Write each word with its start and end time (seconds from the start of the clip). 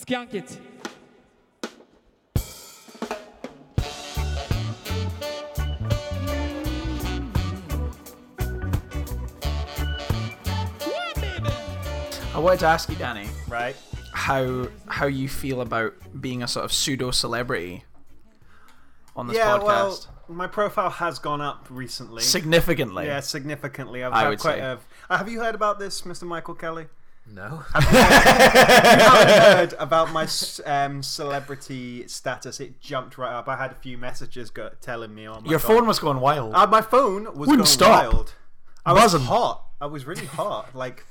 Skunk 0.00 0.34
it. 0.34 0.58
I 12.34 12.40
wanted 12.40 12.60
to 12.60 12.66
ask 12.66 12.88
you, 12.88 12.96
Danny, 12.96 13.28
Right. 13.48 13.74
how 14.12 14.68
how 14.86 15.06
you 15.06 15.28
feel 15.28 15.60
about 15.60 15.94
being 16.20 16.42
a 16.42 16.48
sort 16.48 16.64
of 16.64 16.72
pseudo 16.72 17.10
celebrity 17.10 17.84
on 19.16 19.26
this 19.26 19.36
yeah, 19.36 19.58
podcast. 19.58 19.62
well, 19.64 20.06
my 20.28 20.46
profile 20.46 20.90
has 20.90 21.18
gone 21.18 21.40
up 21.40 21.66
recently. 21.70 22.22
Significantly. 22.22 23.06
yeah, 23.06 23.20
significantly. 23.20 24.04
I've 24.04 24.12
I 24.12 24.20
had 24.20 24.28
would 24.28 24.38
quite 24.40 24.56
say. 24.58 24.60
a. 24.60 24.78
Uh, 25.10 25.16
have 25.18 25.28
you 25.28 25.40
heard 25.40 25.54
about 25.54 25.78
this, 25.78 26.02
Mr. 26.02 26.24
Michael 26.24 26.54
Kelly? 26.54 26.86
No. 27.30 27.62
you 27.74 27.80
haven't 27.88 29.28
heard 29.70 29.74
about 29.78 30.12
my 30.12 30.26
um, 30.66 31.02
celebrity 31.02 32.06
status. 32.08 32.60
It 32.60 32.80
jumped 32.80 33.18
right 33.18 33.32
up. 33.32 33.48
I 33.48 33.56
had 33.56 33.72
a 33.72 33.74
few 33.74 33.98
messages 33.98 34.50
go- 34.50 34.70
telling 34.80 35.14
me, 35.14 35.28
"Oh 35.28 35.40
my 35.40 35.50
Your 35.50 35.58
God. 35.58 35.66
phone 35.66 35.86
was 35.86 35.98
going 35.98 36.20
wild. 36.20 36.54
Uh, 36.54 36.66
my 36.66 36.80
phone 36.80 37.24
was 37.24 37.36
Wouldn't 37.48 37.56
going 37.58 37.66
stop. 37.66 38.12
wild. 38.12 38.34
I 38.86 38.92
was 38.92 39.12
Buzzing. 39.12 39.26
hot. 39.26 39.64
I 39.80 39.86
was 39.86 40.06
really 40.06 40.26
hot. 40.26 40.74
Like 40.74 41.04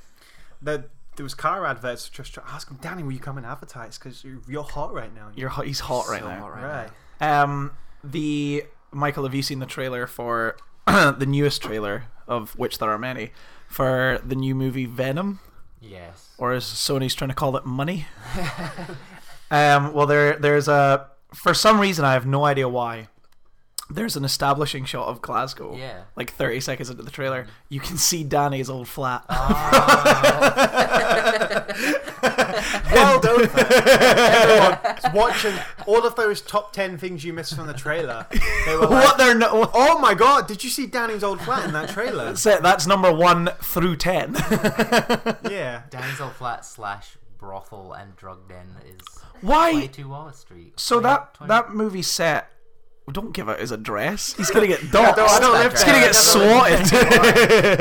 the 0.60 0.86
there 1.16 1.24
was 1.24 1.34
car 1.34 1.66
adverts 1.66 2.08
just 2.08 2.36
asking 2.46 2.78
Danny, 2.80 3.02
"Will 3.02 3.12
you 3.12 3.20
come 3.20 3.36
and 3.38 3.46
advertise? 3.46 3.98
Because 3.98 4.24
you're, 4.24 4.40
you're 4.48 4.62
hot 4.64 4.92
right 4.92 5.14
now." 5.14 5.30
You're 5.34 5.48
hot, 5.50 5.66
he's 5.66 5.80
hot 5.80 6.08
right 6.08 6.20
So 6.20 6.28
now. 6.28 6.48
right 6.48 6.90
right. 7.20 7.42
Um, 7.42 7.72
the 8.02 8.64
Michael, 8.92 9.24
have 9.24 9.34
you 9.34 9.42
seen 9.42 9.58
the 9.60 9.66
trailer 9.66 10.06
for 10.06 10.56
the 10.86 11.26
newest 11.26 11.62
trailer 11.62 12.04
of 12.26 12.58
which 12.58 12.78
there 12.78 12.90
are 12.90 12.98
many 12.98 13.30
for 13.68 14.20
the 14.24 14.34
new 14.34 14.54
movie 14.54 14.86
Venom, 14.86 15.40
Yes. 15.80 16.34
or 16.38 16.52
as 16.52 16.64
Sony's 16.64 17.14
trying 17.14 17.28
to 17.28 17.34
call 17.34 17.56
it, 17.56 17.64
Money? 17.64 18.06
um, 19.50 19.92
well, 19.92 20.06
there 20.06 20.36
there's 20.36 20.68
a 20.68 21.06
for 21.34 21.54
some 21.54 21.80
reason 21.80 22.04
I 22.04 22.12
have 22.14 22.26
no 22.26 22.44
idea 22.44 22.68
why. 22.68 23.08
There's 23.90 24.16
an 24.16 24.24
establishing 24.24 24.84
shot 24.84 25.08
of 25.08 25.22
Glasgow. 25.22 25.76
Yeah. 25.76 26.02
Like 26.14 26.32
30 26.32 26.60
seconds 26.60 26.90
into 26.90 27.02
the 27.02 27.10
trailer, 27.10 27.44
mm. 27.44 27.48
you 27.68 27.80
can 27.80 27.96
see 27.96 28.22
Danny's 28.22 28.68
old 28.68 28.88
flat. 28.88 29.24
Ah. 29.28 30.64
Well 32.92 33.20
done. 33.20 33.40
Everyone 33.54 34.78
was 34.82 35.12
watching 35.14 35.54
all 35.86 36.06
of 36.06 36.14
those 36.16 36.40
top 36.40 36.72
ten 36.72 36.98
things 36.98 37.24
you 37.24 37.32
missed 37.32 37.54
from 37.54 37.66
the 37.66 37.74
trailer. 37.74 38.26
They 38.66 38.74
were 38.74 38.86
like, 38.86 38.90
what 38.90 39.18
they're 39.18 39.34
no- 39.34 39.70
"Oh 39.72 39.98
my 39.98 40.14
god! 40.14 40.46
Did 40.46 40.64
you 40.64 40.70
see 40.70 40.86
Danny's 40.86 41.22
old 41.22 41.40
flat 41.40 41.64
in 41.64 41.72
that 41.72 41.90
trailer?" 41.90 42.24
That's 42.26 42.46
it. 42.46 42.62
That's 42.62 42.86
number 42.86 43.12
one 43.12 43.50
through 43.62 43.96
ten. 43.96 44.34
yeah. 45.48 45.82
Danny's 45.90 46.20
old 46.20 46.32
flat 46.34 46.64
slash 46.64 47.16
brothel 47.38 47.92
and 47.92 48.16
drug 48.16 48.48
den 48.48 48.74
is 48.84 49.06
Why? 49.40 49.70
22 49.70 50.08
Wallace 50.08 50.38
Street. 50.38 50.78
So 50.78 51.00
20 51.00 51.14
that 51.14 51.34
20 51.34 51.48
that 51.48 51.74
movie 51.74 52.02
set. 52.02 52.50
Well, 53.08 53.12
Don't 53.14 53.32
give 53.32 53.48
out 53.48 53.58
his 53.58 53.70
address. 53.70 54.34
He's 54.34 54.50
gonna 54.50 54.66
get 54.66 54.80
doxxed. 54.92 55.16
no, 55.16 55.24
I 55.26 55.40
don't 55.40 55.52
live 55.54 55.72
He's 55.72 55.82
gonna 55.84 55.98
get 56.00 56.14
swatted. 56.14 56.80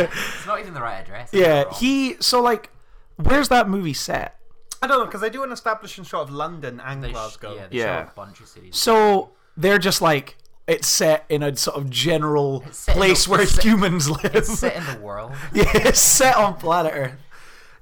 It's 0.09 0.45
not 0.47 0.59
even 0.59 0.73
the 0.73 0.81
right 0.81 0.99
address. 1.01 1.29
yeah, 1.33 1.65
he. 1.73 2.15
So 2.21 2.41
like, 2.41 2.69
where's 3.17 3.49
that 3.49 3.67
movie 3.69 3.93
set? 3.93 4.39
I 4.81 4.87
don't 4.87 4.99
know 4.99 5.05
because 5.05 5.21
they 5.21 5.29
do 5.29 5.43
an 5.43 5.51
establishing 5.51 6.03
shot 6.03 6.21
of 6.21 6.29
London 6.31 6.79
and 6.83 7.03
They 7.03 7.09
sh- 7.09 7.13
Glasgow. 7.13 7.55
yeah, 7.55 7.67
they 7.69 7.77
Yeah. 7.79 8.05
show 8.05 8.09
a 8.11 8.13
bunch 8.15 8.39
of 8.39 8.47
cities. 8.47 8.75
So 8.77 9.31
they're 9.57 9.79
just 9.79 10.01
like 10.01 10.37
it's 10.67 10.87
set 10.87 11.25
in 11.29 11.43
a 11.43 11.55
sort 11.55 11.77
of 11.77 11.89
general 11.89 12.63
It's 12.67 12.77
set 12.79 12.95
in 12.95 12.99
place 12.99 13.25
the- 13.25 13.31
where 13.31 13.41
it's 13.41 13.53
set- 13.53 13.63
humans 13.65 14.09
live. 14.09 14.33
it's 14.35 14.59
set 14.59 14.75
in 14.75 14.85
the 14.85 14.99
world. 15.01 15.31
yeah, 15.53 15.69
it's 15.73 15.99
set 15.99 16.35
on 16.37 16.53
planet 16.55 16.93
Earth. 16.95 17.13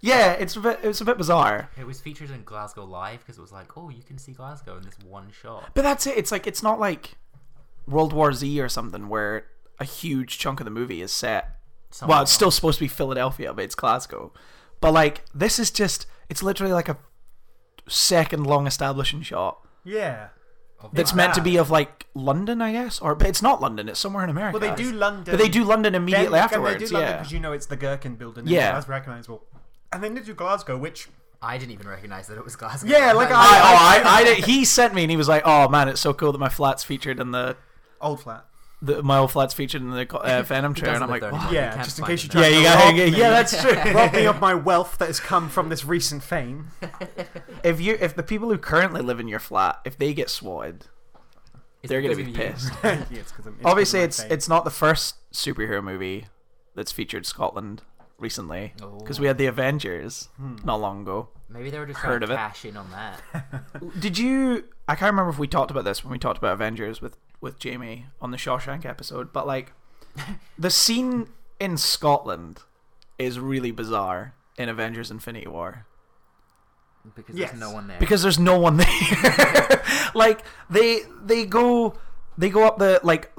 Yeah, 0.02 0.34
it's 0.34 0.56
a 0.56 0.60
bit. 0.60 0.80
It's 0.84 1.02
a 1.02 1.06
bit 1.06 1.18
bizarre. 1.18 1.70
It 1.80 1.88
was 1.88 2.00
featured 2.00 2.30
in 2.30 2.44
Glasgow 2.44 2.86
Live 2.86 3.20
because 3.20 3.40
it 3.40 3.42
was 3.42 3.52
like, 3.52 3.76
oh, 3.76 3.90
you 3.90 4.04
can 4.04 4.20
see 4.20 4.34
Glasgow 4.34 4.78
in 4.78 4.84
this 4.84 4.94
one 5.04 5.32
shot. 5.42 5.72
But 5.74 5.82
that's 5.82 6.06
it. 6.06 6.16
It's 6.18 6.32
like 6.32 6.46
it's 6.46 6.62
not 6.62 6.80
like 6.80 7.16
World 7.88 8.14
War 8.14 8.34
Z 8.34 8.60
or 8.62 8.70
something 8.70 9.08
where 9.10 9.46
a 9.80 9.84
huge 9.86 10.38
chunk 10.40 10.60
of 10.60 10.66
the 10.66 10.72
movie 10.72 11.02
is 11.02 11.12
set. 11.12 11.52
Somewhere 11.92 12.16
well, 12.16 12.24
it's 12.24 12.32
still 12.32 12.52
supposed 12.52 12.78
to 12.80 12.84
be 12.84 12.88
Philadelphia, 12.90 13.54
but 13.54 13.64
it's 13.66 13.76
Glasgow. 13.76 14.32
But 14.82 14.92
like 14.94 15.24
this 15.34 15.60
is 15.60 15.72
just 15.72 16.08
it's 16.30 16.42
literally 16.44 16.74
like 16.74 16.90
a 16.90 16.98
second 17.88 18.46
long 18.46 18.68
establishing 18.68 19.22
shot 19.22 19.60
Yeah. 19.84 20.30
that's 20.94 21.14
meant 21.14 21.34
to 21.36 21.42
be 21.42 21.58
of 21.58 21.70
like 21.70 22.06
London, 22.14 22.62
I 22.62 22.72
guess, 22.72 23.00
or 23.00 23.16
but 23.16 23.28
it's 23.28 23.42
not 23.42 23.62
London. 23.62 23.88
It's 23.90 24.00
somewhere 24.00 24.24
in 24.24 24.30
America. 24.30 24.58
Well, 24.60 24.70
they 24.76 24.84
do 24.84 24.92
London. 24.92 25.32
but 25.34 25.38
they 25.38 25.50
do 25.50 25.64
London 25.64 25.96
immediately 25.96 26.30
Then- 26.38 26.44
afterwards. 26.44 26.80
They 26.80 26.88
do 26.88 26.94
London 26.94 27.12
yeah, 27.12 27.18
because 27.18 27.32
you 27.32 27.40
know 27.40 27.54
it's 27.54 27.68
the 27.68 27.78
Gherkin 27.78 28.16
building. 28.16 28.48
Yeah. 28.48 28.60
Yeah. 28.60 28.72
That's 28.74 28.88
recognizable. 28.88 29.44
And 29.92 30.04
then 30.04 30.16
they 30.16 30.22
do 30.22 30.34
Glasgow, 30.34 30.78
which 30.78 31.08
I 31.42 31.58
didn't 31.58 31.72
even 31.74 31.88
recognize 31.88 32.28
that 32.28 32.38
it 32.38 32.44
was 32.44 32.56
Glasgow. 32.56 32.90
Yeah, 32.90 33.14
like 33.14 33.30
I, 33.32 33.34
I- 33.34 34.04
oh, 34.04 34.10
I, 34.10 34.18
I, 34.20 34.24
did- 34.24 34.46
he 34.46 34.66
sent 34.66 34.94
me 34.96 35.04
and 35.04 35.12
he 35.12 35.18
was 35.18 35.28
like, 35.28 35.44
"Oh 35.46 35.70
man, 35.70 35.88
it's 35.88 36.02
so 36.02 36.14
cool 36.14 36.32
that 36.32 36.40
my 36.40 36.50
flat's 36.50 36.84
featured 36.84 37.20
in 37.20 37.32
the, 37.32 37.56
old 38.02 38.22
flat. 38.22 38.46
the 38.82 39.02
my 39.04 39.18
old 39.18 39.32
flat's 39.32 39.54
featured 39.54 39.82
in 39.82 39.90
the 39.92 40.18
uh, 40.18 40.44
Venom 40.48 40.74
trailer." 40.74 40.96
And 40.96 41.04
I'm 41.04 41.10
like, 41.10 41.22
doesn't 41.22 41.38
"What?" 41.40 41.52
Yeah, 41.52 41.82
just 41.84 42.00
in 42.00 42.06
case 42.06 42.24
you 42.24 42.30
it 42.30 42.32
try 42.34 42.42
Yeah, 42.48 42.50
to 42.50 42.58
you 42.58 42.64
got. 42.64 42.94
me. 42.96 43.18
Yeah, 43.20 43.30
that's 43.42 43.62
true. 43.62 43.72
rob 43.94 44.14
me 44.14 44.26
of 44.26 44.40
my 44.40 44.54
wealth 44.54 44.98
that 45.00 45.08
has 45.08 45.20
come 45.20 45.50
from 45.50 45.70
this 45.70 45.86
recent 45.86 46.24
fame. 46.24 46.68
if 47.64 47.80
you 47.82 47.98
if 48.00 48.16
the 48.16 48.24
people 48.24 48.50
who 48.50 48.58
currently 48.58 49.02
live 49.02 49.20
in 49.20 49.28
your 49.28 49.40
flat 49.40 49.80
if 49.86 49.98
they 49.98 50.14
get 50.14 50.30
swatted 50.30 50.86
It's 51.82 51.90
they're 51.90 52.02
gonna 52.02 52.16
be 52.16 52.32
pissed 52.32 52.72
yeah, 52.84 53.04
it's 53.12 53.32
'cause 53.32 53.46
I'm- 53.46 53.56
it's 53.60 53.66
obviously 53.66 54.00
'cause 54.00 54.04
of 54.04 54.08
it's 54.10 54.22
fame. 54.24 54.32
it's 54.32 54.50
not 54.50 54.64
the 54.66 54.72
first 54.72 55.16
superhero 55.34 55.84
movie 55.84 56.28
that's 56.76 56.92
featured 56.92 57.26
scotland 57.26 57.82
recently 58.18 58.74
because 59.00 59.20
we 59.20 59.28
had 59.28 59.38
the 59.38 59.46
avengers 59.46 60.30
not 60.64 60.80
long 60.80 61.02
ago 61.02 61.30
Maybe 61.48 61.70
they 61.70 61.78
were 61.80 61.86
just 61.86 62.00
Heard 62.00 62.22
trying 62.22 62.24
of 62.24 62.30
to 62.30 62.68
it. 62.68 62.70
in 62.70 62.76
on 62.78 62.90
that. 62.92 64.00
did 64.00 64.18
you 64.18 64.66
i 64.88 64.96
can't 64.96 65.12
remember 65.12 65.30
if 65.30 65.38
we 65.40 65.48
talked 65.48 65.70
about 65.72 65.84
this 65.86 66.04
when 66.04 66.12
we 66.12 66.18
talked 66.20 66.38
about 66.38 66.54
avengers 66.54 67.02
with 67.02 67.18
with 67.42 67.60
jamie 67.60 68.06
on 68.22 68.32
the 68.32 68.38
shawshank 68.38 68.86
episode 68.86 69.32
but 69.34 69.46
like 69.48 69.74
the 70.58 70.70
scene 70.70 71.28
in 71.60 71.78
scotland 71.78 72.62
is 73.20 73.40
really 73.40 73.72
bizarre 73.72 74.34
in 74.58 74.70
avengers 74.70 75.10
infinity 75.12 75.48
war 75.48 75.86
Because 77.16 77.36
Yes. 77.36 77.52
there's 77.52 77.60
no 77.62 77.72
one 77.72 77.88
there. 77.88 78.00
because 78.00 78.22
there's 78.24 78.40
no 78.40 78.58
one 78.60 78.78
there. 78.78 79.84
like 80.16 80.44
they 80.70 81.02
they 81.24 81.46
go 81.46 81.94
they 82.38 82.50
go 82.50 82.66
up 82.66 82.78
the 82.80 83.00
like 83.04 83.32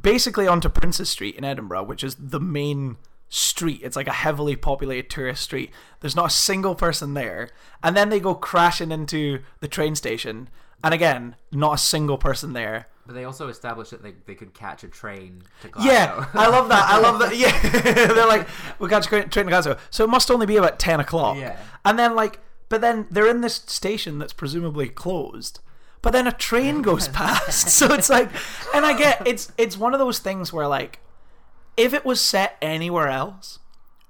basically 0.00 0.48
onto 0.48 0.68
Princes 0.70 1.10
Street 1.10 1.36
in 1.36 1.44
Edinburgh, 1.44 1.82
which 1.84 2.02
is 2.02 2.14
the 2.14 2.40
main 2.40 2.96
street. 3.28 3.80
It's 3.84 3.96
like 3.96 4.08
a 4.08 4.12
heavily 4.12 4.56
populated 4.56 5.10
tourist 5.10 5.42
street. 5.42 5.70
There's 6.00 6.16
not 6.16 6.26
a 6.26 6.34
single 6.34 6.74
person 6.74 7.12
there, 7.14 7.50
and 7.82 7.94
then 7.96 8.08
they 8.08 8.18
go 8.18 8.34
crashing 8.34 8.90
into 8.90 9.40
the 9.60 9.68
train 9.68 9.94
station, 9.94 10.48
and 10.82 10.94
again, 10.94 11.36
not 11.52 11.74
a 11.74 11.78
single 11.78 12.16
person 12.16 12.54
there. 12.54 12.88
But 13.04 13.14
they 13.14 13.24
also 13.24 13.48
established 13.48 13.90
that 13.90 14.02
they, 14.02 14.14
they 14.26 14.34
could 14.36 14.54
catch 14.54 14.84
a 14.84 14.88
train 14.88 15.42
to 15.62 15.68
Glasgow. 15.68 15.90
Yeah, 15.92 16.26
I 16.34 16.48
love 16.48 16.68
that. 16.68 16.88
I 16.88 16.98
love 17.00 17.18
that. 17.18 17.36
Yeah, 17.36 17.50
they're 18.14 18.26
like, 18.26 18.46
we 18.78 18.88
got 18.88 19.02
to 19.02 19.08
train 19.08 19.28
to 19.28 19.44
Glasgow, 19.44 19.76
so 19.90 20.04
it 20.04 20.10
must 20.10 20.30
only 20.30 20.46
be 20.46 20.56
about 20.56 20.78
ten 20.78 21.00
o'clock. 21.00 21.36
Yeah. 21.36 21.58
and 21.84 21.98
then 21.98 22.14
like, 22.14 22.38
but 22.68 22.80
then 22.80 23.06
they're 23.10 23.26
in 23.28 23.40
this 23.40 23.56
station 23.66 24.18
that's 24.18 24.32
presumably 24.32 24.88
closed. 24.88 25.58
But 26.00 26.12
then 26.12 26.26
a 26.26 26.32
train 26.32 26.82
goes 26.82 27.08
past, 27.20 27.68
so 27.70 27.92
it's 27.92 28.08
like, 28.10 28.28
and 28.74 28.86
I 28.86 28.96
get 28.96 29.26
it's 29.26 29.52
it's 29.58 29.76
one 29.76 29.94
of 29.94 29.98
those 29.98 30.18
things 30.20 30.52
where 30.52 30.68
like, 30.68 31.00
if 31.76 31.92
it 31.94 32.04
was 32.04 32.20
set 32.20 32.56
anywhere 32.62 33.08
else, 33.08 33.58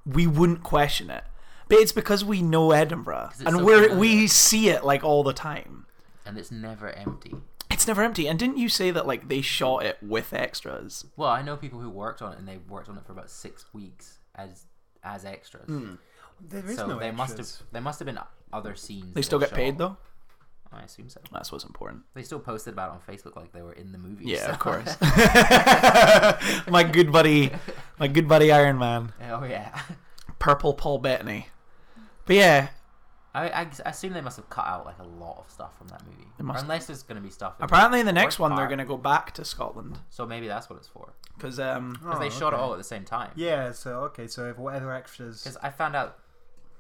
we 0.05 0.27
wouldn't 0.27 0.63
question 0.63 1.09
it. 1.11 1.25
But 1.69 1.79
it's 1.79 1.93
because 1.93 2.23
we 2.25 2.43
know 2.43 2.73
Edinburgh 2.73 3.31
and 3.47 3.57
so 3.57 3.65
we're 3.65 3.97
we 3.97 4.27
see 4.27 4.69
it 4.69 4.85
like 4.85 5.03
all 5.03 5.23
the 5.23 5.33
time. 5.33 5.87
and 6.27 6.37
it's 6.37 6.51
never 6.51 6.91
empty. 6.91 7.35
It's 7.83 7.89
never 7.89 8.05
empty. 8.05 8.29
And 8.29 8.39
didn't 8.39 8.59
you 8.59 8.69
say 8.69 8.93
that 8.93 9.09
like 9.09 9.29
they 9.29 9.41
shot 9.41 9.85
it 9.85 9.99
with 10.01 10.33
extras? 10.33 11.05
Well, 11.17 11.31
I 11.31 11.43
know 11.43 11.57
people 11.57 11.81
who 11.81 11.91
worked 11.91 12.23
on 12.23 12.33
it, 12.33 12.39
and 12.39 12.47
they 12.47 12.59
worked 12.69 12.89
on 12.89 12.97
it 12.97 13.05
for 13.05 13.11
about 13.11 13.29
six 13.29 13.65
weeks 13.75 14.19
as 14.37 14.67
as 15.03 15.25
extras. 15.25 15.67
Hmm. 15.67 15.95
There 16.41 16.65
is 16.65 16.77
So 16.77 16.87
no 16.87 17.01
they 17.01 17.11
must 17.11 17.39
have 17.39 17.49
there 17.73 17.83
must 17.83 17.99
have 17.99 18.07
been 18.07 18.21
other 18.53 18.77
scenes. 18.77 19.15
They 19.15 19.23
still 19.23 19.41
were 19.41 19.47
get 19.47 19.55
paid 19.55 19.79
though. 19.79 19.97
I 20.73 20.83
assume 20.83 21.09
so. 21.09 21.21
That's 21.33 21.51
what's 21.51 21.65
important. 21.65 22.03
They 22.15 22.23
still 22.23 22.39
posted 22.39 22.73
about 22.73 22.91
it 22.91 22.93
on 22.95 23.01
Facebook 23.17 23.35
like 23.35 23.51
they 23.53 23.63
were 23.63 23.73
in 23.73 23.91
the 23.91 23.99
movie. 23.99 24.27
Yeah, 24.27 24.47
so- 24.47 24.53
of 24.53 24.59
course. 24.61 24.97
my 26.69 26.85
good 26.85 27.11
buddy, 27.11 27.51
my 27.99 28.07
good 28.07 28.29
buddy 28.29 28.53
Iron 28.53 28.79
Man, 28.79 29.13
oh 29.29 29.43
yeah. 29.43 29.77
Purple 30.39 30.75
Paul 30.75 30.99
Bettany. 30.99 31.49
But 32.27 32.37
yeah, 32.37 32.69
I, 33.35 33.49
I, 33.49 33.61
I 33.87 33.89
assume 33.91 34.13
they 34.13 34.21
must 34.21 34.37
have 34.37 34.51
cut 34.51 34.67
out 34.67 34.85
like 34.85 34.99
a 34.99 35.05
lot 35.05 35.39
of 35.39 35.51
stuff 35.51 35.77
from 35.79 35.89
that 35.89 36.03
movie. 36.07 36.27
must 36.41 36.61
Or 36.61 36.63
unless 36.65 36.87
there's 36.87 37.03
going 37.03 37.17
to 37.17 37.23
be 37.23 37.31
stuff. 37.31 37.55
in 37.59 37.65
apparently 37.65 38.01
in 38.01 38.07
the 38.07 38.11
the 38.13 38.15
next 38.21 38.35
first 38.35 38.41
one 38.41 38.57
they're 38.57 38.67
going 38.67 38.79
to 38.79 38.85
go 38.85 38.97
back 38.99 39.33
to 39.33 39.45
Scotland 39.45 39.99
So 40.11 40.27
maybe 40.27 40.49
that's 40.49 40.69
what 40.69 40.77
it's 40.79 40.89
for. 40.89 41.15
because 41.37 41.59
um 41.59 41.93
Because 41.95 42.17
Oh, 42.17 42.19
they 42.19 42.29
shot 42.31 42.53
it 42.53 42.59
all 42.59 42.73
at 42.73 42.79
the 42.79 42.85
same 42.85 43.05
time. 43.05 43.31
Yeah, 43.35 43.73
so 43.73 44.01
okay, 44.05 44.27
so 44.27 44.49
if 44.51 44.59
whatever 44.59 44.93
extras. 44.93 45.43
Because 45.43 45.57
I 45.63 45.71
found 45.71 45.97
out 45.97 46.19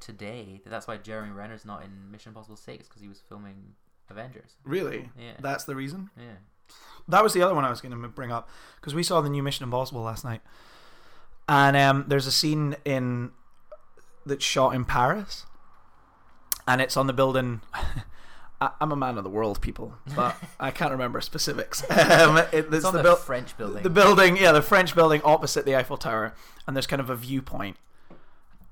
today 0.00 0.60
that 0.64 0.70
that's 0.70 0.87
why 0.87 0.96
Jeremy 0.99 1.31
Renner's 1.32 1.64
not 1.64 1.84
in 1.84 2.10
Mission 2.10 2.31
Impossible 2.31 2.56
Six 2.56 2.87
because 2.88 3.00
he 3.00 3.08
was 3.08 3.20
filming 3.28 3.75
Avengers. 4.10 4.56
really 4.64 5.08
Yeah. 5.19 5.32
that's 5.40 5.64
the 5.64 5.75
reason. 5.75 6.10
Yeah. 6.19 6.34
That 7.08 7.22
was 7.22 7.32
the 7.32 7.43
other 7.43 7.54
one 7.54 7.64
I 7.64 7.70
was 7.70 7.81
going 7.81 7.99
to 8.00 8.08
bring 8.08 8.31
up 8.31 8.49
because 8.81 8.94
we 8.94 9.02
saw 9.02 9.20
the 9.22 9.31
new 9.31 9.43
Mission 9.43 9.64
Impossible 9.64 10.02
last 10.02 10.22
night, 10.25 10.40
and 11.49 11.76
um, 11.76 12.04
there's 12.08 12.26
a 12.26 12.32
scene 12.32 12.76
in 12.84 13.31
that's 14.25 14.44
shot 14.44 14.75
in 14.75 14.84
Paris, 14.84 15.44
and 16.67 16.81
it's 16.81 16.97
on 16.97 17.06
the 17.06 17.12
building. 17.12 17.61
I, 18.61 18.70
I'm 18.81 18.93
a 18.93 18.97
man 18.97 19.19
of 19.19 19.25
the 19.25 19.31
world, 19.31 19.61
people, 19.61 19.94
but 20.14 20.37
I 20.61 20.70
can't 20.70 20.93
remember 20.93 21.20
specifics. 21.20 21.82
Um, 21.91 22.37
it, 22.38 22.49
it's 22.53 22.73
It's 22.76 22.85
on 22.85 22.93
the, 22.93 22.99
the, 22.99 23.03
buil- 23.03 23.17
French 23.17 23.56
building. 23.59 23.82
the 23.82 23.91
building, 23.91 24.37
yeah, 24.37 24.53
the 24.53 24.62
French 24.62 24.94
building 24.94 25.20
opposite 25.25 25.64
the 25.64 25.75
Eiffel 25.76 25.97
Tower, 25.97 26.35
and 26.67 26.76
there's 26.76 26.87
kind 26.87 27.00
of 27.00 27.11
a 27.11 27.17
viewpoint 27.17 27.76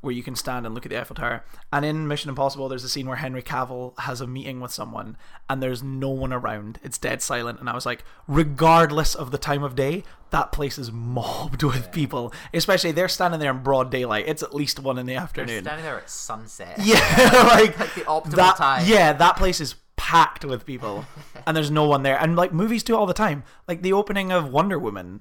where 0.01 0.15
you 0.15 0.23
can 0.23 0.35
stand 0.35 0.65
and 0.65 0.75
look 0.75 0.87
at 0.87 0.91
the 0.91 0.99
Eiffel 1.01 1.17
Tower. 1.17 1.45
And 1.73 1.85
in 1.85 2.09
Mission 2.09 2.31
Impossible, 2.31 2.69
there's 2.69 2.85
a 2.85 2.89
scene 2.89 3.07
where 3.07 3.17
Henry 3.19 3.43
Cavill 3.43 3.99
has 4.01 4.21
a 4.23 4.27
meeting 4.27 4.59
with 4.61 4.73
someone, 4.73 5.17
and 5.49 5.63
there's 5.63 5.83
no 5.83 6.09
one 6.09 6.33
around. 6.33 6.79
It's 6.83 6.97
dead 6.97 7.21
silent, 7.21 7.61
and 7.61 7.69
I 7.69 7.75
was 7.75 7.85
like, 7.85 8.05
regardless 8.27 9.15
of 9.15 9.31
the 9.31 9.39
time 9.39 9.63
of 9.63 9.75
day, 9.77 10.05
that 10.31 10.53
place 10.53 10.79
is 10.79 10.91
mobbed 10.91 11.63
with 11.63 11.93
people. 11.93 12.33
Especially 12.55 12.93
they're 12.93 13.09
standing 13.09 13.41
there 13.41 13.51
in 13.51 13.63
broad 13.63 13.91
daylight. 13.91 14.25
It's 14.27 14.43
at 14.43 14.55
least 14.55 14.79
one 14.81 14.97
in 14.99 15.07
the 15.07 15.17
afternoon. 15.17 15.65
They're 15.65 15.75
standing 15.75 15.85
there 15.85 15.99
at 15.99 16.09
sunset. 16.11 16.79
Yeah, 16.83 16.97
like, 17.53 17.79
Like 17.79 17.95
the 17.95 18.03
optimal 18.03 18.37
that. 18.37 18.57
time. 18.57 18.87
Yeah, 18.87 19.13
that 19.13 19.37
place 19.37 19.61
is 19.61 19.75
packed 19.97 20.45
with 20.47 20.65
people, 20.65 21.05
and 21.47 21.55
there's 21.57 21.71
no 21.71 21.85
one 21.85 22.03
there. 22.05 22.19
And 22.19 22.37
like 22.37 22.53
movies 22.55 22.83
do 22.83 22.95
it 22.95 22.97
all 22.97 23.07
the 23.07 23.13
time. 23.13 23.45
Like 23.69 23.83
the 23.83 23.93
opening 23.93 24.33
of 24.33 24.51
Wonder 24.51 24.79
Woman, 24.79 25.21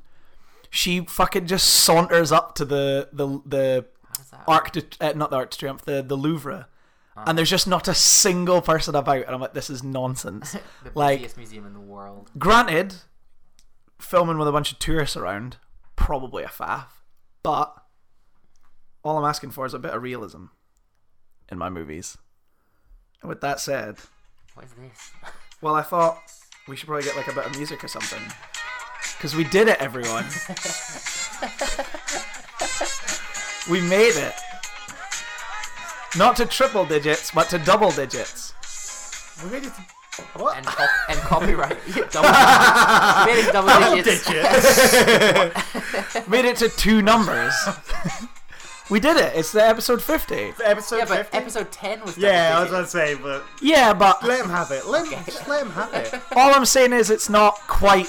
she 0.69 1.01
fucking 1.01 1.47
just 1.47 1.69
saunters 1.69 2.31
up 2.31 2.55
to 2.55 2.63
the 2.65 3.09
the 3.11 3.41
the 3.45 3.85
That 4.31 4.43
Arc 4.47 4.71
de, 4.71 4.83
uh, 5.01 5.13
not 5.15 5.29
the 5.29 5.37
Arc 5.37 5.51
de 5.51 5.57
Triomphe, 5.57 5.83
the 5.83 6.01
the 6.01 6.15
Louvre. 6.15 6.67
And 7.25 7.37
there's 7.37 7.49
just 7.49 7.67
not 7.67 7.89
a 7.89 7.93
single 7.93 8.61
person 8.61 8.95
about, 8.95 9.25
and 9.25 9.35
I'm 9.35 9.41
like, 9.41 9.53
this 9.53 9.69
is 9.69 9.83
nonsense. 9.83 10.53
the 10.83 10.91
like- 10.95 11.17
busiest 11.19 11.35
museum 11.35 11.65
in 11.65 11.73
the 11.73 11.79
world. 11.81 12.31
Granted, 12.37 12.95
filming 13.99 14.37
with 14.37 14.47
a 14.47 14.53
bunch 14.53 14.71
of 14.71 14.79
tourists 14.79 15.17
around, 15.17 15.57
probably 15.97 16.43
a 16.43 16.47
faff. 16.47 16.87
But 17.43 17.75
all 19.03 19.17
I'm 19.17 19.25
asking 19.25 19.51
for 19.51 19.65
is 19.65 19.73
a 19.73 19.79
bit 19.79 19.91
of 19.93 20.01
realism 20.01 20.45
in 21.51 21.57
my 21.57 21.69
movies. 21.69 22.17
And 23.21 23.29
with 23.29 23.41
that 23.41 23.59
said, 23.59 23.97
What 24.53 24.65
is 24.65 24.71
this? 24.73 25.11
well, 25.61 25.75
I 25.75 25.81
thought 25.81 26.19
we 26.67 26.75
should 26.75 26.87
probably 26.87 27.03
get 27.03 27.17
like 27.17 27.27
a 27.27 27.33
bit 27.33 27.45
of 27.45 27.55
music 27.55 27.83
or 27.83 27.87
something. 27.87 28.21
Because 29.17 29.35
we 29.35 29.43
did 29.43 29.67
it, 29.67 29.77
everyone. 29.79 30.25
we 33.69 33.81
made 33.81 34.15
it. 34.15 34.33
Not 36.17 36.35
to 36.37 36.45
triple 36.45 36.85
digits, 36.85 37.31
but 37.31 37.49
to 37.49 37.59
double 37.59 37.91
digits. 37.91 38.53
We 39.43 39.49
made 39.51 39.65
it. 39.65 39.73
To... 39.73 39.81
What? 40.37 40.57
And, 40.57 40.65
co- 40.65 40.85
and 41.07 41.19
copyright. 41.19 41.77
Double 42.11 42.29
digits. 42.29 43.25
Made 43.25 43.45
it 43.45 43.53
double 43.53 43.95
digits. 44.03 44.27
Made 46.27 46.43
it 46.45 46.57
to 46.57 46.67
two 46.67 47.01
numbers. 47.01 47.53
we 48.89 48.99
did 48.99 49.15
it. 49.15 49.33
It's 49.35 49.53
the 49.53 49.63
episode 49.65 50.01
50. 50.01 50.53
Episode 50.65 50.97
Yeah, 50.97 51.05
but 51.05 51.29
episode 51.33 51.71
10 51.71 52.01
was 52.03 52.15
double 52.15 52.27
Yeah, 52.27 52.57
I 52.57 52.59
was 52.61 52.69
digits. 52.69 52.93
about 52.93 53.01
to 53.01 53.15
say, 53.15 53.21
but 53.21 53.43
Yeah, 53.61 53.93
but 53.93 54.21
let 54.23 54.41
him 54.43 54.49
have 54.49 54.71
it. 54.71 54.85
Let 54.87 55.07
him, 55.07 55.23
just 55.25 55.47
let 55.47 55.61
him 55.61 55.71
have 55.71 55.93
it. 55.93 56.13
all 56.35 56.53
I'm 56.53 56.65
saying 56.65 56.91
is 56.91 57.09
it's 57.09 57.29
not 57.29 57.53
quite 57.67 58.07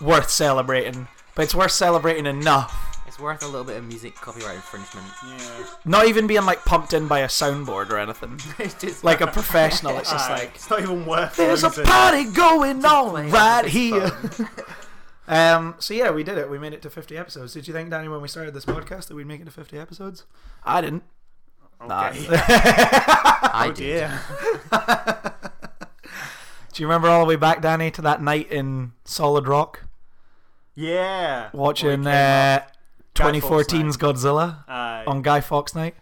worth 0.00 0.30
celebrating, 0.30 1.08
but 1.34 1.42
it's 1.42 1.56
worth 1.56 1.72
celebrating 1.72 2.26
enough. 2.26 2.87
It's 3.18 3.22
worth 3.24 3.42
a 3.42 3.46
little 3.46 3.64
bit 3.64 3.76
of 3.76 3.84
music 3.84 4.14
copyright 4.14 4.54
infringement. 4.54 5.04
Yeah. 5.26 5.66
Not 5.84 6.06
even 6.06 6.28
being 6.28 6.44
like 6.44 6.64
pumped 6.64 6.92
in 6.92 7.08
by 7.08 7.18
a 7.18 7.26
soundboard 7.26 7.90
or 7.90 7.98
anything. 7.98 8.38
it's 8.60 8.74
just 8.74 9.02
Like 9.02 9.20
a 9.20 9.26
professional. 9.26 9.98
It's 9.98 10.12
just 10.12 10.30
like 10.30 10.52
it's 10.54 10.70
not 10.70 10.80
even 10.82 11.04
worth. 11.04 11.34
there's 11.36 11.64
a 11.64 11.70
party 11.70 12.26
going 12.30 12.84
on 12.84 13.28
right 13.30 13.64
here. 13.66 14.12
Um. 15.30 15.74
So 15.78 15.92
yeah, 15.92 16.10
we 16.10 16.22
did 16.24 16.38
it. 16.38 16.48
We 16.48 16.58
made 16.58 16.72
it 16.72 16.80
to 16.82 16.88
50 16.90 17.18
episodes. 17.18 17.52
Did 17.52 17.66
you 17.68 17.74
think, 17.74 17.90
Danny, 17.90 18.08
when 18.08 18.22
we 18.22 18.28
started 18.28 18.54
this 18.54 18.64
podcast, 18.64 19.08
that 19.08 19.14
we'd 19.14 19.26
make 19.26 19.42
it 19.42 19.44
to 19.44 19.50
50 19.50 19.78
episodes? 19.78 20.24
I 20.64 20.80
didn't. 20.80 21.02
Nah. 21.86 22.08
Okay. 22.08 22.26
I 22.30 23.64
Oh 23.68 23.72
did. 23.72 23.76
dear. 23.76 24.22
Do 26.72 26.82
you 26.82 26.86
remember 26.86 27.08
all 27.08 27.20
the 27.20 27.28
way 27.28 27.36
back, 27.36 27.60
Danny, 27.60 27.90
to 27.90 28.00
that 28.00 28.22
night 28.22 28.50
in 28.50 28.92
Solid 29.04 29.46
Rock, 29.48 29.84
Yeah. 30.74 31.50
watching 31.52 32.04
Before 32.04 32.12
he 32.12 32.16
came 32.16 32.16
uh, 32.16 32.56
up. 32.56 32.62
Guy 32.62 32.66
Fawkes 32.68 32.77
2014's 33.14 33.96
Godzilla 33.96 34.64
Aye. 34.68 35.04
on 35.06 35.22
Guy 35.22 35.40
Fawkes 35.40 35.74
night, 35.74 35.96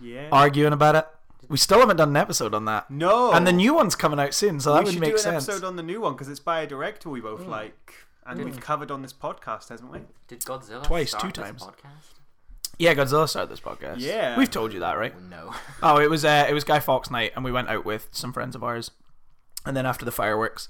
yeah. 0.00 0.28
arguing 0.32 0.72
about 0.72 0.94
it? 0.96 1.06
We 1.48 1.56
still 1.58 1.78
haven't 1.78 1.96
done 1.98 2.08
an 2.10 2.16
episode 2.16 2.54
on 2.54 2.64
that. 2.64 2.90
no. 2.90 3.32
And 3.32 3.46
the 3.46 3.52
new 3.52 3.72
one's 3.72 3.94
coming 3.94 4.18
out 4.18 4.34
soon, 4.34 4.58
so 4.58 4.72
that 4.74 4.80
we 4.80 4.84
would 4.86 4.92
should 4.94 5.00
make 5.00 5.10
do 5.10 5.14
an 5.16 5.20
sense. 5.22 5.48
episode 5.48 5.64
on 5.66 5.76
the 5.76 5.82
new 5.82 6.00
one 6.00 6.14
because 6.14 6.28
it's 6.28 6.40
by 6.40 6.60
a 6.60 6.66
director 6.66 7.08
we 7.08 7.20
both 7.20 7.46
like, 7.46 7.94
and 8.26 8.44
we've 8.44 8.58
covered 8.60 8.90
on 8.90 9.02
this 9.02 9.12
podcast, 9.12 9.68
hasn't 9.68 9.92
we? 9.92 10.00
Did 10.26 10.40
Godzilla 10.40 10.82
Twice, 10.82 11.10
start 11.10 11.34
two 11.34 11.40
this 11.40 11.48
times. 11.50 11.62
podcast? 11.62 12.14
Yeah, 12.78 12.94
Godzilla 12.94 13.28
started 13.28 13.50
this 13.50 13.60
podcast. 13.60 14.00
Yeah. 14.00 14.36
we've 14.36 14.50
told 14.50 14.72
you 14.72 14.80
that, 14.80 14.98
right? 14.98 15.14
No. 15.30 15.54
Oh, 15.82 15.98
it 15.98 16.10
was 16.10 16.24
uh, 16.24 16.46
it 16.48 16.52
was 16.52 16.64
Guy 16.64 16.80
Fawkes 16.80 17.10
night, 17.10 17.32
and 17.36 17.44
we 17.44 17.52
went 17.52 17.68
out 17.68 17.84
with 17.84 18.08
some 18.10 18.32
friends 18.32 18.56
of 18.56 18.64
ours, 18.64 18.90
and 19.64 19.76
then 19.76 19.86
after 19.86 20.04
the 20.04 20.10
fireworks, 20.12 20.68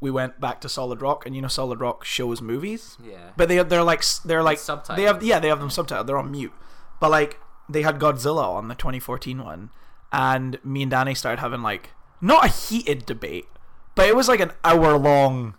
we 0.00 0.10
went 0.10 0.40
back 0.40 0.60
to 0.62 0.68
Solid 0.68 1.02
Rock, 1.02 1.26
and 1.26 1.36
you 1.36 1.42
know 1.42 1.48
Solid 1.48 1.80
Rock 1.80 2.04
shows 2.04 2.40
movies, 2.40 2.96
Yeah. 3.04 3.30
but 3.36 3.48
they 3.48 3.62
they're 3.62 3.82
like 3.82 4.02
they're 4.24 4.42
like 4.42 4.58
subtitles. 4.58 4.96
they 4.96 5.04
have 5.04 5.22
yeah 5.22 5.38
they 5.38 5.48
have 5.48 5.60
them 5.60 5.68
subtitled. 5.68 6.06
They're 6.06 6.18
on 6.18 6.30
mute, 6.30 6.52
but 7.00 7.10
like 7.10 7.38
they 7.68 7.82
had 7.82 7.98
Godzilla 7.98 8.46
on 8.48 8.68
the 8.68 8.74
2014 8.74 9.42
one, 9.44 9.70
and 10.12 10.58
me 10.64 10.82
and 10.82 10.90
Danny 10.90 11.14
started 11.14 11.40
having 11.40 11.62
like 11.62 11.90
not 12.20 12.44
a 12.44 12.48
heated 12.48 13.06
debate, 13.06 13.46
but 13.94 14.06
it 14.08 14.16
was 14.16 14.28
like 14.28 14.40
an 14.40 14.52
hour 14.64 14.96
long 14.98 15.54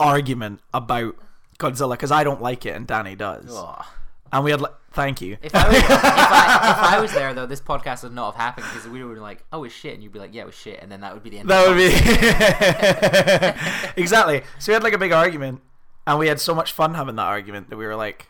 argument 0.00 0.60
about 0.72 1.14
Godzilla 1.58 1.92
because 1.92 2.10
I 2.12 2.24
don't 2.24 2.42
like 2.42 2.66
it 2.66 2.74
and 2.76 2.86
Danny 2.86 3.14
does, 3.16 3.54
Ugh. 3.56 3.84
And 4.34 4.44
we 4.44 4.50
had 4.50 4.60
like 4.60 4.74
thank 4.90 5.20
you. 5.20 5.36
If 5.40 5.54
I, 5.54 5.68
was, 5.68 5.76
if, 5.76 5.90
I, 5.90 6.70
if 6.70 6.78
I 6.92 7.00
was 7.00 7.12
there 7.14 7.32
though, 7.34 7.46
this 7.46 7.60
podcast 7.60 8.02
would 8.02 8.12
not 8.12 8.34
have 8.34 8.40
happened 8.40 8.66
because 8.72 8.88
we 8.88 9.00
would 9.02 9.14
be 9.14 9.20
like, 9.20 9.44
"Oh, 9.52 9.62
it's 9.62 9.72
shit," 9.72 9.94
and 9.94 10.02
you'd 10.02 10.12
be 10.12 10.18
like, 10.18 10.34
"Yeah, 10.34 10.42
it 10.42 10.46
was 10.46 10.56
shit," 10.56 10.82
and 10.82 10.90
then 10.90 11.02
that 11.02 11.14
would 11.14 11.22
be 11.22 11.30
the 11.30 11.38
end. 11.38 11.48
That 11.48 11.68
of 11.68 11.76
would 11.76 13.94
be 13.94 13.96
exactly. 14.02 14.42
So 14.58 14.72
we 14.72 14.74
had 14.74 14.82
like 14.82 14.92
a 14.92 14.98
big 14.98 15.12
argument, 15.12 15.60
and 16.04 16.18
we 16.18 16.26
had 16.26 16.40
so 16.40 16.52
much 16.52 16.72
fun 16.72 16.94
having 16.94 17.14
that 17.14 17.26
argument 17.26 17.70
that 17.70 17.76
we 17.76 17.86
were 17.86 17.94
like, 17.94 18.26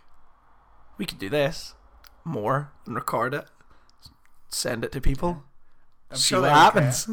we 0.98 1.06
could 1.06 1.18
do 1.18 1.30
this 1.30 1.72
more 2.22 2.70
and 2.84 2.94
record 2.94 3.32
it, 3.32 3.46
send 4.50 4.84
it 4.84 4.92
to 4.92 5.00
people, 5.00 5.44
I'm 6.10 6.18
see 6.18 6.34
sure 6.34 6.42
what 6.42 6.48
they 6.48 6.52
would 6.52 6.58
happens. 6.58 7.08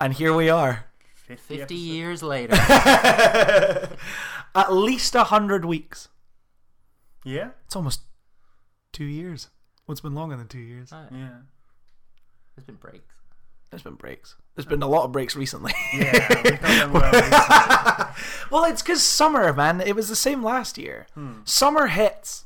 And 0.00 0.14
here 0.14 0.32
we 0.32 0.48
are, 0.48 0.86
care. 1.26 1.36
Fifty 1.36 1.74
years 1.74 2.22
later, 2.34 2.54
at 4.54 4.72
least 4.72 5.16
a 5.16 5.24
hundred 5.24 5.64
weeks. 5.64 6.06
Yeah. 7.24 7.50
It's 7.66 7.76
almost 7.76 8.02
two 8.92 9.04
years. 9.04 9.48
What's 9.86 10.00
been 10.00 10.14
longer 10.14 10.36
than 10.36 10.48
two 10.48 10.58
years? 10.60 10.92
Uh, 10.92 11.06
Yeah. 11.10 11.28
there's 12.56 12.64
been 12.66 12.76
breaks. 12.76 13.14
There's 13.70 13.82
been 13.82 13.94
breaks. 13.94 14.34
There's 14.56 14.66
been 14.66 14.82
a 14.82 14.88
lot 14.88 15.04
of 15.04 15.12
breaks 15.12 15.36
recently. 15.36 15.72
Yeah. 15.94 16.26
We've 16.44 16.60
not 16.60 16.60
done 16.62 16.92
well 16.92 17.12
recently. 17.12 18.24
Well, 18.50 18.64
it's 18.64 18.82
because 18.82 19.02
summer, 19.02 19.52
man. 19.52 19.80
It 19.80 19.94
was 19.94 20.08
the 20.08 20.16
same 20.16 20.42
last 20.42 20.76
year. 20.76 21.06
Summer 21.44 21.86
hits, 21.86 22.44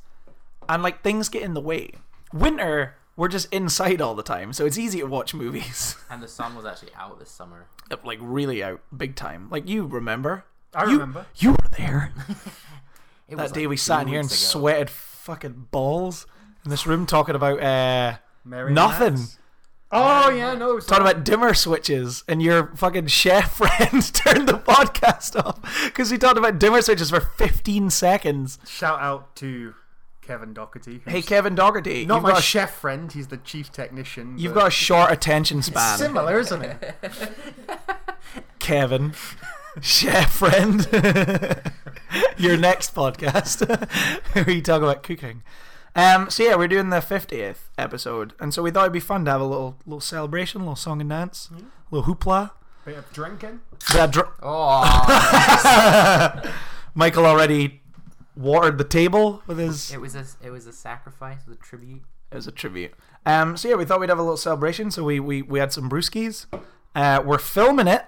and 0.68 0.82
like 0.82 1.02
things 1.02 1.28
get 1.30 1.42
in 1.42 1.54
the 1.54 1.60
way. 1.62 1.92
Winter, 2.32 2.96
we're 3.16 3.28
just 3.28 3.50
inside 3.52 4.00
all 4.02 4.14
the 4.14 4.22
time, 4.22 4.52
so 4.52 4.66
it's 4.66 4.76
easy 4.78 4.98
to 5.00 5.06
watch 5.06 5.34
movies. 5.34 5.96
And 6.10 6.22
the 6.22 6.28
sun 6.28 6.54
was 6.54 6.64
actually 6.66 6.92
out 6.96 7.18
this 7.18 7.30
summer. 7.30 7.66
like 8.04 8.18
really 8.20 8.62
out, 8.62 8.80
big 8.96 9.16
time. 9.16 9.48
Like 9.50 9.66
you 9.68 9.86
remember? 9.86 10.44
I 10.74 10.84
You- 10.84 10.92
remember. 10.92 11.26
You 11.36 11.52
were 11.52 11.68
there 11.76 12.12
It 13.28 13.36
that 13.36 13.52
day. 13.52 13.62
like 13.62 13.70
we 13.70 13.76
sat 13.76 14.02
in 14.02 14.08
here 14.08 14.20
and 14.20 14.28
ago. 14.28 14.34
sweated 14.34 14.90
fucking 14.90 15.68
balls 15.70 16.26
in 16.64 16.70
this 16.70 16.86
room 16.86 17.06
talking 17.06 17.34
about 17.34 17.62
uh 17.62 18.16
Nothing. 18.44 19.14
Max. 19.14 19.38
Oh 19.96 20.28
yeah, 20.28 20.54
no. 20.54 20.80
talking 20.80 21.06
about 21.06 21.24
dimmer 21.24 21.54
switches, 21.54 22.24
and 22.26 22.42
your 22.42 22.74
fucking 22.74 23.06
chef 23.06 23.52
friend 23.56 24.02
turned 24.14 24.48
the 24.48 24.58
podcast 24.58 25.36
off 25.42 25.60
because 25.84 26.10
we 26.10 26.18
talked 26.18 26.36
about 26.36 26.58
dimmer 26.58 26.82
switches 26.82 27.10
for 27.10 27.20
15 27.20 27.90
seconds. 27.90 28.58
Shout 28.66 29.00
out 29.00 29.36
to 29.36 29.74
Kevin 30.20 30.52
Doherty. 30.52 31.00
Hey, 31.06 31.22
Kevin 31.22 31.54
Doherty, 31.54 32.06
Not 32.06 32.22
my 32.22 32.40
chef 32.40 32.74
friend. 32.74 33.12
He's 33.12 33.28
the 33.28 33.36
chief 33.36 33.70
technician. 33.70 34.36
You've 34.36 34.54
got 34.54 34.68
a 34.68 34.70
short 34.70 35.12
attention 35.12 35.62
span, 35.62 35.98
similar, 35.98 36.40
isn't 36.40 36.62
it? 36.62 36.94
Kevin. 38.58 39.14
Chef 39.80 40.32
friend. 40.32 40.86
Your 42.36 42.56
next 42.56 42.94
podcast 42.94 43.66
where 44.34 44.50
you 44.50 44.62
talk 44.62 44.82
about 44.82 45.02
cooking. 45.02 45.42
Um, 45.96 46.28
so 46.30 46.42
yeah, 46.42 46.56
we're 46.56 46.68
doing 46.68 46.90
the 46.90 47.00
fiftieth 47.00 47.70
episode, 47.78 48.32
and 48.40 48.52
so 48.52 48.62
we 48.62 48.70
thought 48.70 48.82
it'd 48.82 48.92
be 48.92 49.00
fun 49.00 49.24
to 49.26 49.30
have 49.30 49.40
a 49.40 49.44
little 49.44 49.76
little 49.86 50.00
celebration, 50.00 50.60
a 50.60 50.64
little 50.64 50.76
song 50.76 51.00
and 51.00 51.10
dance, 51.10 51.50
a 51.52 51.94
little 51.94 52.14
hoopla. 52.14 52.50
Bit 52.84 52.98
of 52.98 53.12
drinking. 53.12 53.60
Bit 53.92 54.00
of 54.00 54.10
dr- 54.10 54.28
Oh, 54.42 56.42
Michael 56.94 57.26
already 57.26 57.80
watered 58.36 58.78
the 58.78 58.84
table 58.84 59.42
with 59.46 59.58
his. 59.58 59.92
it 59.92 60.00
was 60.00 60.14
a 60.14 60.24
it 60.42 60.50
was 60.50 60.66
a 60.66 60.72
sacrifice, 60.72 61.38
it 61.46 61.48
was 61.48 61.58
a 61.58 61.60
tribute. 61.60 62.02
It 62.30 62.34
was 62.36 62.46
a 62.48 62.52
tribute. 62.52 62.92
Um, 63.26 63.56
so 63.56 63.68
yeah, 63.68 63.76
we 63.76 63.84
thought 63.84 64.00
we'd 64.00 64.08
have 64.08 64.18
a 64.18 64.22
little 64.22 64.36
celebration. 64.36 64.90
So 64.90 65.04
we 65.04 65.20
we, 65.20 65.42
we 65.42 65.60
had 65.60 65.72
some 65.72 65.88
brewskis. 65.88 66.46
Uh, 66.96 67.22
we're 67.24 67.38
filming 67.38 67.86
it, 67.86 68.02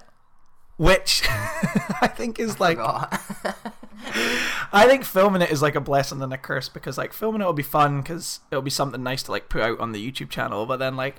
which 0.76 1.23
I 1.28 2.11
think 2.14 2.38
is 2.38 2.61
like 2.61 2.78
I 4.73 4.87
think 4.87 5.04
filming 5.04 5.42
it 5.42 5.50
is 5.50 5.62
like 5.62 5.75
a 5.75 5.80
blessing 5.80 6.23
and 6.23 6.33
a 6.33 6.38
curse 6.38 6.68
because 6.68 6.99
like 6.99 7.12
filming 7.12 7.40
it 7.40 7.45
will 7.45 7.52
be 7.52 7.62
fun 7.62 8.00
because 8.00 8.40
it'll 8.50 8.62
be 8.62 8.71
something 8.71 9.02
nice 9.02 9.23
to 9.25 9.30
like 9.30 9.49
put 9.49 9.62
out 9.62 9.80
on 9.80 9.92
the 9.92 10.11
YouTube 10.11 10.30
channel. 10.30 10.66
But 10.66 10.78
then 10.78 10.97
like 10.97 11.16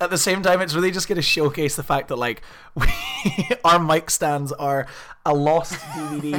at 0.00 0.10
the 0.10 0.18
same 0.18 0.42
time, 0.42 0.60
it's 0.60 0.74
really 0.74 0.90
just 0.90 1.08
going 1.08 1.16
to 1.16 1.22
showcase 1.22 1.76
the 1.76 1.82
fact 1.82 2.08
that 2.08 2.16
like 2.16 2.42
we, 2.74 2.86
our 3.64 3.78
mic 3.78 4.10
stands 4.10 4.52
are 4.52 4.86
a 5.26 5.34
lost 5.34 5.74
DVD 5.74 6.34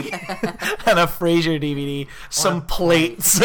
and 0.88 1.00
a 1.00 1.06
Frasier 1.06 1.62
DVD, 1.62 2.08
some 2.30 2.66
plates. 2.66 3.40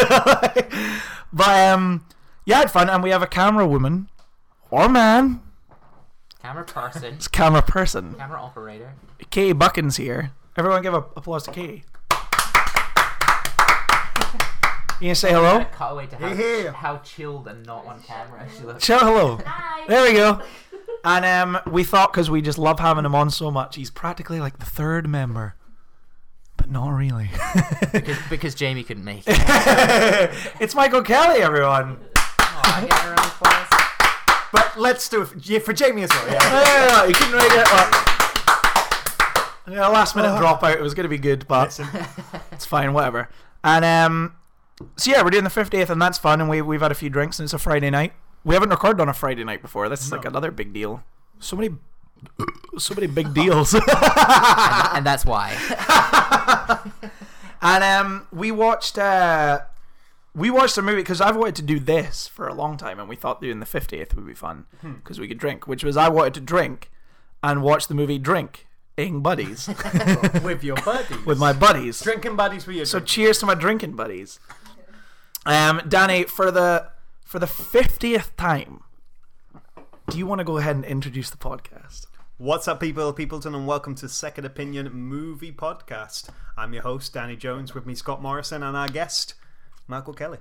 but 1.33 1.71
um, 1.73 2.07
yeah, 2.45 2.57
I 2.57 2.61
had 2.61 2.71
fun, 2.71 2.89
and 2.89 3.03
we 3.03 3.11
have 3.11 3.23
a 3.23 3.27
camera 3.27 3.67
woman 3.67 4.09
or 4.71 4.89
man. 4.89 5.41
Camera 6.45 6.65
person, 6.65 7.15
It's 7.15 7.27
camera 7.27 7.63
person. 7.63 8.15
camera 8.19 8.39
operator. 8.39 8.93
Katie 9.31 9.55
Buckins 9.55 9.97
here. 9.97 10.33
Everyone 10.59 10.83
give 10.83 10.93
a 10.93 10.99
applause 11.17 11.45
to 11.45 11.51
Katie. 11.51 11.85
You 15.01 15.09
gonna 15.09 15.15
say 15.15 15.33
hello? 15.33 15.65
Cut 15.73 15.93
away 15.93 16.07
to 16.07 16.17
how, 16.17 16.29
Hey. 16.35 16.67
how 16.67 16.99
chilled 16.99 17.49
and 17.49 17.65
not 17.65 17.87
on 17.87 18.03
camera 18.03 18.47
she 18.59 18.65
looks. 18.65 18.85
Shout 18.85 19.01
hello. 19.01 19.41
There 19.89 20.03
we 20.03 20.13
go. 20.13 20.43
And 21.07 21.25
um, 21.27 21.59
we 21.71 21.85
thought 21.85 22.13
because 22.15 22.31
we 22.31 22.41
just 22.41 22.57
love 22.57 22.81
having 22.81 23.05
him 23.05 23.15
on 23.15 23.29
so 23.29 23.51
much, 23.51 23.77
he's 23.77 23.91
practically 23.91 24.41
like 24.41 24.59
the 24.59 24.65
third 24.65 25.07
member, 25.07 25.55
but 26.57 26.71
not 26.71 26.89
really. 26.89 27.29
because, 27.93 28.17
because 28.31 28.55
Jamie 28.55 28.85
couldn't 28.85 29.05
make 29.05 29.23
it. 29.27 29.37
it's 30.61 30.75
Michael 30.75 31.03
Kelly, 31.03 31.43
everyone. 31.43 31.99
Oh, 32.17 32.63
I 32.65 32.87
get 32.89 33.05
a 33.05 33.09
round 33.09 33.19
of 33.21 33.27
applause. 33.27 33.64
But 34.55 34.79
let's 34.79 35.09
do 35.09 35.23
it 35.23 35.27
for, 35.27 35.39
yeah, 35.39 35.59
for 35.59 35.73
Jamie 35.73 36.05
as 36.05 36.11
well. 36.11 36.29
Yeah. 36.29 36.63
Yeah, 36.63 37.07
you 37.07 37.15
couldn't 37.15 37.37
make 37.37 37.51
it. 37.51 37.67
But, 39.67 39.73
yeah, 39.75 39.89
last 39.89 40.15
minute 40.15 40.29
dropout. 40.41 40.77
It 40.77 40.81
was 40.81 40.95
going 40.95 41.03
to 41.05 41.09
be 41.09 41.19
good, 41.19 41.49
but 41.49 41.79
it's 42.53 42.65
fine, 42.65 42.93
whatever. 42.93 43.29
And 43.65 43.85
um, 43.85 44.37
so 44.97 45.11
yeah, 45.11 45.23
we're 45.25 45.31
doing 45.31 45.43
the 45.43 45.51
50th, 45.51 45.91
and 45.91 46.01
that's 46.01 46.19
fun. 46.19 46.41
And 46.41 46.49
we 46.49 46.63
we've 46.63 46.81
had 46.81 46.93
a 46.93 46.95
few 46.95 47.11
drinks, 47.11 47.41
and 47.41 47.45
it's 47.47 47.53
a 47.53 47.59
Friday 47.59 47.91
night. 47.91 48.13
We 48.45 48.55
haven't 48.55 48.71
recorded 48.71 49.01
on 49.03 49.09
a 49.09 49.15
Friday 49.15 49.43
night 49.43 49.61
before. 49.61 49.89
This 49.89 50.03
is 50.03 50.13
like 50.13 50.25
another 50.25 50.53
big 50.53 50.73
deal. 50.73 51.03
So 51.41 51.57
many, 51.57 51.75
so 52.79 52.95
many 52.95 53.09
big 53.09 53.35
deals. 53.35 53.75
and 53.75 55.05
that's 55.05 55.25
why. 55.25 55.57
And 57.65 57.83
um, 57.83 58.27
we 58.31 58.51
watched 58.51 58.99
uh, 58.99 59.63
we 60.35 60.51
watched 60.51 60.77
a 60.77 60.83
movie 60.83 61.03
because 61.03 61.21
I've 61.21 61.37
wanted 61.37 61.57
to 61.57 61.63
do 61.63 61.79
this 61.79 62.27
for 62.27 62.49
a 62.49 62.55
long 62.55 62.77
time, 62.77 62.99
and 62.99 63.09
we 63.09 63.17
thought 63.17 63.41
doing 63.41 63.61
the 63.61 63.67
fiftieth 63.67 64.15
would 64.15 64.27
be 64.27 64.35
fun 64.35 64.67
because 64.83 65.21
we 65.21 65.29
could 65.29 65.39
drink. 65.39 65.67
Which 65.67 65.85
was 65.85 65.97
I 65.97 66.09
wanted 66.09 66.35
to 66.35 66.41
drink 66.41 66.91
and 67.43 67.63
watch 67.63 67.87
the 67.89 67.95
movie 67.95 68.19
Drink 68.19 68.67
ing 68.97 69.21
buddies 69.23 69.69
with 70.43 70.63
your 70.63 70.77
buddies. 70.77 71.25
with 71.27 71.39
my 71.39 71.53
buddies. 71.53 72.01
drinking 72.01 72.37
buddies 72.37 72.67
with 72.67 72.77
your 72.77 72.87
So 72.87 73.01
cheers 73.01 73.39
to 73.39 73.47
my 73.47 73.55
drinking 73.55 73.97
buddies. 73.97 74.39
Um, 75.47 75.83
Danny, 75.89 76.25
for 76.25 76.51
the 76.51 76.91
for 77.25 77.39
the 77.39 77.47
fiftieth 77.47 78.37
time, 78.37 78.83
do 80.09 80.19
you 80.19 80.27
want 80.27 80.39
to 80.41 80.45
go 80.45 80.59
ahead 80.59 80.77
and 80.77 80.85
introduce 80.85 81.31
the 81.31 81.37
podcast? 81.37 82.07
What's 82.37 82.67
up, 82.67 82.81
people, 82.81 83.13
Peopleton, 83.13 83.55
and 83.55 83.67
welcome 83.67 83.95
to 83.97 84.09
Second 84.09 84.45
Opinion 84.45 84.93
Movie 84.93 85.53
Podcast. 85.53 86.31
I'm 86.57 86.73
your 86.73 86.83
host, 86.83 87.15
Danny 87.15 87.37
Jones. 87.37 87.75
With 87.75 87.87
me, 87.87 87.95
Scott 87.95 88.21
Morrison, 88.21 88.63
and 88.65 88.77
our 88.77 88.89
guest, 88.89 89.35
Michael 89.87 90.15
Kelly. 90.15 90.39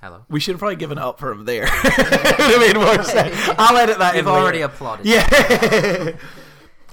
Hello. 0.00 0.24
We 0.28 0.40
should 0.40 0.54
have 0.54 0.58
probably 0.58 0.76
given 0.76 0.98
up 0.98 1.18
for 1.20 1.30
him 1.30 1.44
there. 1.44 1.64
it 1.64 2.38
would 2.38 2.50
have 2.50 2.60
made 2.60 2.74
more 2.76 3.04
sense. 3.04 3.36
I'll 3.56 3.76
edit 3.76 3.98
that 3.98 4.14
We've 4.14 4.26
in 4.26 4.32
later. 4.32 4.42
already 4.42 4.60
applauded. 4.62 5.06
Yeah. 5.06 6.16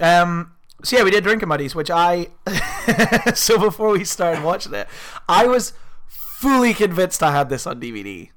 um. 0.00 0.52
So 0.82 0.96
yeah, 0.96 1.02
we 1.02 1.10
did 1.10 1.24
drinking 1.24 1.48
buddies, 1.48 1.74
which 1.74 1.90
I. 1.90 2.28
so 3.34 3.58
before 3.58 3.90
we 3.90 4.04
started 4.04 4.44
watching 4.44 4.72
it, 4.74 4.88
I 5.28 5.46
was 5.46 5.72
fully 6.06 6.72
convinced 6.72 7.22
I 7.22 7.32
had 7.32 7.48
this 7.50 7.66
on 7.66 7.80
DVD, 7.80 8.30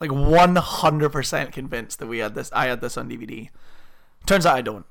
like 0.00 0.12
one 0.12 0.54
hundred 0.56 1.10
percent 1.10 1.52
convinced 1.52 1.98
that 1.98 2.06
we 2.06 2.18
had 2.18 2.34
this. 2.34 2.50
I 2.52 2.66
had 2.66 2.80
this 2.82 2.98
on 2.98 3.08
DVD. 3.08 3.48
Turns 4.26 4.44
out 4.44 4.54
I 4.54 4.60
don't, 4.60 4.84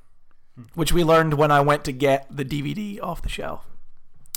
which 0.73 0.91
we 0.91 1.03
learned 1.03 1.35
when 1.35 1.51
I 1.51 1.61
went 1.61 1.85
to 1.85 1.91
get 1.91 2.25
the 2.35 2.43
DVD 2.43 2.99
off 3.01 3.21
the 3.21 3.29
shelf, 3.29 3.63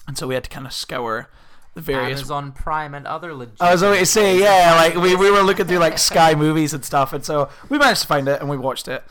and 0.07 0.19
so 0.19 0.27
we 0.29 0.35
had 0.35 0.45
to 0.45 0.51
kind 0.51 0.67
of 0.67 0.73
scour 0.75 1.31
the 1.75 1.81
various 1.81 2.21
Amazon 2.21 2.53
Prime 2.53 2.95
and 2.95 3.07
other 3.07 3.35
legit. 3.35 3.57
I 3.61 3.73
was 3.73 3.83
always 3.83 4.01
to 4.01 4.07
say, 4.07 4.39
yeah, 4.39 4.75
like 4.77 4.95
we, 4.95 5.17
we 5.17 5.31
were 5.31 5.43
looking 5.43 5.67
through 5.67 5.79
like 5.79 5.99
Sky 5.99 6.35
movies 6.35 6.75
and 6.75 6.85
stuff, 6.85 7.13
and 7.13 7.25
so 7.25 7.49
we 7.69 7.79
managed 7.79 8.03
to 8.03 8.07
find 8.07 8.29
it 8.29 8.41
and 8.41 8.49
we 8.49 8.57
watched 8.57 8.89
it. 8.89 9.05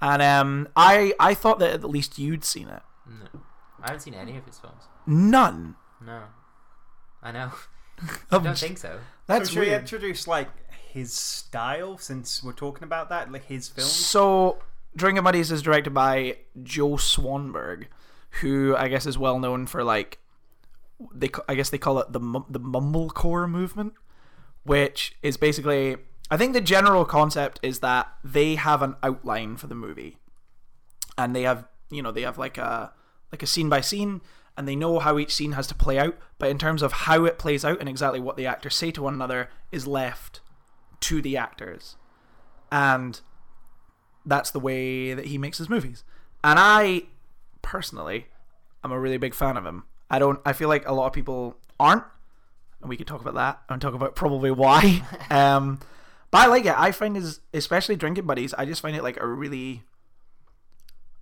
And 0.00 0.22
um, 0.22 0.68
I 0.76 1.14
I 1.18 1.34
thought 1.34 1.58
that 1.60 1.72
at 1.72 1.84
least 1.84 2.18
you'd 2.18 2.44
seen 2.44 2.68
it. 2.68 2.82
No. 3.06 3.40
I 3.80 3.88
haven't 3.88 4.00
seen 4.00 4.14
any 4.14 4.36
of 4.36 4.44
his 4.44 4.58
films. 4.58 4.82
None. 5.06 5.76
No. 6.04 6.22
I 7.22 7.32
know. 7.32 7.52
I 8.30 8.38
don't 8.38 8.58
think 8.58 8.78
so. 8.78 8.98
That's 9.26 9.48
so 9.48 9.54
should 9.54 9.60
we 9.60 9.74
introduce 9.74 10.28
like 10.28 10.48
his 10.92 11.12
style 11.12 11.98
since 11.98 12.42
we're 12.42 12.52
talking 12.52 12.84
about 12.84 13.08
that, 13.08 13.32
like 13.32 13.46
his 13.46 13.68
films? 13.68 13.90
So, 13.90 14.58
Drinking 14.94 15.24
Buddies 15.24 15.50
is 15.50 15.62
directed 15.62 15.94
by 15.94 16.36
Joe 16.62 16.90
Swanberg, 16.92 17.86
who 18.42 18.76
I 18.76 18.88
guess 18.88 19.06
is 19.06 19.18
well 19.18 19.38
known 19.38 19.66
for 19.66 19.82
like 19.82 20.18
they 21.14 21.30
I 21.48 21.54
guess 21.54 21.70
they 21.70 21.78
call 21.78 21.98
it 21.98 22.12
the 22.12 22.20
the 22.48 22.60
mumblecore 22.60 23.48
movement, 23.48 23.94
which 24.64 25.16
is 25.22 25.36
basically 25.36 25.96
I 26.30 26.36
think 26.36 26.52
the 26.52 26.60
general 26.60 27.04
concept 27.04 27.60
is 27.62 27.80
that 27.80 28.08
they 28.22 28.54
have 28.54 28.82
an 28.82 28.96
outline 29.02 29.56
for 29.56 29.66
the 29.66 29.74
movie, 29.74 30.18
and 31.18 31.34
they 31.34 31.42
have 31.42 31.66
you 31.90 32.02
know 32.02 32.12
they 32.12 32.22
have 32.22 32.38
like 32.38 32.58
a 32.58 32.92
like 33.32 33.42
a 33.42 33.46
scene 33.46 33.68
by 33.68 33.80
scene 33.80 34.20
and 34.56 34.68
they 34.68 34.76
know 34.76 34.98
how 35.00 35.18
each 35.18 35.34
scene 35.34 35.52
has 35.52 35.66
to 35.66 35.74
play 35.74 35.98
out. 35.98 36.16
But 36.38 36.50
in 36.50 36.58
terms 36.58 36.82
of 36.82 36.92
how 36.92 37.24
it 37.24 37.38
plays 37.38 37.64
out 37.64 37.80
and 37.80 37.88
exactly 37.88 38.20
what 38.20 38.36
the 38.36 38.46
actors 38.46 38.74
say 38.74 38.90
to 38.92 39.02
one 39.02 39.14
another 39.14 39.48
is 39.72 39.86
left 39.86 40.40
to 41.00 41.20
the 41.20 41.36
actors. 41.36 41.96
And 42.70 43.20
that's 44.24 44.50
the 44.50 44.60
way 44.60 45.12
that 45.14 45.26
he 45.26 45.38
makes 45.38 45.58
his 45.58 45.68
movies. 45.68 46.04
And 46.42 46.58
i 46.58 47.02
personally 47.62 48.26
I'm 48.82 48.92
a 48.92 49.00
really 49.00 49.16
big 49.16 49.34
fan 49.34 49.56
of 49.56 49.64
him 49.64 49.84
i 50.14 50.18
don't 50.18 50.40
i 50.44 50.52
feel 50.52 50.68
like 50.68 50.86
a 50.88 50.92
lot 50.92 51.06
of 51.06 51.12
people 51.12 51.56
aren't 51.78 52.04
and 52.80 52.88
we 52.88 52.96
could 52.96 53.06
talk 53.06 53.20
about 53.20 53.34
that 53.34 53.60
and 53.68 53.80
talk 53.80 53.94
about 53.94 54.14
probably 54.14 54.50
why 54.50 55.02
um 55.30 55.80
but 56.30 56.38
i 56.38 56.46
like 56.46 56.64
it 56.64 56.74
i 56.78 56.90
find 56.90 57.16
is 57.16 57.40
especially 57.52 57.96
drinking 57.96 58.26
buddies 58.26 58.54
i 58.54 58.64
just 58.64 58.80
find 58.80 58.96
it 58.96 59.02
like 59.02 59.20
a 59.20 59.26
really 59.26 59.82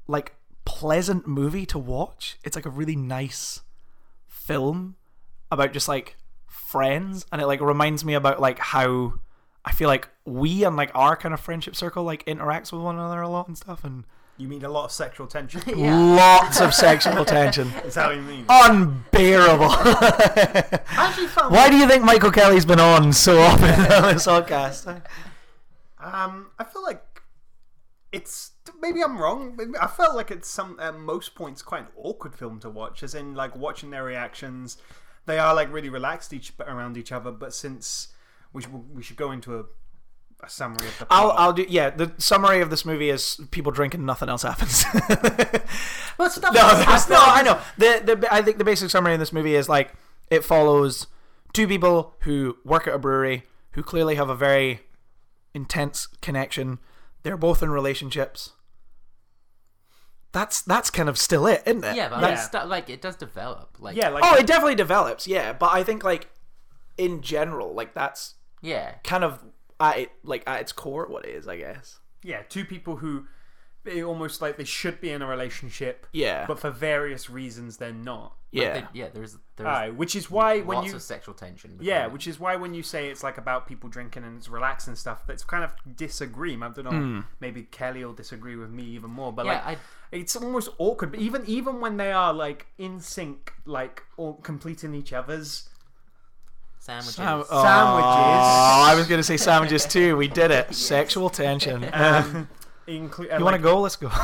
like 0.07 0.35
pleasant 0.65 1.27
movie 1.27 1.67
to 1.67 1.79
watch. 1.79 2.39
It's 2.45 2.57
like 2.57 2.67
a 2.67 2.71
really 2.71 2.97
nice 2.97 3.61
film 4.29 4.97
about 5.51 5.73
just 5.73 5.89
like 5.89 6.17
friends 6.47 7.27
and 7.33 7.41
it 7.41 7.47
like 7.47 7.61
reminds 7.61 8.05
me 8.05 8.15
about 8.15 8.41
like 8.41 8.59
how 8.59 9.15
I 9.65 9.73
feel 9.73 9.89
like 9.89 10.09
we 10.25 10.65
and 10.65 10.77
like 10.77 10.91
our 10.95 11.17
kind 11.17 11.35
of 11.35 11.41
friendship 11.41 11.77
circle 11.77 12.05
like 12.05 12.25
interacts 12.27 12.73
with 12.73 12.83
one 12.83 12.97
another 12.97 13.21
a 13.21 13.29
lot 13.29 13.49
and 13.49 13.57
stuff 13.57 13.85
and 13.85 14.05
You 14.43 14.49
mean 14.49 14.65
a 14.65 14.69
lot 14.69 14.87
of 14.87 14.91
sexual 14.91 15.29
tension? 15.29 15.63
Yeah. 15.79 15.97
lots 15.97 16.61
of 16.61 16.75
sexual 16.75 17.25
tension. 17.25 17.69
Is 17.85 17.95
that 17.95 18.09
what 18.09 18.17
you 18.17 18.23
mean? 18.23 18.45
Unbearable. 18.49 19.69
I 19.71 20.81
actually 20.97 21.29
found 21.29 21.55
Why 21.55 21.71
do 21.71 21.77
you 21.77 21.87
think 21.87 22.03
Michael 22.03 22.33
Kelly's 22.33 22.65
been 22.65 22.81
on 22.81 23.13
so 23.13 23.39
often 23.41 23.71
on 23.71 24.15
this 24.15 24.27
podcast? 24.27 25.01
Um, 26.01 26.51
I 26.59 26.65
feel 26.65 26.83
like 26.83 27.23
it's 28.11 28.51
maybe 28.81 29.01
I'm 29.01 29.17
wrong. 29.17 29.55
Maybe 29.57 29.77
I 29.81 29.87
felt 29.87 30.17
like 30.17 30.33
it's 30.33 30.49
some 30.49 30.77
at 30.81 30.99
most 30.99 31.37
points 31.37 31.63
quite 31.63 31.83
an 31.83 31.89
awkward 31.97 32.35
film 32.35 32.59
to 32.61 32.69
watch, 32.69 33.05
as 33.05 33.15
in 33.15 33.37
like 33.37 33.55
watching 33.55 33.91
their 33.91 34.03
reactions. 34.03 34.77
They 35.27 35.39
are 35.39 35.55
like 35.55 35.73
really 35.73 35.89
relaxed 35.89 36.33
each 36.33 36.53
around 36.67 36.97
each 36.97 37.13
other, 37.13 37.31
but 37.31 37.55
since 37.55 38.09
we 38.53 38.63
should, 38.63 38.73
we 38.93 39.05
should 39.05 39.17
go 39.17 39.31
into 39.31 39.57
a, 39.57 39.65
a 40.43 40.49
summary 40.49 40.87
of 40.87 40.99
the. 40.99 41.07
I'll. 41.11 41.31
I'll 41.33 41.53
do 41.53 41.67
yeah. 41.69 41.91
The 41.91 42.13
summary 42.19 42.61
of 42.61 42.71
this 42.71 42.85
movie 42.85 43.11
is 43.11 43.41
people 43.51 43.73
drinking, 43.73 44.05
nothing 44.05 44.29
else 44.29 44.43
happens. 44.43 44.85
Well, 46.19 46.31
stuff 46.31 46.55
no, 46.55 46.61
like 46.61 47.09
no, 47.09 47.19
I 47.19 47.43
know. 47.43 47.61
The 47.79 48.03
the 48.05 48.29
I 48.33 48.43
think 48.43 48.59
the 48.59 48.65
basic 48.65 48.91
summary 48.91 49.15
in 49.15 49.21
this 49.21 49.33
movie 49.33 49.55
is 49.55 49.69
like 49.69 49.95
it 50.31 50.45
follows 50.45 51.07
two 51.53 51.67
people 51.67 52.15
who 52.21 52.59
work 52.65 52.87
at 52.87 52.95
a 52.95 52.99
brewery 52.99 53.45
who 53.73 53.83
clearly 53.83 54.15
have 54.17 54.29
a 54.29 54.35
very 54.35 54.81
intense 55.55 56.07
connection. 56.21 56.79
They're 57.23 57.37
both 57.37 57.63
in 57.63 57.71
relationships. 57.71 58.53
That's 60.33 60.63
that's 60.63 60.91
kind 60.91 61.09
of 61.09 61.19
still 61.19 61.47
it, 61.47 61.63
isn't 61.67 61.85
it? 61.85 61.97
Yeah, 61.97 62.09
but 62.09 62.21
Yeah. 62.21 62.49
Like, 62.53 62.69
like 62.69 62.91
it 62.91 63.03
does 63.03 63.17
develop. 63.17 63.77
Like 63.79 63.97
Yeah, 63.97 64.09
like 64.11 64.25
oh, 64.25 64.37
it 64.37 64.47
definitely 64.47 64.75
develops. 64.75 65.27
Yeah, 65.27 65.53
but 65.53 65.73
I 65.73 65.83
think 65.83 66.05
like 66.05 66.29
in 66.97 67.21
general, 67.21 67.75
like 67.75 67.95
that's 67.95 68.35
yeah. 68.61 68.95
kind 69.05 69.25
of 69.25 69.45
at 69.83 69.99
it, 69.99 70.13
like 70.23 70.43
at 70.47 70.61
its 70.61 70.73
core 70.73 71.07
what 71.09 71.25
it 71.25 71.35
is, 71.35 71.47
I 71.49 71.57
guess. 71.59 71.99
yeah, 72.23 72.43
two 72.49 72.65
people 72.65 72.97
who 72.97 73.27
they 73.85 74.01
almost 74.03 74.41
like 74.41 74.57
they 74.57 74.65
should 74.65 75.01
be 75.01 75.11
in 75.11 75.23
a 75.23 75.27
relationship, 75.27 76.07
Yeah. 76.13 76.47
but 76.47 76.61
for 76.61 76.71
various 76.71 77.29
reasons 77.29 77.79
they're 77.79 77.93
not. 77.93 78.37
Like, 78.55 78.63
yeah. 78.63 78.73
they- 78.75 78.87
yeah. 79.01 79.09
There's 79.13 79.39
there's 79.57 79.67
Aye, 79.67 79.91
which 79.91 80.15
is 80.15 80.31
why 80.31 80.61
when 80.61 80.85
you 80.85 80.95
of 80.95 81.03
sexual 81.03 81.35
tension. 81.35 81.79
Yeah, 81.81 82.03
them. 82.05 82.13
which 82.13 82.29
is 82.29 82.39
why 82.39 82.55
when 82.57 82.75
you 82.75 82.83
say 82.85 83.09
it's 83.09 83.25
like 83.25 83.39
about 83.39 83.67
people 83.67 83.89
drinking 83.91 84.23
and 84.25 84.37
it's 84.39 84.49
relaxed 84.49 84.87
and 84.87 84.97
stuff, 84.97 85.27
that's 85.27 85.43
kind 85.43 85.65
of 85.65 85.73
disagree. 85.97 86.55
I 86.55 86.69
don't 86.69 86.85
know. 86.85 86.91
Hmm. 86.91 87.21
Maybe 87.41 87.63
Kelly 87.65 88.05
will 88.05 88.13
disagree 88.13 88.55
with 88.57 88.71
me 88.71 88.85
even 88.85 89.11
more, 89.11 89.33
but 89.33 89.47
Yeah, 89.47 89.53
like 89.67 89.79
I- 89.79 89.81
it's 90.13 90.37
almost 90.37 90.69
awkward. 90.79 91.11
But 91.11 91.19
even 91.21 91.45
even 91.47 91.81
when 91.81 91.97
they 91.97 92.13
are 92.13 92.33
like 92.33 92.67
in 92.79 93.01
sync, 93.01 93.53
like 93.65 94.05
or 94.17 94.39
completing 94.43 94.95
each 94.95 95.13
other's 95.13 95.69
Sandwiches. 96.83 97.15
Sam- 97.15 97.45
Sandwiches. 97.45 97.49
Oh, 97.53 98.85
I 98.89 98.95
was 98.97 99.07
going 99.07 99.21
to 99.21 99.23
say 99.23 99.37
sandwiches 99.37 99.87
too. 99.87 100.17
We 100.17 100.27
did 100.27 100.51
it. 100.51 100.75
Sexual 100.75 101.31
tension. 101.31 101.85
Um, 101.93 102.49
inclu- 102.89 103.33
uh, 103.33 103.39
you 103.39 103.45
want 103.45 103.55
to 103.55 103.63
go? 103.63 103.81
Let's 103.81 103.95
go. 103.95 104.09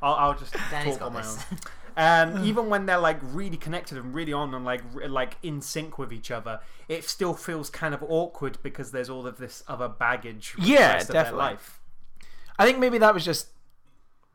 I'll, 0.00 0.14
I'll 0.14 0.34
just 0.38 0.54
Danny's 0.70 0.96
talk 0.98 1.08
on 1.08 1.12
got 1.14 1.22
my 1.22 1.28
own. 1.28 1.34
this. 1.34 1.44
And 2.00 2.46
even 2.46 2.68
when 2.68 2.86
they're 2.86 2.96
like 2.96 3.18
really 3.22 3.56
connected 3.56 3.98
and 3.98 4.14
really 4.14 4.32
on 4.32 4.54
and 4.54 4.64
like 4.64 4.82
r- 4.94 5.08
like 5.08 5.36
in 5.42 5.60
sync 5.60 5.98
with 5.98 6.12
each 6.12 6.30
other, 6.30 6.60
it 6.86 7.02
still 7.02 7.34
feels 7.34 7.70
kind 7.70 7.92
of 7.92 8.04
awkward 8.08 8.56
because 8.62 8.92
there's 8.92 9.10
all 9.10 9.26
of 9.26 9.38
this 9.38 9.64
other 9.66 9.88
baggage. 9.88 10.54
Yeah, 10.60 10.92
rest 10.92 11.08
of 11.08 11.14
their 11.14 11.24
definitely. 11.24 11.44
life. 11.44 11.80
I 12.56 12.66
think 12.66 12.78
maybe 12.78 12.98
that 12.98 13.12
was 13.14 13.24
just 13.24 13.48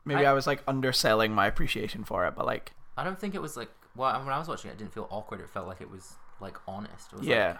maybe 0.04 0.26
I, 0.26 0.32
I- 0.32 0.34
was 0.34 0.46
like 0.46 0.62
underselling 0.68 1.32
my 1.32 1.46
appreciation 1.46 2.04
for 2.04 2.26
it, 2.26 2.34
but 2.36 2.44
like 2.44 2.72
I 2.98 3.02
don't 3.04 3.18
think 3.18 3.34
it 3.34 3.40
was 3.40 3.56
like. 3.56 3.70
Well, 3.96 4.12
when 4.22 4.28
I 4.34 4.38
was 4.38 4.46
watching 4.46 4.70
it, 4.70 4.74
it 4.74 4.78
didn't 4.80 4.92
feel 4.92 5.08
awkward. 5.10 5.40
It 5.40 5.48
felt 5.48 5.66
like 5.66 5.80
it 5.80 5.90
was 5.90 6.16
like 6.40 6.56
honest. 6.66 7.12
It 7.12 7.18
was 7.18 7.26
yeah. 7.26 7.48
Like, 7.48 7.58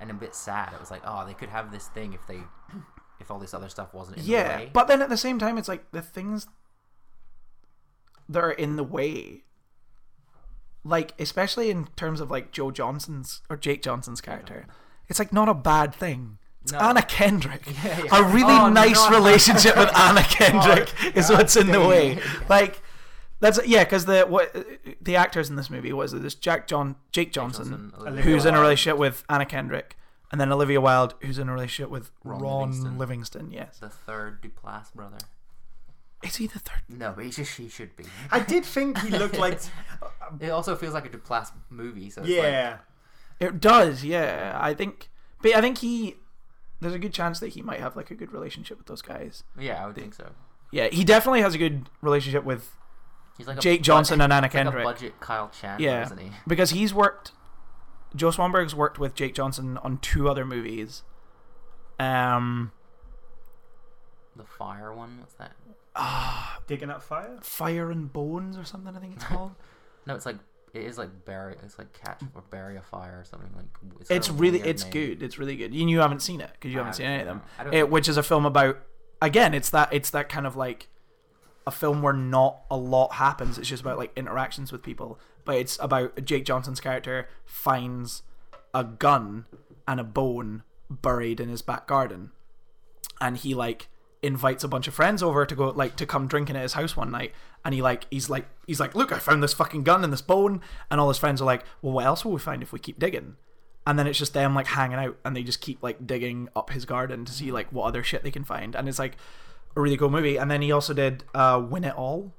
and 0.00 0.10
a 0.10 0.14
bit 0.14 0.34
sad. 0.34 0.72
It 0.72 0.80
was 0.80 0.90
like, 0.90 1.02
oh, 1.04 1.26
they 1.26 1.34
could 1.34 1.48
have 1.48 1.72
this 1.72 1.88
thing 1.88 2.12
if 2.12 2.24
they, 2.26 2.38
if 3.20 3.30
all 3.30 3.38
this 3.38 3.52
other 3.52 3.68
stuff 3.68 3.92
wasn't 3.92 4.18
in 4.18 4.24
the 4.24 4.30
yeah, 4.30 4.56
way. 4.58 4.70
but 4.72 4.86
then 4.86 5.02
at 5.02 5.08
the 5.08 5.16
same 5.16 5.38
time 5.38 5.58
it's 5.58 5.68
like 5.68 5.90
the 5.90 6.02
things 6.02 6.46
that 8.28 8.44
are 8.44 8.52
in 8.52 8.76
the 8.76 8.84
way 8.84 9.42
like 10.84 11.12
especially 11.18 11.70
in 11.70 11.86
terms 11.96 12.20
of 12.20 12.30
like 12.30 12.52
Joe 12.52 12.70
Johnson's 12.70 13.42
or 13.50 13.56
Jake 13.56 13.82
Johnson's 13.82 14.20
character. 14.20 14.66
It's 15.08 15.18
like 15.18 15.32
not 15.32 15.48
a 15.48 15.54
bad 15.54 15.94
thing. 15.94 16.38
It's 16.62 16.72
No. 16.72 16.78
Anna 16.78 17.02
Kendrick. 17.02 17.62
Yeah, 17.84 18.02
yeah. 18.04 18.18
A 18.18 18.22
really 18.24 18.52
Oh, 18.54 18.68
nice 18.68 18.96
no. 19.10 19.16
relationship 19.16 19.76
with 19.76 19.94
Anna 19.96 20.20
oh, 20.24 20.28
Kendrick 20.30 20.92
is 21.16 21.30
what's 21.30 21.56
in 21.56 21.68
the 21.68 21.80
way. 21.80 22.18
Like 22.48 22.82
that's 23.40 23.64
yeah, 23.66 23.84
because 23.84 24.06
the 24.06 24.22
what 24.22 24.54
the 25.00 25.16
actors 25.16 25.48
in 25.50 25.56
this 25.56 25.70
movie 25.70 25.92
was 25.92 26.12
it? 26.12 26.22
This 26.22 26.34
Jack 26.34 26.66
John 26.66 26.96
Jake 27.12 27.32
Johnson, 27.32 27.90
Johnson, 27.92 27.92
Olivia 28.00 28.22
who's 28.22 28.44
in 28.44 28.54
a 28.54 28.60
relationship 28.60 28.98
with 28.98 29.24
Anna 29.28 29.46
Kendrick, 29.46 29.96
and 30.32 30.40
then 30.40 30.52
Olivia 30.52 30.80
Wilde, 30.80 31.14
who's 31.20 31.38
in 31.38 31.48
a 31.48 31.52
relationship 31.52 31.90
with 31.90 32.10
Ron, 32.24 32.40
Ron 32.40 32.60
Livingston. 32.70 32.98
Livingston. 32.98 33.50
Yes, 33.50 33.78
the 33.78 33.88
third 33.88 34.42
Duplass 34.42 34.92
brother. 34.92 35.18
is 36.22 36.36
he 36.36 36.46
the 36.46 36.58
third? 36.58 36.82
No, 36.88 37.12
but 37.14 37.24
he 37.24 37.30
just 37.30 37.56
he 37.56 37.68
should 37.68 37.96
be. 37.96 38.04
I 38.30 38.40
did 38.40 38.64
think 38.64 38.98
he 38.98 39.10
looked 39.10 39.38
like 39.38 39.60
It 40.40 40.50
also 40.50 40.76
feels 40.76 40.94
like 40.94 41.06
a 41.06 41.08
Duplass 41.16 41.52
movie. 41.70 42.10
So 42.10 42.22
it's 42.22 42.30
yeah. 42.30 42.78
It 43.40 43.60
does, 43.60 44.04
yeah. 44.04 44.58
I 44.60 44.74
think, 44.74 45.10
but 45.42 45.54
I 45.54 45.60
think 45.60 45.78
he. 45.78 46.16
There's 46.80 46.94
a 46.94 46.98
good 46.98 47.12
chance 47.12 47.40
that 47.40 47.48
he 47.50 47.62
might 47.62 47.80
have 47.80 47.96
like 47.96 48.10
a 48.10 48.14
good 48.14 48.32
relationship 48.32 48.78
with 48.78 48.86
those 48.86 49.02
guys. 49.02 49.42
Yeah, 49.58 49.82
I 49.82 49.86
would 49.86 49.96
think 49.96 50.14
so. 50.14 50.30
Yeah, 50.70 50.88
he 50.88 51.04
definitely 51.04 51.40
has 51.40 51.54
a 51.54 51.58
good 51.58 51.88
relationship 52.02 52.44
with 52.44 52.76
He's 53.38 53.46
like 53.46 53.58
a 53.58 53.60
Jake 53.60 53.82
Johnson 53.82 54.20
and 54.20 54.32
Anna 54.32 54.48
he's 54.48 54.54
like 54.54 54.64
Kendrick. 54.64 54.84
a 54.84 54.88
budget 54.88 55.20
Kyle 55.20 55.48
Chandler, 55.50 55.86
Yeah, 55.86 56.04
isn't 56.04 56.18
he? 56.18 56.30
because 56.46 56.70
he's 56.70 56.92
worked. 56.92 57.32
Joe 58.16 58.30
Swanberg's 58.30 58.74
worked 58.74 58.98
with 58.98 59.14
Jake 59.14 59.34
Johnson 59.34 59.78
on 59.78 59.98
two 59.98 60.28
other 60.28 60.44
movies. 60.44 61.02
Um, 62.00 62.72
The 64.36 64.44
fire 64.44 64.92
one. 64.92 65.18
What's 65.20 65.34
that? 65.34 65.52
Ah, 65.96 66.58
Digging 66.66 66.90
up 66.90 67.02
fire. 67.02 67.38
Fire 67.40 67.90
and 67.90 68.12
Bones 68.12 68.56
or 68.56 68.64
something. 68.64 68.94
I 68.96 69.00
think 69.00 69.14
it's 69.16 69.24
called. 69.32 69.52
No, 70.06 70.14
it's 70.14 70.26
like 70.26 70.36
it 70.74 70.82
is 70.82 70.96
like 70.98 71.24
bury. 71.24 71.54
It's 71.64 71.78
like 71.78 71.92
catch 71.92 72.22
or 72.34 72.42
bury 72.50 72.76
a 72.76 72.82
fire 72.82 73.18
or 73.20 73.24
something 73.24 73.50
like. 73.56 73.66
It's, 74.00 74.10
it's 74.10 74.28
got 74.28 74.36
a 74.36 74.38
really, 74.40 74.60
it's 74.60 74.84
name. 74.84 74.92
good. 74.92 75.22
It's 75.22 75.38
really 75.38 75.56
good. 75.56 75.74
You, 75.74 75.86
you 75.88 75.98
haven't 76.00 76.20
seen 76.22 76.40
it 76.40 76.50
because 76.52 76.72
you 76.72 76.78
haven't 76.78 76.94
seen 76.94 77.06
haven't 77.06 77.20
any 77.20 77.28
of 77.30 77.36
them. 77.36 77.42
it. 77.58 77.60
I 77.60 77.64
don't 77.64 77.74
It, 77.74 77.76
think- 77.82 77.90
which 77.92 78.08
is 78.08 78.16
a 78.16 78.22
film 78.22 78.46
about. 78.46 78.78
Again, 79.20 79.52
it's 79.54 79.70
that 79.70 79.92
it's 79.92 80.10
that 80.10 80.28
kind 80.28 80.46
of 80.46 80.54
like 80.56 80.88
a 81.68 81.70
film 81.70 82.00
where 82.00 82.14
not 82.14 82.62
a 82.70 82.76
lot 82.78 83.12
happens. 83.12 83.58
It's 83.58 83.68
just 83.68 83.82
about 83.82 83.98
like 83.98 84.10
interactions 84.16 84.72
with 84.72 84.82
people. 84.82 85.20
But 85.44 85.56
it's 85.56 85.78
about 85.80 86.24
Jake 86.24 86.46
Johnson's 86.46 86.80
character 86.80 87.28
finds 87.44 88.22
a 88.72 88.82
gun 88.82 89.44
and 89.86 90.00
a 90.00 90.04
bone 90.04 90.62
buried 90.88 91.40
in 91.40 91.50
his 91.50 91.60
back 91.60 91.86
garden, 91.86 92.32
and 93.20 93.36
he 93.36 93.54
like 93.54 93.88
invites 94.22 94.64
a 94.64 94.68
bunch 94.68 94.88
of 94.88 94.94
friends 94.94 95.22
over 95.22 95.44
to 95.44 95.54
go 95.54 95.68
like 95.68 95.94
to 95.96 96.06
come 96.06 96.26
drinking 96.26 96.56
at 96.56 96.62
his 96.62 96.72
house 96.72 96.96
one 96.96 97.10
night. 97.10 97.32
And 97.66 97.74
he 97.74 97.82
like 97.82 98.06
he's 98.10 98.30
like 98.30 98.46
he's 98.66 98.80
like 98.80 98.94
look 98.94 99.12
i 99.12 99.18
found 99.18 99.42
this 99.42 99.52
fucking 99.52 99.84
gun 99.84 100.02
and 100.02 100.12
this 100.12 100.22
bone. 100.22 100.62
And 100.90 100.98
all 100.98 101.08
his 101.08 101.18
friends 101.18 101.42
are 101.42 101.44
like 101.44 101.64
well 101.82 101.92
what 101.92 102.06
else 102.06 102.24
will 102.24 102.32
we 102.32 102.40
find 102.40 102.62
if 102.62 102.72
we 102.72 102.78
keep 102.78 102.98
digging? 102.98 103.36
And 103.86 103.98
then 103.98 104.06
it's 104.06 104.18
just 104.18 104.32
them 104.32 104.54
like 104.54 104.68
hanging 104.68 104.98
out. 104.98 105.18
And 105.22 105.36
they 105.36 105.42
just 105.42 105.60
keep 105.60 105.82
like 105.82 106.06
digging 106.06 106.48
up 106.56 106.70
his 106.70 106.86
garden 106.86 107.26
to 107.26 107.32
see 107.32 107.52
like 107.52 107.70
what 107.70 107.84
other 107.84 108.02
shit 108.02 108.22
they 108.22 108.30
can 108.30 108.44
find. 108.44 108.74
And 108.74 108.88
it's 108.88 108.98
like 108.98 109.18
a 109.78 109.80
really 109.80 109.96
cool 109.96 110.10
movie 110.10 110.36
and 110.36 110.50
then 110.50 110.60
he 110.60 110.70
also 110.72 110.92
did 110.92 111.24
uh 111.34 111.62
win 111.70 111.84
it 111.84 111.94
all 111.96 112.32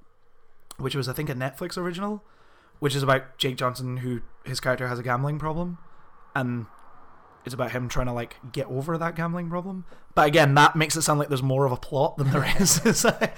which 0.77 0.93
was 0.95 1.07
i 1.09 1.13
think 1.13 1.29
a 1.29 1.33
netflix 1.33 1.77
original 1.77 2.23
which 2.79 2.95
is 2.95 3.01
about 3.03 3.37
jake 3.37 3.55
johnson 3.55 3.97
who 3.97 4.21
his 4.45 4.59
character 4.59 4.87
has 4.87 4.99
a 4.99 5.03
gambling 5.03 5.39
problem 5.39 5.77
and 6.35 6.65
it's 7.45 7.53
about 7.53 7.71
him 7.71 7.87
trying 7.87 8.05
to 8.05 8.13
like 8.13 8.35
get 8.51 8.67
over 8.67 8.97
that 8.97 9.15
gambling 9.15 9.49
problem 9.49 9.85
but 10.13 10.27
again 10.27 10.53
that 10.55 10.75
makes 10.75 10.95
it 10.95 11.01
sound 11.01 11.17
like 11.17 11.29
there's 11.29 11.41
more 11.41 11.65
of 11.65 11.71
a 11.71 11.77
plot 11.77 12.17
than 12.17 12.29
there 12.31 12.45
is 12.59 13.03
like, 13.05 13.33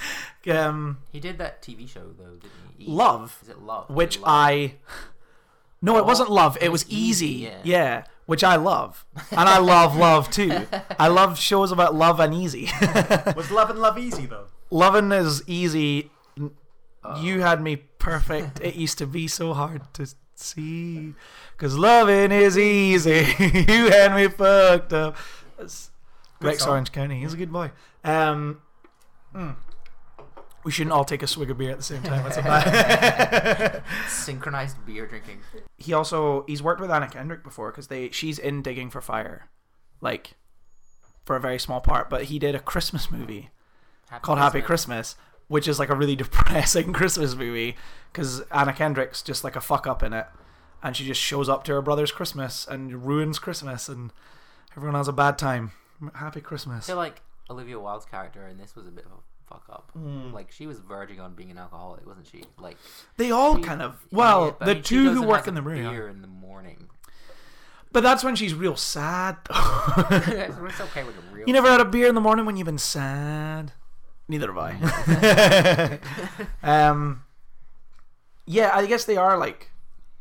um 0.50 0.98
He 1.12 1.20
did 1.20 1.38
that 1.38 1.62
TV 1.62 1.88
show 1.88 2.08
though, 2.18 2.34
didn't 2.36 2.52
he? 2.78 2.88
Love 2.88 3.38
Is 3.44 3.50
it 3.50 3.60
Love? 3.60 3.90
which 3.90 4.18
Love. 4.20 4.28
I 4.28 4.76
no, 5.84 5.98
it 5.98 6.02
Oh, 6.02 6.04
wasn't 6.06 6.30
love. 6.32 6.58
It 6.58 6.64
it 6.64 6.72
was 6.72 6.84
was 6.86 6.92
easy. 6.94 7.28
Easy, 7.28 7.44
Yeah. 7.44 7.58
yeah. 7.64 8.04
Which 8.32 8.46
I 8.46 8.56
love, 8.56 9.06
and 9.32 9.50
I 9.50 9.58
love 9.58 9.98
love 9.98 10.32
too. 10.32 10.66
I 10.98 11.10
love 11.10 11.38
shows 11.38 11.70
about 11.70 11.96
love 11.96 12.22
and 12.22 12.34
easy. 12.34 12.70
Was 13.36 13.52
Love 13.52 13.70
and 13.70 13.80
Love 13.80 14.00
easy 14.00 14.26
though? 14.26 14.46
Loving 14.70 15.12
is 15.12 15.44
easy. 15.48 16.12
Oh. 17.04 17.22
You 17.22 17.42
had 17.42 17.62
me 17.62 17.76
perfect. 17.76 18.62
It 18.62 18.76
used 18.76 18.98
to 19.00 19.06
be 19.06 19.28
so 19.28 19.54
hard 19.54 19.82
to 19.96 20.08
see, 20.36 21.14
cause 21.58 21.78
loving 21.78 22.32
is 22.32 22.58
easy. 22.58 23.36
you 23.38 23.90
had 23.90 24.16
me 24.16 24.30
fucked 24.30 24.94
up. 24.94 25.18
Rex. 26.40 26.66
Orange 26.66 26.94
County. 26.94 27.20
He's 27.20 27.34
a 27.34 27.38
good 27.38 27.52
boy. 27.52 27.72
Um, 28.06 28.62
mm. 29.36 29.56
We 30.64 30.72
shouldn't 30.72 30.92
all 30.94 31.06
take 31.06 31.24
a 31.24 31.28
swig 31.28 31.50
of 31.50 31.58
beer 31.58 31.72
at 31.72 31.78
the 31.78 31.84
same 31.84 32.04
time. 32.04 32.24
That's 32.24 32.38
a 32.38 32.42
bad. 32.44 33.84
synchronized 34.08 34.86
beer 34.86 35.08
drinking. 35.08 35.40
he 35.78 35.94
also 35.94 36.46
he's 36.48 36.62
worked 36.62 36.80
with 36.82 36.92
Anna 36.92 37.08
Kendrick 37.10 37.44
before 37.44 37.72
because 37.72 37.88
they 37.88 38.10
she's 38.12 38.38
in 38.38 38.62
Digging 38.62 38.90
for 38.90 39.02
Fire, 39.02 39.50
like 40.02 40.36
for 41.26 41.36
a 41.36 41.40
very 41.40 41.58
small 41.60 41.82
part. 41.82 42.10
But 42.10 42.26
he 42.26 42.38
did 42.40 42.54
a 42.56 42.60
Christmas 42.60 43.10
movie 43.10 43.50
Happy 44.10 44.22
called 44.22 44.38
Happy 44.38 44.62
Christmas, 44.62 45.16
which 45.48 45.68
is 45.68 45.80
like 45.80 45.90
a 45.90 45.96
really 45.96 46.16
depressing 46.24 46.94
Christmas 46.94 47.34
movie 47.36 47.76
because 48.14 48.42
Anna 48.52 48.74
Kendrick's 48.74 49.22
just 49.24 49.44
like 49.44 49.56
a 49.56 49.62
fuck 49.62 49.88
up 49.88 50.04
in 50.04 50.14
it, 50.14 50.28
and 50.84 50.96
she 50.96 51.06
just 51.06 51.22
shows 51.22 51.50
up 51.50 51.64
to 51.64 51.72
her 51.74 51.82
brother's 51.82 52.12
Christmas 52.12 52.68
and 52.68 53.06
ruins 53.06 53.40
Christmas, 53.40 53.90
and 53.90 54.12
everyone 54.78 54.96
has 54.96 55.08
a 55.08 55.14
bad 55.14 55.38
time. 55.40 55.72
Happy 56.16 56.42
Christmas. 56.42 56.42
I 56.42 56.44
Christmas. 56.44 56.86
feel 56.88 56.96
like 56.98 57.22
Olivia 57.50 57.80
Wilde's 57.80 58.06
character 58.06 58.48
in 58.48 58.58
this 58.58 58.76
was 58.76 58.88
a 58.88 58.92
bit 58.92 59.06
of 59.06 59.12
a 59.12 59.16
fuck 59.52 59.64
up. 59.70 59.92
Hmm. 59.94 60.32
Like 60.34 60.52
she 60.52 60.68
was 60.68 60.80
verging 60.80 61.20
on 61.20 61.34
being 61.36 61.52
an 61.52 61.58
alcoholic, 61.58 62.06
wasn't 62.08 62.28
she? 62.28 62.44
Like 62.60 62.78
They 63.18 63.32
all 63.32 63.58
she- 63.58 63.64
kind 63.64 63.82
of 63.82 64.04
well, 64.12 64.46
yeah, 64.46 64.52
but 64.60 64.64
I 64.64 64.66
the 64.70 64.74
mean, 64.76 64.84
two 64.84 65.14
who 65.14 65.24
work 65.24 65.48
in 65.48 65.56
the 65.56 65.62
a 65.62 65.64
room, 65.64 65.92
beer 65.92 66.08
in 66.08 66.22
the 66.22 66.28
morning. 66.28 66.88
but 67.92 68.02
that's 68.04 68.24
when 68.24 68.36
she's 68.36 68.54
real 68.54 68.76
sad. 68.78 69.38
it's 69.50 70.80
okay 70.82 71.04
with 71.04 71.16
a 71.18 71.34
real. 71.34 71.46
You 71.48 71.54
never 71.54 71.70
had 71.70 71.82
a 71.82 71.86
beer 71.86 72.08
in 72.08 72.16
the 72.16 72.22
morning 72.22 72.46
when 72.46 72.56
you've 72.56 72.66
been 72.66 72.78
sad? 72.78 73.74
Neither 74.28 74.54
have 74.54 74.58
I. 74.58 76.00
um, 76.64 77.24
yeah, 78.46 78.72
I 78.74 78.86
guess 78.86 79.04
they 79.06 79.18
are 79.18 79.38
like. 79.38 79.70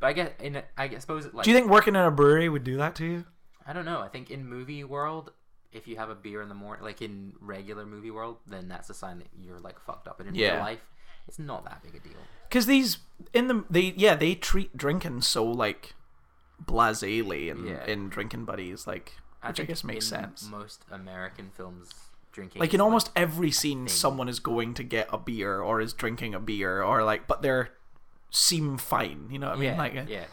But 0.00 0.06
I 0.08 0.12
guess 0.14 0.30
in 0.40 0.56
a, 0.56 0.64
I 0.76 0.88
guess, 0.88 1.02
suppose 1.02 1.26
it, 1.26 1.34
like 1.34 1.44
Do 1.44 1.50
you 1.50 1.56
think 1.56 1.70
working 1.70 1.94
in 1.94 2.00
a 2.00 2.10
brewery 2.10 2.48
would 2.48 2.64
do 2.64 2.76
that 2.78 2.94
to 2.96 3.04
you? 3.04 3.24
I 3.66 3.72
don't 3.72 3.84
know. 3.84 4.00
I 4.00 4.08
think 4.08 4.30
in 4.30 4.46
movie 4.48 4.82
world, 4.82 5.30
if 5.72 5.86
you 5.86 5.96
have 5.96 6.10
a 6.10 6.14
beer 6.14 6.42
in 6.42 6.48
the 6.48 6.54
morning, 6.54 6.84
like 6.84 7.00
in 7.02 7.32
regular 7.40 7.86
movie 7.86 8.10
world, 8.10 8.38
then 8.46 8.68
that's 8.68 8.90
a 8.90 8.94
sign 8.94 9.18
that 9.18 9.28
you're 9.40 9.60
like 9.60 9.78
fucked 9.80 10.08
up. 10.08 10.20
And 10.20 10.28
in 10.28 10.34
Yeah. 10.34 10.54
real 10.54 10.60
life, 10.60 10.84
it's 11.28 11.38
not 11.38 11.64
that 11.64 11.82
big 11.82 11.94
a 11.94 12.00
deal. 12.00 12.18
Because 12.48 12.66
these 12.66 12.98
in 13.32 13.46
the 13.48 13.64
they 13.70 13.94
yeah 13.96 14.14
they 14.16 14.34
treat 14.34 14.76
drinking 14.76 15.20
so 15.22 15.44
like 15.44 15.94
blasely 16.64 17.50
and 17.50 17.66
Yeah. 17.68 17.84
in 17.86 18.08
drinking 18.08 18.44
buddies 18.44 18.86
like 18.86 19.14
which 19.46 19.60
I, 19.60 19.64
guess 19.64 19.82
makes 19.84 20.06
sense. 20.06 20.46
Most 20.50 20.84
American 20.90 21.50
films, 21.56 21.94
drinking 22.32 22.60
Like 22.60 22.74
in 22.74 22.80
almost 22.80 23.10
every 23.16 23.50
scene, 23.50 23.86
thing. 23.86 23.88
someone 23.88 24.28
is 24.28 24.38
going 24.38 24.74
to 24.74 24.82
get 24.82 25.08
a 25.10 25.16
beer 25.16 25.60
or 25.62 25.80
is 25.80 25.94
drinking 25.94 26.34
a 26.34 26.40
beer 26.40 26.82
or 26.82 27.02
like, 27.04 27.26
but 27.26 27.40
they're 27.40 27.70
seem 28.30 28.76
fine. 28.76 29.28
You 29.30 29.38
know 29.38 29.48
what 29.48 29.56
I 29.56 29.60
mean? 29.60 29.70
yeah, 29.70 29.78
like, 29.78 29.96
uh, 29.96 30.04
yeah, 30.08 30.24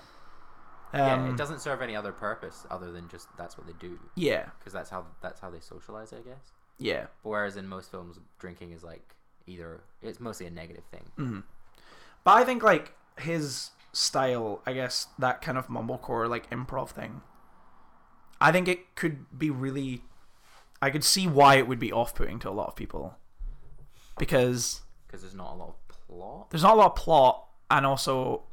um, 0.99 1.25
yeah. 1.25 1.31
It 1.31 1.37
doesn't 1.37 1.61
serve 1.61 1.81
any 1.81 1.95
other 1.95 2.11
purpose 2.11 2.65
other 2.69 2.91
than 2.91 3.07
just 3.09 3.27
that's 3.37 3.57
what 3.57 3.67
they 3.67 3.73
do 3.79 3.99
yeah, 4.15 4.45
because 4.59 4.73
that's 4.73 4.89
how 4.89 5.05
that's 5.21 5.39
how 5.39 5.49
they 5.49 5.59
socialize, 5.59 6.13
I 6.13 6.17
guess. 6.17 6.51
yeah. 6.77 7.07
But 7.23 7.29
whereas 7.29 7.57
in 7.57 7.67
most 7.67 7.91
films, 7.91 8.19
drinking 8.39 8.71
is 8.71 8.83
like 8.83 9.15
either 9.45 9.81
it's 10.01 10.19
mostly 10.19 10.45
a 10.45 10.51
negative 10.51 10.83
thing. 10.91 11.05
Mm. 11.17 11.43
But 12.23 12.31
I 12.31 12.43
think 12.43 12.63
like 12.63 12.93
his 13.19 13.71
style, 13.93 14.61
I 14.65 14.73
guess 14.73 15.07
that 15.17 15.41
kind 15.41 15.57
of 15.57 15.67
mumblecore 15.67 16.29
like 16.29 16.49
improv 16.49 16.89
thing. 16.89 17.21
I 18.39 18.51
think 18.51 18.67
it 18.67 18.95
could 18.95 19.25
be 19.37 19.49
really. 19.49 20.03
I 20.79 20.91
could 20.91 21.03
see 21.03 21.25
why 21.27 21.55
it 21.55 21.67
would 21.67 21.79
be 21.79 21.91
off-putting 21.91 22.37
to 22.39 22.49
a 22.49 22.51
lot 22.51 22.67
of 22.67 22.75
people, 22.75 23.15
because 24.19 24.81
because 25.07 25.21
there's 25.21 25.33
not 25.33 25.53
a 25.53 25.55
lot 25.55 25.69
of 25.69 26.07
plot. 26.07 26.51
there's 26.51 26.61
not 26.61 26.73
a 26.73 26.77
lot 26.77 26.91
of 26.91 26.95
plot, 26.95 27.47
and 27.71 27.83
also 27.83 28.43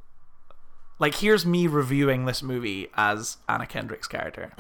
like 0.98 1.16
here's 1.16 1.44
me 1.44 1.66
reviewing 1.66 2.24
this 2.26 2.42
movie 2.42 2.88
as 2.94 3.36
Anna 3.48 3.66
Kendrick's 3.66 4.06
character. 4.06 4.52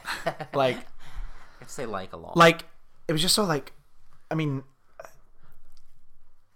like 0.54 0.78
I'd 1.60 1.70
say 1.70 1.86
like 1.86 2.12
a 2.12 2.16
lot. 2.16 2.36
like 2.36 2.64
it 3.08 3.12
was 3.12 3.22
just 3.22 3.34
so 3.34 3.44
like 3.44 3.72
I 4.30 4.34
mean 4.34 4.64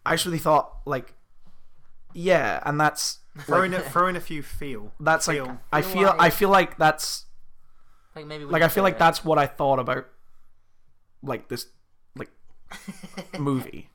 I 0.05 0.13
actually 0.15 0.39
thought 0.39 0.79
like 0.87 1.15
yeah, 2.13 2.61
and 2.65 2.81
that's 2.81 3.19
Throw 3.47 3.63
in 3.63 3.73
a, 3.73 3.81
throw 3.81 4.09
in 4.09 4.17
a 4.17 4.21
few 4.21 4.43
feel. 4.43 4.93
that's 4.99 5.29
like 5.29 5.41
I 5.73 5.83
feel 5.83 5.93
feel 5.93 6.03
like- 6.09 6.21
I 6.21 6.31
feel 6.31 6.49
like 6.49 6.77
that's 6.79 7.27
like 8.17 8.27
maybe 8.27 8.45
we 8.45 8.51
like 8.51 8.63
I 8.63 8.69
feel 8.69 8.83
like 8.83 8.95
that. 8.99 9.07
that's 9.07 9.25
what 9.25 9.39
I 9.39 9.47
thought 9.47 9.79
about 9.79 10.07
like 11.23 11.49
this 11.49 11.67
like 12.17 12.31
movie. 13.39 13.89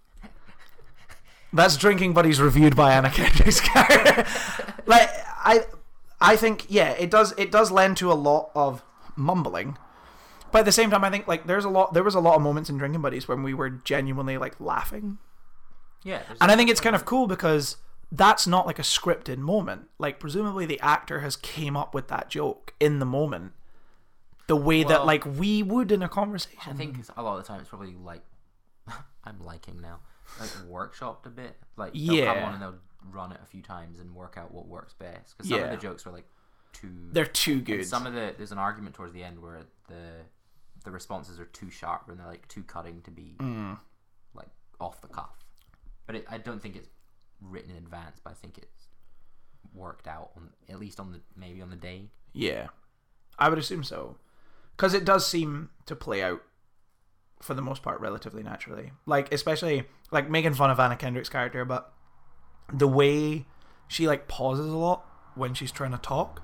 That's 1.51 1.75
drinking 1.77 2.13
buddies 2.13 2.39
reviewed 2.41 2.75
by 2.75 2.93
Anna 2.93 3.09
Kendrick's 3.09 3.59
character. 3.61 4.25
like 4.85 5.09
I 5.45 5.65
I 6.19 6.35
think 6.35 6.65
yeah, 6.69 6.89
it 6.91 7.09
does 7.11 7.33
it 7.37 7.51
does 7.51 7.71
lend 7.71 7.97
to 7.97 8.11
a 8.11 8.13
lot 8.15 8.51
of 8.55 8.83
mumbling. 9.15 9.77
But 10.51 10.59
at 10.59 10.65
the 10.65 10.71
same 10.71 10.89
time 10.89 11.03
I 11.03 11.09
think 11.09 11.27
like 11.27 11.45
there's 11.47 11.65
a 11.65 11.69
lot 11.69 11.93
there 11.93 12.03
was 12.03 12.15
a 12.15 12.19
lot 12.19 12.35
of 12.35 12.41
moments 12.41 12.69
in 12.69 12.77
drinking 12.77 13.01
buddies 13.01 13.27
when 13.27 13.43
we 13.43 13.53
were 13.53 13.69
genuinely 13.69 14.37
like 14.37 14.59
laughing. 14.59 15.17
yeah. 16.03 16.23
And 16.41 16.51
I 16.51 16.55
think 16.55 16.69
it's 16.69 16.81
kind 16.81 16.95
of 16.95 17.05
cool 17.05 17.27
because 17.27 17.77
that's 18.11 18.47
not 18.47 18.65
like 18.65 18.79
a 18.79 18.83
scripted 18.83 19.37
moment. 19.37 19.89
Like 19.99 20.19
presumably 20.19 20.65
the 20.65 20.79
actor 20.79 21.19
has 21.21 21.35
came 21.35 21.75
up 21.77 21.93
with 21.93 22.07
that 22.07 22.29
joke 22.29 22.73
in 22.79 22.99
the 22.99 23.05
moment. 23.05 23.51
The 24.47 24.55
way 24.55 24.83
that 24.83 25.05
like 25.05 25.25
we 25.25 25.63
would 25.63 25.91
in 25.91 26.01
a 26.03 26.07
conversation. 26.09 26.59
I 26.67 26.73
think 26.73 26.97
a 27.17 27.21
lot 27.23 27.37
of 27.37 27.43
the 27.43 27.47
time 27.47 27.59
it's 27.61 27.69
probably 27.69 27.95
like 27.95 28.21
I'm 29.25 29.43
liking 29.43 29.81
now, 29.81 29.99
like 30.39 30.49
workshopped 30.69 31.25
a 31.25 31.29
bit. 31.29 31.57
Like 31.75 31.93
they'll 31.93 32.07
come 32.07 32.15
Yeah. 32.37 32.45
on 32.47 32.53
and 32.53 32.61
they'll 32.61 32.79
run 33.11 33.31
it 33.31 33.39
a 33.43 33.45
few 33.45 33.61
times 33.61 33.99
and 33.99 34.13
work 34.15 34.35
out 34.37 34.51
what 34.53 34.67
works 34.67 34.93
best. 34.93 35.37
Because 35.37 35.49
some 35.49 35.59
Yeah. 35.59 35.65
of 35.65 35.71
the 35.71 35.77
jokes 35.77 36.05
were 36.05 36.11
like 36.11 36.25
too. 36.73 37.09
they're 37.11 37.25
too 37.25 37.61
good. 37.61 37.85
Some 37.85 38.05
of 38.05 38.13
the 38.13 38.33
there's 38.37 38.51
an 38.51 38.57
argument 38.57 38.95
towards 38.95 39.13
the 39.13 39.23
end 39.23 39.41
where 39.41 39.61
the 39.87 40.25
the 40.83 40.91
responses 40.91 41.39
are 41.39 41.45
too 41.45 41.69
sharp 41.71 42.09
and 42.09 42.19
they're 42.19 42.27
like 42.27 42.47
too 42.47 42.63
cutting 42.63 43.01
to 43.03 43.11
be 43.11 43.35
Mm. 43.39 43.79
like 44.33 44.49
off 44.79 45.01
the 45.01 45.07
cuff. 45.07 45.43
But 46.05 46.15
it, 46.17 46.25
I 46.29 46.37
don't 46.37 46.61
think 46.61 46.75
it's 46.75 46.89
written 47.41 47.71
in 47.71 47.77
advance. 47.77 48.19
But 48.23 48.31
I 48.31 48.33
think 48.33 48.57
it's 48.57 48.87
worked 49.73 50.07
out 50.07 50.31
on 50.35 50.49
at 50.69 50.79
least 50.79 50.99
on 50.99 51.11
the 51.11 51.21
maybe 51.35 51.61
on 51.61 51.69
the 51.69 51.75
day. 51.75 52.11
Yeah, 52.33 52.67
I 53.39 53.49
would 53.49 53.57
assume 53.57 53.83
so, 53.83 54.17
because 54.75 54.93
it 54.93 55.05
does 55.05 55.25
seem 55.27 55.69
to 55.85 55.95
play 55.95 56.21
out 56.21 56.41
for 57.41 57.53
the 57.53 57.61
most 57.61 57.81
part 57.81 57.99
relatively 58.01 58.43
naturally. 58.43 58.91
Like 59.05 59.33
especially 59.33 59.85
like 60.11 60.29
making 60.29 60.53
fun 60.53 60.69
of 60.69 60.79
Anna 60.79 60.95
Kendrick's 60.97 61.29
character, 61.29 61.65
but 61.65 61.93
the 62.73 62.87
way 62.87 63.45
she 63.87 64.07
like 64.07 64.27
pauses 64.27 64.67
a 64.71 64.75
lot 64.77 65.05
when 65.35 65.53
she's 65.53 65.71
trying 65.71 65.91
to 65.91 65.97
talk. 65.97 66.41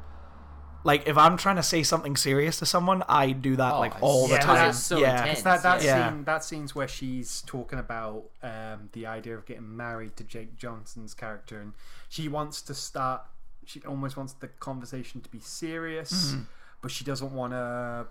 Like 0.83 1.07
if 1.07 1.15
I'm 1.17 1.37
trying 1.37 1.57
to 1.57 1.63
say 1.63 1.83
something 1.83 2.15
serious 2.15 2.57
to 2.59 2.65
someone, 2.65 3.03
I 3.07 3.31
do 3.33 3.55
that 3.55 3.73
Oh, 3.75 3.79
like 3.79 3.91
it's- 3.91 4.03
all 4.03 4.27
the 4.27 4.37
time. 4.37 4.55
that's 4.55 4.79
so 4.79 4.97
yeah, 4.97 5.19
intense. 5.21 5.43
That 5.43 5.61
that 5.63 5.83
Yeah. 5.83 6.09
scene 6.09 6.23
that 6.23 6.43
scene's 6.43 6.73
where 6.73 6.87
she's 6.87 7.41
talking 7.43 7.77
about 7.77 8.23
um, 8.41 8.89
the 8.93 9.05
idea 9.05 9.35
of 9.37 9.45
getting 9.45 9.75
married 9.77 10.15
to 10.17 10.23
Jake 10.23 10.57
Johnson's 10.57 11.13
character, 11.13 11.59
and 11.61 11.73
she 12.09 12.27
wants 12.27 12.61
to 12.63 12.73
start. 12.73 13.21
She 13.63 13.79
almost 13.83 14.17
wants 14.17 14.33
the 14.33 14.47
conversation 14.47 15.21
to 15.21 15.29
be 15.29 15.39
serious, 15.39 16.31
Mm-hmm. 16.31 16.41
but 16.81 16.89
she 16.89 17.03
doesn't 17.03 17.31
want 17.31 17.53
to 17.53 18.07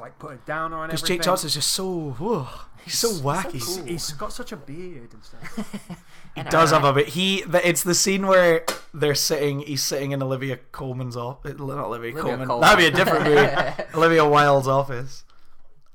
like 0.00 0.18
put 0.18 0.32
it 0.32 0.46
down 0.46 0.72
on 0.72 0.88
because 0.88 1.02
everything. 1.02 1.18
Jake 1.18 1.24
Johnson's 1.24 1.52
just 1.54 1.70
so 1.70 2.10
whoa, 2.12 2.48
he's 2.82 2.98
so 2.98 3.10
wacky. 3.10 3.52
He's- 3.52 3.76
he's 3.86 4.12
got 4.14 4.32
such 4.32 4.52
a 4.52 4.56
beard 4.56 5.12
and 5.12 5.22
stuff. 5.22 5.98
He 6.36 6.42
does 6.44 6.70
have 6.70 6.84
a 6.84 6.92
bit. 6.92 7.08
He 7.08 7.38
it's 7.64 7.82
the 7.82 7.94
scene 7.94 8.26
where 8.26 8.64
they're 8.94 9.14
sitting. 9.14 9.60
He's 9.60 9.82
sitting 9.82 10.12
in 10.12 10.22
Olivia 10.22 10.58
Colman's 10.70 11.16
office. 11.16 11.52
Not 11.58 11.60
Olivia, 11.60 11.84
Olivia 11.84 12.12
Coleman. 12.22 12.46
Colman. 12.46 12.60
That'd 12.60 12.78
be 12.78 12.86
a 12.86 12.90
different 13.04 13.24
movie. 13.24 13.82
Olivia 13.94 14.24
Wilde's 14.28 14.68
office, 14.68 15.24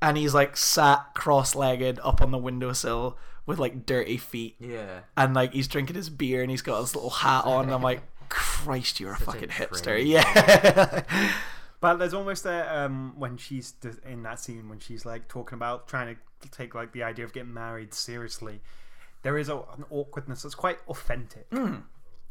and 0.02 0.16
he's 0.18 0.34
like 0.34 0.56
sat 0.56 1.14
cross-legged 1.14 1.98
up 2.02 2.20
on 2.20 2.30
the 2.32 2.38
windowsill 2.38 3.16
with 3.46 3.58
like 3.58 3.86
dirty 3.86 4.16
feet, 4.16 4.56
Yeah. 4.60 5.00
and 5.16 5.32
like 5.34 5.52
he's 5.52 5.68
drinking 5.68 5.96
his 5.96 6.10
beer, 6.10 6.42
and 6.42 6.50
he's 6.50 6.62
got 6.62 6.80
his 6.80 6.94
little 6.94 7.10
hat 7.10 7.44
on. 7.44 7.64
And 7.66 7.74
I'm 7.74 7.82
like, 7.82 8.02
Christ, 8.28 8.98
you're 9.00 9.12
a 9.14 9.18
Such 9.18 9.28
a 9.28 9.32
fucking 9.32 9.48
hipster. 9.48 9.82
crazy- 9.84 10.08
Yeah. 10.10 11.02
But 11.80 11.96
there's 11.96 12.14
almost 12.14 12.46
a 12.46 12.82
um, 12.84 13.14
when 13.18 13.36
she's 13.36 13.72
d- 13.72 13.88
in 14.06 14.22
that 14.22 14.38
scene 14.38 14.68
when 14.68 14.78
she's 14.78 15.04
like 15.04 15.26
talking 15.26 15.56
about 15.56 15.88
trying 15.88 16.14
to 16.42 16.48
take 16.50 16.76
like 16.76 16.92
the 16.92 17.02
idea 17.02 17.24
of 17.24 17.32
getting 17.32 17.52
married 17.52 17.92
seriously. 17.92 18.60
There 19.22 19.38
is 19.38 19.48
a, 19.48 19.56
an 19.56 19.84
awkwardness 19.90 20.42
that's 20.42 20.54
quite 20.54 20.78
authentic, 20.88 21.46
hmm. 21.50 21.76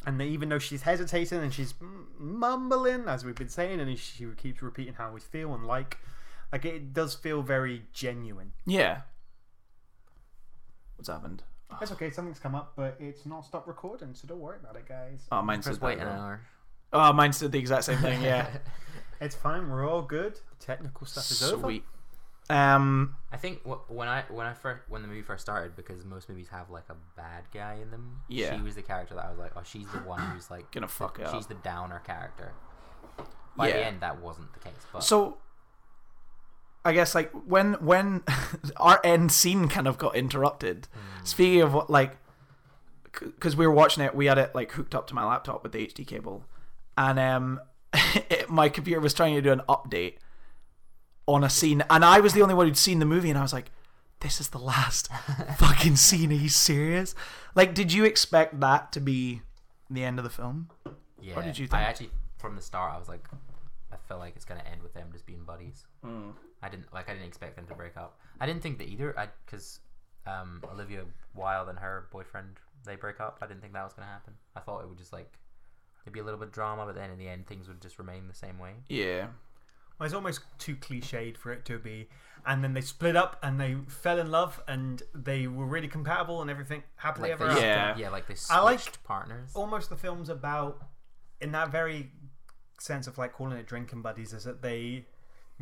and 0.05 0.19
then 0.19 0.27
even 0.27 0.49
though 0.49 0.59
she's 0.59 0.81
hesitating 0.81 1.39
and 1.39 1.53
she's 1.53 1.73
mumbling 2.17 3.07
as 3.07 3.23
we've 3.23 3.35
been 3.35 3.49
saying, 3.49 3.79
and 3.79 3.97
she 3.97 4.27
keeps 4.37 4.61
repeating 4.61 4.93
how 4.93 5.11
we 5.11 5.19
feel 5.19 5.53
and 5.53 5.65
like, 5.65 5.97
like 6.51 6.65
it 6.65 6.93
does 6.93 7.15
feel 7.15 7.41
very 7.41 7.83
genuine. 7.93 8.53
yeah. 8.65 9.01
What's 10.97 11.09
happened? 11.09 11.41
It's 11.81 11.91
okay. 11.93 12.11
Something's 12.11 12.37
come 12.37 12.53
up, 12.53 12.73
but 12.75 12.95
it's 12.99 13.25
not 13.25 13.43
stopped 13.43 13.67
recording, 13.67 14.13
so 14.13 14.27
don't 14.27 14.39
worry 14.39 14.59
about 14.61 14.75
it, 14.75 14.87
guys. 14.87 15.21
Oh, 15.31 15.41
mine's 15.41 15.65
Just 15.65 15.79
did 15.79 15.85
wait 15.85 15.97
an 15.97 16.07
as 16.07 16.19
hour. 16.19 16.41
Oh, 16.93 17.13
mine's 17.13 17.39
did 17.39 17.51
the 17.51 17.57
exact 17.57 17.85
same 17.85 17.97
thing. 17.97 18.21
Yeah. 18.21 18.47
It's 19.21 19.35
fine. 19.35 19.69
We're 19.69 19.87
all 19.87 20.01
good. 20.01 20.33
The 20.33 20.65
technical 20.65 21.05
stuff 21.05 21.29
is 21.29 21.43
over. 21.43 21.61
Sweet. 21.61 21.83
Um. 22.51 23.15
I 23.31 23.37
think 23.37 23.61
wh- 23.63 23.89
when 23.89 24.07
I 24.09 24.23
when 24.29 24.45
I 24.45 24.53
first 24.53 24.81
when 24.89 25.01
the 25.01 25.07
movie 25.07 25.21
first 25.21 25.41
started, 25.41 25.75
because 25.75 26.03
most 26.03 26.27
movies 26.27 26.47
have 26.49 26.69
like 26.69 26.89
a 26.89 26.95
bad 27.15 27.43
guy 27.53 27.77
in 27.81 27.89
them. 27.91 28.19
Yeah. 28.27 28.55
She 28.55 28.61
was 28.61 28.75
the 28.75 28.81
character 28.81 29.15
that 29.15 29.25
I 29.25 29.29
was 29.29 29.39
like, 29.39 29.51
oh, 29.55 29.61
she's 29.63 29.87
the 29.91 29.99
one 29.99 30.19
who's 30.21 30.51
like 30.51 30.69
Gonna 30.71 30.87
fuck 30.87 31.17
the, 31.17 31.23
it 31.23 31.29
She's 31.33 31.47
the 31.47 31.53
downer 31.55 31.99
character. 32.05 32.53
By 33.55 33.67
Yeah. 33.69 33.73
the 33.77 33.85
end, 33.85 34.01
that 34.01 34.21
wasn't 34.21 34.51
the 34.53 34.59
case. 34.59 34.73
But 34.91 35.03
So, 35.03 35.37
I 36.83 36.93
guess 36.93 37.15
like 37.15 37.31
when 37.31 37.73
when 37.75 38.23
our 38.77 38.99
end 39.03 39.31
scene 39.31 39.67
kind 39.69 39.87
of 39.87 39.97
got 39.97 40.15
interrupted. 40.15 40.87
Speaking 41.23 41.61
of 41.61 41.73
what, 41.73 41.89
like, 41.89 42.17
because 43.11 43.55
we 43.55 43.65
were 43.67 43.73
watching 43.73 44.03
it, 44.03 44.15
we 44.15 44.25
had 44.25 44.37
it 44.37 44.53
like 44.55 44.71
hooked 44.71 44.95
up 44.95 45.07
to 45.07 45.13
my 45.15 45.23
laptop 45.25 45.63
with 45.63 45.71
the 45.71 45.85
HD 45.85 46.05
cable, 46.07 46.43
and 46.97 47.19
um, 47.19 47.61
it, 48.29 48.49
my 48.49 48.67
computer 48.69 48.99
was 48.99 49.13
trying 49.13 49.35
to 49.35 49.41
do 49.41 49.51
an 49.51 49.61
update 49.69 50.15
on 51.33 51.43
a 51.43 51.49
scene, 51.49 51.83
and 51.89 52.03
I 52.05 52.19
was 52.19 52.33
the 52.33 52.41
only 52.41 52.53
one 52.55 52.67
who'd 52.67 52.77
seen 52.77 52.99
the 52.99 53.05
movie, 53.05 53.29
and 53.29 53.37
I 53.39 53.41
was 53.41 53.53
like. 53.53 53.71
This 54.19 54.39
is 54.39 54.49
the 54.49 54.59
last 54.59 55.07
fucking 55.57 55.95
scene. 55.95 56.31
Are 56.31 56.35
you 56.35 56.47
serious? 56.47 57.15
Like, 57.55 57.73
did 57.73 57.91
you 57.91 58.05
expect 58.05 58.59
that 58.59 58.91
to 58.91 58.99
be 58.99 59.41
the 59.89 60.03
end 60.03 60.19
of 60.19 60.23
the 60.23 60.29
film? 60.29 60.69
yeah, 61.19 61.35
What 61.35 61.43
did 61.45 61.57
you 61.57 61.65
think? 61.65 61.81
I 61.81 61.81
actually 61.85 62.11
from 62.37 62.55
the 62.55 62.61
start 62.61 62.93
I 62.93 62.99
was 62.99 63.09
like, 63.09 63.27
I 63.91 63.95
felt 64.07 64.19
like 64.19 64.35
it's 64.35 64.45
gonna 64.45 64.61
end 64.71 64.83
with 64.83 64.93
them 64.93 65.07
just 65.11 65.25
being 65.25 65.43
buddies. 65.43 65.87
Hmm. 66.05 66.29
I 66.61 66.69
didn't 66.69 66.93
like 66.93 67.09
I 67.09 67.13
didn't 67.13 67.29
expect 67.29 67.55
them 67.55 67.65
to 67.65 67.73
break 67.73 67.97
up. 67.97 68.19
I 68.39 68.45
didn't 68.45 68.61
think 68.61 68.77
that 68.77 68.89
either. 68.89 69.17
I 69.19 69.29
because 69.43 69.79
um, 70.27 70.61
Olivia 70.71 71.03
Wilde 71.33 71.69
and 71.69 71.79
her 71.79 72.07
boyfriend 72.11 72.57
they 72.85 72.95
break 72.97 73.19
up. 73.19 73.39
I 73.41 73.47
didn't 73.47 73.61
think 73.61 73.73
that 73.73 73.83
was 73.83 73.93
gonna 73.93 74.07
happen. 74.07 74.33
I 74.55 74.59
thought 74.59 74.83
it 74.83 74.87
would 74.87 74.99
just 74.99 75.13
like 75.13 75.39
there'd 76.05 76.13
be 76.13 76.19
a 76.19 76.23
little 76.23 76.39
bit 76.39 76.49
of 76.49 76.53
drama, 76.53 76.85
but 76.85 76.93
then 76.93 77.09
in 77.09 77.17
the 77.17 77.27
end 77.27 77.47
things 77.47 77.67
would 77.67 77.81
just 77.81 77.97
remain 77.97 78.27
the 78.27 78.35
same 78.35 78.59
way. 78.59 78.73
Yeah. 78.87 79.29
Well, 80.01 80.07
it's 80.07 80.15
almost 80.15 80.39
too 80.57 80.75
cliched 80.75 81.37
for 81.37 81.51
it 81.53 81.63
to 81.65 81.77
be. 81.77 82.09
And 82.43 82.63
then 82.63 82.73
they 82.73 82.81
split 82.81 83.15
up 83.15 83.37
and 83.43 83.61
they 83.61 83.75
fell 83.87 84.17
in 84.17 84.31
love 84.31 84.59
and 84.67 85.03
they 85.13 85.45
were 85.45 85.67
really 85.67 85.87
compatible 85.87 86.41
and 86.41 86.49
everything 86.49 86.81
happily 86.95 87.29
Like 87.29 87.39
ever 87.39 87.45
they, 87.45 87.51
after. 87.51 87.61
Yeah. 87.61 87.97
yeah, 87.97 88.09
like 88.09 88.25
they 88.25 88.33
switched 88.33 88.51
I 88.51 88.63
like- 88.63 89.03
partners. 89.03 89.51
Almost 89.53 89.91
the 89.91 89.95
film's 89.95 90.27
about, 90.27 90.81
in 91.39 91.51
that 91.51 91.71
very 91.71 92.09
sense 92.79 93.05
of 93.05 93.19
like 93.19 93.33
calling 93.33 93.55
it 93.59 93.67
drinking 93.67 94.01
buddies, 94.01 94.33
is 94.33 94.43
that 94.45 94.63
they 94.63 95.05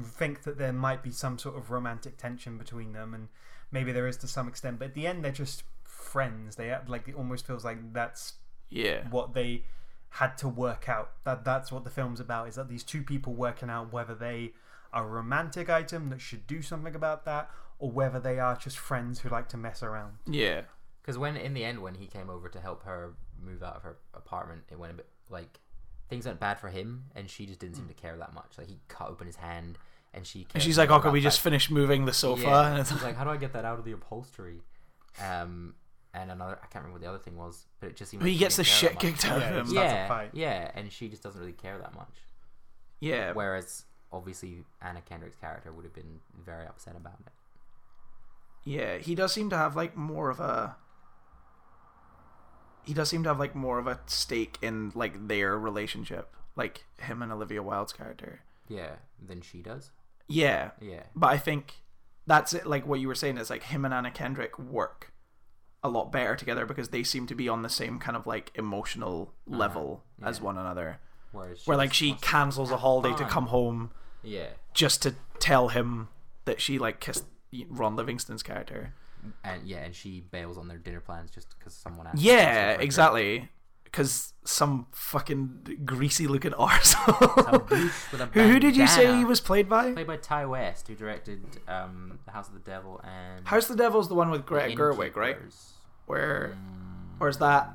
think 0.02 0.43
that 0.43 0.58
there 0.58 0.71
might 0.71 1.04
be 1.04 1.12
some 1.12 1.38
sort 1.38 1.58
of 1.58 1.69
romantic 1.69 2.15
tension 2.17 2.58
between 2.58 2.93
them, 2.93 3.13
and 3.13 3.28
maybe 3.73 3.91
there 3.91 4.08
is 4.08 4.15
to 4.15 4.28
some 4.30 4.47
extent. 4.47 4.80
But 4.80 4.86
at 4.89 4.93
the 4.93 5.06
end, 5.06 5.25
they're 5.25 5.34
just 5.34 5.63
friends. 5.84 6.56
They 6.56 6.67
have, 6.67 6.88
like 6.88 7.10
it 7.10 7.15
almost 7.15 7.45
feels 7.45 7.65
like 7.65 7.91
that's 7.91 8.36
Yeah. 8.69 9.06
what 9.10 9.34
they 9.34 9.65
had 10.12 10.38
to 10.39 10.48
work 10.48 10.89
out. 10.89 11.12
That 11.24 11.43
that's 11.45 11.72
what 11.72 11.84
the 11.84 11.89
film's 11.89 12.19
about. 12.19 12.48
Is 12.48 12.56
that 12.56 12.67
these 12.69 12.84
two 12.84 13.04
people 13.04 13.34
working 13.34 13.69
out 13.69 13.93
whether 13.93 14.15
they 14.15 14.54
are 14.91 15.04
a 15.06 15.08
romantic 15.08 15.69
item 15.69 16.10
that 16.10 16.22
should 16.22 16.48
do 16.48 16.62
something 16.62 16.95
about 16.95 17.26
that, 17.26 17.50
or 17.78 17.91
whether 17.91 18.19
they 18.19 18.39
are 18.39 18.56
just 18.56 18.78
friends 18.78 19.19
who 19.19 19.30
like 19.30 19.48
to 19.50 19.58
mess 19.58 19.84
around. 19.84 20.13
Yeah. 20.26 20.62
Because 21.02 21.17
when 21.17 21.38
in 21.38 21.54
the 21.54 21.63
end 21.63 21.82
when 21.82 21.95
he 21.95 22.08
came 22.08 22.30
over 22.30 22.50
to 22.50 22.60
help 22.60 22.84
her 22.84 23.13
move 23.41 23.63
out 23.63 23.76
of 23.76 23.84
her 23.84 23.98
apartment, 24.13 24.63
it 24.69 24.78
went 24.78 24.93
a 24.93 24.95
bit 24.95 25.08
like 25.30 25.60
things 26.10 26.26
went 26.26 26.39
bad 26.39 26.60
for 26.60 26.69
him, 26.69 27.06
and 27.15 27.30
she 27.30 27.45
just 27.45 27.60
didn't 27.60 27.76
seem 27.76 27.88
to 27.88 27.93
care 27.93 28.17
that 28.17 28.34
much. 28.34 28.58
Like 28.58 28.67
he 28.67 28.80
cut 28.88 29.10
open 29.10 29.28
his 29.28 29.38
hand, 29.38 29.78
and 30.13 30.26
she. 30.26 30.48
And 30.54 30.62
she's 30.62 30.78
like, 30.78 30.89
more 30.89 30.98
"Oh, 30.98 31.02
can 31.02 31.08
about 31.10 31.13
we 31.13 31.22
just 31.22 31.38
that." 31.38 31.50
finish 31.50 31.69
moving 31.69 32.06
the 32.06 32.13
sofa?" 32.13 32.41
Yeah. 32.41 32.62
And 32.72 32.80
it's 32.80 32.91
She's 32.91 33.04
like, 33.04 33.15
"How 33.15 33.24
do 33.24 33.30
I 33.30 33.38
get 33.38 33.54
that 33.54 33.65
out 33.65 33.80
of 33.80 33.86
the 33.86 33.91
upholstery?" 33.91 34.62
Um, 35.24 35.76
and 36.13 36.32
another, 36.32 36.58
I 36.62 36.65
can't 36.67 36.84
remember 36.84 36.93
what 36.93 37.02
the 37.02 37.10
other 37.10 37.19
thing 37.19 37.38
was, 37.38 37.65
but 37.80 37.89
it 37.89 37.95
just 37.95 38.12
seemed. 38.12 38.24
he 38.24 38.30
like 38.30 38.34
she 38.36 38.39
gets 38.39 38.56
the 38.58 38.63
shit 38.63 39.00
kicked 39.00 39.26
out 39.26 39.38
of 39.38 39.43
him. 39.43 39.60
it's 39.62 39.72
not- 39.72 39.89
Starts 39.89 40.34
a 40.34 40.38
Yeah, 40.38 40.62
yeah, 40.63 40.72
and 40.76 40.91
she 40.91 41.08
just 41.10 41.22
doesn't 41.24 41.39
really 41.39 41.54
care 41.54 41.78
that 41.78 41.93
much. 41.95 42.13
Yeah. 43.00 43.34
Whereas 43.34 43.86
obviously 44.12 44.63
Anna 44.82 45.02
Kendrick's 45.02 45.38
character 45.39 45.72
would 45.72 45.86
have 45.86 45.93
been 45.93 46.19
very 46.43 46.65
upset 46.65 46.95
about 46.95 47.13
it. 47.26 47.32
Yeah, 48.63 48.98
he 48.98 49.15
does 49.15 49.32
seem 49.34 49.50
to 49.52 49.58
have 49.58 49.76
like 49.76 49.95
more 49.95 50.30
of 50.30 50.39
a 50.39 50.76
he 52.84 52.93
does 52.93 53.10
seem 53.10 53.24
to 53.24 53.30
have 53.30 53.39
like 53.39 53.56
more 53.56 53.78
of 53.78 53.88
a 53.88 54.00
stake 54.08 54.58
in 54.62 54.91
like 54.95 55.28
their 55.28 55.58
relationship, 55.58 56.34
like 56.56 56.86
him 57.00 57.22
and 57.22 57.32
Olivia 57.32 57.62
Wilde's 57.62 57.93
character. 57.93 58.41
Yeah, 58.67 58.95
than 59.24 59.41
she 59.41 59.62
does. 59.62 59.91
Yeah, 60.28 60.72
Yeah. 60.82 61.04
but 61.15 61.28
I 61.28 61.38
think 61.38 61.76
that's 62.28 62.54
it. 62.54 62.65
Like 62.65 62.86
what 62.88 63.00
you 63.00 63.08
were 63.08 63.15
saying 63.15 63.38
is 63.38 63.50
like 63.50 63.63
him 63.63 63.86
and 63.86 63.93
Anna 63.93 64.12
Kendrick 64.12 64.58
work 64.60 65.12
a 65.83 65.89
lot 65.89 66.11
better 66.11 66.35
together 66.35 66.65
because 66.65 66.89
they 66.89 67.03
seem 67.03 67.27
to 67.27 67.35
be 67.35 67.47
on 67.47 67.61
the 67.61 67.69
same 67.69 67.99
kind 67.99 68.17
of 68.17 68.27
like 68.27 68.51
emotional 68.55 69.33
uh-huh. 69.47 69.57
level 69.57 70.03
as 70.23 70.39
yeah. 70.39 70.43
one 70.43 70.57
another. 70.57 70.99
Whereas 71.31 71.65
Where 71.65 71.77
like 71.77 71.93
she 71.93 72.13
cancels 72.21 72.71
a 72.71 72.77
holiday 72.77 73.15
to 73.15 73.25
come 73.25 73.47
home 73.47 73.91
Yeah, 74.23 74.47
just 74.73 75.01
to 75.03 75.15
tell 75.39 75.69
him 75.69 76.09
that 76.45 76.59
she 76.59 76.79
like 76.79 76.99
kissed 76.99 77.25
Ron 77.67 77.95
Livingston's 77.95 78.43
character. 78.43 78.93
and 79.43 79.67
yeah, 79.67 79.79
and 79.79 79.95
she 79.95 80.21
bails 80.21 80.57
on 80.57 80.67
their 80.67 80.77
dinner 80.77 81.01
plans 81.01 81.29
just 81.31 81.57
because 81.57 81.73
someone 81.73 82.07
asked. 82.07 82.19
Yeah, 82.19 82.33
stuff 82.33 82.45
like 82.45 82.77
that. 82.77 82.83
exactly. 82.83 83.49
Because 83.91 84.34
some 84.43 84.88
fucking 84.91 85.80
greasy 85.86 86.28
looking 86.28 86.52
arsehole. 86.67 87.43
Some 87.43 87.65
douche 87.67 88.12
with 88.12 88.21
a 88.21 88.25
who, 88.28 88.41
who 88.43 88.60
did 88.60 88.75
you 88.78 88.88
say 88.88 89.15
he 89.17 89.25
was 89.25 89.39
played 89.41 89.67
by? 89.69 89.93
Played 89.93 90.08
by 90.08 90.17
Ti 90.17 90.45
West, 90.45 90.88
who 90.88 90.95
directed 90.95 91.43
um, 91.67 92.19
The 92.25 92.32
House 92.32 92.47
of 92.47 92.54
the 92.54 92.60
Devil 92.60 93.02
and 93.04 93.47
House 93.47 93.69
of 93.69 93.78
the 93.78 93.84
Devil 93.84 93.99
is 94.02 94.08
the 94.08 94.15
one 94.15 94.30
with 94.32 94.45
Greta 94.45 94.75
Gerwig, 94.75 95.15
right? 95.15 95.38
Where, 96.06 96.56
Mm, 96.56 97.21
or 97.21 97.30
is 97.30 97.38
that, 97.38 97.71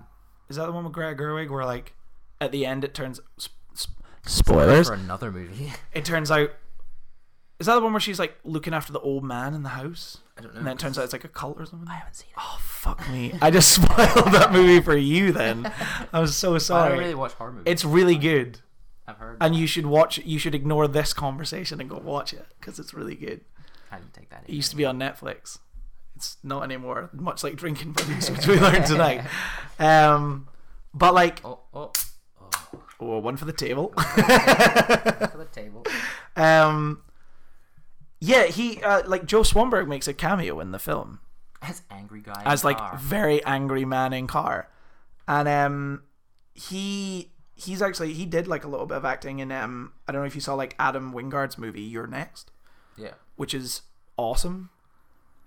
is 0.49 0.57
that 0.57 0.67
the 0.67 0.73
one 0.73 0.85
with 0.85 0.93
Greta 0.93 1.15
Gerwig 1.21 1.51
where 1.51 1.65
like 1.65 1.95
at 2.41 2.51
the 2.53 2.67
end 2.67 2.85
it 2.85 2.95
turns 2.95 3.21
sp- 3.39 3.55
sp- 3.75 3.99
spoilers? 4.27 4.89
for 4.89 4.95
another 4.95 5.31
movie. 5.31 5.73
It 5.93 6.05
turns 6.05 6.31
out, 6.31 6.51
is 7.65 7.67
that 7.67 7.77
the 7.77 7.81
one 7.81 7.95
where 7.95 8.01
she's 8.01 8.19
like 8.19 8.37
looking 8.45 8.75
after 8.75 8.93
the 8.93 9.01
old 9.01 9.25
man 9.25 9.55
in 9.55 9.63
the 9.63 9.71
house, 9.71 10.19
I 10.37 10.43
don't 10.43 10.53
know. 10.53 10.59
and 10.59 10.67
then 10.67 10.75
it 10.75 10.79
turns 10.79 10.99
out 10.99 11.05
it's 11.05 11.15
like 11.15 11.25
a 11.25 11.29
cult 11.29 11.59
or 11.59 11.65
something? 11.65 11.89
I 11.89 11.95
haven't 11.95 12.15
seen 12.15 12.29
it. 12.29 12.37
Oh 12.39 12.59
fuck 12.61 13.09
me! 13.11 13.33
I 13.41 13.51
just 13.51 13.73
spoiled 13.75 14.33
that 14.35 14.53
movie 14.53 14.81
for 14.83 14.95
you. 14.97 15.33
Then 15.33 15.73
I'm 16.13 16.27
so 16.27 16.59
sorry. 16.59 16.85
I 16.85 16.89
don't 16.91 16.99
really 16.99 17.15
watch 17.15 17.33
horror 17.33 17.53
movies. 17.53 17.65
It's 17.73 17.85
really 17.85 18.17
good. 18.17 18.61
I've 19.07 19.17
heard. 19.19 19.37
and 19.41 19.55
you 19.57 19.67
should 19.67 19.87
watch 19.87 20.19
you 20.19 20.39
should 20.39 20.55
ignore 20.55 20.87
this 20.89 21.13
conversation 21.13 21.81
and 21.81 21.89
go 21.91 21.99
watch 21.99 22.33
it 22.33 22.47
because 22.61 22.79
it's 22.79 22.95
really 22.95 23.15
good 23.15 23.43
I 23.93 23.97
didn't 23.99 24.15
take 24.15 24.31
that. 24.31 24.45
it 24.47 24.53
used 24.55 24.71
to 24.71 24.77
be 24.77 24.87
on 24.87 24.99
netflix 24.99 25.59
it's 26.17 26.39
not 26.43 26.63
anymore 26.63 27.11
much 27.13 27.45
like 27.45 27.55
drinking 27.57 27.93
buddies 27.93 28.31
which 28.31 28.47
we 28.47 28.59
learned 28.59 28.87
tonight 28.87 29.21
um 29.79 30.49
but 30.95 31.13
like 31.13 31.43
Oh, 31.45 31.59
oh, 31.75 31.93
oh. 32.41 32.51
oh, 32.99 33.19
one 33.19 33.37
for 33.37 33.45
the 33.45 33.53
table 33.53 33.93
For 33.97 35.37
the 35.37 35.49
table. 35.53 35.85
um 36.37 37.03
yeah 38.21 38.45
he 38.45 38.83
uh, 38.83 39.03
like 39.07 39.27
joe 39.27 39.43
swanberg 39.43 39.87
makes 39.87 40.09
a 40.09 40.15
cameo 40.15 40.61
in 40.61 40.73
the 40.73 40.79
film 40.79 41.21
As 41.63 41.83
angry 41.91 42.21
guy. 42.21 42.41
in 42.41 42.47
as 42.47 42.65
like 42.65 42.79
car. 42.79 42.97
very 42.99 43.45
angry 43.45 43.85
man 43.85 44.13
in 44.13 44.27
car 44.27 44.69
and 45.29 45.49
um 45.49 46.03
he 46.55 47.33
he's 47.55 47.83
actually 47.83 48.13
he 48.13 48.27
did 48.27 48.47
like 48.49 48.65
a 48.65 48.69
little 48.69 48.87
bit 48.87 48.97
of 48.97 49.05
acting 49.05 49.39
in 49.39 49.51
um 49.53 49.93
i 50.09 50.13
don't 50.13 50.23
know 50.23 50.27
if 50.27 50.35
you 50.35 50.41
saw 50.41 50.55
like 50.55 50.75
adam 50.79 51.13
wingard's 51.13 51.59
movie 51.59 51.83
you're 51.83 52.07
next 52.07 52.51
yeah. 52.97 53.13
which 53.37 53.55
is 53.55 53.83
awesome. 54.17 54.71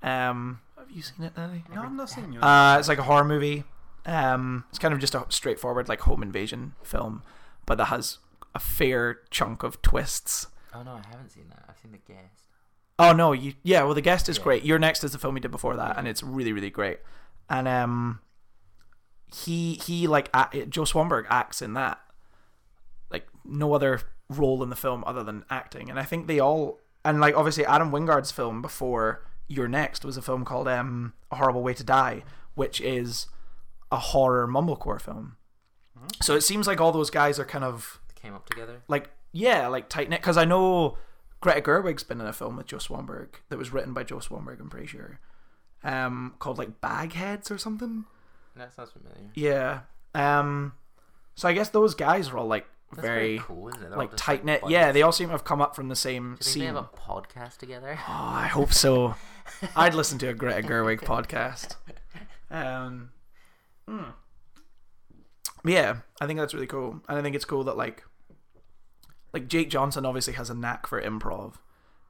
Um, 0.01 0.59
have 0.77 0.91
you 0.91 1.01
seen 1.01 1.25
it, 1.25 1.35
Nelly? 1.37 1.63
No, 1.73 1.81
I'm 1.81 1.95
not 1.97 2.09
seeing 2.09 2.33
you. 2.33 2.39
Uh, 2.39 2.77
it's 2.79 2.87
like 2.87 2.97
a 2.97 3.03
horror 3.03 3.25
movie. 3.25 3.63
Um, 4.05 4.65
it's 4.69 4.79
kind 4.79 4.93
of 4.93 4.99
just 4.99 5.15
a 5.15 5.25
straightforward 5.29 5.89
like 5.89 6.01
home 6.01 6.23
invasion 6.23 6.73
film, 6.83 7.23
but 7.65 7.77
that 7.77 7.85
has 7.85 8.19
a 8.55 8.59
fair 8.59 9.19
chunk 9.29 9.63
of 9.63 9.81
twists. 9.81 10.47
Oh 10.73 10.83
no, 10.83 10.91
I 10.91 11.07
haven't 11.09 11.31
seen 11.31 11.45
that. 11.49 11.65
I've 11.67 11.77
seen 11.77 11.91
the 11.91 11.97
guest. 12.13 12.46
Oh 12.99 13.13
no, 13.13 13.31
you 13.31 13.53
yeah. 13.63 13.83
Well, 13.83 13.93
the 13.93 14.01
guest 14.01 14.27
is 14.29 14.37
Yeah. 14.37 14.43
great. 14.43 14.63
You're 14.63 14.79
next 14.79 15.03
is 15.03 15.11
the 15.11 15.19
film 15.19 15.35
he 15.35 15.39
did 15.39 15.51
before 15.51 15.75
that, 15.75 15.97
and 15.97 16.07
it's 16.07 16.23
really 16.23 16.51
really 16.53 16.69
great. 16.71 16.99
And 17.49 17.67
um, 17.67 18.19
he 19.33 19.75
he 19.75 20.07
like 20.07 20.29
a- 20.33 20.65
Joe 20.65 20.83
Swanberg 20.83 21.25
acts 21.29 21.61
in 21.61 21.73
that, 21.73 21.99
like 23.11 23.27
no 23.45 23.73
other 23.73 24.01
role 24.29 24.61
in 24.63 24.69
the 24.69 24.75
film 24.75 25.03
other 25.05 25.23
than 25.23 25.45
acting. 25.49 25.89
And 25.89 25.99
I 25.99 26.03
think 26.03 26.27
they 26.27 26.39
all 26.39 26.79
and 27.05 27.19
like 27.19 27.35
obviously 27.35 27.65
Adam 27.65 27.91
Wingard's 27.91 28.31
film 28.31 28.61
before 28.61 29.23
You're 29.47 29.67
Next 29.67 30.03
was 30.03 30.17
a 30.17 30.21
film 30.21 30.43
called 30.43 30.67
um 30.67 31.13
A 31.31 31.35
Horrible 31.35 31.63
Way 31.63 31.73
to 31.75 31.83
Die, 31.83 32.23
which 32.55 32.81
is 32.81 33.27
a 33.91 33.97
horror 33.97 34.47
mumblecore 34.47 34.99
film. 34.99 35.37
So 36.21 36.35
it 36.35 36.41
seems 36.41 36.67
like 36.67 36.79
all 36.81 36.91
those 36.91 37.09
guys 37.09 37.37
are 37.39 37.45
kind 37.45 37.63
of 37.63 37.99
They 38.07 38.21
came 38.21 38.33
up 38.33 38.47
together. 38.49 38.81
like 38.87 39.09
yeah, 39.31 39.67
like 39.67 39.87
tight 39.89 40.09
knit. 40.09 40.21
Because 40.21 40.37
I 40.37 40.45
know 40.45 40.97
Greta 41.39 41.61
Gerwig's 41.61 42.03
been 42.03 42.19
in 42.21 42.27
a 42.27 42.33
film 42.33 42.57
with 42.57 42.65
Joe 42.67 42.77
Swanberg 42.77 43.27
that 43.49 43.57
was 43.57 43.71
written 43.71 43.93
by 43.93 44.03
Joe 44.03 44.17
Swanberg. 44.17 44.59
I'm 44.59 44.69
pretty 44.69 44.87
sure, 44.87 45.19
um, 45.83 46.35
called 46.39 46.57
like 46.57 46.81
Bagheads 46.81 47.51
or 47.51 47.57
something. 47.57 48.05
That 48.55 48.73
sounds 48.73 48.91
familiar. 48.91 49.29
Yeah. 49.35 49.81
Um, 50.15 50.73
so 51.35 51.47
I 51.47 51.53
guess 51.53 51.69
those 51.69 51.93
guys 51.93 52.29
are 52.29 52.37
all 52.39 52.47
like 52.47 52.65
That's 52.91 53.05
very, 53.07 53.39
cool, 53.39 53.69
isn't 53.69 53.83
it? 53.83 53.95
Like 53.95 54.11
tight 54.15 54.43
knit. 54.43 54.61
buddies. 54.61 54.73
yeah, 54.73 54.91
they 54.91 55.03
all 55.03 55.11
seem 55.11 55.27
to 55.27 55.31
have 55.33 55.43
come 55.43 55.61
up 55.61 55.75
from 55.75 55.89
the 55.89 55.95
same 55.95 56.23
Do 56.23 56.29
you 56.29 56.35
think 56.37 56.43
scene. 56.43 56.59
they 56.61 56.65
have 56.67 56.75
a 56.77 56.83
podcast 56.83 57.57
together? 57.57 57.99
Oh, 57.99 58.11
I 58.11 58.47
hope 58.47 58.73
so. 58.73 59.15
I'd 59.75 59.93
listen 59.93 60.17
to 60.19 60.27
a 60.29 60.33
Greta 60.33 60.67
Gerwig 60.67 61.01
podcast. 61.01 61.75
Um, 62.49 63.11
mm. 63.87 64.13
Yeah, 65.65 65.97
I 66.19 66.25
think 66.27 66.39
that's 66.39 66.53
really 66.53 66.67
cool, 66.67 67.01
and 67.07 67.17
I 67.17 67.21
think 67.21 67.35
it's 67.35 67.45
cool 67.45 67.63
that 67.65 67.77
like, 67.77 68.03
like 69.33 69.47
Jake 69.47 69.69
Johnson 69.69 70.05
obviously 70.05 70.33
has 70.33 70.49
a 70.49 70.55
knack 70.55 70.87
for 70.87 71.01
improv, 71.01 71.55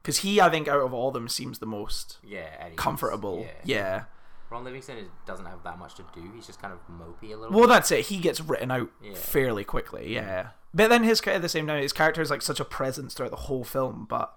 because 0.02 0.18
he 0.18 0.40
I 0.40 0.48
think 0.50 0.68
out 0.68 0.80
of 0.82 0.92
all 0.94 1.10
them 1.10 1.28
seems 1.28 1.58
the 1.58 1.66
most 1.66 2.18
Yeah, 2.22 2.48
he's- 2.66 2.76
comfortable. 2.76 3.40
Yeah. 3.40 3.52
Yeah. 3.64 4.04
Ron 4.50 4.64
Livingston 4.64 4.96
is, 4.96 5.08
doesn't 5.26 5.44
have 5.44 5.62
that 5.64 5.78
much 5.78 5.94
to 5.96 6.04
do. 6.14 6.30
He's 6.34 6.46
just 6.46 6.60
kind 6.62 6.72
of 6.72 6.78
mopey 6.90 7.34
a 7.34 7.36
little. 7.36 7.50
Well, 7.50 7.66
bit. 7.66 7.74
that's 7.74 7.90
it. 7.90 8.06
He 8.06 8.16
gets 8.16 8.40
written 8.40 8.70
out 8.70 8.88
Yeah. 9.02 9.12
fairly 9.14 9.62
quickly. 9.62 10.14
Yeah. 10.14 10.48
But 10.72 10.88
then 10.88 11.02
his 11.04 11.20
at 11.26 11.42
the 11.42 11.48
same 11.50 11.66
time, 11.66 11.82
his 11.82 11.92
character 11.92 12.22
is 12.22 12.30
like 12.30 12.40
such 12.40 12.58
a 12.58 12.64
presence 12.64 13.12
throughout 13.12 13.30
the 13.30 13.36
whole 13.36 13.62
film, 13.64 14.06
but 14.08 14.34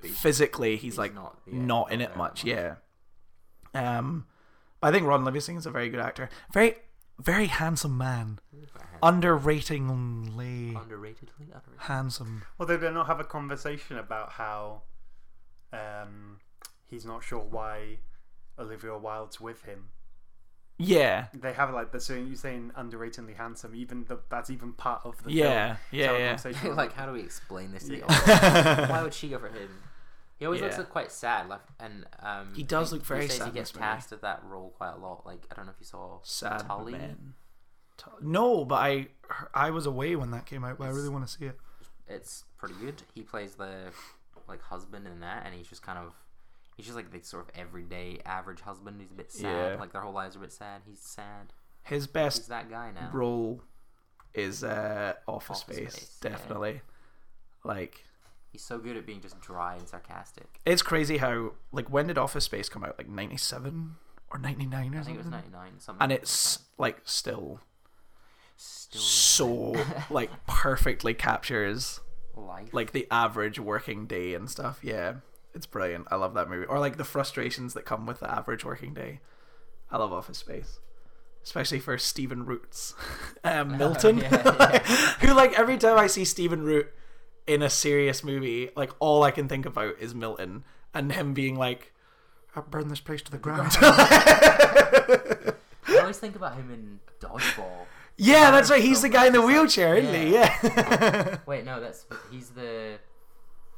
physically 0.00 0.72
he's, 0.72 0.82
he's 0.82 0.98
like 0.98 1.14
not- 1.14 1.36
not, 1.46 1.92
in 1.92 1.98
not 2.00 2.10
it 2.10 2.16
much. 2.16 2.16
much. 2.16 2.44
Yeah. 2.44 2.74
Um, 3.74 4.26
but 4.80 4.88
I 4.88 4.92
think 4.92 5.06
Ron 5.06 5.24
Livingston 5.24 5.56
is 5.56 5.66
a 5.66 5.70
very 5.70 5.88
good 5.88 6.00
actor. 6.00 6.28
Very, 6.52 6.76
very 7.20 7.46
handsome 7.46 7.96
man. 7.96 8.40
Underratingly 9.02 10.74
underratedly 10.74 11.40
underrated. 11.40 11.78
handsome. 11.78 12.42
Well, 12.56 12.66
they 12.66 12.76
do 12.76 12.90
not 12.90 13.06
have 13.06 13.20
a 13.20 13.24
conversation 13.24 13.98
about 13.98 14.32
how 14.32 14.82
um, 15.72 16.38
he's 16.88 17.04
not 17.04 17.22
sure 17.24 17.40
why 17.40 17.98
Olivia 18.58 18.96
Wilde's 18.96 19.40
with 19.40 19.62
him. 19.64 19.88
Yeah. 20.80 21.26
They 21.34 21.52
have 21.52 21.72
like 21.74 21.90
the 21.90 22.00
so 22.00 22.14
you're 22.14 22.36
saying 22.36 22.70
underratedly 22.78 23.36
handsome. 23.36 23.74
Even 23.74 24.04
the, 24.04 24.20
that's 24.30 24.48
even 24.48 24.72
part 24.74 25.00
of 25.04 25.22
the 25.24 25.32
Yeah. 25.32 25.74
film. 25.74 25.78
Yeah. 25.90 26.12
To 26.12 26.18
Yeah. 26.18 26.26
conversation 26.36 26.76
like, 26.82 26.92
how 26.92 27.06
do 27.06 27.12
we 27.12 27.20
explain 27.20 27.72
this 27.72 27.82
to 27.84 27.88
the 27.90 27.96
Yeah. 27.98 28.04
audience? 28.04 28.90
Why 28.90 29.02
would 29.02 29.14
she 29.14 29.28
go 29.28 29.38
for 29.38 29.48
him? 29.58 29.70
He 30.38 30.46
always 30.46 30.60
looks 30.60 30.74
Yeah. 30.74 30.78
like 30.82 30.90
quite 30.90 31.10
sad, 31.10 31.48
like, 31.48 31.62
and 31.80 32.06
um, 32.20 32.52
He 32.54 32.62
does 32.62 32.92
look 32.92 33.04
very 33.04 33.22
he 33.24 33.28
sad 33.28 33.46
He 33.48 33.52
gets 33.52 33.70
this 33.72 33.74
movie. 33.80 33.86
cast 33.92 34.12
at 34.12 34.22
that 34.22 34.44
role 34.44 34.70
quite 34.76 34.92
a 34.92 34.96
lot. 34.96 35.26
Like, 35.26 35.44
I 35.50 35.54
don't 35.56 35.66
know 35.66 35.72
if 35.72 35.80
you 35.80 35.86
saw 35.86 36.20
Sad 36.22 36.60
Tully. 36.60 36.92
men. 36.92 37.34
Tu- 37.98 38.10
No, 38.22 38.64
but 38.64 38.76
I 38.76 39.08
I 39.54 39.70
was 39.70 39.84
away 39.86 40.16
when 40.16 40.30
that 40.30 40.46
came 40.46 40.64
out, 40.64 40.78
but 40.78 40.84
I 40.86 40.90
really 40.90 41.08
want 41.10 41.26
to 41.26 41.32
see 41.32 41.44
it. 41.44 41.58
It's 42.08 42.44
pretty 42.56 42.74
good. 42.80 43.02
He 43.14 43.20
plays 43.22 43.54
the 43.56 43.90
like 44.48 44.62
husband 44.62 45.06
in 45.06 45.20
that, 45.20 45.44
and 45.44 45.54
he's 45.54 45.66
just 45.68 45.82
kind 45.82 45.98
of 45.98 46.14
he's 46.76 46.86
just 46.86 46.96
like 46.96 47.10
the 47.12 47.22
sort 47.22 47.48
of 47.48 47.54
everyday 47.60 48.20
average 48.24 48.60
husband. 48.62 49.00
He's 49.00 49.10
a 49.10 49.14
bit 49.14 49.30
sad. 49.30 49.72
Yeah. 49.74 49.80
Like 49.80 49.92
their 49.92 50.00
whole 50.00 50.14
lives 50.14 50.36
are 50.36 50.38
a 50.38 50.42
bit 50.42 50.52
sad. 50.52 50.80
He's 50.88 51.00
sad. 51.00 51.52
His 51.82 52.04
He's 52.04 52.06
best 52.06 52.48
that 52.48 52.70
guy 52.70 52.92
now. 52.92 53.10
role 53.12 53.62
is 54.34 54.62
uh, 54.64 55.14
Office, 55.26 55.62
Office 55.62 55.76
Space, 55.76 55.92
Space, 55.94 56.18
yeah. 56.22 56.30
definitely. 56.30 56.80
Like 57.64 58.04
He's 58.52 58.62
so 58.64 58.78
good 58.78 58.96
at 58.96 59.04
being 59.04 59.20
just 59.20 59.38
dry 59.40 59.74
and 59.76 59.86
sarcastic. 59.86 60.60
it's 60.64 60.80
crazy 60.82 61.18
how 61.18 61.52
like 61.72 61.90
when 61.90 62.06
did 62.06 62.16
Office 62.16 62.44
Space 62.44 62.68
come 62.68 62.84
out? 62.84 62.96
Like 62.98 63.08
ninety 63.08 63.36
seven 63.36 63.96
or 64.30 64.38
ninety 64.38 64.66
nine 64.66 64.94
I 64.96 65.02
think 65.02 65.16
it 65.16 65.18
was 65.18 65.26
ninety 65.26 65.50
nine. 65.50 65.72
Something. 65.78 66.02
And 66.02 66.12
it's 66.12 66.60
like 66.78 67.00
still 67.04 67.60
still 68.58 69.00
so 69.00 69.86
like 70.10 70.30
perfectly 70.46 71.14
captures 71.14 72.00
life. 72.36 72.72
like 72.72 72.92
the 72.92 73.06
average 73.10 73.58
working 73.58 74.06
day 74.06 74.34
and 74.34 74.50
stuff. 74.50 74.80
Yeah, 74.82 75.14
it's 75.54 75.66
brilliant. 75.66 76.08
I 76.10 76.16
love 76.16 76.34
that 76.34 76.48
movie. 76.50 76.66
Or 76.66 76.78
like 76.78 76.96
the 76.96 77.04
frustrations 77.04 77.74
that 77.74 77.84
come 77.84 78.04
with 78.06 78.20
the 78.20 78.30
average 78.30 78.64
working 78.64 78.94
day. 78.94 79.20
I 79.90 79.96
love 79.96 80.12
Office 80.12 80.38
Space, 80.38 80.80
especially 81.42 81.78
for 81.78 81.96
Stephen 81.96 82.44
Roots, 82.44 82.94
um, 83.42 83.78
Milton, 83.78 84.18
yeah, 84.18 84.42
yeah. 84.44 84.78
who 85.20 85.32
like 85.32 85.58
every 85.58 85.78
time 85.78 85.96
I 85.98 86.06
see 86.08 86.26
Stephen 86.26 86.62
Root 86.62 86.92
in 87.46 87.62
a 87.62 87.70
serious 87.70 88.22
movie, 88.22 88.68
like 88.76 88.90
all 88.98 89.22
I 89.22 89.30
can 89.30 89.48
think 89.48 89.64
about 89.64 89.94
is 89.98 90.14
Milton 90.14 90.64
and 90.92 91.12
him 91.12 91.32
being 91.32 91.56
like, 91.56 91.94
"I 92.54 92.60
burn 92.60 92.88
this 92.88 93.00
place 93.00 93.22
to 93.22 93.30
the 93.30 93.38
ground." 93.38 93.76
I 93.80 95.54
always 96.00 96.18
think 96.18 96.36
about 96.36 96.54
him 96.56 96.70
in 96.70 97.00
Dodgeball. 97.20 97.86
Yeah, 98.18 98.50
that's 98.50 98.70
right. 98.70 98.82
He's 98.82 99.00
the 99.00 99.08
guy 99.08 99.26
in 99.26 99.32
the 99.32 99.40
much. 99.40 99.48
It's 99.48 99.76
like- 99.76 99.86
wheelchair, 99.88 99.96
isn't 99.96 100.14
he? 100.14 100.34
Yeah. 100.34 101.38
Wait, 101.46 101.64
no, 101.64 101.80
that's 101.80 102.04
he's 102.30 102.50
the 102.50 102.98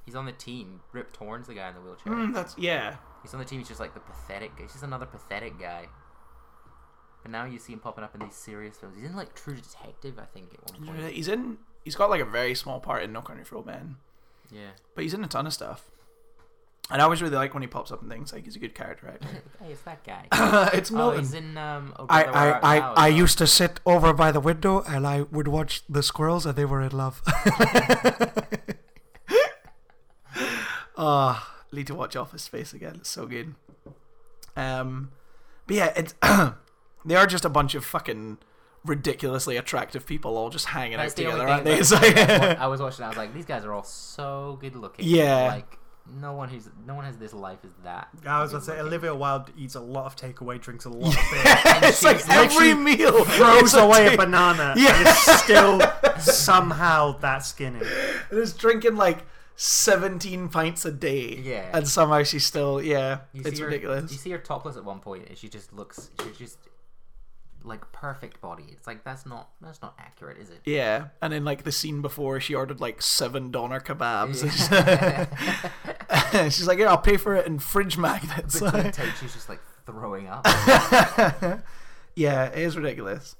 he's 0.05 0.15
on 0.17 0.27
the 0.27 0.33
team. 0.33 0.81
Rip 0.93 1.13
Torn's 1.13 1.47
the 1.47 1.55
guy 1.55 1.69
in 1.69 1.75
the 1.77 1.81
wheelchair. 1.81 2.13
Mm, 2.13 2.35
that's 2.35 2.57
yeah. 2.59 2.97
He's 3.23 3.33
on 3.35 3.39
the 3.41 3.47
team. 3.47 3.59
He's 3.61 3.69
just 3.69 3.81
like 3.81 3.95
the 3.95 4.01
pathetic. 4.01 4.51
He's 4.59 4.73
just 4.73 4.83
another 4.83 5.07
pathetic 5.07 5.59
guy. 5.61 5.87
But 7.23 7.31
now 7.33 7.45
you 7.45 7.59
see 7.59 7.75
him 7.75 7.81
popping 7.81 8.03
up 8.03 8.15
in 8.15 8.21
these 8.23 8.35
serious 8.35 8.79
films. 8.79 8.97
He's 8.97 9.05
in 9.05 9.15
like 9.15 9.35
True 9.35 9.55
Detective, 9.55 10.19
I 10.19 10.25
think, 10.25 10.55
at 10.55 10.73
one 10.81 10.87
point. 10.97 11.13
He's 11.13 11.29
in. 11.29 11.59
He's 11.85 11.95
got 11.95 12.09
like 12.11 12.21
a 12.23 12.25
very 12.25 12.55
small 12.55 12.81
part 12.81 13.03
in 13.03 13.13
No 13.13 13.21
Country 13.21 13.45
for 13.45 13.57
Old 13.57 13.67
Men, 13.67 13.97
Yeah. 14.51 14.71
but 14.95 15.03
he's 15.05 15.13
in 15.15 15.23
a 15.23 15.29
ton 15.29 15.47
of 15.47 15.53
stuff. 15.53 15.91
And 16.91 17.01
I 17.01 17.05
always 17.05 17.23
really 17.23 17.37
like 17.37 17.55
when 17.55 17.63
he 17.63 17.67
pops 17.69 17.93
up 17.93 18.03
in 18.03 18.09
things. 18.09 18.33
Like 18.33 18.45
he's 18.45 18.57
a 18.57 18.59
good 18.59 18.75
character 18.75 19.07
actor. 19.09 19.29
hey, 19.63 19.71
it's 19.73 19.83
that 19.83 20.03
guy. 20.05 20.71
it's 20.75 20.91
Milton. 20.91 21.19
oh, 21.19 21.21
he's 21.21 21.35
in. 21.35 21.57
Um, 21.57 21.95
oh, 21.99 22.07
I, 22.09 22.25
Brother, 22.25 22.39
Where 22.39 22.55
Art 22.55 22.65
I, 22.65 22.69
I, 22.69 22.77
as 22.79 22.83
I 22.97 23.09
well. 23.11 23.19
used 23.19 23.39
to 23.39 23.47
sit 23.47 23.81
over 23.87 24.13
by 24.13 24.33
the 24.33 24.41
window 24.41 24.83
and 24.83 25.07
I 25.07 25.23
would 25.23 25.49
watch 25.49 25.83
the 25.89 26.03
squirrels 26.03 26.47
and 26.47 26.57
they 26.57 26.65
were 26.65 26.81
in 26.83 26.93
love. 26.93 27.23
Ah, 30.97 31.63
need 31.73 31.87
to 31.87 31.95
watch 31.95 32.15
Office 32.15 32.43
Space 32.43 32.75
again. 32.75 32.97
It's 32.97 33.09
so 33.11 33.27
good. 33.27 33.55
Um, 34.57 35.13
but 35.67 35.77
yeah, 35.77 35.93
it's 35.97 36.15
they 37.07 37.15
are 37.17 37.27
just 37.27 37.45
a 37.45 37.49
bunch 37.49 37.75
of 37.75 37.85
fucking 37.85 38.39
ridiculously 38.85 39.57
attractive 39.57 40.07
people 40.07 40.37
all 40.37 40.51
just 40.51 40.67
hanging 40.67 40.99
That's 40.99 41.13
out 41.13 41.17
the 41.17 41.27
only 41.27 41.41
together, 41.41 41.53
aren't 41.53 41.91
thing 41.91 42.15
they? 42.15 42.39
like- 42.49 42.59
I 42.59 42.67
was 42.67 42.81
watching. 42.83 43.05
I 43.05 43.09
was 43.09 43.17
like, 43.17 43.33
these 43.33 43.47
guys 43.47 43.65
are 43.65 43.73
all 43.73 43.85
so 43.85 44.59
good 44.61 44.77
looking. 44.77 45.07
Yeah. 45.09 45.47
Like 45.47 45.79
no 46.21 46.33
one 46.33 46.49
who's 46.49 46.69
no 46.87 46.95
one 46.95 47.05
has 47.05 47.17
this 47.19 47.33
life 47.33 47.59
as 47.65 47.73
that. 47.85 48.09
I 48.27 48.43
was 48.43 48.53
gonna 48.53 48.65
say. 48.65 48.81
Olivia 48.81 49.15
Wilde 49.15 49.51
eats 49.57 49.75
a 49.75 49.81
lot 49.81 50.07
of 50.07 50.17
takeaway, 50.17 50.61
drinks 50.61 50.85
a 50.85 50.89
lot 50.89 51.15
of 51.17 51.31
beer, 51.31 51.57
And 51.67 51.85
it's 51.85 52.03
like 52.03 52.29
every 52.29 52.75
meal 52.75 53.25
throws 53.37 53.75
away 53.75 54.15
a 54.15 54.17
banana, 54.17 54.75
Yeah. 54.77 54.97
and 54.99 55.09
is 55.09 55.19
still 55.19 55.81
somehow 56.19 57.19
that 57.19 57.39
skinny. 57.45 57.81
and 58.31 58.39
is 58.39 58.53
drinking 58.55 58.97
like 58.97 59.25
17 59.57 60.49
pints 60.49 60.85
a 60.85 60.91
day. 60.93 61.39
Yeah. 61.43 61.71
And 61.77 61.87
somehow 61.87 62.23
she's 62.23 62.47
still, 62.47 62.81
yeah, 62.83 63.19
You 63.33 63.43
it's 63.45 63.59
her, 63.61 63.67
ridiculous. 63.67 64.11
You 64.11 64.19
see 64.19 64.31
her 64.31 64.39
topless 64.39 64.77
at 64.77 64.85
one 64.85 65.01
point, 65.01 65.29
and 65.29 65.37
she 65.37 65.49
just 65.49 65.73
looks. 65.73 66.11
She 66.25 66.45
just 66.45 66.59
like 67.63 67.93
perfect 67.93 68.41
body. 68.41 68.65
It's 68.73 68.87
like 68.87 69.05
that's 69.05 69.27
not 69.27 69.51
that's 69.61 69.83
not 69.83 69.95
accurate, 69.99 70.39
is 70.39 70.51
it? 70.51 70.61
Yeah, 70.65 71.09
and 71.21 71.35
in 71.35 71.45
like 71.45 71.65
the 71.65 71.73
scene 71.73 72.01
before, 72.03 72.41
she 72.41 72.55
ordered 72.55 72.81
like 72.81 73.03
seven 73.03 73.51
doner 73.51 73.81
kebabs. 73.81 74.41
She's 76.53 76.67
like, 76.67 76.79
"Yeah, 76.79 76.91
I'll 76.91 76.99
pay 76.99 77.17
for 77.17 77.35
it 77.37 77.47
in 77.47 77.59
fridge 77.59 77.99
magnets." 77.99 78.61
Takes, 78.61 79.21
she's 79.21 79.33
just 79.35 79.49
like 79.49 79.61
throwing 79.87 80.29
up. 80.29 80.47
yeah, 82.15 82.47
it 82.47 82.59
is 82.59 82.77
ridiculous. 82.77 83.37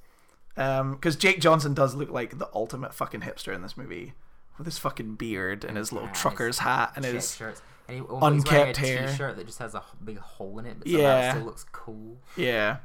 Um, 0.57 0.93
because 0.93 1.17
Jake 1.17 1.41
Johnson 1.41 1.75
does 1.75 1.95
look 1.95 2.11
like 2.11 2.39
the 2.39 2.49
ultimate 2.55 2.95
fucking 2.95 3.21
hipster 3.21 3.55
in 3.55 3.63
this 3.63 3.77
movie, 3.77 4.15
with 4.59 4.67
his 4.67 4.79
fucking 4.79 5.15
beard 5.15 5.65
and 5.65 5.77
his 5.77 5.93
little 5.93 6.09
Yeah, 6.09 6.15
trucker's 6.15 6.57
his 6.57 6.65
hat 6.65 6.93
and 6.97 7.05
his 7.05 7.35
shirts. 7.35 7.63
And 7.89 7.97
he, 7.97 8.03
well, 8.03 8.31
he's 8.33 8.45
wearing 8.45 8.67
a 8.67 8.69
unkept 8.69 8.77
hair. 8.87 9.09
T-shirt 9.09 9.37
that 9.37 9.47
just 9.47 9.59
has 9.59 9.75
a 9.75 9.83
big 10.05 10.19
hole 10.19 10.59
in 10.59 10.67
it, 10.67 10.79
but 10.79 10.89
somehow 10.89 11.03
Yeah. 11.07 11.29
it 11.29 11.33
still 11.33 11.45
looks 11.47 11.65
cool. 11.73 12.19
yeah. 12.37 12.77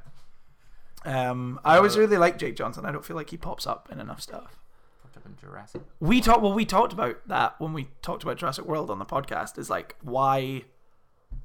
Um, 1.05 1.59
I 1.63 1.77
always 1.77 1.97
really 1.97 2.17
like 2.17 2.37
Jake 2.37 2.55
Johnson. 2.55 2.85
I 2.85 2.91
don't 2.91 3.05
feel 3.05 3.15
like 3.15 3.29
he 3.29 3.37
pops 3.37 3.67
up 3.67 3.89
in 3.91 3.99
enough 3.99 4.21
stuff. 4.21 4.57
Popped 5.03 5.17
up 5.17 5.25
in 5.25 5.35
Jurassic. 5.37 5.81
we 5.99 6.19
talked 6.21 6.41
well 6.41 6.53
we 6.53 6.65
talked 6.65 6.93
about 6.93 7.27
that 7.27 7.59
when 7.59 7.73
we 7.73 7.89
talked 8.01 8.23
about 8.23 8.37
Jurassic 8.37 8.65
World 8.65 8.89
on 8.89 8.97
the 8.99 9.05
podcast 9.05 9.57
is 9.59 9.69
like 9.69 9.95
why 10.01 10.63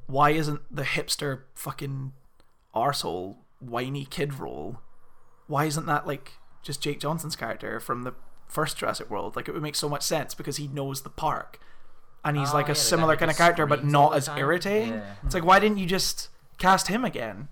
why 0.06 0.30
isn't 0.30 0.60
the 0.74 0.82
hipster 0.84 1.42
fucking 1.54 2.12
arsehole 2.74 3.36
whiny 3.58 4.04
kid 4.06 4.38
role 4.38 4.80
why 5.46 5.64
isn't 5.66 5.86
that 5.86 6.06
like 6.06 6.32
just 6.62 6.80
Jake 6.82 7.00
Johnson's 7.00 7.36
character 7.36 7.80
from 7.80 8.02
the 8.02 8.14
first 8.46 8.76
Jurassic 8.78 9.10
World 9.10 9.36
like 9.36 9.48
it 9.48 9.52
would 9.52 9.62
make 9.62 9.76
so 9.76 9.88
much 9.88 10.02
sense 10.02 10.34
because 10.34 10.56
he 10.56 10.66
knows 10.68 11.02
the 11.02 11.10
park 11.10 11.60
and 12.24 12.36
he's 12.36 12.50
Oh, 12.50 12.54
like 12.54 12.66
a 12.66 12.68
guy 12.68 12.74
similar 12.74 13.16
kind 13.16 13.30
of 13.30 13.36
character 13.36 13.66
but 13.66 13.84
not 13.84 14.14
as 14.14 14.28
irritating 14.28 14.94
Yeah. 14.94 15.14
it's 15.24 15.34
like 15.34 15.44
why 15.44 15.58
didn't 15.58 15.78
you 15.78 15.86
just 15.86 16.28
cast 16.58 16.88
him 16.88 17.04
again 17.04 17.48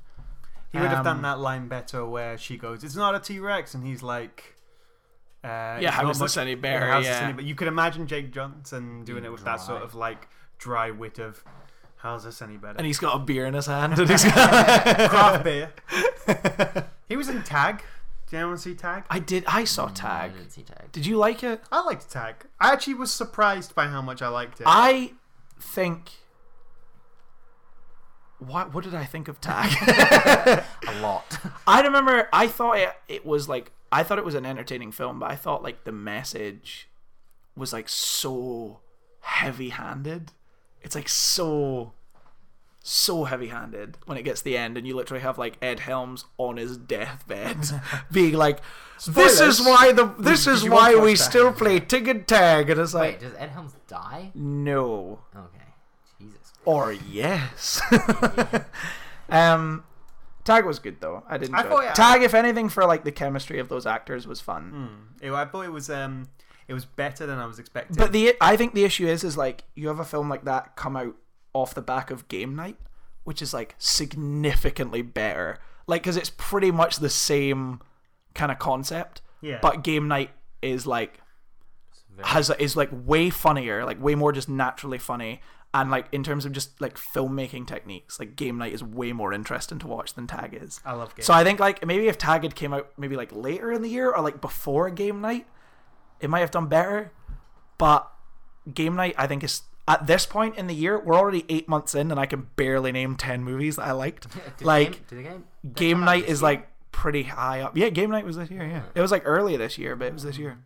He 0.71 0.79
would 0.79 0.89
have 0.89 0.99
Um, 0.99 1.05
done 1.05 1.23
that 1.23 1.39
line 1.39 1.69
better 1.69 2.05
where 2.05 2.37
she 2.37 2.57
goes, 2.59 2.85
"It's 2.85 2.95
not 2.97 3.15
a 3.15 3.21
T 3.21 3.39
Rex," 3.41 3.75
and 3.75 3.85
he's 3.87 4.03
like, 4.03 4.57
uh, 5.43 5.47
Yeah, 5.49 5.79
it's 5.81 5.95
how 5.97 6.03
not 6.03 6.11
is 6.13 6.19
this 6.19 6.37
any 6.37 6.55
better? 6.55 6.87
how's 6.91 7.05
this 7.05 7.17
Yeah. 7.17 7.25
any- 7.25 7.33
But 7.33 7.45
you 7.45 7.55
could 7.55 7.69
imagine 7.69 8.07
Jake 8.07 8.33
Johnson 8.33 9.05
doing 9.05 9.25
it 9.25 9.33
with 9.33 9.45
that 9.45 9.61
sort 9.61 9.83
of 9.83 9.95
like 9.95 10.29
dry 10.59 10.91
wit 10.91 11.19
of, 11.19 11.43
"How's 11.99 12.25
this 12.25 12.43
any 12.43 12.57
better?" 12.59 12.77
and 12.77 12.87
he's 12.87 12.99
got 12.99 13.15
a 13.17 13.19
beer 13.19 13.47
in 13.47 13.55
his 13.55 13.67
hand 13.67 13.93
and 13.99 14.11
he's 14.11 14.25
got 14.25 15.11
craft 15.11 15.45
beer. 15.45 15.73
he 17.09 17.17
was 17.17 17.29
in 17.29 17.43
Tag. 17.43 17.83
Did 18.29 18.37
anyone 18.41 18.59
see 18.59 18.75
Tag? 18.75 19.05
I 19.09 19.21
did 19.21 19.45
I 19.47 19.65
saw 19.65 19.87
No, 19.87 19.93
I 20.07 20.29
didn't 20.29 20.51
see 20.51 20.63
tag. 20.63 20.93
did 20.93 21.07
you 21.07 21.17
like 21.17 21.43
it 21.43 21.63
I 21.73 21.81
liked 21.83 22.11
Tag. 22.11 22.45
I 22.61 22.73
actually 22.73 22.93
was 22.95 23.11
surprised 23.11 23.75
by 23.75 23.87
how 23.87 24.03
much 24.03 24.21
I 24.21 24.29
liked 24.29 24.61
it. 24.61 24.67
I 24.69 25.15
think. 25.59 26.11
What 28.39 28.73
what 28.73 28.85
did 28.85 28.95
I 28.95 29.05
think 29.05 29.29
of 29.29 29.41
Tag? 29.41 29.71
A 30.89 31.01
lot. 31.01 31.39
I 31.67 31.83
remember 31.83 32.29
I 32.33 32.47
thought 32.47 32.79
it, 32.79 32.91
it 33.09 33.27
was 33.27 33.49
like 33.49 33.73
I 33.91 34.03
thought 34.03 34.19
it 34.19 34.25
was 34.25 34.35
an 34.35 34.47
entertaining 34.47 34.93
film, 34.93 35.19
but 35.19 35.31
I 35.31 35.37
thought 35.37 35.63
like 35.63 35.85
the 35.85 35.93
message 35.93 36.89
was 37.57 37.73
like 37.73 37.89
so 37.89 38.81
heavy-handed. 39.21 40.33
It's 40.83 40.95
like 40.95 41.09
so 41.09 41.93
so 42.81 43.25
heavy-handed 43.25 43.99
when 44.07 44.17
it 44.17 44.23
gets 44.23 44.41
to 44.41 44.45
the 44.45 44.57
end 44.57 44.79
and 44.79 44.87
you 44.87 44.95
literally 44.97 45.21
have 45.21 45.37
like 45.37 45.59
Ed 45.61 45.81
Helms 45.81 46.25
on 46.39 46.57
his 46.57 46.77
deathbed 46.79 47.57
being 48.13 48.33
like 48.35 48.61
this 49.07 49.41
is 49.41 49.61
why 49.61 49.93
the 49.93 50.07
this 50.19 50.47
is 50.47 50.67
why 50.67 50.95
we 50.95 51.13
that? 51.13 51.19
still 51.19 51.53
play 51.53 51.81
tig 51.81 52.09
and 52.09 52.27
tag 52.27 52.71
and 52.71 52.81
it's 52.81 52.95
Wait, 52.95 53.01
like 53.01 53.21
does 53.21 53.35
Ed 53.37 53.51
Helms 53.51 53.75
die? 53.89 54.31
no 54.35 55.19
Okay. 55.37 55.65
Jesus. 56.69 56.77
or 56.77 56.93
yes. 56.93 57.81
um, 59.29 59.85
Tag 60.45 60.65
was 60.65 60.79
good 60.79 61.01
though. 61.01 61.23
I 61.29 61.37
didn't. 61.39 61.55
I 61.55 61.63
thought, 61.63 61.85
yeah, 61.85 61.93
Tag, 61.93 62.23
if 62.23 62.35
anything, 62.35 62.69
for 62.69 62.85
like 62.87 63.05
the 63.05 63.13
chemistry 63.13 63.59
of 63.59 63.69
those 63.69 63.87
actors 63.87 64.27
was 64.27 64.41
fun. 64.41 64.71
Hmm. 65.21 65.25
It- 65.27 65.33
I 65.33 65.45
thought 65.45 65.67
it 65.67 65.73
was 65.73 65.91
um, 65.91 66.29
it 66.69 66.75
was 66.75 66.85
better 66.85 67.27
than 67.27 67.39
I 67.39 67.47
was 67.47 67.59
expecting. 67.59 67.97
But 67.97 68.13
the 68.13 68.35
I 68.41 68.57
think 68.57 68.75
the 68.75 68.85
issue 68.85 69.07
is 69.07 69.25
is 69.25 69.37
like 69.37 69.65
you 69.75 69.89
have 69.89 69.99
a 70.01 70.05
film 70.05 70.29
like 70.29 70.45
that 70.45 70.77
come 70.77 70.97
out 70.97 71.17
off 71.53 71.75
the 71.75 71.83
back 71.83 72.11
of 72.11 72.29
Game 72.29 72.57
Night, 72.57 72.77
which 73.25 73.43
is 73.43 73.53
like 73.53 73.75
significantly 73.79 75.03
better. 75.03 75.59
Like 75.87 76.03
because 76.03 76.17
it's 76.17 76.31
pretty 76.37 76.71
much 76.71 76.97
the 76.97 77.11
same 77.11 77.81
kind 78.35 78.51
of 78.53 78.59
concept, 78.59 79.21
yeah, 79.41 79.59
but 79.61 79.83
Game 79.83 80.09
Night 80.09 80.31
is 80.63 80.87
like 80.87 81.21
has 82.23 82.51
is 82.59 82.77
like 82.77 82.89
way 82.93 83.31
funnier, 83.31 83.85
like 83.85 84.03
way 84.03 84.15
more 84.15 84.33
just 84.33 84.49
naturally 84.49 84.99
funny, 84.99 85.41
and 85.75 85.91
like 85.91 86.07
in 86.13 86.25
terms 86.25 86.45
of 86.45 86.53
just 86.53 86.81
like 86.81 86.97
filmmaking 86.97 87.67
techniques, 87.67 88.19
like 88.19 88.37
Game 88.37 88.59
Night 88.59 88.73
is 88.73 88.83
way 88.83 89.13
more 89.13 89.33
interesting 89.33 89.79
to 89.81 89.87
watch 89.87 90.15
than 90.15 90.27
Tag 90.27 90.59
is. 90.61 90.81
I 90.85 90.93
love 90.93 91.15
games. 91.15 91.27
So 91.27 91.35
I 91.35 91.45
think 91.45 91.61
like 91.61 91.85
maybe 91.85 92.09
if 92.09 92.17
Tag 92.19 92.43
had 92.43 92.55
came 92.55 92.73
out 92.73 92.91
maybe 92.97 93.17
like 93.17 93.31
later 93.33 93.71
in 93.73 93.83
the 93.83 93.91
year 93.91 94.11
or 94.11 94.23
like 94.23 94.41
before 94.41 94.89
Game 94.91 95.21
Night, 95.21 95.47
it 96.21 96.31
might 96.31 96.41
have 96.41 96.51
done 96.51 96.67
better. 96.67 97.13
But 97.77 98.11
Game 98.73 98.97
Night, 98.97 99.15
I 99.19 99.27
think 99.27 99.45
is 99.45 99.63
at 99.87 100.07
this 100.07 100.27
point 100.27 100.57
in 100.57 100.67
the 100.67 100.75
year, 100.75 100.99
we're 100.99 101.15
already 101.15 101.45
eight 101.49 101.69
months 101.69 101.95
in, 101.95 102.11
and 102.11 102.19
I 102.19 102.27
can 102.27 102.49
barely 102.57 102.93
name 102.93 103.17
ten 103.17 103.43
movies 103.45 103.77
that 103.77 103.87
I 103.87 103.93
liked. 103.93 104.27
Like 104.61 105.09
game, 105.09 105.23
game, 105.23 105.45
Game 105.75 106.01
Night 106.05 106.25
is 106.25 106.41
year? 106.41 106.49
like 106.51 106.69
pretty 106.93 107.23
high 107.25 107.61
up. 107.61 107.77
Yeah, 107.77 107.91
Game 107.91 108.11
Night 108.11 108.25
was 108.25 108.37
this 108.37 108.51
year. 108.51 108.65
Yeah, 108.67 108.83
it 108.95 109.01
was 109.01 109.11
like 109.11 109.23
early 109.25 109.57
this 109.57 109.79
year, 109.79 109.95
but 109.97 110.07
it 110.07 110.15
was 110.15 110.25
this 110.25 110.39
year. 110.39 110.59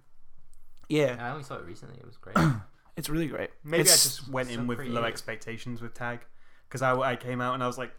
Yeah, 0.88 1.17
I 1.21 1.31
only 1.31 1.43
saw 1.45 1.57
it 1.57 1.65
recently. 1.65 1.99
It 1.99 2.07
was 2.07 2.17
great. 2.17 2.37
it's 2.96 3.09
really 3.09 3.26
great. 3.26 3.50
Maybe 3.64 3.83
It's- 3.83 3.94
I 3.94 4.09
just 4.09 4.28
went 4.28 4.48
so 4.48 4.55
in 4.55 4.66
with 4.66 4.81
low 4.81 5.05
expectations 5.05 5.81
with 5.81 5.94
Tag 5.94 6.20
because 6.68 6.83
I, 6.83 6.94
I 6.96 7.16
came 7.16 7.40
out 7.40 7.55
and 7.55 7.62
I 7.62 7.66
was 7.66 7.78
like, 7.78 7.92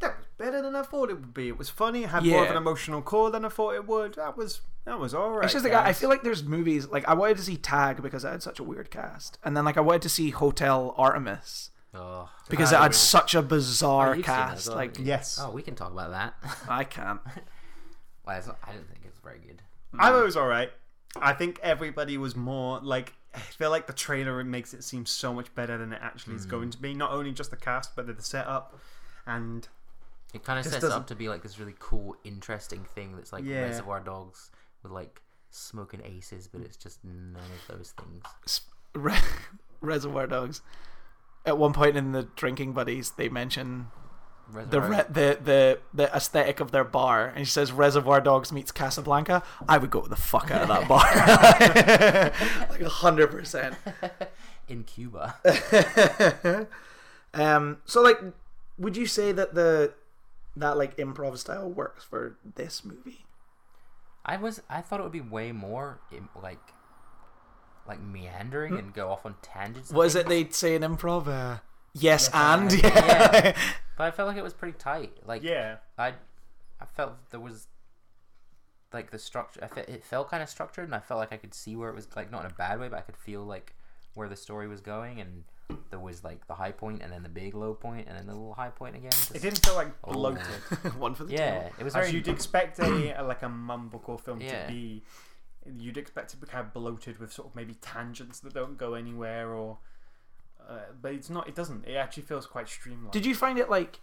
that 0.00 0.16
was 0.16 0.26
better 0.38 0.62
than 0.62 0.74
I 0.74 0.82
thought 0.82 1.10
it 1.10 1.14
would 1.14 1.34
be. 1.34 1.48
It 1.48 1.58
was 1.58 1.68
funny. 1.68 2.04
It 2.04 2.08
had 2.10 2.24
more 2.24 2.44
of 2.44 2.50
an 2.50 2.56
emotional 2.56 3.02
core 3.02 3.30
than 3.30 3.44
I 3.44 3.48
thought 3.50 3.74
it 3.74 3.86
would. 3.86 4.14
That 4.14 4.36
was 4.36 4.62
that 4.86 4.98
was 4.98 5.12
all 5.12 5.32
right. 5.32 5.44
It's 5.44 5.52
just 5.52 5.62
like 5.64 5.74
I 5.74 5.88
I 5.88 5.92
feel 5.92 6.08
like 6.08 6.22
there's 6.22 6.42
movies 6.42 6.86
like 6.88 7.06
I 7.06 7.12
wanted 7.12 7.36
to 7.36 7.42
see 7.42 7.56
Tag 7.58 8.00
because 8.02 8.24
I 8.24 8.30
had 8.30 8.42
such 8.42 8.58
a 8.58 8.62
weird 8.62 8.90
cast, 8.90 9.38
and 9.44 9.54
then 9.54 9.66
like 9.66 9.76
I 9.76 9.82
wanted 9.82 10.00
to 10.02 10.08
see 10.08 10.30
Hotel 10.30 10.94
Artemis 10.96 11.68
oh, 11.92 12.30
because 12.48 12.72
Ah, 12.72 12.76
it 12.78 12.82
had 12.82 12.92
yeah. 12.92 12.96
such 12.96 13.34
a 13.34 13.40
Oh, 13.40 13.42
bizarre 13.42 14.16
you've 14.16 14.24
that 14.24 14.48
cast. 14.52 14.68
well, 14.68 14.76
like 14.78 14.98
you? 14.98 15.04
Yes. 15.04 15.38
Oh, 15.38 15.50
we 15.50 15.60
can 15.60 15.74
talk 15.74 15.92
about 15.92 16.10
that. 16.12 16.32
I 16.68 16.84
can't. 16.84 17.20
well, 18.26 18.42
not, 18.46 18.58
I 18.66 18.72
didn't 18.72 18.88
think 18.88 19.00
it 19.04 19.10
was 19.10 19.20
very 19.22 19.38
good. 19.38 19.60
I 19.98 20.10
thought 20.10 20.20
it 20.20 20.24
was 20.24 20.36
all 20.36 20.46
right. 20.46 20.70
I 21.20 21.34
think 21.34 21.58
everybody 21.62 22.16
was 22.16 22.34
more 22.34 22.80
like. 22.82 23.12
I 23.34 23.38
feel 23.38 23.70
like 23.70 23.86
the 23.86 23.92
trailer 23.92 24.42
makes 24.42 24.74
it 24.74 24.82
seem 24.82 25.06
so 25.06 25.32
much 25.32 25.54
better 25.54 25.78
than 25.78 25.92
it 25.92 26.00
actually 26.02 26.34
is 26.34 26.46
going 26.46 26.68
mm. 26.68 26.72
to 26.72 26.78
be. 26.78 26.94
Not 26.94 27.12
only 27.12 27.32
just 27.32 27.50
the 27.50 27.56
cast, 27.56 27.94
but 27.94 28.06
the 28.06 28.22
setup, 28.22 28.78
and 29.26 29.68
It 30.34 30.44
kind 30.44 30.58
of 30.58 30.64
sets 30.64 30.82
doesn't- 30.82 30.92
up 30.92 31.06
to 31.08 31.14
be 31.14 31.28
like 31.28 31.42
this 31.42 31.58
really 31.58 31.76
cool, 31.78 32.16
interesting 32.24 32.84
thing 32.84 33.14
that's 33.16 33.32
like 33.32 33.44
Yeah. 33.44 33.62
Reservoir 33.62 34.00
Dogs 34.00 34.50
with 34.82 34.92
like 34.92 35.22
smoking 35.50 36.00
aces, 36.04 36.48
but 36.48 36.62
it's 36.62 36.76
just 36.76 37.04
none 37.04 37.36
of 37.36 37.76
those 37.76 37.92
things. 37.92 38.62
Re- 38.94 39.18
Reservoir 39.80 40.26
Dogs. 40.26 40.62
At 41.46 41.56
one 41.56 41.72
point 41.72 41.96
in 41.96 42.12
the 42.12 42.24
drinking 42.36 42.72
buddies, 42.72 43.12
they 43.12 43.28
mention 43.28 43.88
the 44.70 44.80
re- 44.80 45.04
the 45.08 45.38
the 45.42 45.78
the 45.92 46.14
aesthetic 46.14 46.60
of 46.60 46.70
their 46.70 46.84
bar, 46.84 47.32
and 47.34 47.46
she 47.46 47.50
says 47.52 47.72
Reservoir 47.72 48.20
Dogs 48.20 48.52
meets 48.52 48.72
Casablanca. 48.72 49.42
I 49.68 49.78
would 49.78 49.90
go 49.90 50.02
the 50.02 50.16
fuck 50.16 50.50
out 50.50 50.62
of 50.62 50.68
that 50.68 50.88
bar, 50.88 52.68
like 52.70 52.82
hundred 52.82 53.28
percent. 53.28 53.76
in 54.68 54.84
Cuba. 54.84 55.36
um, 57.34 57.78
so 57.84 58.02
like, 58.02 58.18
would 58.78 58.96
you 58.96 59.06
say 59.06 59.32
that 59.32 59.54
the 59.54 59.94
that 60.56 60.76
like 60.76 60.96
improv 60.96 61.38
style 61.38 61.68
works 61.68 62.04
for 62.04 62.36
this 62.56 62.84
movie. 62.84 63.24
I 64.24 64.36
was 64.36 64.62
I 64.68 64.80
thought 64.80 65.00
it 65.00 65.02
would 65.02 65.12
be 65.12 65.20
way 65.20 65.52
more 65.52 66.00
like 66.40 66.58
like 67.86 68.00
meandering 68.00 68.76
and 68.78 68.92
go 68.92 69.10
off 69.10 69.24
on 69.24 69.36
tangents. 69.42 69.90
What 69.90 70.06
is 70.06 70.14
it 70.14 70.28
things. 70.28 70.46
they 70.48 70.52
say 70.52 70.74
in 70.74 70.82
improv? 70.82 71.26
Uh, 71.26 71.58
yes, 71.94 72.28
Yes, 72.28 72.30
and 72.32 72.72
and. 72.72 72.82
yeah. 72.82 73.40
Yeah. 73.44 73.56
But 74.00 74.06
I 74.06 74.12
felt 74.12 74.28
like 74.28 74.38
it 74.38 74.42
was 74.42 74.54
pretty 74.54 74.78
tight. 74.78 75.12
Like 75.26 75.42
Yeah. 75.42 75.76
I 75.98 76.14
I 76.80 76.86
felt 76.86 77.12
there 77.32 77.38
was 77.38 77.66
like 78.94 79.10
the 79.10 79.18
structure. 79.18 79.60
I 79.62 79.66
fe- 79.66 79.84
it 79.88 80.02
felt 80.02 80.30
kind 80.30 80.42
of 80.42 80.48
structured, 80.48 80.86
and 80.86 80.94
I 80.94 81.00
felt 81.00 81.18
like 81.20 81.34
I 81.34 81.36
could 81.36 81.52
see 81.52 81.76
where 81.76 81.90
it 81.90 81.94
was 81.94 82.08
like 82.16 82.30
not 82.30 82.46
in 82.46 82.50
a 82.50 82.54
bad 82.54 82.80
way, 82.80 82.88
but 82.88 82.96
I 82.98 83.02
could 83.02 83.18
feel 83.18 83.44
like 83.44 83.74
where 84.14 84.26
the 84.26 84.36
story 84.36 84.68
was 84.68 84.80
going, 84.80 85.20
and 85.20 85.44
there 85.90 85.98
was 85.98 86.24
like 86.24 86.46
the 86.46 86.54
high 86.54 86.72
point, 86.72 87.02
and 87.02 87.12
then 87.12 87.22
the 87.22 87.28
big 87.28 87.54
low 87.54 87.74
point, 87.74 88.08
and 88.08 88.16
then 88.16 88.24
the 88.26 88.32
little 88.32 88.54
high 88.54 88.70
point 88.70 88.96
again. 88.96 89.10
Just- 89.10 89.34
It 89.34 89.42
didn't 89.42 89.62
feel 89.66 89.74
like 89.74 89.88
Oh. 90.04 90.12
bloated. 90.12 90.46
One 90.98 91.14
for 91.14 91.24
the 91.24 91.34
Yeah, 91.34 91.60
tail. 91.64 91.72
it 91.78 91.84
was 91.84 91.94
As 91.94 92.06
very. 92.06 92.16
you'd 92.16 92.28
expect 92.28 92.78
a, 92.78 93.12
a 93.20 93.22
like 93.22 93.42
a 93.42 93.48
mumblecore 93.50 94.18
film 94.18 94.40
Yeah. 94.40 94.62
to 94.66 94.72
be. 94.72 95.02
You'd 95.78 95.98
expect 95.98 96.30
it 96.32 96.36
to 96.36 96.40
be 96.40 96.46
kind 96.46 96.64
of 96.66 96.72
bloated 96.72 97.18
with 97.18 97.34
sort 97.34 97.48
of 97.48 97.54
maybe 97.54 97.74
tangents 97.74 98.40
that 98.40 98.54
don't 98.54 98.78
go 98.78 98.94
anywhere, 98.94 99.52
or. 99.52 99.76
Uh, 100.70 100.78
but 101.02 101.12
it's 101.12 101.28
not. 101.28 101.48
It 101.48 101.54
doesn't. 101.56 101.84
It 101.86 101.94
actually 101.96 102.22
feels 102.22 102.46
quite 102.46 102.68
streamlined. 102.68 103.10
Did 103.12 103.26
you 103.26 103.34
find 103.34 103.58
it 103.58 103.68
like 103.68 103.98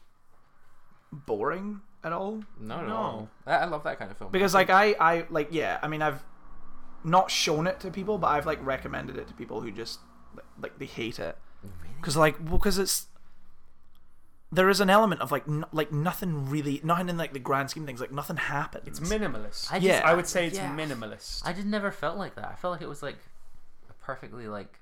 boring 1.11 1.81
at 2.03 2.11
all? 2.11 2.43
no, 2.59 2.81
no, 2.81 2.87
No. 2.87 3.29
I, 3.45 3.53
I 3.55 3.65
love 3.65 3.83
that 3.83 3.97
kind 3.97 4.11
of 4.11 4.17
film 4.17 4.31
Because 4.31 4.53
like 4.53 4.69
I, 4.69 4.95
I 4.99 5.25
like 5.29 5.47
yeah. 5.51 5.79
I 5.81 5.87
mean 5.87 6.01
I've 6.01 6.23
not 7.03 7.31
shown 7.31 7.67
it 7.67 7.79
to 7.81 7.91
people, 7.91 8.17
but 8.17 8.27
I've 8.27 8.45
like 8.45 8.63
recommended 8.65 9.17
it 9.17 9.27
to 9.29 9.33
people 9.33 9.61
who 9.61 9.71
just 9.71 9.99
like, 10.35 10.45
like 10.61 10.79
they 10.79 10.85
hate 10.85 11.19
it 11.19 11.37
Really? 11.63 11.95
because 11.99 12.17
like 12.17 12.35
well 12.43 12.57
because 12.57 12.77
it's 12.77 13.07
there 14.51 14.69
is 14.69 14.79
an 14.79 14.89
element 14.89 15.21
of 15.21 15.31
like 15.31 15.47
n- 15.47 15.65
like 15.71 15.91
nothing 15.91 16.49
really 16.49 16.79
nothing 16.83 17.09
in 17.09 17.17
like 17.17 17.33
the 17.33 17.39
grand 17.39 17.69
scheme 17.69 17.83
of 17.83 17.87
things 17.87 18.01
like 18.01 18.11
nothing 18.11 18.37
happens. 18.37 18.87
It's 18.87 18.99
minimalist. 18.99 19.71
I 19.71 19.77
Yeah. 19.77 20.01
I 20.05 20.13
would 20.13 20.27
say 20.27 20.47
it's 20.47 20.57
yeah. 20.57 20.75
minimalist. 20.75 21.41
I 21.45 21.53
just 21.53 21.67
never 21.67 21.91
felt 21.91 22.17
like 22.17 22.35
that. 22.35 22.49
I 22.49 22.55
felt 22.55 22.73
like 22.73 22.81
it 22.81 22.89
was 22.89 23.01
like 23.01 23.17
a 23.89 23.93
perfectly 23.93 24.47
like 24.47 24.79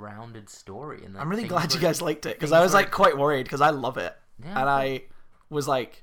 rounded 0.00 0.48
story. 0.48 1.04
And 1.04 1.16
I'm 1.18 1.28
really 1.28 1.46
glad 1.46 1.72
you 1.74 1.80
guys 1.80 2.00
liked 2.02 2.26
it 2.26 2.36
because 2.36 2.52
I 2.52 2.60
was 2.60 2.74
like 2.74 2.90
quite 2.90 3.16
worried 3.18 3.44
because 3.44 3.60
I 3.60 3.70
love 3.70 3.96
it 3.98 4.16
Yeah, 4.42 4.60
and 4.60 4.68
I 4.70 5.02
was 5.50 5.68
like, 5.68 6.02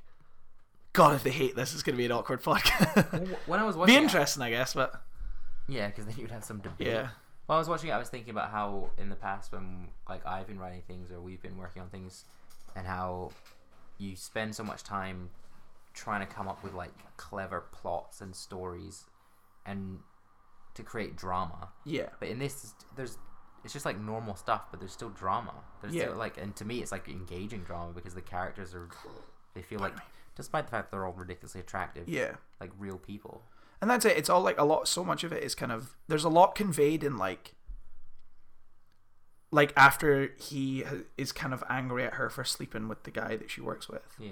God, 0.92 1.14
if 1.14 1.22
they 1.22 1.30
hate 1.30 1.54
this, 1.56 1.74
it's 1.74 1.82
gonna 1.82 1.98
be 1.98 2.06
an 2.06 2.12
awkward 2.12 2.42
podcast. 2.42 3.36
When 3.46 3.60
I 3.60 3.64
was 3.64 3.74
be 3.76 3.80
watching, 3.80 3.94
it- 3.96 4.02
interesting, 4.02 4.42
I 4.42 4.50
guess, 4.50 4.74
but 4.74 4.92
yeah, 5.68 5.88
because 5.88 6.06
then 6.06 6.14
you'd 6.16 6.30
have 6.30 6.44
some 6.44 6.58
debate. 6.60 6.86
yeah, 6.88 7.08
While 7.46 7.56
I 7.56 7.60
was 7.60 7.68
watching 7.68 7.90
it, 7.90 7.92
I 7.92 7.98
was 7.98 8.08
thinking 8.08 8.30
about 8.30 8.50
how 8.50 8.90
in 8.98 9.08
the 9.10 9.16
past, 9.16 9.52
when 9.52 9.88
like 10.08 10.24
I've 10.26 10.46
been 10.46 10.58
writing 10.58 10.82
things 10.86 11.10
or 11.12 11.20
we've 11.20 11.42
been 11.42 11.58
working 11.58 11.82
on 11.82 11.88
things, 11.88 12.24
and 12.74 12.86
how 12.86 13.30
you 13.98 14.16
spend 14.16 14.54
so 14.54 14.64
much 14.64 14.82
time 14.84 15.28
trying 15.94 16.20
to 16.26 16.32
come 16.32 16.46
up 16.48 16.62
with 16.64 16.72
like 16.74 16.92
clever 17.16 17.60
plots 17.72 18.20
and 18.20 18.34
stories, 18.34 19.04
and 19.66 19.98
to 20.74 20.82
create 20.82 21.16
drama. 21.16 21.68
yeah, 21.84 22.08
But 22.20 22.28
in 22.28 22.38
this, 22.38 22.72
there's 22.96 23.18
it's 23.68 23.74
just 23.74 23.84
like 23.84 24.00
normal 24.00 24.34
stuff, 24.34 24.62
but 24.70 24.80
there's 24.80 24.92
still 24.92 25.10
drama. 25.10 25.52
There's 25.82 25.94
Yeah. 25.94 26.04
still 26.04 26.16
like, 26.16 26.38
and 26.38 26.56
to 26.56 26.64
me, 26.64 26.80
it's 26.80 26.90
like 26.90 27.06
engaging 27.06 27.64
drama 27.64 27.92
because 27.92 28.14
the 28.14 28.22
characters 28.22 28.74
are, 28.74 28.88
they 29.52 29.60
feel 29.60 29.78
like, 29.78 29.92
despite 30.34 30.64
the 30.64 30.70
fact 30.70 30.90
they're 30.90 31.04
all 31.04 31.12
ridiculously 31.12 31.60
attractive, 31.60 32.08
yeah. 32.08 32.36
like 32.60 32.70
real 32.78 32.96
people. 32.96 33.42
And 33.82 33.90
that's 33.90 34.06
it. 34.06 34.16
It's 34.16 34.30
all 34.30 34.40
like 34.40 34.58
a 34.58 34.64
lot. 34.64 34.88
So 34.88 35.04
much 35.04 35.22
of 35.22 35.32
it 35.34 35.42
is 35.42 35.54
kind 35.54 35.70
of 35.70 35.94
there's 36.08 36.24
a 36.24 36.30
lot 36.30 36.54
conveyed 36.54 37.04
in 37.04 37.18
like, 37.18 37.54
like 39.50 39.72
after 39.76 40.32
he 40.38 40.84
is 41.18 41.30
kind 41.32 41.52
of 41.52 41.62
angry 41.68 42.04
at 42.04 42.14
her 42.14 42.30
for 42.30 42.44
sleeping 42.44 42.88
with 42.88 43.02
the 43.04 43.10
guy 43.10 43.36
that 43.36 43.50
she 43.50 43.60
works 43.60 43.86
with. 43.88 44.02
Yeah, 44.18 44.30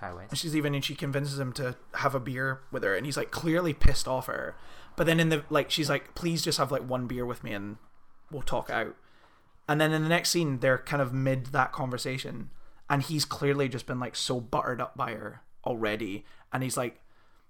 Ti 0.00 0.06
West. 0.14 0.30
And 0.30 0.38
she's 0.38 0.56
even 0.56 0.74
and 0.74 0.82
she 0.84 0.94
convinces 0.94 1.38
him 1.38 1.52
to 1.54 1.76
have 1.96 2.14
a 2.14 2.20
beer 2.20 2.60
with 2.70 2.82
her, 2.82 2.96
and 2.96 3.04
he's 3.06 3.16
like 3.18 3.30
clearly 3.30 3.74
pissed 3.74 4.08
off 4.08 4.28
at 4.30 4.34
her. 4.36 4.56
But 4.96 5.06
then 5.06 5.20
in 5.20 5.28
the 5.28 5.44
like, 5.50 5.70
she's 5.70 5.88
like, 5.90 6.14
"Please 6.14 6.42
just 6.42 6.58
have 6.58 6.72
like 6.72 6.82
one 6.88 7.06
beer 7.06 7.24
with 7.26 7.44
me, 7.44 7.52
and 7.52 7.76
we'll 8.30 8.42
talk 8.42 8.70
out." 8.70 8.94
And 9.68 9.80
then 9.80 9.92
in 9.92 10.02
the 10.02 10.08
next 10.08 10.30
scene, 10.30 10.60
they're 10.60 10.78
kind 10.78 11.02
of 11.02 11.12
mid 11.12 11.46
that 11.46 11.72
conversation, 11.72 12.50
and 12.88 13.02
he's 13.02 13.24
clearly 13.24 13.68
just 13.68 13.86
been 13.86 14.00
like 14.00 14.16
so 14.16 14.40
buttered 14.40 14.80
up 14.80 14.96
by 14.96 15.12
her 15.12 15.42
already, 15.64 16.24
and 16.52 16.62
he's 16.62 16.76
like, 16.76 17.02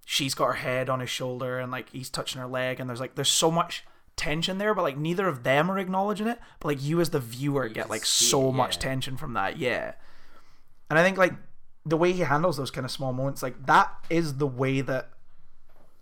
she's 0.05 0.35
got 0.35 0.47
her 0.47 0.53
head 0.55 0.89
on 0.89 1.01
his 1.01 1.11
shoulder, 1.11 1.59
and 1.59 1.71
like 1.71 1.91
he's 1.91 2.11
touching 2.11 2.41
her 2.41 2.49
leg, 2.49 2.81
and 2.81 2.89
there's 2.89 3.01
like 3.01 3.15
there's 3.15 3.29
so 3.29 3.51
much 3.51 3.85
tension 4.17 4.59
there, 4.59 4.75
but 4.75 4.83
like 4.83 4.99
neither 4.99 5.29
of 5.29 5.45
them 5.45 5.71
are 5.71 5.79
acknowledging 5.79 6.27
it, 6.27 6.41
but 6.59 6.69
like 6.69 6.83
you 6.83 7.01
as 7.01 7.11
the 7.11 7.21
viewer 7.21 7.67
You 7.67 7.75
get 7.75 7.89
like 7.89 8.05
so 8.05 8.49
it, 8.49 8.53
much 8.53 8.79
tension 8.79 9.17
from 9.17 9.35
that, 9.35 9.59
yeah. 9.59 9.93
And 10.91 10.99
I 10.99 11.05
think 11.05 11.19
like 11.19 11.35
the 11.87 11.97
way 11.97 12.13
he 12.13 12.23
handles 12.23 12.57
those 12.57 12.73
kind 12.73 12.85
of 12.85 12.91
small 12.91 13.13
moments, 13.13 13.43
like 13.43 13.67
that 13.67 13.93
is 14.11 14.39
the 14.39 14.47
way 14.47 14.81
that, 14.81 15.11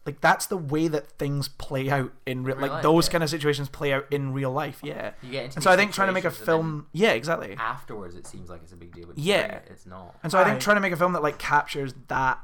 like 0.06 0.20
that's 0.20 0.46
the 0.46 0.56
way 0.56 0.88
that 0.88 1.08
things 1.18 1.48
play 1.48 1.90
out 1.90 2.12
in 2.24 2.44
real, 2.44 2.56
real 2.56 2.62
like 2.62 2.70
life, 2.70 2.82
those 2.82 3.08
yeah. 3.08 3.12
kind 3.12 3.24
of 3.24 3.30
situations 3.30 3.68
play 3.68 3.92
out 3.92 4.06
in 4.10 4.32
real 4.32 4.52
life, 4.52 4.80
yeah. 4.82 5.12
You 5.22 5.32
get 5.32 5.44
into 5.46 5.56
And 5.56 5.64
so 5.64 5.70
I 5.70 5.76
think 5.76 5.92
trying 5.92 6.08
to 6.08 6.12
make 6.14 6.24
a 6.24 6.30
situations 6.30 6.48
and 6.48 6.64
then 6.64 6.64
film, 6.72 6.86
yeah, 6.92 7.10
exactly. 7.12 7.56
afterwards, 7.58 8.14
it 8.14 8.26
seems 8.26 8.48
like 8.48 8.62
it's 8.62 8.72
a 8.72 8.76
big 8.76 8.94
deal, 8.94 9.06
but 9.08 9.18
Yeah. 9.18 9.60
it's 9.66 9.84
not. 9.86 10.14
And 10.22 10.30
so 10.32 10.38
I 10.38 10.44
think 10.44 10.60
trying 10.60 10.76
to 10.76 10.80
make 10.80 10.92
a 10.92 10.96
film 10.96 11.12
that 11.14 11.22
like 11.22 11.38
captures 11.38 11.94
that, 12.08 12.38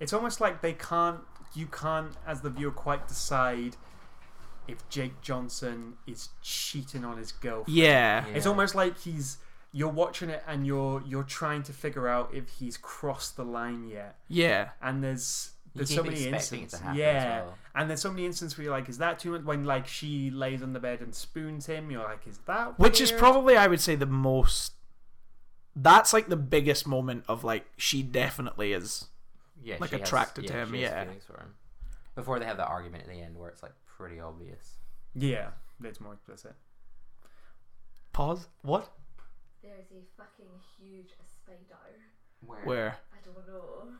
It's 0.00 0.12
almost 0.12 0.40
like 0.40 0.60
they 0.62 0.72
can't. 0.72 1.20
You 1.54 1.66
can't, 1.66 2.12
as 2.26 2.40
the 2.42 2.50
viewer, 2.50 2.70
quite 2.70 3.08
decide 3.08 3.76
if 4.68 4.88
Jake 4.88 5.20
Johnson 5.20 5.94
is 6.06 6.28
cheating 6.42 7.04
on 7.04 7.16
his 7.18 7.32
girlfriend. 7.32 7.76
yeah, 7.76 8.24
It's 8.34 8.46
almost 8.46 8.74
like 8.74 8.98
he's. 8.98 9.38
You're 9.72 9.88
watching 9.88 10.30
it 10.30 10.42
and 10.48 10.66
you're 10.66 11.00
you're 11.06 11.22
trying 11.22 11.62
to 11.62 11.72
figure 11.72 12.08
out 12.08 12.34
if 12.34 12.48
he's 12.58 12.76
crossed 12.76 13.36
the 13.36 13.44
line 13.44 13.86
yet. 13.88 14.16
yeah, 14.26 14.70
And 14.82 15.04
there's 15.04 15.50
You 15.59 15.59
there's 15.74 15.88
keep 15.88 15.98
so 15.98 16.02
many 16.02 16.26
instances. 16.26 16.80
to 16.80 16.86
as 16.86 16.96
yeah. 16.96 17.42
well. 17.42 17.58
And 17.74 17.88
there's 17.88 18.00
so 18.00 18.10
many 18.10 18.26
instances 18.26 18.58
where 18.58 18.64
you're 18.64 18.74
like, 18.74 18.88
is 18.88 18.98
that 18.98 19.18
too 19.18 19.32
much? 19.32 19.42
When 19.42 19.64
like 19.64 19.86
she 19.86 20.30
lays 20.30 20.62
on 20.62 20.72
the 20.72 20.80
bed 20.80 21.00
and 21.00 21.14
spoons 21.14 21.66
him, 21.66 21.90
you're 21.90 22.02
like, 22.02 22.26
is 22.26 22.38
that 22.46 22.78
which 22.78 23.00
is 23.00 23.12
probably 23.12 23.56
I 23.56 23.66
would 23.66 23.80
say 23.80 23.94
the 23.94 24.06
most. 24.06 24.74
That's 25.76 26.12
like 26.12 26.28
the 26.28 26.36
biggest 26.36 26.86
moment 26.86 27.24
of 27.28 27.44
like 27.44 27.66
she 27.76 28.02
definitely 28.02 28.72
is. 28.72 29.06
Yeah, 29.62 29.76
like, 29.78 29.90
she 29.90 29.98
has- 29.98 30.08
attracted 30.08 30.46
to 30.46 30.52
yeah, 30.52 30.62
him, 30.62 30.72
she 30.72 30.82
has 30.82 30.90
yeah. 30.90 31.04
feelings 31.04 31.24
for 31.24 31.38
him. 31.38 31.54
Before 32.14 32.38
they 32.38 32.46
have 32.46 32.56
that 32.56 32.68
argument 32.68 33.04
at 33.04 33.10
the 33.10 33.20
end 33.20 33.36
where 33.36 33.50
it's 33.50 33.62
like 33.62 33.74
pretty 33.86 34.18
obvious. 34.18 34.78
Yeah, 35.14 35.50
it's 35.84 36.00
more 36.00 36.14
explicit. 36.14 36.54
Pause. 38.12 38.48
What? 38.62 38.90
There 39.62 39.72
is 39.78 39.86
a 39.92 40.02
fucking 40.16 40.50
huge 40.78 41.10
spider. 41.26 41.78
Where? 42.44 42.64
Where? 42.64 42.96
I 43.12 43.18
don't 43.24 43.46
know. 43.46 43.92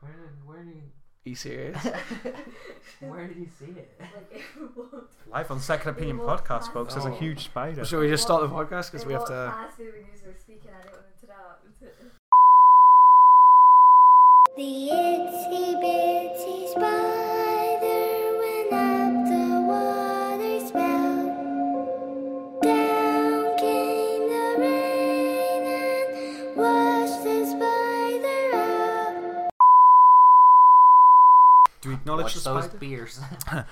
Where 0.00 0.12
did 0.12 0.46
where 0.46 0.64
did 0.64 0.92
Are 1.26 1.28
you 1.28 1.34
serious? 1.34 1.76
where 3.00 3.28
did 3.28 3.36
you 3.36 3.48
see 3.58 3.72
it? 3.78 3.90
Like 4.00 4.10
it 4.32 4.42
walked, 4.76 5.12
Live 5.30 5.50
on 5.50 5.60
Second 5.60 5.90
Opinion 5.90 6.16
walked 6.16 6.44
podcast, 6.44 6.48
past 6.48 6.72
folks. 6.72 6.94
There's 6.94 7.04
a 7.04 7.14
huge 7.14 7.44
spider. 7.44 7.84
Should 7.84 8.00
we 8.00 8.08
just 8.08 8.22
start 8.22 8.42
the 8.42 8.48
podcast 8.48 8.90
because 8.90 9.04
we 9.04 9.12
have 9.12 9.26
to? 9.26 9.52
past 9.54 9.78
me 9.78 9.84
when 9.86 9.94
you 9.96 10.06
were 10.26 10.34
speaking. 10.38 10.70
I 10.70 10.80
didn't 10.80 10.96
want 10.96 11.06
to 11.20 11.26
interrupt. 11.26 11.66
The 14.56 14.88
itsy 14.92 15.66
bitsy 15.82 16.68
spider 16.70 17.29
Do 31.90 31.96
we 31.96 32.00
acknowledge 32.00 32.24
Watch 32.24 32.34
the 32.34 32.40
those 32.54 32.64
spider? 32.64 32.78
beers. 32.78 33.20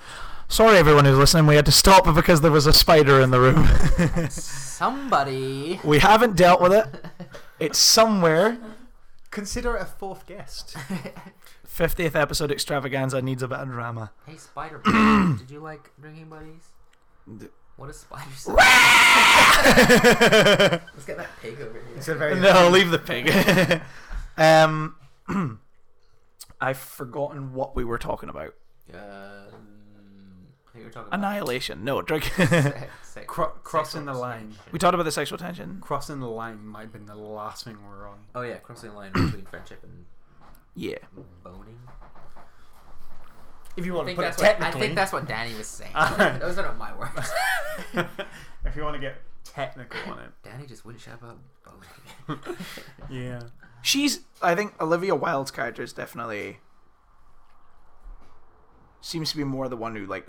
Sorry, 0.47 0.77
everyone 0.77 1.05
who's 1.05 1.17
listening. 1.17 1.45
We 1.45 1.55
had 1.55 1.65
to 1.67 1.71
stop 1.71 2.05
because 2.15 2.41
there 2.41 2.51
was 2.51 2.65
a 2.65 2.73
spider 2.73 3.21
in 3.21 3.29
the 3.31 3.39
room. 3.39 3.67
Somebody. 4.29 5.79
we 5.83 5.99
haven't 5.99 6.35
dealt 6.35 6.61
with 6.61 6.73
it. 6.73 7.05
It's 7.59 7.77
somewhere. 7.77 8.57
Consider 9.31 9.75
it 9.75 9.81
a 9.81 9.85
fourth 9.85 10.25
guest. 10.25 10.77
50th 11.67 12.15
episode 12.15 12.51
extravaganza 12.53 13.21
needs 13.21 13.43
a 13.43 13.49
bit 13.49 13.59
of 13.59 13.67
drama. 13.67 14.11
hey, 14.25 14.37
Spider. 14.37 14.79
Did 15.37 15.51
you 15.51 15.59
like 15.59 15.91
drinking 15.99 16.29
buddies? 16.29 16.69
What 17.75 17.87
does 17.87 17.99
Spider 17.99 18.31
say? 18.33 18.53
Let's 18.53 18.63
get 21.05 21.17
that 21.17 21.27
pig 21.41 21.59
over 21.59 21.73
here. 21.73 21.83
It's 21.97 22.07
a 22.07 22.15
very 22.15 22.39
no, 22.39 22.69
leave 22.69 22.91
the 22.91 22.99
pig. 22.99 23.29
um, 24.37 24.95
I've 26.61 26.77
forgotten 26.77 27.53
what 27.53 27.75
we 27.75 27.83
were 27.83 27.97
talking 27.97 28.29
about. 28.29 28.53
Um, 28.93 28.99
I 30.67 30.71
think 30.73 30.85
we're 30.85 30.91
talking 30.91 31.07
about 31.13 31.19
Annihilation. 31.19 31.83
No, 31.83 32.01
drink. 32.03 32.25
sex- 32.25 32.79
sex- 33.03 33.25
Cro- 33.27 33.47
crossing 33.63 34.01
sexual 34.01 34.13
the 34.13 34.19
line. 34.19 34.39
tension. 34.49 34.61
we 34.71 34.79
talked 34.79 34.93
about 34.93 35.03
the 35.03 35.11
sexual 35.11 35.37
tension. 35.37 35.77
crossing 35.81 36.19
the 36.19 36.27
line 36.27 36.65
might 36.65 36.81
have 36.81 36.93
been 36.93 37.05
the 37.05 37.15
last 37.15 37.63
thing 37.65 37.77
we're 37.85 38.07
on. 38.07 38.17
Oh 38.35 38.41
yeah, 38.41 38.57
crossing 38.57 38.89
the 38.91 38.95
line 38.95 39.11
between 39.13 39.45
friendship 39.45 39.79
and 39.83 40.05
Yeah. 40.75 40.97
boning. 41.43 41.79
If 43.77 43.85
you 43.85 43.93
I 43.93 43.95
want 43.97 44.07
to 44.07 44.09
think, 44.09 44.17
put 44.17 44.23
it 44.23 44.25
that's 44.25 44.37
what, 44.41 44.45
I 44.49 44.53
technically, 44.53 44.81
think 44.81 44.95
that's 44.95 45.13
what 45.13 45.27
Danny 45.27 45.55
was 45.55 45.67
saying. 45.67 45.93
Those 46.39 46.57
are 46.57 46.63
not 46.63 46.77
my 46.77 46.93
words. 46.97 47.31
if 48.65 48.75
you 48.75 48.83
want 48.83 48.95
to 48.95 48.99
get 48.99 49.15
technical 49.53 50.11
on 50.11 50.19
it. 50.19 50.31
Danny 50.43 50.65
just 50.65 50.85
wouldn't 50.85 51.01
shut 51.03 51.21
up. 51.23 51.39
Yeah. 53.09 53.41
She's. 53.81 54.21
I 54.41 54.55
think 54.55 54.79
Olivia 54.81 55.15
Wilde's 55.15 55.51
character 55.51 55.81
is 55.81 55.93
definitely 55.93 56.59
seems 59.01 59.31
to 59.31 59.37
be 59.37 59.43
more 59.43 59.67
the 59.67 59.77
one 59.77 59.95
who 59.95 60.05
like. 60.05 60.27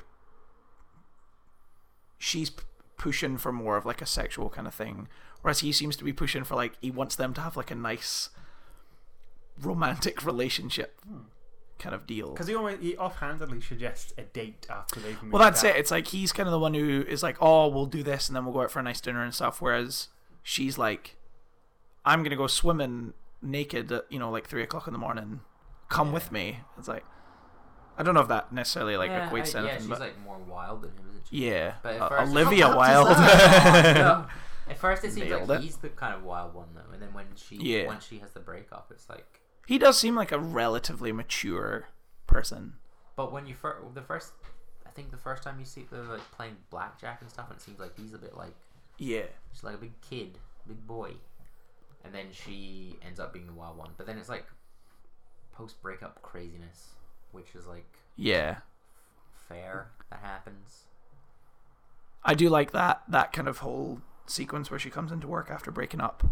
She's 2.19 2.51
p- 2.51 2.65
pushing 2.97 3.39
for 3.39 3.53
more 3.53 3.77
of 3.77 3.85
like 3.87 4.01
a 4.03 4.07
sexual 4.07 4.51
kind 4.51 4.67
of 4.67 4.75
thing, 4.75 5.09
whereas 5.43 5.61
he 5.61 5.73
seems 5.73 5.97
to 5.97 6.05
be 6.05 6.13
pushing 6.13 6.45
for 6.45 6.55
like 6.55 6.75
he 6.81 6.91
wants 6.91 7.17
them 7.17 7.35
to 7.35 7.41
have 7.41 7.57
like 7.57 7.71
a 7.71 7.75
nice 7.75 8.31
romantic 9.61 10.25
relationship 10.25 11.01
hmm. 11.07 11.23
Kind 11.81 11.95
of 11.95 12.07
deal. 12.07 12.31
Because 12.31 12.47
he, 12.47 12.55
always, 12.55 12.79
he 12.81 12.97
offhandedly 12.97 13.61
suggests 13.61 14.13
a 14.17 14.23
date 14.23 14.67
after 14.71 15.01
they've 15.01 15.21
moved 15.23 15.33
Well, 15.33 15.43
that's 15.43 15.65
out. 15.65 15.71
it. 15.71 15.77
It's 15.77 15.91
like 15.91 16.07
he's 16.09 16.33
kind 16.33 16.47
of 16.47 16.53
the 16.53 16.59
one 16.61 16.75
who 16.75 17.03
is 17.09 17.23
like, 17.23 17.37
"Oh, 17.41 17.67
we'll 17.69 17.87
do 17.87 18.03
this, 18.03 18.29
and 18.29 18.37
then 18.37 18.45
we'll 18.45 18.55
go 18.55 18.63
out 18.63 18.71
for 18.71 18.79
a 18.79 18.83
nice 18.83 19.01
dinner 19.01 19.23
and 19.25 19.35
stuff." 19.35 19.61
Whereas 19.61 20.09
she's 20.45 20.79
like, 20.79 21.17
"I'm 22.05 22.23
gonna 22.23 22.37
go 22.37 22.47
swimming 22.47 23.15
naked 23.43 23.91
at 23.91 24.05
you 24.11 24.19
know 24.19 24.31
like 24.31 24.47
three 24.47 24.63
o'clock 24.63 24.87
in 24.87 24.93
the 24.93 24.99
morning. 24.99 25.41
Come 25.89 26.13
with 26.13 26.31
me." 26.31 26.61
It's 26.79 26.87
like, 26.89 27.05
I 27.99 28.03
don't 28.03 28.15
know 28.15 28.21
if 28.21 28.29
that 28.29 28.53
necessarily 28.53 28.97
like 28.97 29.11
yeah, 29.11 29.29
equates 29.29 29.53
to 29.53 29.59
I- 29.59 29.63
yeah, 29.63 29.69
anything, 29.71 29.81
she's 29.81 29.89
but 29.89 30.01
like 30.01 30.21
more 30.25 30.39
wild 30.39 30.83
than 30.83 30.91
him, 30.93 31.05
isn't 31.11 31.25
she? 31.31 31.49
yeah, 31.49 31.75
But 31.83 31.95
at 31.97 32.03
Uh, 32.03 32.09
first- 32.11 32.31
Olivia 32.33 32.69
How 32.69 32.79
Wilde. 32.79 33.19
No. 33.19 34.27
At 34.71 34.79
first, 34.79 35.03
it 35.03 35.13
seems 35.13 35.27
Nailed 35.29 35.49
like 35.49 35.59
it. 35.59 35.65
he's 35.65 35.79
the 35.79 35.89
kind 35.89 36.15
of 36.15 36.23
wild 36.23 36.55
one 36.55 36.69
though, 36.77 36.93
and 36.93 37.03
then 37.03 37.13
when 37.13 37.27
she 37.35 37.57
Yeah. 37.57 37.87
once 37.89 38.07
she 38.07 38.19
has 38.21 38.31
the 38.33 38.39
breakup, 38.41 38.87
it's 38.93 39.09
like. 39.09 39.40
He 39.71 39.79
does 39.79 39.97
seem 39.97 40.17
like 40.17 40.33
a 40.33 40.39
relatively 40.39 41.13
mature 41.13 41.87
person. 42.27 42.73
But 43.15 43.31
when 43.31 43.47
you 43.47 43.55
first, 43.55 43.95
the 43.95 44.03
first, 44.03 44.33
I 44.85 44.91
think 44.91 45.13
the 45.13 45.17
first 45.17 45.45
time 45.45 45.61
you 45.61 45.65
see 45.65 45.87
they're 45.89 46.03
like 46.03 46.29
playing 46.33 46.57
blackjack 46.71 47.21
and 47.21 47.31
stuff, 47.31 47.47
and 47.51 47.57
it 47.57 47.63
seems 47.63 47.79
like 47.79 47.97
he's 47.97 48.13
a 48.13 48.19
bit 48.19 48.37
like 48.37 48.57
Yeah, 48.99 49.27
she's 49.53 49.63
like 49.63 49.77
a 49.77 49.79
big 49.79 49.93
kid, 50.01 50.39
big 50.67 50.85
boy, 50.89 51.13
and 52.05 52.13
then 52.13 52.27
she 52.33 52.97
ends 53.07 53.21
up 53.21 53.33
being 53.33 53.47
the 53.47 53.53
wild 53.53 53.79
one. 53.79 53.91
But 53.97 54.09
then 54.09 54.19
it's 54.19 54.29
like 54.29 54.45
post 55.53 55.81
breakup 55.81 56.21
craziness, 56.21 56.89
which 57.31 57.55
is 57.55 57.69
like 57.69 57.87
yeah. 58.17 58.57
fair 59.49 59.93
that 60.11 60.19
happens. 60.21 60.87
I 62.25 62.35
do 62.35 62.49
like 62.49 62.73
that 62.73 63.03
that 63.07 63.33
kind 63.33 63.47
of 63.47 63.59
whole 63.59 64.01
sequence 64.27 64.69
where 64.69 64.81
she 64.81 64.91
comes 64.91 65.13
into 65.13 65.29
work 65.29 65.49
after 65.49 65.71
breaking 65.71 66.01
up. 66.01 66.27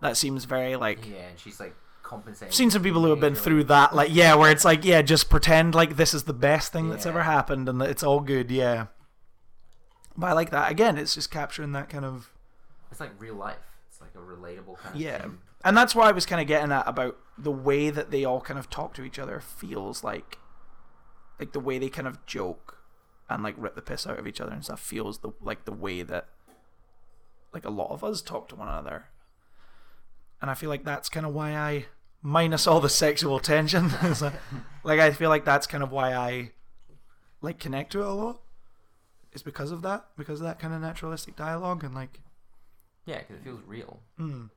That 0.00 0.16
seems 0.16 0.44
very 0.44 0.76
like 0.76 1.04
Yeah, 1.04 1.26
and 1.30 1.40
she's 1.40 1.58
like 1.58 1.74
compensating. 2.08 2.48
I've 2.48 2.54
seen 2.54 2.70
some 2.70 2.82
people 2.82 3.02
who 3.02 3.10
have 3.10 3.20
been 3.20 3.34
through 3.34 3.64
that, 3.64 3.94
like 3.94 4.08
yeah, 4.12 4.34
where 4.34 4.50
it's 4.50 4.64
like 4.64 4.84
yeah, 4.84 5.02
just 5.02 5.28
pretend 5.28 5.74
like 5.74 5.96
this 5.96 6.14
is 6.14 6.24
the 6.24 6.32
best 6.32 6.72
thing 6.72 6.88
that's 6.88 7.06
ever 7.06 7.22
happened 7.22 7.68
and 7.68 7.80
that 7.80 7.90
it's 7.90 8.02
all 8.02 8.20
good, 8.20 8.50
yeah. 8.50 8.86
But 10.16 10.28
I 10.28 10.32
like 10.32 10.50
that. 10.50 10.70
Again, 10.70 10.96
it's 10.96 11.14
just 11.14 11.30
capturing 11.30 11.72
that 11.72 11.88
kind 11.88 12.04
of 12.04 12.32
It's 12.90 13.00
like 13.00 13.12
real 13.18 13.34
life. 13.34 13.58
It's 13.88 14.00
like 14.00 14.14
a 14.14 14.18
relatable 14.18 14.78
kind 14.78 14.94
of 14.94 15.00
yeah, 15.00 15.22
thing. 15.22 15.38
and 15.64 15.76
that's 15.76 15.94
why 15.94 16.08
I 16.08 16.12
was 16.12 16.26
kind 16.26 16.40
of 16.40 16.46
getting 16.46 16.72
at 16.72 16.88
about 16.88 17.18
the 17.36 17.52
way 17.52 17.90
that 17.90 18.10
they 18.10 18.24
all 18.24 18.40
kind 18.40 18.58
of 18.58 18.68
talk 18.70 18.94
to 18.94 19.04
each 19.04 19.18
other 19.18 19.38
feels 19.40 20.02
like, 20.02 20.38
like 21.38 21.52
the 21.52 21.60
way 21.60 21.78
they 21.78 21.88
kind 21.88 22.08
of 22.08 22.24
joke 22.26 22.78
and 23.28 23.42
like 23.42 23.54
rip 23.58 23.74
the 23.74 23.82
piss 23.82 24.06
out 24.06 24.18
of 24.18 24.26
each 24.26 24.40
other 24.40 24.52
and 24.52 24.64
stuff 24.64 24.80
feels 24.80 25.18
the 25.18 25.30
like 25.40 25.66
the 25.66 25.72
way 25.72 26.02
that 26.02 26.26
like 27.52 27.64
a 27.64 27.70
lot 27.70 27.90
of 27.90 28.02
us 28.02 28.22
talk 28.22 28.48
to 28.48 28.56
one 28.56 28.68
another, 28.68 29.06
and 30.40 30.50
I 30.50 30.54
feel 30.54 30.70
like 30.70 30.84
that's 30.84 31.08
kind 31.08 31.26
of 31.26 31.34
why 31.34 31.54
I 31.54 31.86
minus 32.22 32.66
all 32.66 32.80
the 32.80 32.88
sexual 32.88 33.38
tension. 33.38 33.90
It's 34.02 34.22
like, 34.22 34.34
like 34.84 35.00
I 35.00 35.12
feel 35.12 35.28
like 35.28 35.44
that's 35.44 35.66
kind 35.66 35.82
of 35.82 35.92
why 35.92 36.14
I 36.14 36.52
like 37.40 37.58
connect 37.58 37.92
to 37.92 38.00
it 38.00 38.06
a 38.06 38.12
lot. 38.12 38.40
Is 39.32 39.42
because 39.42 39.70
of 39.70 39.82
that, 39.82 40.06
because 40.16 40.40
of 40.40 40.46
that 40.46 40.58
kind 40.58 40.74
of 40.74 40.80
naturalistic 40.80 41.36
dialogue 41.36 41.84
and 41.84 41.94
like, 41.94 42.20
Yeah, 43.04 43.18
because 43.18 43.36
it 43.36 43.44
feels 43.44 43.60
real, 43.66 44.00
mm, 44.18 44.48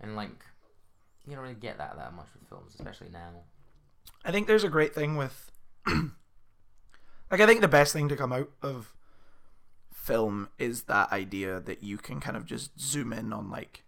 and 0.00 0.16
like 0.16 0.44
you 1.26 1.34
don't 1.34 1.42
really 1.42 1.54
get 1.54 1.78
that 1.78 1.96
that 1.96 2.12
much 2.12 2.26
with 2.34 2.48
films, 2.48 2.74
especially 2.74 3.08
now. 3.10 3.30
I 4.24 4.32
think 4.32 4.46
there's 4.46 4.64
a 4.64 4.68
great 4.68 4.94
thing 4.94 5.16
with 5.16 5.50
like 5.86 7.40
I 7.40 7.46
think 7.46 7.60
the 7.60 7.68
best 7.68 7.92
thing 7.92 8.08
to 8.08 8.16
come 8.16 8.32
out 8.32 8.50
of 8.62 8.94
film 9.92 10.48
is 10.58 10.82
that 10.82 11.12
idea 11.12 11.60
that 11.60 11.82
you 11.84 11.96
can 11.96 12.18
kind 12.18 12.36
of 12.36 12.44
just 12.44 12.78
zoom 12.80 13.12
in 13.12 13.32
on 13.32 13.50
like 13.50 13.81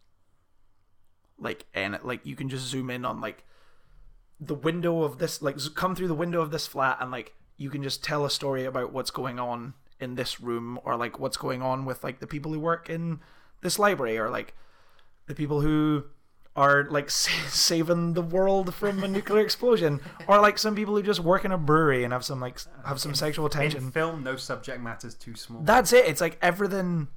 like 1.38 1.66
and 1.74 1.98
like 2.04 2.24
you 2.24 2.36
can 2.36 2.48
just 2.48 2.66
zoom 2.66 2.90
in 2.90 3.04
on 3.04 3.20
like 3.20 3.44
the 4.40 4.54
window 4.54 5.02
of 5.02 5.18
this 5.18 5.42
like 5.42 5.56
come 5.74 5.94
through 5.94 6.08
the 6.08 6.14
window 6.14 6.40
of 6.40 6.50
this 6.50 6.66
flat 6.66 6.98
and 7.00 7.10
like 7.10 7.34
you 7.56 7.70
can 7.70 7.82
just 7.82 8.02
tell 8.02 8.24
a 8.24 8.30
story 8.30 8.64
about 8.64 8.92
what's 8.92 9.10
going 9.10 9.38
on 9.38 9.74
in 10.00 10.16
this 10.16 10.40
room 10.40 10.78
or 10.84 10.96
like 10.96 11.18
what's 11.18 11.36
going 11.36 11.62
on 11.62 11.84
with 11.84 12.02
like 12.02 12.18
the 12.20 12.26
people 12.26 12.52
who 12.52 12.60
work 12.60 12.90
in 12.90 13.20
this 13.62 13.78
library 13.78 14.18
or 14.18 14.28
like 14.28 14.54
the 15.26 15.34
people 15.34 15.60
who 15.60 16.04
are 16.56 16.84
like 16.90 17.10
sa- 17.22 17.48
saving 17.48 18.12
the 18.14 18.22
world 18.22 18.74
from 18.74 19.02
a 19.02 19.08
nuclear 19.08 19.42
explosion 19.42 20.00
or 20.28 20.40
like 20.40 20.58
some 20.58 20.74
people 20.74 20.94
who 20.94 21.02
just 21.02 21.20
work 21.20 21.44
in 21.44 21.52
a 21.52 21.58
brewery 21.58 22.04
and 22.04 22.12
have 22.12 22.24
some 22.24 22.40
like 22.40 22.60
have 22.84 23.00
some 23.00 23.14
sexual 23.14 23.46
In 23.46 23.90
film, 23.90 24.22
no 24.24 24.36
subject 24.36 24.80
matter's 24.82 25.14
too 25.14 25.34
small. 25.34 25.62
that's 25.62 25.92
it 25.92 26.06
it's 26.06 26.20
like 26.20 26.38
everything 26.42 27.08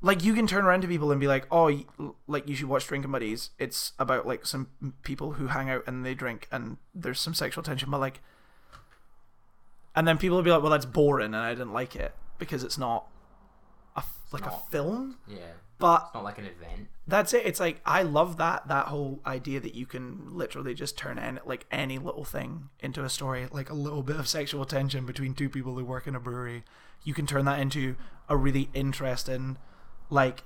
like 0.00 0.22
you 0.22 0.32
can 0.34 0.46
turn 0.46 0.64
around 0.64 0.82
to 0.82 0.88
people 0.88 1.10
and 1.10 1.20
be 1.20 1.26
like 1.26 1.46
oh 1.50 1.80
like 2.26 2.48
you 2.48 2.54
should 2.54 2.68
watch 2.68 2.86
drinking 2.86 3.10
buddies. 3.10 3.50
It's 3.58 3.92
about 3.98 4.26
like 4.26 4.46
some 4.46 4.68
people 5.02 5.32
who 5.32 5.48
hang 5.48 5.68
out 5.70 5.82
and 5.86 6.04
they 6.04 6.14
drink 6.14 6.48
and 6.52 6.76
there's 6.94 7.20
some 7.20 7.34
sexual 7.34 7.62
tension 7.64 7.90
but 7.90 8.00
like 8.00 8.20
and 9.96 10.06
then 10.06 10.18
people 10.18 10.36
will 10.36 10.44
be 10.44 10.50
like 10.50 10.62
well 10.62 10.70
that's 10.70 10.86
boring 10.86 11.26
and 11.26 11.36
i 11.36 11.50
didn't 11.50 11.72
like 11.72 11.96
it 11.96 12.14
because 12.38 12.62
it's 12.62 12.78
not 12.78 13.06
a 13.96 14.02
like 14.30 14.46
a 14.46 14.52
film. 14.70 15.18
Yeah, 15.26 15.38
but 15.78 16.04
it's 16.06 16.14
not 16.14 16.24
like 16.24 16.38
an 16.38 16.44
event. 16.46 16.88
that's 17.08 17.32
it. 17.34 17.44
It's 17.44 17.58
like 17.58 17.80
i 17.84 18.02
love 18.02 18.36
that 18.36 18.68
that 18.68 18.86
whole 18.86 19.20
idea 19.26 19.58
that 19.58 19.74
you 19.74 19.86
can 19.86 20.36
literally 20.36 20.74
just 20.74 20.96
turn 20.96 21.18
in 21.18 21.40
like 21.44 21.66
any 21.72 21.98
little 21.98 22.24
thing 22.24 22.68
into 22.80 23.02
a 23.02 23.08
story 23.08 23.48
like 23.50 23.70
a 23.70 23.74
little 23.74 24.02
bit 24.04 24.16
of 24.16 24.28
sexual 24.28 24.64
tension 24.64 25.04
between 25.06 25.34
two 25.34 25.48
people 25.48 25.74
who 25.74 25.84
work 25.84 26.06
in 26.06 26.14
a 26.14 26.20
brewery. 26.20 26.62
You 27.02 27.14
can 27.14 27.26
turn 27.26 27.44
that 27.46 27.58
into 27.58 27.96
a 28.28 28.36
really 28.36 28.68
interesting 28.74 29.56
like 30.10 30.44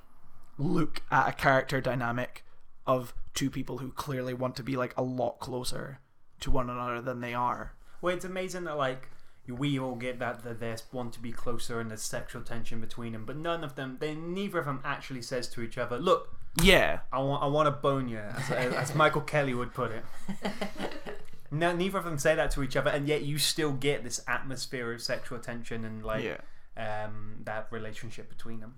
look 0.59 1.03
at 1.11 1.29
a 1.29 1.33
character 1.33 1.81
dynamic 1.81 2.45
of 2.87 3.15
two 3.35 3.51
people 3.51 3.79
who 3.79 3.91
clearly 3.91 4.35
want 4.35 4.57
to 4.57 4.63
be 4.63 4.77
like 4.77 4.95
a 4.97 5.03
lot 5.03 5.39
closer 5.39 6.01
to 6.41 6.51
one 6.51 6.69
another 6.69 7.01
than 7.01 7.21
they 7.21 7.33
are 7.35 7.75
Well, 8.01 8.15
it's 8.15 8.25
amazing 8.25 8.65
that 8.65 8.77
like 8.77 9.09
we 9.49 9.79
all 9.79 9.97
get 9.97 10.19
that 10.21 10.45
that 10.45 10.61
they 10.61 10.75
want 10.93 11.13
to 11.15 11.21
be 11.21 11.33
closer 11.33 11.81
and 11.81 11.91
there's 11.91 12.03
sexual 12.03 12.43
tension 12.43 12.81
between 12.81 13.13
them, 13.13 13.25
but 13.25 13.37
none 13.37 13.65
of 13.65 13.75
them, 13.75 13.97
they 14.01 14.15
neither 14.15 14.59
of 14.59 14.67
them 14.67 14.81
actually 14.85 15.23
says 15.23 15.49
to 15.49 15.63
each 15.63 15.79
other, 15.79 15.99
"Look, 15.99 16.37
yeah 16.63 17.01
I 17.13 17.19
want 17.19 17.43
I 17.43 17.47
want 17.47 17.67
to 17.67 17.73
bone 17.73 18.09
you," 18.09 18.19
as, 18.19 18.51
as 18.51 18.95
Michael 18.95 19.23
Kelly 19.23 19.55
would 19.55 19.75
put 19.75 19.91
it. 19.91 20.05
No, 21.55 21.77
neither 21.77 21.99
of 21.99 22.05
them 22.05 22.17
say 22.17 22.35
that 22.35 22.51
to 22.53 22.63
each 22.63 22.77
other, 22.77 22.89
and 22.89 23.07
yet 23.07 23.25
you 23.25 23.37
still 23.37 23.73
get 23.73 24.03
this 24.03 24.23
atmosphere 24.27 24.91
of 24.91 25.03
sexual 25.03 25.39
tension 25.39 25.85
and 25.85 26.03
like 26.03 26.25
yeah 26.25 27.05
um, 27.05 27.37
that 27.45 27.69
relationship 27.71 28.31
between 28.31 28.61
them. 28.61 28.77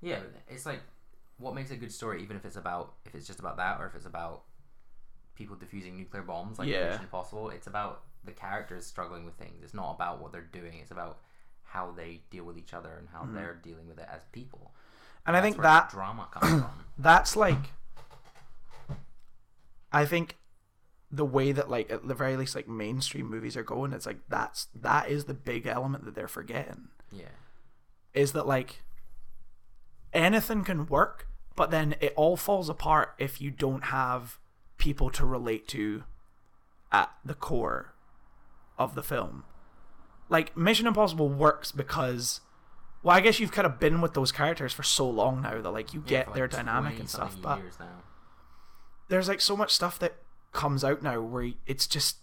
Yeah, 0.00 0.20
it's 0.48 0.66
like 0.66 0.80
what 1.38 1.54
makes 1.54 1.70
a 1.70 1.76
good 1.76 1.92
story, 1.92 2.22
even 2.22 2.36
if 2.36 2.44
it's 2.44 2.56
about 2.56 2.94
if 3.04 3.14
it's 3.14 3.26
just 3.26 3.40
about 3.40 3.56
that, 3.56 3.80
or 3.80 3.86
if 3.86 3.94
it's 3.94 4.06
about 4.06 4.42
people 5.34 5.56
defusing 5.56 5.96
nuclear 5.96 6.22
bombs, 6.22 6.58
like 6.58 6.68
Yeah. 6.68 6.86
Mission 6.86 7.02
Impossible. 7.02 7.50
It's 7.50 7.66
about 7.66 8.02
the 8.24 8.32
characters 8.32 8.86
struggling 8.86 9.24
with 9.24 9.34
things. 9.34 9.62
It's 9.62 9.74
not 9.74 9.92
about 9.94 10.20
what 10.20 10.32
they're 10.32 10.42
doing. 10.42 10.78
It's 10.80 10.90
about 10.90 11.18
how 11.68 11.92
they 11.92 12.22
deal 12.30 12.44
with 12.44 12.56
each 12.56 12.72
other 12.74 12.96
and 12.98 13.08
how 13.12 13.20
mm-hmm. 13.20 13.34
they're 13.34 13.58
dealing 13.62 13.86
with 13.88 13.98
it 13.98 14.06
as 14.10 14.22
people. 14.32 14.72
and 15.26 15.36
i 15.36 15.40
think 15.42 15.60
that 15.60 15.90
drama 15.90 16.26
comes 16.32 16.62
from. 16.62 16.84
that's 16.98 17.36
like 17.36 17.72
i 19.92 20.04
think 20.06 20.36
the 21.10 21.24
way 21.24 21.52
that 21.52 21.68
like 21.70 21.90
at 21.90 22.06
the 22.06 22.14
very 22.14 22.36
least 22.36 22.54
like 22.54 22.68
mainstream 22.68 23.28
movies 23.28 23.56
are 23.56 23.62
going 23.62 23.92
it's 23.92 24.06
like 24.06 24.18
that's 24.28 24.68
that 24.74 25.08
is 25.08 25.24
the 25.24 25.34
big 25.34 25.66
element 25.66 26.04
that 26.04 26.14
they're 26.14 26.28
forgetting 26.28 26.88
Yeah, 27.12 27.24
is 28.14 28.32
that 28.32 28.46
like 28.46 28.82
anything 30.12 30.64
can 30.64 30.86
work 30.86 31.26
but 31.56 31.70
then 31.72 31.96
it 32.00 32.12
all 32.14 32.36
falls 32.36 32.68
apart 32.68 33.14
if 33.18 33.40
you 33.40 33.50
don't 33.50 33.86
have 33.86 34.38
people 34.78 35.10
to 35.10 35.26
relate 35.26 35.66
to 35.66 36.04
at 36.92 37.10
the 37.24 37.34
core 37.34 37.94
of 38.78 38.94
the 38.94 39.02
film. 39.02 39.42
Like 40.28 40.56
mission 40.56 40.86
impossible 40.86 41.28
works 41.28 41.72
because 41.72 42.40
well 43.02 43.16
i 43.16 43.20
guess 43.20 43.40
you've 43.40 43.50
kind 43.52 43.66
of 43.66 43.80
been 43.80 44.00
with 44.00 44.14
those 44.14 44.30
characters 44.30 44.72
for 44.72 44.82
so 44.84 45.08
long 45.10 45.42
now 45.42 45.60
that 45.60 45.70
like 45.70 45.92
you 45.92 46.02
Yeah, 46.06 46.10
get 46.10 46.26
for, 46.28 46.34
their 46.34 46.46
dynamic 46.48 46.98
and 47.00 47.08
stuff 47.10 47.36
but 47.42 47.60
there's 49.08 49.28
like 49.28 49.40
so 49.40 49.56
much 49.56 49.72
stuff 49.72 49.98
that 49.98 50.14
comes 50.52 50.84
out 50.84 51.02
now 51.02 51.20
where 51.20 51.50
it's 51.66 51.86
just 51.86 52.18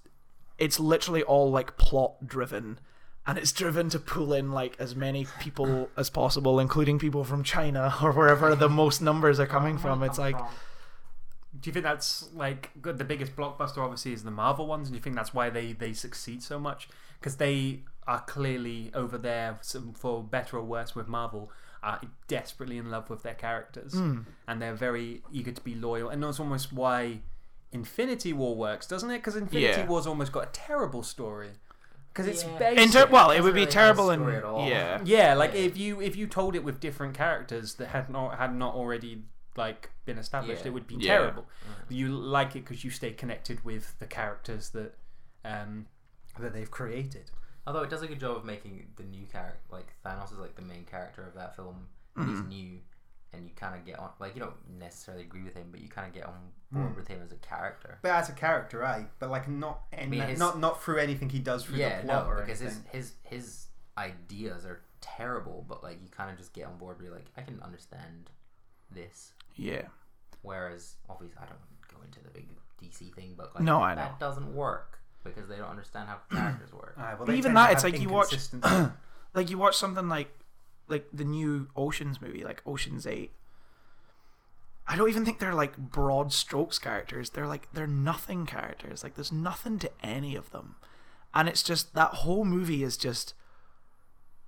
it's 0.57 0.79
literally 0.79 1.23
all 1.23 1.51
like 1.51 1.77
plot 1.77 2.25
driven 2.27 2.79
and 3.27 3.37
it's 3.37 3.51
driven 3.51 3.89
to 3.89 3.99
pull 3.99 4.33
in 4.33 4.51
like 4.51 4.75
as 4.79 4.95
many 4.95 5.25
people 5.39 5.89
as 5.97 6.09
possible 6.09 6.59
including 6.59 6.99
people 6.99 7.23
from 7.23 7.43
china 7.43 7.93
or 8.03 8.11
wherever 8.11 8.55
the 8.55 8.69
most 8.69 9.01
numbers 9.01 9.39
are 9.39 9.47
coming 9.47 9.77
from 9.77 10.03
it's 10.03 10.19
like 10.19 10.37
Do 11.61 11.69
you 11.69 11.73
think 11.73 11.83
that's 11.85 12.29
like 12.33 12.69
good? 12.81 12.97
The 12.97 13.05
biggest 13.05 13.35
blockbuster 13.35 13.77
obviously 13.77 14.11
is 14.13 14.23
the 14.23 14.31
Marvel 14.43 14.67
ones, 14.67 14.87
and 14.87 14.93
do 14.93 14.97
you 14.97 15.01
think 15.01 15.15
that's 15.15 15.33
why 15.33 15.49
they 15.49 15.71
they 15.71 15.93
succeed 15.93 16.43
so 16.43 16.59
much? 16.59 16.89
Because 17.17 17.37
they 17.37 17.83
are 18.05 18.19
clearly 18.19 18.91
over 18.93 19.17
there, 19.17 19.57
for 19.95 20.21
better 20.21 20.57
or 20.57 20.63
worse, 20.63 20.93
with 20.95 21.07
Marvel, 21.07 21.49
are 21.81 22.01
desperately 22.27 22.77
in 22.77 22.91
love 22.91 23.09
with 23.09 23.23
their 23.23 23.33
characters, 23.35 23.93
Mm. 23.93 24.25
and 24.47 24.61
they're 24.61 24.75
very 24.75 25.21
eager 25.31 25.53
to 25.53 25.61
be 25.61 25.75
loyal. 25.75 26.09
And 26.09 26.21
that's 26.21 26.41
almost 26.41 26.73
why 26.73 27.21
Infinity 27.71 28.33
War 28.33 28.53
works, 28.55 28.85
doesn't 28.85 29.09
it? 29.09 29.19
Because 29.19 29.37
Infinity 29.37 29.79
Yeah. 29.81 29.87
War's 29.87 30.05
almost 30.05 30.31
got 30.33 30.43
a 30.49 30.51
terrible 30.51 31.03
story. 31.03 31.51
Because 32.15 32.27
it's 32.27 32.43
Yeah. 32.45 32.57
basic. 32.57 32.79
In 32.85 32.91
ter- 32.91 33.11
well, 33.11 33.29
it 33.29 33.33
doesn't 33.33 33.43
would 33.43 33.53
be 33.55 33.59
really 33.61 33.65
have 33.65 33.69
a 33.69 33.71
terrible 33.73 34.09
and 34.09 34.21
story 34.21 34.35
at 34.37 34.43
all. 34.45 34.67
yeah. 34.69 35.01
Yeah, 35.03 35.33
like 35.33 35.51
Yeah. 35.53 35.59
if 35.59 35.77
you 35.77 35.99
if 36.01 36.15
you 36.15 36.27
told 36.27 36.55
it 36.55 36.63
with 36.63 36.79
different 36.79 37.13
characters 37.13 37.73
that 37.75 37.89
had 37.89 38.09
not 38.09 38.37
had 38.37 38.55
not 38.55 38.73
already 38.73 39.23
like 39.57 39.89
been 40.05 40.17
established, 40.17 40.61
Yeah. 40.61 40.67
it 40.69 40.73
would 40.73 40.87
be 40.87 40.95
Yeah. 40.95 41.17
terrible. 41.17 41.45
You 41.89 42.07
like 42.09 42.55
it 42.55 42.63
because 42.65 42.85
you 42.85 42.89
stay 42.89 43.11
connected 43.11 43.65
with 43.65 43.99
the 43.99 44.07
characters 44.07 44.69
that 44.69 44.97
um 45.43 45.87
that 46.39 46.53
they've 46.53 46.71
created. 46.71 47.31
Although 47.67 47.81
it 47.83 47.89
does 47.89 48.01
a 48.01 48.07
good 48.07 48.19
job 48.19 48.37
of 48.37 48.45
making 48.45 48.93
the 48.95 49.03
new 49.03 49.25
character, 49.25 49.59
like 49.69 49.87
Thanos 50.05 50.31
is 50.31 50.37
like 50.37 50.55
the 50.55 50.61
main 50.61 50.85
character 50.85 51.21
of 51.27 51.33
that 51.33 51.55
film. 51.55 51.87
and 52.15 52.25
Mm-hmm. 52.27 52.35
He's 52.35 52.43
new, 52.47 52.79
and 53.35 53.45
you 53.47 53.53
kind 53.55 53.75
of 53.75 53.85
get 53.85 53.99
on. 53.99 54.09
Like 54.19 54.35
you 54.35 54.41
don't 54.41 54.55
necessarily 54.79 55.23
agree 55.23 55.43
with 55.43 55.53
him, 55.55 55.67
but 55.71 55.79
you 55.81 55.89
kind 55.89 56.07
of 56.07 56.13
get 56.13 56.25
on 56.25 56.33
board 56.71 56.93
Mm. 56.93 56.95
with 56.95 57.07
him 57.07 57.21
as 57.23 57.31
a 57.31 57.35
character. 57.35 57.99
But 58.01 58.11
as 58.11 58.29
a 58.29 58.33
character, 58.33 58.79
right? 58.79 59.07
But 59.19 59.29
like 59.29 59.47
not 59.47 59.81
I 59.97 60.05
mean, 60.05 60.21
his- 60.21 60.39
not 60.39 60.59
not 60.59 60.81
through 60.83 60.97
anything 60.97 61.29
he 61.29 61.39
does 61.39 61.63
through 61.65 61.77
yeah, 61.77 62.01
the 62.01 62.07
plot 62.07 62.25
no, 62.25 62.31
or 62.31 62.35
because 62.41 62.59
his 62.59 62.71
anything. 62.73 62.91
his 62.91 63.13
his 63.23 63.67
ideas 63.97 64.65
are 64.65 64.81
terrible, 65.01 65.65
but 65.67 65.83
like 65.83 66.01
you 66.01 66.09
kind 66.09 66.29
of 66.31 66.37
just 66.37 66.53
get 66.53 66.65
on 66.65 66.77
board. 66.77 66.97
Where 66.97 67.05
you're 67.07 67.15
like, 67.15 67.27
I 67.37 67.41
can 67.41 67.61
understand 67.61 68.29
this. 68.91 69.33
Yeah. 69.55 69.83
Whereas, 70.41 70.95
obviously, 71.09 71.37
I 71.41 71.45
don't 71.45 71.59
go 71.87 71.97
into 72.03 72.19
the 72.21 72.29
big 72.29 72.47
DC 72.81 73.13
thing, 73.15 73.33
but 73.37 73.55
like, 73.55 73.63
No, 73.63 73.81
I 73.81 73.95
that 73.95 74.19
doesn't 74.19 74.53
work 74.53 74.99
because 75.23 75.47
they 75.47 75.55
don't 75.57 75.69
understand 75.69 76.07
how 76.09 76.17
characters 76.35 76.71
work. 76.73 76.95
Aye, 76.97 77.15
well, 77.17 77.31
even 77.31 77.53
that, 77.55 77.71
it's 77.71 77.83
like 77.83 77.99
you 77.99 78.09
watch- 78.09 78.35
Like 79.33 79.49
you 79.49 79.57
watch 79.57 79.75
something 79.75 80.07
like 80.07 80.29
like 80.87 81.07
the 81.11 81.23
new 81.23 81.67
Oceans 81.75 82.21
movie, 82.21 82.43
like 82.43 82.61
Oceans 82.65 83.05
Eight. 83.07 83.31
I 84.87 84.95
don't 84.95 85.09
even 85.09 85.25
think 85.25 85.39
they're 85.39 85.55
like 85.55 85.77
broad 85.77 86.31
strokes 86.31 86.77
characters. 86.77 87.31
They're 87.31 87.47
like 87.47 87.71
they're 87.73 87.87
nothing 87.87 88.45
characters. 88.45 89.03
Like 89.03 89.15
there's 89.15 89.31
nothing 89.31 89.79
to 89.79 89.91
any 90.03 90.35
of 90.35 90.51
them. 90.51 90.75
And 91.33 91.49
it's 91.49 91.63
just 91.63 91.95
that 91.95 92.09
whole 92.09 92.45
movie 92.45 92.83
is 92.83 92.97
just 92.97 93.33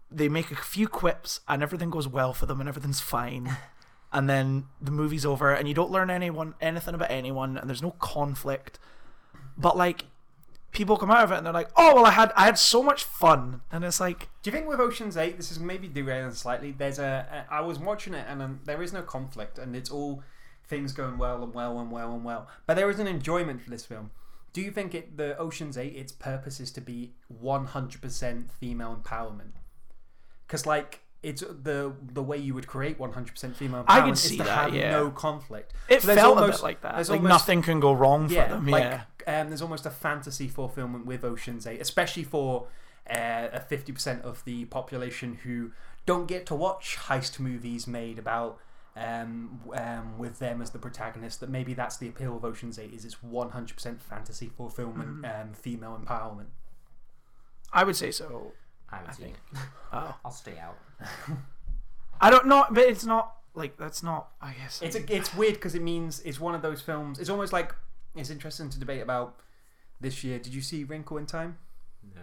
they 0.10 0.30
make 0.30 0.52
a 0.52 0.56
few 0.56 0.88
quips 0.88 1.42
and 1.48 1.62
everything 1.62 1.90
goes 1.90 2.08
well 2.08 2.34
for 2.34 2.46
them 2.46 2.60
and 2.60 2.70
everything's 2.70 3.02
fine. 3.02 3.58
and 4.14 4.30
then 4.30 4.66
the 4.80 4.92
movie's 4.92 5.26
over 5.26 5.54
and 5.54 5.68
you 5.68 5.74
don't 5.74 5.92
learn 5.92 6.10
anyone 6.10 6.54
anything 6.62 6.96
about 6.96 7.12
anyone 7.12 7.58
and 7.58 7.68
there's 7.68 7.82
no 7.82 7.92
conflict. 7.92 8.80
But 9.58 9.76
like 9.76 10.06
people 10.78 10.96
come 10.96 11.10
out 11.12 11.24
of 11.24 11.32
it 11.32 11.38
and 11.38 11.46
they're 11.46 11.54
like, 11.54 11.70
"Oh, 11.76 11.96
well 11.96 12.06
I 12.06 12.12
had 12.12 12.32
I 12.38 12.46
had 12.46 12.58
so 12.58 12.84
much 12.84 13.04
fun." 13.04 13.62
And 13.72 13.84
it's 13.84 14.00
like 14.00 14.30
Do 14.44 14.50
you 14.50 14.56
think 14.56 14.68
with 14.68 14.80
Ocean's 14.80 15.18
Eight, 15.18 15.36
this 15.36 15.52
is 15.52 15.60
maybe 15.60 15.88
derailing 15.88 16.34
slightly? 16.34 16.72
There's 16.72 17.00
a, 17.00 17.46
a 17.50 17.54
I 17.54 17.62
was 17.62 17.80
watching 17.80 18.14
it 18.14 18.26
and 18.30 18.42
um, 18.42 18.60
there 18.66 18.82
is 18.82 18.94
no 18.94 19.02
conflict 19.02 19.58
and 19.58 19.76
it's 19.76 19.90
all 19.90 20.24
things 20.68 20.94
going 20.94 21.18
well 21.18 21.44
and 21.44 21.54
well 21.54 21.80
and 21.80 21.92
well 21.92 22.14
and 22.14 22.24
well. 22.24 22.48
But 22.68 22.76
there 22.76 22.90
is 22.90 23.00
an 23.00 23.08
enjoyment 23.08 23.62
for 23.62 23.70
this 23.72 23.86
film. 23.86 24.12
Do 24.54 24.62
you 24.62 24.72
think 24.72 24.94
it 24.94 25.18
the 25.18 25.38
Ocean's 25.38 25.78
Eight 25.78 25.96
its 25.96 26.12
purpose 26.12 26.60
is 26.60 26.72
to 26.72 26.82
be 26.82 27.14
100% 27.44 28.52
female 28.52 29.02
empowerment? 29.04 29.54
Because 30.46 30.66
like 30.66 31.02
it's 31.30 31.42
the 31.42 31.94
the 32.14 32.24
way 32.24 32.38
you 32.38 32.54
would 32.54 32.68
create 32.68 32.98
100% 32.98 33.56
female 33.56 33.84
empowerment 33.84 33.86
I 33.90 34.02
could 34.02 34.14
is 34.14 34.22
see 34.22 34.38
to 34.38 34.44
that, 34.44 34.64
have 34.66 34.74
yeah. 34.76 34.92
no 34.92 35.10
conflict. 35.12 35.74
It 35.90 36.02
So 36.02 36.08
there's 36.08 36.20
felt 36.20 36.38
a 36.38 36.42
almost- 36.42 36.60
bit 36.62 36.64
like 36.70 36.82
that. 36.82 36.96
Like 36.98 37.10
almost- 37.10 37.24
nothing 37.30 37.62
can 37.62 37.80
go 37.80 37.92
wrong 37.94 38.28
for 38.28 38.34
yeah, 38.34 38.48
them. 38.48 38.66
like 38.68 38.84
yeah. 38.84 39.02
um, 39.42 39.50
there's 39.50 39.62
almost 39.62 39.86
a 39.86 39.90
fantasy 39.92 40.48
fulfillment 40.48 41.06
with 41.06 41.24
Ocean's 41.24 41.68
Eight, 41.68 41.82
especially 41.82 42.24
for 42.24 42.68
uh, 43.10 43.48
a 43.54 43.60
fifty 43.60 43.92
percent 43.92 44.24
of 44.24 44.44
the 44.46 44.66
population 44.66 45.40
who 45.44 45.72
don't 46.06 46.28
get 46.28 46.46
to 46.48 46.56
watch 46.56 46.98
heist 47.08 47.40
movies 47.40 47.88
made 47.88 48.18
about 48.20 48.60
um, 48.96 49.60
um, 49.74 50.18
with 50.18 50.40
them 50.40 50.62
as 50.62 50.70
the 50.72 50.80
protagonist. 50.80 51.40
That 51.42 51.50
maybe 51.50 51.74
that's 51.74 51.98
the 51.98 52.08
appeal 52.10 52.36
of 52.38 52.44
Ocean's 52.46 52.80
Eight 52.80 52.94
is 52.94 53.06
it's 53.06 53.22
one 53.22 53.50
hundred 53.52 53.76
percent 53.76 54.02
fantasy 54.02 54.50
fulfillment, 54.56 55.22
Mm-hmm. 55.24 55.42
um, 55.50 55.54
female 55.54 56.00
empowerment. 56.02 56.48
I 57.74 57.84
would 57.84 57.96
say 57.98 58.12
so. 58.12 58.54
I 58.90 58.96
haven't 58.98 59.10
I 59.10 59.14
seen 59.14 59.26
think- 59.26 59.38
it. 59.54 59.60
Oh. 59.94 60.16
I'll 60.26 60.32
stay 60.32 60.58
out. 60.58 60.78
I 62.22 62.30
don't 62.30 62.48
know, 62.48 62.66
but 62.72 62.84
it's 62.86 63.06
not 63.06 63.36
like 63.54 63.78
that's 63.78 64.02
not. 64.04 64.30
I 64.42 64.54
guess 64.54 64.82
It's 64.82 64.96
a, 64.96 65.16
it's 65.16 65.34
weird 65.36 65.56
because 65.56 65.76
it 65.76 65.82
means 65.82 66.22
it's 66.22 66.40
one 66.40 66.56
of 66.56 66.62
those 66.62 66.82
films. 66.82 67.20
It's 67.20 67.30
almost 67.30 67.54
like 67.54 67.74
it's 68.16 68.30
interesting 68.30 68.70
to 68.70 68.80
debate 68.80 69.02
about 69.02 69.36
this 70.02 70.24
year. 70.24 70.40
Did 70.40 70.54
you 70.54 70.62
see 70.62 70.84
Wrinkle 70.84 71.18
in 71.18 71.26
Time? 71.26 71.58
No. 72.16 72.22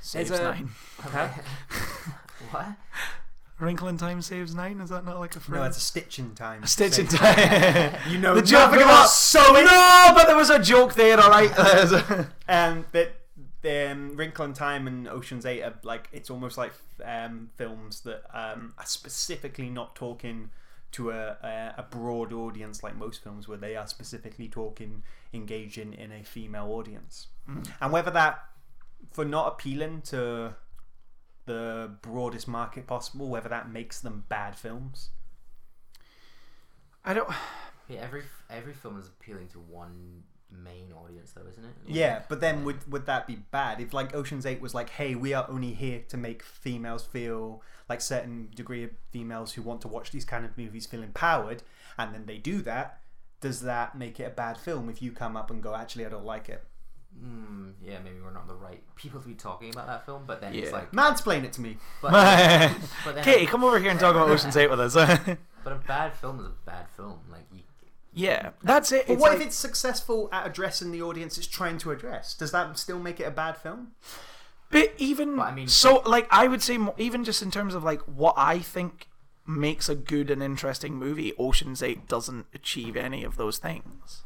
saves 0.00 0.30
it's 0.30 0.40
a- 0.40 0.42
nine. 0.42 0.70
Huh? 1.00 1.28
what? 2.50 2.66
Wrinkle 3.60 3.88
in 3.88 3.96
Time 3.98 4.20
saves 4.20 4.54
nine. 4.54 4.80
Is 4.80 4.90
that 4.90 5.04
not 5.04 5.18
like 5.20 5.36
a 5.36 5.40
phrase? 5.40 5.60
No, 5.60 5.64
it's 5.64 5.76
a 5.76 5.80
Stitch 5.80 6.18
in 6.18 6.34
Time. 6.34 6.62
a 6.64 6.66
stitch 6.66 6.98
in 6.98 7.08
Same. 7.08 7.20
time. 7.20 7.94
You 8.10 8.18
know 8.18 8.34
the 8.34 8.42
joke 8.42 8.72
about 8.74 9.06
so 9.08 9.40
no, 9.52 10.12
but 10.14 10.26
there 10.26 10.36
was 10.36 10.50
a 10.50 10.58
joke 10.58 10.94
there. 10.94 11.20
All 11.20 11.30
right. 11.30 11.50
um, 12.48 12.84
that 12.92 13.12
um, 13.66 14.16
Wrinkle 14.16 14.44
in 14.44 14.52
Time 14.52 14.86
and 14.86 15.08
Ocean's 15.08 15.46
Eight 15.46 15.62
are 15.62 15.74
like 15.82 16.08
it's 16.12 16.30
almost 16.30 16.58
like 16.58 16.72
um, 17.04 17.50
films 17.56 18.00
that 18.00 18.22
um, 18.32 18.74
are 18.78 18.86
specifically 18.86 19.70
not 19.70 19.94
talking 19.94 20.50
to 20.92 21.10
a, 21.10 21.36
a, 21.42 21.74
a 21.78 21.82
broad 21.90 22.32
audience 22.32 22.82
like 22.82 22.96
most 22.96 23.22
films, 23.22 23.48
where 23.48 23.58
they 23.58 23.76
are 23.76 23.86
specifically 23.86 24.48
talking, 24.48 25.02
engaging 25.32 25.92
in 25.92 26.12
a 26.12 26.22
female 26.22 26.70
audience, 26.70 27.28
and 27.80 27.92
whether 27.92 28.10
that 28.10 28.44
for 29.10 29.24
not 29.24 29.48
appealing 29.48 30.02
to 30.02 30.54
the 31.46 31.90
broadest 32.02 32.48
market 32.48 32.86
possible, 32.86 33.28
whether 33.28 33.48
that 33.48 33.70
makes 33.70 34.00
them 34.00 34.24
bad 34.28 34.56
films. 34.56 35.10
I 37.04 37.14
don't. 37.14 37.28
Yeah, 37.86 38.00
every 38.00 38.22
every 38.48 38.72
film 38.72 38.98
is 38.98 39.08
appealing 39.08 39.48
to 39.48 39.58
one 39.58 40.22
main 40.50 40.92
audience, 40.92 41.32
though, 41.32 41.46
isn't 41.48 41.64
it? 41.64 41.70
Yeah, 41.86 42.22
but 42.28 42.40
then 42.40 42.64
would 42.64 42.90
would 42.90 43.06
that 43.06 43.26
be 43.26 43.36
bad 43.50 43.80
if 43.80 43.92
like 43.92 44.14
Ocean's 44.14 44.46
Eight 44.46 44.60
was 44.60 44.74
like, 44.74 44.90
hey, 44.90 45.14
we 45.14 45.34
are 45.34 45.46
only 45.48 45.72
here 45.72 46.02
to 46.08 46.16
make 46.16 46.42
females 46.42 47.04
feel 47.04 47.62
like 47.88 48.00
certain 48.00 48.48
degree 48.54 48.84
of 48.84 48.90
females 49.10 49.52
who 49.52 49.62
want 49.62 49.80
to 49.82 49.88
watch 49.88 50.10
these 50.10 50.24
kind 50.24 50.44
of 50.44 50.56
movies 50.56 50.86
feel 50.86 51.02
empowered, 51.02 51.62
and 51.98 52.14
then 52.14 52.26
they 52.26 52.38
do 52.38 52.62
that. 52.62 53.00
Does 53.40 53.60
that 53.60 53.94
make 53.94 54.18
it 54.20 54.24
a 54.24 54.30
bad 54.30 54.56
film 54.56 54.88
if 54.88 55.02
you 55.02 55.12
come 55.12 55.36
up 55.36 55.50
and 55.50 55.62
go, 55.62 55.74
actually, 55.74 56.06
I 56.06 56.08
don't 56.08 56.24
like 56.24 56.48
it? 56.48 56.64
Mm, 57.22 57.74
yeah, 57.82 57.98
maybe 58.02 58.16
we're 58.20 58.32
not 58.32 58.48
the 58.48 58.54
right 58.54 58.82
people 58.96 59.20
to 59.20 59.28
be 59.28 59.34
talking 59.34 59.70
about 59.70 59.86
that 59.86 60.04
film, 60.06 60.24
but 60.26 60.40
then 60.40 60.52
Yeah. 60.54 60.62
it's 60.62 60.72
like, 60.72 60.88
yeah, 60.92 60.98
Mansplain 61.00 61.44
it 61.44 61.52
to 61.54 61.60
me. 61.60 61.76
but, 62.02 62.10
but 63.04 63.14
then, 63.16 63.24
Katie, 63.24 63.46
come 63.46 63.62
over 63.62 63.78
here 63.78 63.90
and 63.90 64.00
talk 64.00 64.14
about 64.16 64.30
Ocean's 64.30 64.56
Eight 64.56 64.68
with 64.70 64.80
us. 64.80 64.94
but 65.64 65.72
a 65.72 65.76
bad 65.86 66.16
film 66.16 66.40
is 66.40 66.46
a 66.46 66.52
bad 66.66 66.88
film. 66.96 67.20
Like, 67.30 67.44
you, 67.52 67.60
yeah, 68.14 68.50
that's 68.62 68.92
it. 68.92 69.06
But 69.06 69.12
It's 69.14 69.20
what 69.22 69.32
like- 69.32 69.40
if 69.40 69.46
it's 69.48 69.56
successful 69.56 70.28
at 70.32 70.46
addressing 70.46 70.92
the 70.92 71.02
audience 71.02 71.36
it's 71.38 71.46
trying 71.46 71.78
to 71.78 71.90
address? 71.90 72.34
Does 72.34 72.52
that 72.52 72.78
still 72.78 72.98
make 72.98 73.20
it 73.20 73.24
a 73.24 73.30
bad 73.30 73.56
film? 73.56 73.88
But 74.70 74.92
even 74.98 75.36
But 75.36 75.42
I 75.48 75.54
mean- 75.54 75.68
so, 75.68 76.02
like 76.06 76.26
I 76.30 76.48
would 76.48 76.62
say, 76.62 76.78
mo- 76.78 76.94
even 76.98 77.24
just 77.24 77.42
in 77.42 77.50
terms 77.50 77.74
of 77.74 77.84
like 77.84 78.00
what 78.02 78.34
I 78.36 78.58
think 78.60 79.08
makes 79.46 79.88
a 79.88 79.94
good 79.94 80.30
and 80.30 80.42
interesting 80.42 80.94
movie, 80.94 81.32
Ocean's 81.38 81.82
Eight 81.82 82.08
doesn't 82.08 82.46
achieve 82.54 82.96
any 82.96 83.24
of 83.24 83.36
those 83.36 83.58
things. 83.58 84.22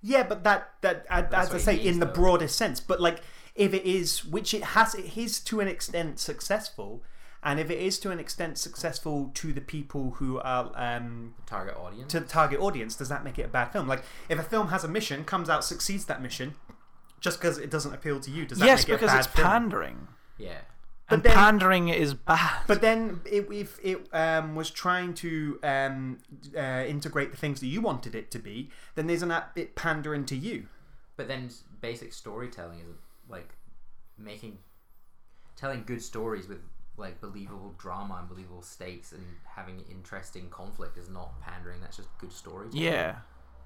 Yeah, 0.00 0.22
but 0.22 0.44
that 0.44 0.74
that 0.82 1.06
as 1.10 1.52
I 1.52 1.58
say 1.58 1.74
means, 1.76 1.86
in 1.86 1.98
the 2.00 2.06
though. 2.06 2.12
broadest 2.12 2.56
sense. 2.56 2.78
But 2.78 3.00
like, 3.00 3.20
if 3.56 3.74
it 3.74 3.84
is, 3.84 4.24
which 4.24 4.54
it 4.54 4.62
has, 4.62 4.94
it 4.94 5.16
is 5.16 5.40
to 5.40 5.60
an 5.60 5.66
extent 5.66 6.20
successful, 6.20 7.02
and 7.42 7.60
if 7.60 7.70
it 7.70 7.78
is 7.78 7.98
to 8.00 8.10
an 8.10 8.18
extent 8.18 8.58
successful 8.58 9.30
to 9.34 9.52
the 9.52 9.60
people 9.60 10.12
who 10.12 10.38
are 10.40 10.72
um, 10.74 11.34
target 11.46 11.76
audience. 11.76 12.10
to 12.12 12.20
the 12.20 12.26
target 12.26 12.60
audience, 12.60 12.96
does 12.96 13.08
that 13.08 13.22
make 13.24 13.38
it 13.38 13.42
a 13.44 13.48
bad 13.48 13.66
film? 13.66 13.86
Like, 13.86 14.02
if 14.28 14.38
a 14.38 14.42
film 14.42 14.68
has 14.68 14.84
a 14.84 14.88
mission, 14.88 15.24
comes 15.24 15.48
out, 15.48 15.64
succeeds 15.64 16.06
that 16.06 16.20
mission, 16.20 16.54
just 17.20 17.40
because 17.40 17.58
it 17.58 17.70
doesn't 17.70 17.94
appeal 17.94 18.18
to 18.20 18.30
you, 18.30 18.44
does 18.44 18.58
that 18.58 18.66
yes, 18.66 18.80
make 18.80 18.88
it 18.88 18.92
a 18.92 18.94
because 18.96 19.10
bad 19.10 19.18
it's 19.18 19.28
film? 19.28 19.48
pandering, 19.48 20.08
yeah. 20.36 20.58
and 21.08 21.22
then- 21.22 21.32
pandering 21.32 21.88
is 21.88 22.14
bad. 22.14 22.62
But 22.66 22.80
then, 22.80 23.20
it, 23.24 23.46
if 23.52 23.78
it 23.84 24.08
um, 24.12 24.56
was 24.56 24.70
trying 24.70 25.14
to 25.14 25.60
um, 25.62 26.18
uh, 26.56 26.84
integrate 26.88 27.30
the 27.30 27.36
things 27.36 27.60
that 27.60 27.66
you 27.68 27.80
wanted 27.80 28.16
it 28.16 28.32
to 28.32 28.40
be, 28.40 28.70
then 28.96 29.06
there's 29.06 29.22
an 29.22 29.30
a 29.30 29.46
bit 29.54 29.76
pandering 29.76 30.24
to 30.26 30.36
you. 30.36 30.66
But 31.16 31.28
then 31.28 31.50
basic 31.80 32.12
storytelling 32.12 32.80
is 32.80 32.86
like 33.28 33.50
making, 34.18 34.58
telling 35.56 35.84
good 35.84 36.02
stories 36.02 36.48
with 36.48 36.58
like 36.98 37.20
believable 37.20 37.74
drama 37.78 38.16
and 38.20 38.28
believable 38.28 38.62
stakes 38.62 39.12
and 39.12 39.22
having 39.44 39.84
interesting 39.90 40.48
conflict 40.50 40.98
is 40.98 41.08
not 41.08 41.40
pandering. 41.40 41.80
That's 41.80 41.96
just 41.96 42.08
good 42.18 42.32
storytelling. 42.32 42.82
yeah, 42.84 43.16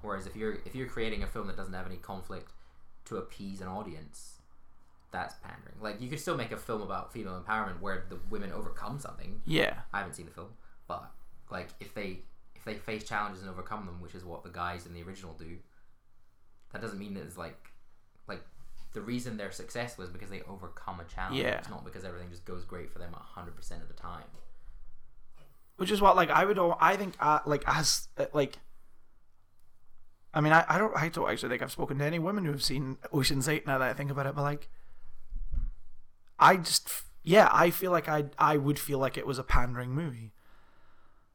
Whereas 0.01 0.27
if 0.27 0.35
you're 0.35 0.59
if 0.65 0.75
you're 0.75 0.87
creating 0.87 1.23
a 1.23 1.27
film 1.27 1.47
that 1.47 1.57
doesn't 1.57 1.73
have 1.73 1.85
any 1.87 1.97
conflict 1.97 2.51
to 3.05 3.17
appease 3.17 3.59
an 3.61 3.67
audience, 3.67 4.39
that's 5.11 5.35
pandering. 5.35 5.75
Like 5.81 6.01
you 6.01 6.09
could 6.09 6.19
still 6.19 6.37
make 6.37 6.51
a 6.51 6.57
film 6.57 6.81
about 6.81 7.11
female 7.11 7.41
empowerment 7.41 7.79
where 7.81 8.05
the 8.09 8.19
women 8.29 8.51
overcome 8.51 8.99
something. 8.99 9.41
yeah, 9.45 9.79
I 9.93 9.99
haven't 9.99 10.13
seen 10.13 10.25
the 10.25 10.31
film, 10.31 10.49
but 10.87 11.11
like 11.51 11.69
if 11.79 11.93
they 11.93 12.19
if 12.55 12.63
they 12.65 12.75
face 12.75 13.03
challenges 13.03 13.41
and 13.41 13.49
overcome 13.49 13.85
them, 13.85 13.99
which 14.01 14.15
is 14.15 14.23
what 14.23 14.43
the 14.43 14.49
guys 14.49 14.85
in 14.85 14.93
the 14.93 15.03
original 15.03 15.33
do, 15.33 15.57
that 16.71 16.81
doesn't 16.81 16.99
mean 16.99 17.13
that 17.15 17.23
it's 17.23 17.37
like 17.37 17.71
like 18.27 18.43
the 18.93 19.01
reason 19.01 19.37
they're 19.37 19.51
successful 19.51 20.03
is 20.03 20.09
because 20.09 20.29
they 20.29 20.41
overcome 20.47 20.99
a 20.99 21.03
challenge. 21.05 21.37
Yeah. 21.39 21.57
It's 21.57 21.69
not 21.69 21.83
because 21.83 22.05
everything 22.05 22.29
just 22.29 22.45
goes 22.45 22.63
great 22.63 22.91
for 22.91 22.99
them 22.99 23.13
hundred 23.13 23.55
percent 23.55 23.81
of 23.81 23.87
the 23.87 23.93
time. 23.95 24.23
which 25.77 25.91
is 25.91 26.01
what 26.01 26.15
like 26.15 26.29
I 26.29 26.45
would 26.45 26.59
I 26.79 26.95
think 26.95 27.15
uh, 27.19 27.39
like 27.45 27.63
as 27.67 28.07
uh, 28.17 28.25
like 28.33 28.57
I 30.33 30.41
mean 30.41 30.53
I, 30.53 30.65
I 30.69 30.77
don't 30.77 30.95
I 30.95 31.09
don't 31.09 31.29
actually 31.29 31.49
think 31.49 31.61
I've 31.61 31.71
spoken 31.71 31.97
to 31.99 32.05
any 32.05 32.19
women 32.19 32.45
who 32.45 32.51
have 32.51 32.63
seen 32.63 32.97
Ocean's 33.11 33.47
8 33.49 33.65
now 33.67 33.77
that 33.79 33.89
I 33.89 33.93
think 33.93 34.11
about 34.11 34.25
it 34.27 34.35
but 34.35 34.43
like 34.43 34.69
I 36.39 36.57
just 36.57 36.89
yeah 37.23 37.49
I 37.51 37.69
feel 37.71 37.91
like 37.91 38.07
I 38.07 38.25
I 38.37 38.57
would 38.57 38.79
feel 38.79 38.99
like 38.99 39.17
it 39.17 39.25
was 39.27 39.39
a 39.39 39.43
pandering 39.43 39.91
movie 39.91 40.33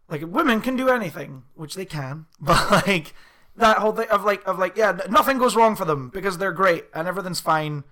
like 0.09 0.23
women 0.27 0.61
can 0.61 0.77
do 0.77 0.89
anything 0.89 1.45
which 1.55 1.75
they 1.75 1.85
can 1.85 2.27
but 2.41 2.87
like 2.87 3.15
that 3.59 3.79
whole 3.79 3.93
thing 3.93 4.09
of 4.09 4.25
like 4.25 4.47
of 4.47 4.59
like 4.59 4.77
yeah 4.77 4.99
nothing 5.11 5.39
goes 5.39 5.55
wrong 5.55 5.77
for 5.77 5.85
them 5.85 6.09
because 6.09 6.39
they're 6.39 6.53
great 6.53 6.85
and 6.95 7.07
everything's 7.07 7.41
fine 7.41 7.85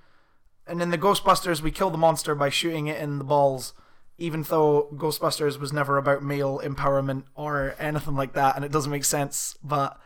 and 0.67 0.81
in 0.81 0.91
the 0.91 0.99
Ghostbusters 0.99 1.61
we 1.61 1.71
kill 1.71 1.91
the 1.91 1.99
monster 1.99 2.35
by 2.35 2.49
shooting 2.49 2.87
it 2.87 3.01
in 3.01 3.19
the 3.19 3.25
balls 3.25 3.75
even 4.19 4.43
though 4.43 4.89
Ghostbusters 4.95 5.59
was 5.59 5.73
never 5.73 5.99
about 5.99 6.23
male 6.23 6.61
empowerment 6.64 7.25
or 7.35 7.75
anything 7.79 8.17
like 8.17 8.33
that, 8.33 8.57
and 8.57 8.64
it 8.64 8.73
doesn't 8.73 8.91
make 8.91 9.05
sense. 9.05 9.57
But 9.62 9.99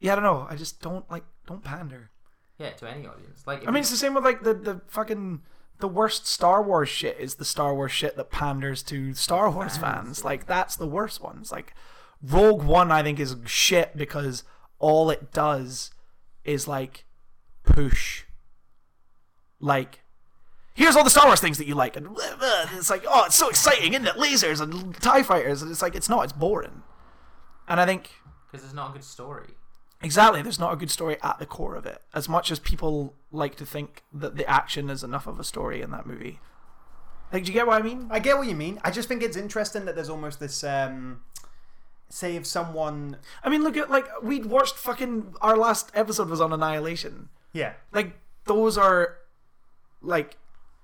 yeah, 0.00 0.12
I 0.12 0.14
don't 0.16 0.24
know. 0.24 0.46
I 0.50 0.56
just 0.56 0.80
don't 0.80 1.08
like 1.10 1.24
don't 1.46 1.62
pander. 1.62 2.10
Yeah, 2.58 2.70
to 2.70 2.88
any 2.88 3.06
audience. 3.06 3.46
Like, 3.46 3.68
I 3.68 3.70
mean, 3.70 3.82
it's 3.82 3.90
the 3.90 3.96
same 3.96 4.14
with 4.14 4.24
like 4.24 4.42
the 4.42 4.54
the 4.54 4.80
fucking 4.88 5.42
the 5.78 5.88
worst 5.88 6.26
Star 6.26 6.62
Wars 6.62 6.88
shit 6.88 7.18
is 7.20 7.36
the 7.36 7.44
Star 7.44 7.74
Wars 7.74 7.92
shit 7.92 8.16
that 8.16 8.30
panders 8.30 8.82
to 8.84 9.14
Star 9.14 9.50
Wars 9.50 9.76
fans. 9.76 10.24
Like 10.24 10.46
that's 10.46 10.74
the 10.74 10.86
worst 10.86 11.22
ones. 11.22 11.52
Like 11.52 11.74
Rogue 12.22 12.62
One, 12.62 12.90
I 12.90 13.02
think 13.02 13.20
is 13.20 13.36
shit 13.44 13.96
because 13.96 14.44
all 14.78 15.10
it 15.10 15.32
does 15.32 15.90
is 16.44 16.68
like 16.68 17.04
push 17.64 18.24
like 19.60 20.00
here's 20.74 20.94
all 20.94 21.04
the 21.04 21.10
Star 21.10 21.26
Wars 21.26 21.40
things 21.40 21.58
that 21.58 21.66
you 21.66 21.74
like, 21.74 21.96
and 21.96 22.08
it's 22.74 22.90
like, 22.90 23.04
oh, 23.08 23.24
it's 23.26 23.36
so 23.36 23.48
exciting, 23.48 23.94
isn't 23.94 24.06
it? 24.06 24.14
Lasers 24.14 24.60
and 24.60 24.94
Tie 25.00 25.22
Fighters, 25.22 25.62
and 25.62 25.70
it's 25.70 25.82
like, 25.82 25.96
it's 25.96 26.08
not, 26.08 26.24
it's 26.24 26.32
boring. 26.32 26.82
And 27.66 27.80
I 27.80 27.86
think 27.86 28.10
because 28.50 28.64
it's 28.64 28.74
not 28.74 28.90
a 28.90 28.92
good 28.92 29.04
story. 29.04 29.54
exactly, 30.02 30.42
there's 30.42 30.60
not 30.60 30.72
a 30.72 30.76
good 30.76 30.90
story 30.90 31.16
at 31.22 31.38
the 31.38 31.46
core 31.46 31.74
of 31.74 31.86
it. 31.86 32.02
As 32.14 32.28
much 32.28 32.52
as 32.52 32.58
people 32.58 33.14
like 33.32 33.56
to 33.56 33.66
think 33.66 34.04
that 34.12 34.36
the 34.36 34.48
action 34.48 34.88
is 34.90 35.02
enough 35.02 35.26
of 35.26 35.40
a 35.40 35.44
story 35.44 35.82
in 35.82 35.90
that 35.90 36.06
movie. 36.06 36.38
Like, 37.32 37.42
do 37.42 37.48
you 37.48 37.54
get 37.54 37.66
what 37.66 37.80
I 37.80 37.84
mean? 37.84 38.06
I 38.08 38.20
get 38.20 38.38
what 38.38 38.46
you 38.46 38.54
mean. 38.54 38.78
I 38.84 38.92
just 38.92 39.08
think 39.08 39.20
it's 39.20 39.36
interesting 39.36 39.84
that 39.86 39.96
there's 39.96 40.10
almost 40.10 40.38
this. 40.38 40.62
um 40.62 41.22
Say 42.08 42.36
if 42.36 42.46
someone, 42.46 43.16
I 43.42 43.48
mean, 43.48 43.62
look 43.62 43.76
at 43.76 43.90
like 43.90 44.06
we'd 44.22 44.46
watched 44.46 44.76
fucking 44.76 45.34
our 45.40 45.56
last 45.56 45.90
episode 45.94 46.28
was 46.28 46.40
on 46.40 46.52
Annihilation. 46.52 47.28
yeah, 47.52 47.74
Like 47.92 48.18
those 48.44 48.78
are 48.78 49.18
like 50.02 50.36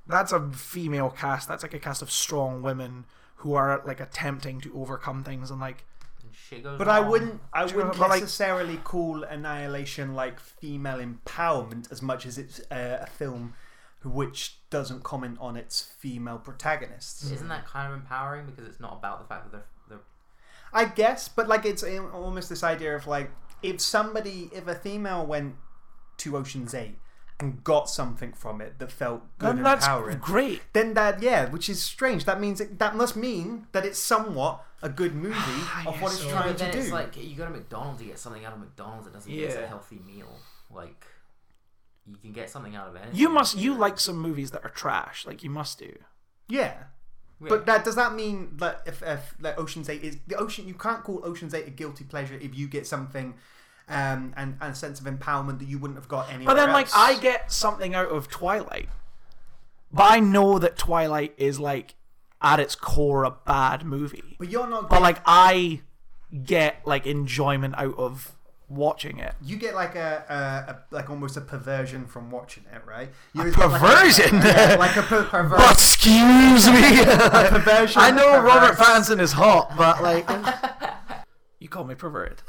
that's 0.07 0.33
a 0.33 0.51
female 0.51 1.11
cast. 1.11 1.47
That's 1.49 1.63
like 1.63 1.75
a 1.75 1.79
cast 1.79 2.03
of 2.03 2.11
strong 2.11 2.61
women 2.63 3.05
who 3.37 3.55
are 3.55 3.83
like 3.87 4.01
attempting 4.01 4.61
to 4.63 4.73
overcome 4.81 5.23
things 5.23 5.51
and 5.51 5.61
like 5.61 5.85
And 6.25 6.35
shit 6.35 6.65
But 6.65 6.89
I 6.89 6.99
wouldn't. 7.01 7.41
I 7.53 7.67
Sure, 7.67 7.77
wouldn't 7.79 7.99
but, 7.99 8.11
like- 8.11 8.21
necessarily 8.23 8.77
call 8.79 9.23
Annihilation 9.23 10.15
like 10.15 10.41
female 10.41 10.99
empowerment 10.99 11.91
as 11.93 12.03
much 12.03 12.27
as 12.27 12.37
it's 12.37 12.61
uh, 12.71 12.99
a 13.03 13.07
film 13.07 13.55
which 14.05 14.59
doesn't 14.71 15.05
comment 15.05 15.39
on 15.41 15.57
its 15.57 15.81
female 15.81 16.39
protagonists. 16.39 17.31
Isn't 17.31 17.47
that 17.49 17.65
kind 17.67 17.93
of 17.93 17.97
empowering 18.01 18.47
because 18.47 18.67
it's 18.67 18.81
not 18.81 18.95
about 18.95 19.21
the 19.21 19.29
fact 19.29 19.45
that 19.45 19.53
they're 19.53 19.61
they're 19.82 19.82
I 20.73 20.87
guess, 20.87 21.29
but 21.29 21.49
like 21.49 21.65
it's 21.65 21.83
um, 21.83 22.11
almost 22.15 22.49
this 22.49 22.63
idea 22.63 22.95
of 22.97 23.07
like 23.07 23.31
if 23.63 23.81
somebody, 23.81 24.51
if 24.55 24.67
a 24.67 24.75
female 24.75 25.25
went 25.27 25.57
to 26.19 26.37
Ocean's 26.37 26.75
Eight 26.75 26.99
and 27.41 27.63
got 27.65 27.89
something 27.91 28.33
from 28.33 28.61
it 28.61 28.79
that 28.79 28.91
felt 28.93 29.23
good 29.39 29.51
and 29.51 29.59
and 29.59 29.67
that's 29.67 29.85
empowering, 29.85 30.19
great. 30.19 30.63
then 30.73 30.95
that 30.95 31.23
yeah, 31.23 31.49
which 31.51 31.69
is 31.69 31.83
strange. 31.83 32.25
That 32.25 32.41
means 32.41 32.61
it, 32.61 32.79
that 32.79 32.97
must 32.97 33.17
mean 33.17 33.67
that 33.73 33.85
it's 33.85 33.99
somewhat 33.99 34.65
a 34.83 34.89
good 34.89 35.15
movie 35.27 35.37
of 35.87 36.01
what 36.01 36.13
it's 36.13 36.21
so. 36.21 36.27
Yeah, 36.27 36.33
trying 36.33 36.47
but 36.49 36.59
then 36.59 36.73
to 36.73 36.79
it's 36.79 36.87
do. 36.89 36.93
like 36.95 37.17
you 37.17 37.37
go 37.37 37.45
to 37.45 37.51
McDonald's 37.51 38.01
to 38.01 38.05
get 38.07 38.19
something 38.19 38.45
out 38.45 38.53
of 38.53 38.61
McDonald's. 38.61 39.07
It 39.07 39.13
doesn't 39.13 39.31
mean 39.31 39.45
it's 39.45 39.55
Yeah. 39.55 39.61
a 39.63 39.67
healthy 39.67 40.01
meal. 40.07 40.33
Like 40.71 41.05
you 42.07 42.17
can 42.17 42.33
get 42.33 42.51
something 42.51 42.75
out 42.75 42.89
of 42.89 42.97
anything. 42.97 43.15
You 43.19 43.29
must 43.29 43.57
you 43.57 43.75
like 43.75 44.01
some 44.01 44.17
movies 44.19 44.51
that 44.53 44.65
are 44.65 44.71
trash. 44.71 45.27
Like 45.27 45.43
you 45.45 45.51
must 45.51 45.79
do. 45.79 45.93
yeah. 46.49 46.75
But 47.49 47.67
that 47.67 47.85
does 47.85 47.97
that 47.97 48.15
mean 48.15 48.51
that 48.57 48.83
if, 48.87 49.03
if 49.03 49.35
like 49.41 49.59
Ocean's 49.59 49.89
Eight 49.89 50.03
is 50.03 50.19
the 50.27 50.37
ocean, 50.37 50.67
you 50.69 50.75
can't 50.75 51.03
call 51.03 51.21
Ocean's 51.25 51.55
Eight 51.55 51.67
a 51.67 51.71
guilty 51.71 52.05
pleasure 52.05 52.39
if 52.41 52.57
you 52.57 52.69
get 52.69 52.87
something, 52.87 53.35
um, 53.89 54.33
and, 54.37 54.57
and 54.61 54.73
a 54.73 54.75
sense 54.75 55.01
of 55.01 55.07
empowerment 55.07 55.59
that 55.59 55.69
you 55.69 55.79
wouldn't 55.79 55.99
have 55.99 56.09
got 56.09 56.29
anywhere 56.31 56.55
But 56.55 56.65
then 56.65 56.73
like. 56.73 56.89
I 56.95 57.19
get 57.19 57.51
something 57.53 57.95
out 57.95 58.09
of 58.09 58.29
Twilight. 58.29 58.89
But 59.93 60.11
I 60.11 60.21
know 60.21 60.59
that 60.59 60.77
Twilight 60.77 61.35
is 61.37 61.61
like 61.61 61.95
at 62.41 62.59
its 62.59 62.75
core 62.75 63.25
a 63.25 63.31
bad 63.31 63.85
movie. 63.85 64.37
but 64.39 64.49
you're 64.51 64.67
not. 64.67 64.89
But 64.89 65.03
like 65.03 65.19
I 65.27 65.81
get 66.45 66.87
like 66.87 67.07
enjoyment 67.07 67.75
out 67.77 67.97
of 67.99 68.35
watching 68.75 69.19
it. 69.19 69.35
you 69.43 69.57
get 69.57 69.75
like 69.75 69.95
a, 69.95 70.25
a, 70.29 70.73
a 70.73 70.95
like 70.95 71.11
almost 71.11 71.37
a 71.37 71.41
perversion 71.41 72.07
from 72.07 72.31
watching 72.31 72.65
it, 72.73 72.83
right? 72.87 73.11
You 73.35 73.41
A 73.41 73.45
always 73.45 73.57
get 73.57 73.71
like 73.71 73.81
perversion? 73.81 74.37
yeah, 74.37 74.77
like 74.79 74.97
a 74.97 75.03
per- 75.03 75.25
perversion. 75.25 75.71
Excuse 75.71 76.67
me. 76.69 77.05
perversion. 77.05 78.03
I 78.03 78.11
know 78.11 78.41
Robert 78.41 78.77
perverse. 78.77 79.09
Pattinson 79.09 79.21
is 79.21 79.33
hot, 79.33 79.77
but 79.77 80.03
like 80.03 80.29
you 81.59 81.69
call 81.69 81.85
me 81.85 81.95
perverted. 81.95 82.43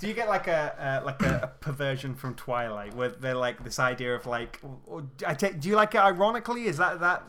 Do 0.00 0.06
you 0.06 0.14
get 0.14 0.28
like 0.28 0.46
a 0.46 1.00
uh, 1.02 1.04
like 1.04 1.22
a, 1.22 1.40
a 1.44 1.46
perversion 1.60 2.14
from 2.14 2.34
Twilight, 2.34 2.94
where 2.94 3.08
they're 3.08 3.34
like 3.34 3.64
this 3.64 3.78
idea 3.78 4.14
of 4.14 4.26
like, 4.26 4.60
or, 4.86 5.04
I 5.26 5.34
take, 5.34 5.60
do 5.60 5.68
you 5.68 5.76
like 5.76 5.94
it 5.94 6.00
ironically? 6.00 6.64
Is 6.66 6.76
that 6.76 7.00
that? 7.00 7.24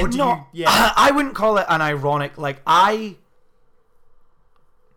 Or 0.00 0.08
do 0.08 0.18
no, 0.18 0.46
you? 0.52 0.64
Yeah. 0.64 0.92
I 0.96 1.12
wouldn't 1.12 1.34
call 1.34 1.56
it 1.58 1.66
an 1.68 1.80
ironic. 1.80 2.36
Like 2.36 2.60
I, 2.66 3.16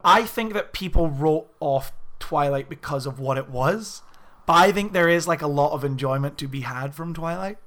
I 0.04 0.24
think 0.24 0.54
that 0.54 0.74
people 0.74 1.10
wrote 1.10 1.48
off 1.60 1.92
Twilight 2.20 2.70
because 2.70 3.06
of 3.06 3.20
what 3.20 3.38
it 3.38 3.50
was, 3.50 4.02
but 4.46 4.54
I 4.54 4.72
think 4.72 4.94
there 4.94 5.10
is 5.10 5.28
like 5.28 5.42
a 5.42 5.48
lot 5.48 5.74
of 5.74 5.84
enjoyment 5.84 6.38
to 6.40 6.48
be 6.48 6.62
had 6.62 6.96
from 6.96 7.14
Twilight. 7.14 7.58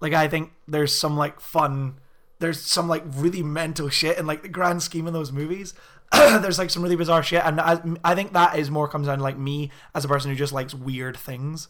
Like 0.00 0.12
I 0.12 0.28
think 0.28 0.52
there's 0.66 0.94
some 0.94 1.16
like 1.16 1.40
fun, 1.40 1.98
there's 2.38 2.60
some 2.60 2.88
like 2.88 3.02
really 3.06 3.42
mental 3.42 3.88
shit 3.88 4.18
in 4.18 4.26
like 4.26 4.42
the 4.42 4.48
grand 4.48 4.82
scheme 4.82 5.06
of 5.06 5.12
those 5.12 5.32
movies. 5.32 5.74
there's 6.12 6.58
like 6.58 6.70
some 6.70 6.82
really 6.82 6.96
bizarre 6.96 7.22
shit, 7.22 7.44
and 7.44 7.60
I, 7.60 7.80
I 8.02 8.14
think 8.14 8.32
that 8.32 8.58
is 8.58 8.70
more 8.70 8.88
comes 8.88 9.08
down 9.08 9.18
to 9.18 9.24
like 9.24 9.38
me 9.38 9.70
as 9.94 10.04
a 10.04 10.08
person 10.08 10.30
who 10.30 10.36
just 10.36 10.52
likes 10.52 10.74
weird 10.74 11.16
things, 11.16 11.68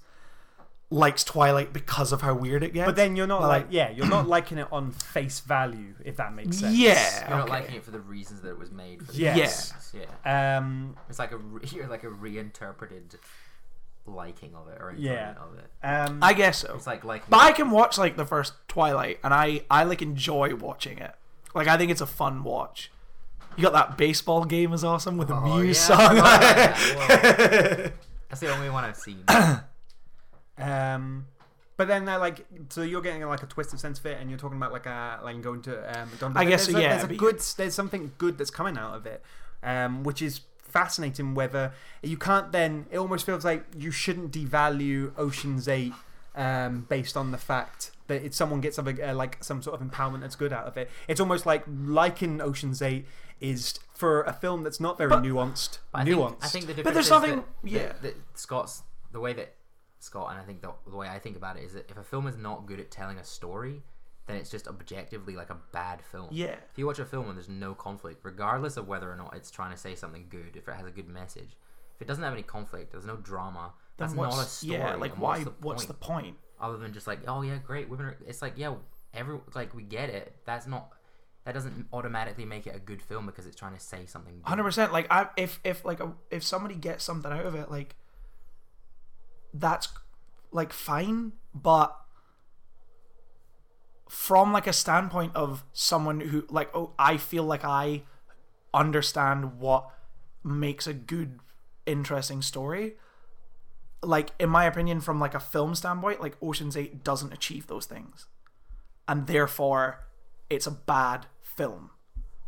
likes 0.90 1.22
Twilight 1.22 1.72
because 1.72 2.12
of 2.12 2.22
how 2.22 2.32
weird 2.34 2.62
it 2.62 2.72
gets. 2.72 2.86
But 2.86 2.96
then 2.96 3.14
you're 3.14 3.26
not 3.26 3.42
Like- 3.42 3.64
like, 3.64 3.66
yeah, 3.70 3.90
you're 3.90 4.06
not 4.06 4.26
liking 4.36 4.56
it 4.58 4.68
on 4.72 4.90
face 4.92 5.40
value, 5.40 5.94
if 6.04 6.16
that 6.16 6.32
makes 6.34 6.58
sense. 6.58 6.74
yeah, 6.76 7.28
You're 7.28 7.38
not 7.38 7.48
liking 7.50 7.74
it 7.76 7.84
for 7.84 7.90
the 7.90 8.00
reasons 8.00 8.40
that 8.40 8.48
it 8.50 8.58
was 8.58 8.70
made. 8.70 9.04
For 9.04 9.12
the 9.12 9.18
Yes. 9.18 9.74
reasons. 9.92 10.06
Yeah. 10.24 10.56
Um, 10.58 10.96
It's 11.10 11.18
like 11.18 11.32
a 11.32 11.36
re- 11.36 11.60
you're 11.72 11.88
like 11.88 12.04
a 12.04 12.08
reinterpreted 12.10 13.16
liking 14.06 14.54
of 14.54 14.68
it 14.68 14.80
or 14.80 14.94
Yeah. 14.96 15.34
of 15.42 15.58
it. 15.58 15.70
um, 15.86 16.20
I 16.22 16.32
guess 16.32 16.58
so. 16.60 16.72
It's 16.74 16.86
like 16.86 17.04
like, 17.04 17.28
But 17.28 17.40
I 17.42 17.52
can 17.52 17.70
watch 17.70 17.98
like 17.98 18.16
the 18.16 18.24
first 18.24 18.54
Twilight, 18.66 19.20
and 19.22 19.34
I 19.34 19.64
I 19.70 19.84
like 19.84 20.00
enjoy 20.00 20.54
watching 20.54 20.96
it. 20.98 21.14
Like 21.54 21.68
I 21.68 21.76
think 21.76 21.90
it's 21.90 22.00
a 22.00 22.06
fun 22.06 22.42
watch. 22.44 22.90
You 23.58 23.62
got 23.64 23.72
that 23.74 23.98
baseball 23.98 24.44
game 24.46 24.72
is 24.72 24.84
awesome 24.84 25.18
with 25.18 25.28
the 25.28 25.34
Oh, 25.34 25.58
Muse 25.58 25.76
yeah, 25.90 25.96
song. 25.96 26.08
forgot 26.16 26.42
about 26.42 27.92
That's 28.30 28.40
the 28.40 28.54
only 28.54 28.70
one 28.70 28.84
I've 28.84 28.96
seen. 28.96 29.24
um, 30.58 31.26
but 31.76 31.86
then 31.86 32.04
they're 32.04 32.18
like, 32.18 32.44
so 32.70 32.82
you're 32.82 33.00
getting 33.02 33.22
like 33.26 33.42
a 33.42 33.46
twisted 33.46 33.78
sense 33.80 33.98
of 34.00 34.06
it, 34.06 34.18
and 34.20 34.28
you're 34.28 34.38
talking 34.38 34.56
about 34.56 34.72
like 34.72 34.86
a 34.86 35.20
like 35.22 35.40
going 35.42 35.62
to 35.62 35.76
um, 36.00 36.10
McDonald's. 36.10 36.40
I 36.40 36.44
guess 36.44 36.66
there's 36.66 36.72
so, 36.74 36.78
a, 36.78 36.82
yeah, 36.82 36.96
There's 36.98 37.10
a 37.10 37.14
good, 37.14 37.40
there's 37.56 37.74
something 37.74 38.12
good 38.18 38.36
that's 38.38 38.50
coming 38.50 38.76
out 38.76 38.94
of 38.94 39.06
it, 39.06 39.22
um, 39.62 40.02
which 40.02 40.20
is 40.20 40.40
fascinating. 40.62 41.34
Whether 41.34 41.72
you 42.02 42.16
can't 42.16 42.50
then, 42.52 42.86
it 42.90 42.98
almost 42.98 43.24
feels 43.24 43.44
like 43.44 43.64
you 43.76 43.90
shouldn't 43.90 44.32
devalue 44.32 45.12
Ocean's 45.16 45.68
Eight 45.68 45.92
um, 46.34 46.86
based 46.88 47.16
on 47.16 47.30
the 47.30 47.38
fact 47.38 47.92
that 48.08 48.34
someone 48.34 48.60
gets 48.60 48.74
something 48.76 49.00
uh, 49.02 49.14
like 49.14 49.42
some 49.44 49.62
sort 49.62 49.80
of 49.80 49.86
empowerment 49.86 50.20
that's 50.22 50.34
good 50.36 50.52
out 50.52 50.66
of 50.66 50.76
it. 50.76 50.90
It's 51.06 51.20
almost 51.20 51.46
like 51.46 51.62
liking 51.68 52.40
Ocean's 52.40 52.82
Eight 52.82 53.06
is 53.40 53.78
for 53.94 54.22
a 54.22 54.32
film 54.32 54.64
that's 54.64 54.80
not 54.80 54.98
very 54.98 55.10
But- 55.10 55.22
nuanced. 55.22 55.78
But 55.92 56.00
I 56.00 56.04
nuanced. 56.04 56.28
think, 56.30 56.44
I 56.44 56.46
think 56.48 56.66
the 56.66 56.74
difference 56.74 56.84
But 56.84 56.94
there's 56.94 57.06
is 57.06 57.10
nothing- 57.10 57.36
that, 57.36 57.70
yeah. 57.70 57.78
that, 57.88 58.02
that 58.02 58.16
Scott's 58.34 58.82
the 59.12 59.20
way 59.20 59.32
that 59.34 59.54
Scott 60.00 60.30
and 60.30 60.40
I 60.40 60.44
think 60.44 60.62
the, 60.62 60.72
the 60.88 60.96
way 60.96 61.08
I 61.08 61.18
think 61.18 61.36
about 61.36 61.56
it 61.56 61.64
is 61.64 61.72
that 61.74 61.90
if 61.90 61.96
a 61.96 62.04
film 62.04 62.26
is 62.26 62.36
not 62.36 62.66
good 62.66 62.80
at 62.80 62.90
telling 62.90 63.18
a 63.18 63.24
story, 63.24 63.82
then 64.26 64.36
it's 64.36 64.50
just 64.50 64.68
objectively 64.68 65.34
like 65.34 65.50
a 65.50 65.56
bad 65.72 66.02
film. 66.02 66.28
Yeah. 66.30 66.56
If 66.70 66.76
you 66.76 66.86
watch 66.86 66.98
a 66.98 67.04
film 67.04 67.28
and 67.28 67.36
there's 67.36 67.48
no 67.48 67.74
conflict, 67.74 68.20
regardless 68.22 68.76
of 68.76 68.86
whether 68.86 69.10
or 69.10 69.16
not 69.16 69.34
it's 69.34 69.50
trying 69.50 69.72
to 69.72 69.76
say 69.78 69.94
something 69.94 70.26
good, 70.28 70.54
if 70.54 70.68
it 70.68 70.74
has 70.74 70.86
a 70.86 70.90
good 70.90 71.08
message, 71.08 71.56
if 71.96 72.02
it 72.02 72.06
doesn't 72.06 72.22
have 72.22 72.32
any 72.32 72.42
conflict, 72.42 72.92
there's 72.92 73.06
no 73.06 73.16
drama. 73.16 73.72
Then 73.96 74.08
That's 74.08 74.16
not 74.16 74.32
a 74.34 74.46
story. 74.46 74.78
Yeah, 74.78 74.94
like 74.94 75.20
why? 75.20 75.38
What's 75.38 75.44
the, 75.44 75.52
What's 75.60 75.84
the 75.86 75.94
point? 75.94 76.24
point? 76.24 76.36
Other 76.60 76.76
than 76.76 76.92
just 76.92 77.06
like, 77.06 77.20
oh 77.26 77.42
yeah, 77.42 77.56
great 77.56 77.88
women. 77.88 78.06
Are, 78.06 78.16
it's 78.26 78.42
like 78.42 78.54
yeah, 78.56 78.74
every 79.12 79.40
like 79.54 79.74
we 79.74 79.82
get 79.82 80.08
it. 80.08 80.36
That's 80.44 80.66
not. 80.66 80.92
That 81.44 81.54
doesn't 81.54 81.86
automatically 81.92 82.44
make 82.44 82.66
it 82.66 82.76
a 82.76 82.78
good 82.78 83.00
film 83.00 83.26
because 83.26 83.46
it's 83.46 83.56
trying 83.56 83.74
to 83.74 83.80
say 83.80 84.06
something. 84.06 84.40
Hundred 84.42 84.64
percent. 84.64 84.92
Like 84.92 85.06
I, 85.10 85.28
if 85.36 85.58
if 85.64 85.84
like 85.84 85.98
a, 85.98 86.12
if 86.30 86.44
somebody 86.44 86.74
gets 86.74 87.02
something 87.02 87.32
out 87.32 87.46
of 87.46 87.54
it, 87.54 87.70
like 87.70 87.96
that's 89.58 89.88
like 90.52 90.72
fine, 90.72 91.32
but 91.54 91.96
from 94.08 94.52
like 94.52 94.66
a 94.66 94.72
standpoint 94.72 95.34
of 95.34 95.64
someone 95.72 96.20
who 96.20 96.46
like 96.48 96.74
oh 96.74 96.92
I 96.98 97.18
feel 97.18 97.44
like 97.44 97.64
I 97.64 98.02
understand 98.72 99.60
what 99.60 99.90
makes 100.42 100.86
a 100.86 100.94
good 100.94 101.40
interesting 101.84 102.40
story 102.40 102.94
like 104.02 104.30
in 104.38 104.48
my 104.48 104.64
opinion 104.64 105.00
from 105.00 105.20
like 105.20 105.34
a 105.34 105.40
film 105.40 105.74
standpoint 105.74 106.22
like 106.22 106.36
Ocean's 106.42 106.76
8 106.76 107.04
doesn't 107.04 107.32
achieve 107.32 107.66
those 107.66 107.84
things 107.84 108.26
and 109.06 109.26
therefore 109.26 110.06
it's 110.48 110.66
a 110.66 110.70
bad 110.70 111.26
film. 111.42 111.90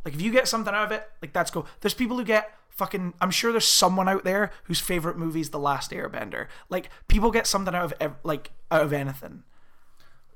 Like 0.05 0.15
if 0.15 0.23
you 0.23 0.31
get 0.31 0.49
something 0.49 0.73
out 0.73 0.87
of 0.87 0.93
it 0.93 1.11
like 1.21 1.33
that's 1.33 1.51
cool. 1.51 1.67
There's 1.81 1.95
people 1.95 2.17
who 2.17 2.25
get 2.25 2.55
fucking 2.81 3.15
I'm 3.21 3.31
sure 3.31 3.53
there's 3.53 3.69
someone 3.69 4.09
out 4.09 4.25
there 4.25 4.51
whose 4.65 4.81
favorite 4.81 5.17
movie 5.19 5.41
is 5.41 5.51
The 5.51 5.59
Last 5.59 5.91
Airbender 5.93 6.47
like 6.69 6.89
people 7.09 7.31
get 7.31 7.47
something 7.47 7.75
out 7.75 7.85
of 7.85 7.93
ev- 8.01 8.17
like 8.25 8.51
out 8.71 8.83
of 8.83 8.93
anything 8.93 9.43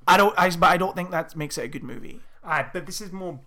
I 0.07 0.17
don't 0.19 0.35
I 0.39 0.51
but 0.51 0.69
I 0.71 0.77
don't 0.77 0.95
think 0.95 1.11
that 1.11 1.35
makes 1.35 1.57
it 1.59 1.65
a 1.65 1.69
good 1.69 1.83
movie 1.83 2.21
Ah, 2.47 2.69
but 2.75 2.85
this 2.85 3.01
is 3.01 3.11
more. 3.11 3.41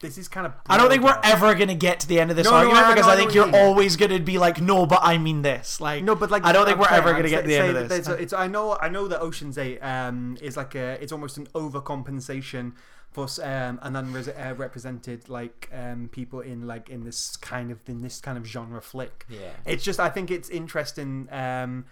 This 0.00 0.18
is 0.18 0.28
kind 0.28 0.46
of. 0.46 0.52
I 0.68 0.76
don't 0.76 0.90
think 0.90 1.02
we're 1.02 1.18
ever 1.22 1.54
gonna 1.54 1.74
get 1.76 2.00
to 2.00 2.08
the 2.08 2.20
end 2.20 2.30
of 2.30 2.36
this 2.36 2.44
No, 2.44 2.50
no, 2.50 2.56
argument 2.58 2.84
I- 2.86 2.90
because 2.94 3.06
no, 3.06 3.12
I 3.12 3.14
I 3.14 3.16
think 3.16 3.34
you 3.34 3.46
you're 3.46 3.56
always 3.64 3.96
gonna 3.96 4.18
be 4.20 4.36
like, 4.36 4.60
no, 4.60 4.84
but 4.84 4.98
I 5.02 5.16
mean 5.16 5.40
this. 5.40 5.80
Like, 5.80 6.04
No, 6.04 6.14
but 6.14 6.30
like 6.30 6.44
I 6.44 6.52
don't 6.52 6.66
think 6.66 6.74
I'm 6.76 6.80
we're 6.82 6.88
saying- 6.88 6.98
ever 7.00 7.08
I'm 7.10 7.16
gonna 7.16 7.28
get 7.30 7.42
to 7.42 7.48
the 7.48 7.56
end 7.56 7.76
of 7.78 7.88
this. 7.88 8.08
a- 8.08 8.20
it's 8.24 8.34
I 8.34 8.46
know 8.48 8.76
I 8.78 8.88
know 8.90 9.08
that 9.08 9.20
Ocean's 9.22 9.56
Eight 9.56 9.78
um, 9.78 10.36
is 10.42 10.54
like 10.58 10.74
a 10.74 11.02
it's 11.02 11.12
almost 11.12 11.38
an 11.38 11.46
overcompensation 11.54 12.72
for 13.12 13.26
then 13.36 13.78
um, 13.80 13.94
an 13.94 13.96
unrepresented 13.96 15.28
like 15.28 15.68
um, 15.72 16.08
people 16.10 16.40
in 16.40 16.66
like 16.66 16.88
in 16.88 17.04
this 17.04 17.36
kind 17.36 17.70
of 17.70 17.78
in 17.86 18.02
this 18.02 18.20
kind 18.20 18.36
of 18.38 18.46
genre 18.46 18.80
flick. 18.80 19.26
Yeah. 19.28 19.50
It's 19.66 19.84
just 19.84 20.00
I 20.00 20.08
think 20.08 20.30
it's 20.30 20.48
interesting 20.48 21.28
um, 21.30 21.84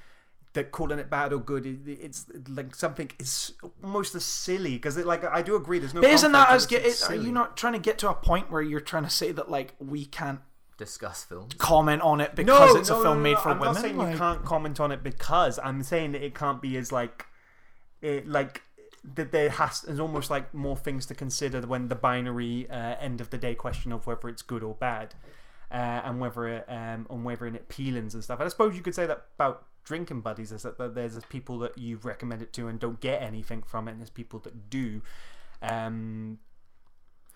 that 0.54 0.72
calling 0.72 0.98
it 0.98 1.08
bad 1.10 1.32
or 1.32 1.38
good 1.38 1.66
it, 1.66 1.78
it's 1.86 2.26
like 2.48 2.74
something 2.74 3.10
is 3.20 3.52
almost 3.84 4.14
as 4.14 4.24
silly 4.24 4.72
because 4.72 4.96
it 4.96 5.06
like 5.06 5.24
I 5.24 5.42
do 5.42 5.56
agree 5.56 5.78
there's 5.78 5.94
no. 5.94 6.00
But 6.00 6.10
isn't 6.10 6.32
that 6.32 6.48
conflict, 6.48 6.56
as 6.56 6.66
but 6.66 6.70
get? 6.70 6.86
it's 6.86 7.02
Is, 7.02 7.08
are 7.10 7.14
you 7.14 7.32
not 7.32 7.56
trying 7.56 7.74
to 7.74 7.78
get 7.78 7.98
to 7.98 8.08
a 8.10 8.14
point 8.14 8.50
where 8.50 8.62
you're 8.62 8.80
trying 8.80 9.04
to 9.04 9.10
say 9.10 9.30
that 9.32 9.50
like 9.50 9.74
we 9.78 10.04
can't 10.06 10.40
Discuss 10.78 11.24
films. 11.24 11.52
comment 11.58 12.00
on 12.00 12.22
it 12.22 12.34
because 12.34 12.74
it's 12.74 12.88
a 12.88 12.94
film 13.02 13.18
no, 13.18 13.22
made 13.22 13.34
no, 13.34 13.40
for 13.40 13.48
I'm 13.50 13.58
women? 13.60 13.74
not 13.74 13.82
saying 13.82 13.96
Like- 13.98 14.12
you 14.12 14.18
can't 14.18 14.44
comment 14.46 14.80
on 14.80 14.90
it 14.92 15.02
because 15.02 15.58
I'm 15.62 15.82
saying 15.82 16.12
that 16.12 16.24
it 16.24 16.34
can't 16.34 16.62
be 16.62 16.78
as 16.78 16.90
like, 16.90 17.26
it 18.00 18.26
like 18.26 18.62
that 19.02 19.32
there 19.32 19.48
has 19.50 19.80
there's 19.82 20.00
almost 20.00 20.30
like 20.30 20.52
more 20.52 20.76
things 20.76 21.06
to 21.06 21.14
consider 21.14 21.60
when 21.62 21.88
the 21.88 21.94
binary 21.94 22.68
uh, 22.70 22.96
end 23.00 23.20
of 23.20 23.30
the 23.30 23.38
day 23.38 23.54
question 23.54 23.92
of 23.92 24.06
whether 24.06 24.28
it's 24.28 24.42
good 24.42 24.62
or 24.62 24.74
bad, 24.74 25.14
uh, 25.70 25.74
and 26.04 26.20
whether 26.20 26.46
it 26.48 26.64
um 26.68 27.06
and 27.08 27.24
whether 27.24 27.46
it 27.46 27.68
peelings 27.68 28.14
and 28.14 28.22
stuff. 28.22 28.38
And 28.40 28.46
I 28.46 28.50
suppose 28.50 28.76
you 28.76 28.82
could 28.82 28.94
say 28.94 29.06
that 29.06 29.26
about 29.36 29.66
drinking 29.84 30.20
buddies 30.20 30.52
is 30.52 30.62
that 30.62 30.76
that 30.78 30.94
there's 30.94 31.18
people 31.30 31.58
that 31.60 31.78
you 31.78 31.98
recommend 32.02 32.42
it 32.42 32.52
to 32.52 32.68
and 32.68 32.78
don't 32.78 33.00
get 33.00 33.22
anything 33.22 33.62
from 33.62 33.88
it, 33.88 33.92
and 33.92 34.00
there's 34.00 34.10
people 34.10 34.38
that 34.40 34.68
do. 34.70 35.00
Um, 35.62 36.38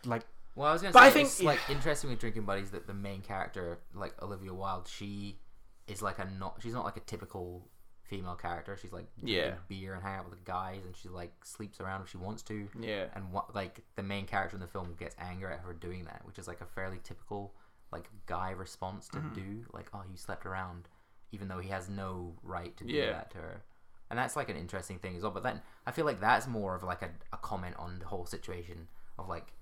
like 0.04 0.22
Well, 0.54 0.68
I 0.68 0.72
was 0.72 0.82
gonna 0.82 0.92
But 0.92 1.00
say 1.00 1.06
I 1.06 1.10
think- 1.10 1.28
it's 1.28 1.42
like 1.42 1.60
interesting 1.70 2.10
with 2.10 2.18
Drinking 2.20 2.44
Buddies 2.44 2.70
that 2.72 2.86
the 2.86 2.94
main 2.94 3.22
character, 3.22 3.78
like 3.94 4.14
Olivia 4.22 4.52
Wilde, 4.54 4.86
she 4.88 5.38
is 5.86 6.02
like 6.02 6.18
a 6.18 6.26
not. 6.38 6.58
She's 6.62 6.74
not 6.74 6.84
like 6.84 6.96
a 6.96 7.00
typical 7.00 7.68
female 8.04 8.34
character. 8.34 8.76
She's 8.80 8.92
like 8.92 9.06
drinking 9.18 9.36
Yeah. 9.36 9.54
beer 9.68 9.94
and 9.94 10.02
hang 10.02 10.18
out 10.18 10.28
with 10.30 10.38
the 10.38 10.44
guys, 10.44 10.80
and 10.84 10.94
she 10.96 11.08
like 11.08 11.32
sleeps 11.44 11.80
around 11.80 12.02
if 12.02 12.10
she 12.10 12.16
wants 12.16 12.42
to. 12.44 12.68
Yeah. 12.78 13.06
And 13.14 13.32
what 13.32 13.54
like 13.54 13.80
the 13.96 14.02
main 14.02 14.26
character 14.26 14.56
in 14.56 14.60
the 14.60 14.66
film 14.68 14.94
gets 14.98 15.16
anger 15.18 15.50
at 15.50 15.60
her 15.60 15.72
doing 15.72 16.04
that, 16.04 16.22
which 16.24 16.38
is 16.38 16.46
like 16.46 16.60
a 16.60 16.66
fairly 16.66 17.00
typical 17.02 17.54
like 17.92 18.08
guy 18.26 18.50
response 18.50 19.08
to 19.08 19.18
Mm-hmm. 19.18 19.34
do. 19.34 19.66
Like, 19.72 19.88
oh, 19.94 20.02
you 20.10 20.16
slept 20.16 20.46
around, 20.46 20.88
even 21.32 21.48
though 21.48 21.58
he 21.60 21.68
has 21.70 21.88
no 21.88 22.34
right 22.42 22.76
to 22.76 22.84
do 22.84 22.92
Yeah. 22.92 23.12
that 23.12 23.30
to 23.32 23.38
her. 23.38 23.62
And 24.10 24.18
that's 24.18 24.36
like 24.36 24.48
an 24.48 24.56
interesting 24.56 24.98
thing 24.98 25.16
as 25.16 25.22
well. 25.22 25.30
But 25.32 25.42
then 25.42 25.62
I 25.86 25.90
feel 25.92 26.04
like 26.04 26.20
that's 26.20 26.46
more 26.46 26.74
of 26.74 26.82
like 26.82 27.02
a, 27.02 27.10
a 27.32 27.36
comment 27.38 27.74
on 27.78 27.98
the 28.00 28.06
whole 28.06 28.26
situation 28.26 28.86
of 29.18 29.28
like 29.28 29.52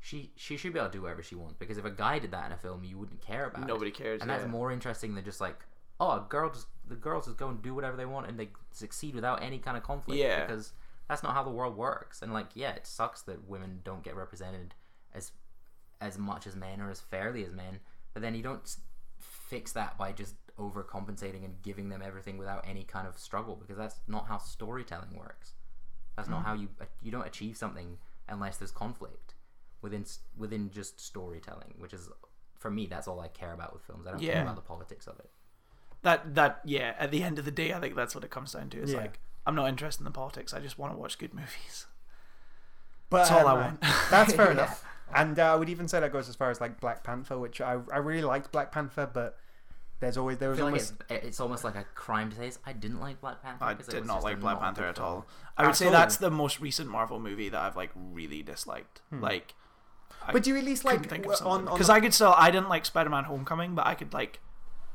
she 0.00 0.32
she 0.36 0.56
should 0.56 0.72
be 0.72 0.78
able 0.78 0.90
to 0.90 0.98
do 0.98 1.02
whatever 1.02 1.22
she 1.22 1.34
wants 1.34 1.54
because 1.58 1.78
if 1.78 1.84
a 1.84 1.90
guy 1.90 2.18
did 2.18 2.32
that 2.32 2.46
in 2.46 2.52
a 2.52 2.56
film, 2.58 2.84
you 2.84 2.98
wouldn't 2.98 3.20
care 3.22 3.46
about. 3.46 3.62
it. 3.62 3.66
Nobody 3.68 3.90
cares, 3.90 4.20
and 4.20 4.28
that's 4.28 4.46
more 4.46 4.70
interesting 4.72 5.14
than 5.14 5.24
just 5.24 5.40
like 5.40 5.64
oh, 6.00 6.10
a 6.10 6.26
girl 6.28 6.50
just 6.50 6.66
the 6.88 6.94
girls 6.94 7.26
just 7.26 7.38
go 7.38 7.48
and 7.48 7.62
do 7.62 7.74
whatever 7.74 7.96
they 7.96 8.06
want 8.06 8.26
and 8.26 8.38
they 8.38 8.48
succeed 8.70 9.14
without 9.14 9.42
any 9.42 9.58
kind 9.58 9.76
of 9.76 9.82
conflict. 9.82 10.20
Yeah. 10.20 10.44
because 10.44 10.72
that's 11.08 11.22
not 11.22 11.34
how 11.34 11.42
the 11.42 11.50
world 11.50 11.76
works. 11.76 12.22
And 12.22 12.32
like, 12.32 12.48
yeah, 12.54 12.72
it 12.72 12.86
sucks 12.86 13.22
that 13.22 13.48
women 13.48 13.80
don't 13.84 14.02
get 14.02 14.16
represented 14.16 14.74
as 15.14 15.32
as 16.00 16.18
much 16.18 16.46
as 16.46 16.56
men 16.56 16.80
or 16.80 16.90
as 16.90 17.00
fairly 17.00 17.44
as 17.44 17.52
men. 17.52 17.80
But 18.12 18.22
then 18.22 18.34
you 18.34 18.42
don't 18.42 18.76
fix 19.18 19.72
that 19.72 19.96
by 19.96 20.12
just 20.12 20.34
overcompensating 20.58 21.44
and 21.44 21.60
giving 21.62 21.88
them 21.88 22.02
everything 22.04 22.38
without 22.38 22.64
any 22.68 22.84
kind 22.84 23.08
of 23.08 23.18
struggle 23.18 23.56
because 23.56 23.76
that's 23.76 23.96
not 24.06 24.28
how 24.28 24.38
storytelling 24.38 25.16
works. 25.16 25.52
That's 26.16 26.28
not 26.28 26.40
mm-hmm. 26.40 26.48
how 26.48 26.54
you 26.54 26.68
uh, 26.80 26.84
you 27.02 27.10
don't 27.10 27.26
achieve 27.26 27.56
something 27.56 27.98
unless 28.28 28.56
there's 28.58 28.70
conflict 28.70 29.34
within 29.82 30.04
within 30.36 30.70
just 30.70 31.00
storytelling, 31.00 31.74
which 31.78 31.92
is 31.92 32.08
for 32.58 32.70
me 32.70 32.86
that's 32.86 33.08
all 33.08 33.20
I 33.20 33.28
care 33.28 33.52
about 33.52 33.72
with 33.72 33.82
films. 33.82 34.06
I 34.06 34.12
don't 34.12 34.20
care 34.20 34.42
about 34.42 34.56
the 34.56 34.62
politics 34.62 35.06
of 35.06 35.18
it. 35.18 35.30
That 36.04 36.34
that 36.36 36.60
yeah. 36.64 36.94
At 36.98 37.10
the 37.10 37.22
end 37.22 37.38
of 37.38 37.44
the 37.44 37.50
day, 37.50 37.72
I 37.74 37.80
think 37.80 37.96
that's 37.96 38.14
what 38.14 38.22
it 38.24 38.30
comes 38.30 38.52
down 38.52 38.70
to. 38.70 38.80
It's 38.82 38.92
Yeah. 38.92 38.98
like 38.98 39.18
I'm 39.46 39.54
not 39.56 39.68
interested 39.68 40.00
in 40.00 40.04
the 40.04 40.10
politics. 40.10 40.54
I 40.54 40.60
just 40.60 40.78
want 40.78 40.92
to 40.94 40.98
watch 40.98 41.18
good 41.18 41.34
movies. 41.34 41.86
But 43.10 43.18
That's 43.18 43.30
all 43.32 43.46
I 43.48 43.52
um, 43.52 43.58
want. 43.60 43.80
That's 44.10 44.32
fair 44.32 44.50
enough. 44.56 44.84
And 45.14 45.38
uh, 45.38 45.52
I 45.52 45.56
would 45.56 45.68
even 45.68 45.86
say 45.88 46.00
that 46.00 46.12
goes 46.12 46.28
as 46.28 46.36
far 46.36 46.50
as 46.50 46.60
like 46.60 46.80
Black 46.80 47.04
Panther, 47.04 47.38
which 47.38 47.60
I, 47.60 47.78
I 47.92 47.98
really 47.98 48.22
liked 48.22 48.50
Black 48.52 48.72
Panther, 48.72 49.08
but 49.12 49.38
there's 50.00 50.16
always 50.16 50.38
there 50.38 50.48
was 50.50 50.58
feel 50.58 50.66
like 50.66 50.72
almost 50.72 50.94
it's, 51.10 51.26
it's 51.26 51.40
almost 51.40 51.62
like 51.64 51.76
a 51.76 51.84
crime 51.94 52.30
to 52.30 52.36
say 52.36 52.46
this. 52.46 52.58
I 52.66 52.72
didn't 52.72 53.00
like 53.00 53.20
Black 53.20 53.42
Panther. 53.42 53.64
I 53.64 53.74
'cause 53.74 53.88
it 53.88 53.92
did 53.92 54.00
was 54.00 54.08
not 54.08 54.22
like 54.24 54.40
Black 54.40 54.58
Panther 54.60 54.82
good 54.82 54.88
at 54.90 54.96
film. 54.96 55.06
all. 55.08 55.26
I 55.56 55.66
would 55.66 55.76
say 55.76 55.90
that's 55.90 56.16
the 56.16 56.30
most 56.30 56.60
recent 56.60 56.88
Marvel 56.90 57.20
movie 57.20 57.48
that 57.50 57.60
I've 57.60 57.76
like 57.76 57.90
really 57.94 58.42
disliked. 58.42 59.02
Like, 59.12 59.54
I 60.26 60.32
But 60.32 60.42
do 60.42 60.50
you 60.50 60.56
at 60.56 60.64
least 60.64 60.82
couldn't 60.82 61.02
like 61.02 61.08
think 61.10 61.24
of 61.26 61.30
on 61.32 61.36
something 61.36 61.68
on 61.68 61.74
because 61.74 61.90
I 61.90 62.00
could 62.00 62.12
still 62.14 62.34
I 62.36 62.50
didn't 62.50 62.68
like 62.68 62.84
Spider-Man: 62.86 63.24
Homecoming, 63.24 63.74
but 63.74 63.86
I 63.86 63.94
could 63.94 64.12
like 64.12 64.40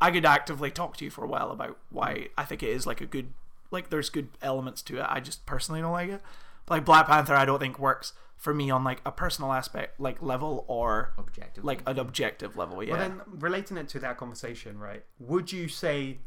I 0.02 0.12
could 0.12 0.26
actively 0.26 0.72
talk 0.72 0.98
to 0.98 1.06
you 1.06 1.12
for 1.12 1.24
a 1.24 1.28
while 1.28 1.52
about 1.52 1.78
why 1.90 2.28
I 2.38 2.46
think 2.46 2.64
it 2.64 2.70
is 2.70 2.88
like 2.88 3.02
a 3.02 3.06
good 3.06 3.34
like 3.72 3.90
there's 3.90 4.10
good 4.10 4.30
elements 4.42 4.82
to 4.84 5.00
it. 5.00 5.06
I 5.08 5.20
just 5.20 5.46
personally 5.46 5.82
don't 5.82 5.92
like 5.92 6.10
it. 6.10 6.22
But 6.66 6.76
like 6.76 6.86
Black 6.86 7.08
Panther, 7.08 7.36
I 7.36 7.46
don't 7.46 7.60
think 7.60 7.78
works 7.80 8.14
for 8.38 8.54
me 8.54 8.72
on 8.72 8.84
like 8.84 9.02
a 9.06 9.12
personal 9.12 9.52
aspect 9.52 10.00
like 10.00 10.22
level 10.22 10.64
or 10.68 11.14
Objectively. 11.20 11.68
like 11.68 11.82
an 11.88 12.00
objective 12.00 12.56
level. 12.56 12.82
Yeah. 12.82 12.94
Well, 12.94 13.00
then 13.02 13.22
relating 13.28 13.78
it 13.78 13.90
to 13.90 14.00
that 14.00 14.18
conversation, 14.18 14.80
right? 14.80 15.04
Would 15.20 15.52
you 15.52 15.68
say 15.68 16.20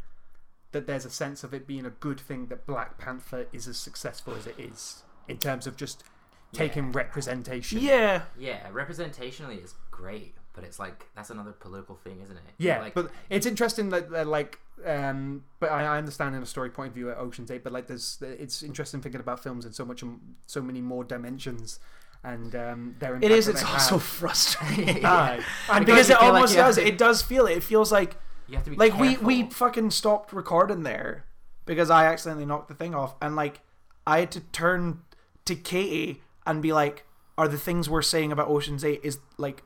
that 0.73 0.87
there's 0.87 1.05
a 1.05 1.11
sense 1.11 1.43
of 1.43 1.53
it 1.55 1.67
being 1.67 1.87
a 1.87 1.91
good 1.91 2.21
thing 2.21 2.47
that 2.47 2.67
Black 2.67 2.99
Panther 2.99 3.47
is 3.53 3.67
as 3.67 3.79
successful 3.79 4.35
as 4.35 4.47
it 4.47 4.55
is 4.59 5.03
in 5.29 5.39
terms 5.39 5.67
of 5.67 5.77
just 5.77 6.05
taking 6.53 6.93
representation? 6.93 7.79
yeah. 7.81 8.23
Yeah, 8.39 8.69
representationally 8.71 9.63
is 9.65 9.75
great, 9.91 10.35
but 10.55 10.65
it's 10.65 10.79
like 10.79 11.09
that's 11.15 11.31
another 11.31 11.53
political 11.53 11.97
thing, 11.97 12.21
isn't 12.23 12.37
it? 12.37 12.43
Yeah, 12.59 12.81
like, 12.81 12.95
but 12.95 13.11
it's 13.31 13.47
interesting 13.47 13.89
that, 13.91 14.11
that 14.11 14.27
like, 14.27 14.59
um, 14.87 15.45
but 15.61 15.71
I, 15.71 15.85
I 15.85 15.99
understand 15.99 16.35
in 16.35 16.43
a 16.43 16.47
story 16.47 16.71
point 16.71 16.89
of 16.89 16.95
view 16.95 17.11
at 17.11 17.19
Ocean's 17.19 17.51
Eight, 17.51 17.65
but 17.65 17.73
like, 17.73 17.87
there's 17.87 18.19
it's 18.21 18.63
interesting 18.63 19.01
thinking 19.01 19.21
about 19.21 19.43
films 19.43 19.65
in 19.65 19.73
so 19.73 19.85
much, 19.85 20.03
so 20.47 20.61
many 20.63 20.81
more 20.81 21.05
dimensions, 21.05 21.79
and 22.25 22.55
um, 22.55 22.97
their 22.99 23.17
It 23.17 23.31
is. 23.31 23.49
It's 23.49 23.63
also 23.65 23.95
have. 23.97 24.03
frustrating. 24.03 25.05
Aye. 25.05 25.41
and 25.71 25.87
Because 25.87 26.09
because 26.09 26.11
it 26.11 26.19
feel 26.19 26.29
like 26.29 26.35
almost 26.35 26.55
does. 26.55 26.75
to- 26.77 26.87
It 26.87 26.99
does 26.99 27.23
feel 27.23 27.47
it. 27.47 27.57
It 27.57 27.63
feels 27.63 27.91
like 27.91 28.17
you 28.49 28.57
have 28.57 28.65
to 28.65 28.71
be 28.71 28.77
like 28.77 28.99
we 28.99 29.17
we 29.19 29.49
fucking 29.51 29.91
stopped 29.91 30.33
recording 30.33 30.83
there 30.83 31.25
because 31.65 31.91
I 31.91 32.07
accidentally 32.07 32.45
knocked 32.47 32.69
the 32.69 32.75
thing 32.75 32.95
off, 32.95 33.15
and 33.23 33.37
like 33.37 33.61
I 34.07 34.19
had 34.21 34.31
to 34.33 34.41
turn 34.41 35.01
to 35.47 35.55
Katie 35.55 36.21
and 36.47 36.61
be 36.61 36.73
like, 36.73 37.07
"Are 37.39 37.49
the 37.49 37.57
things 37.59 37.89
we're 37.89 38.03
saying 38.03 38.33
about 38.33 38.49
Ocean's 38.49 38.85
Eight 38.85 39.01
is 39.03 39.19
like." 39.39 39.63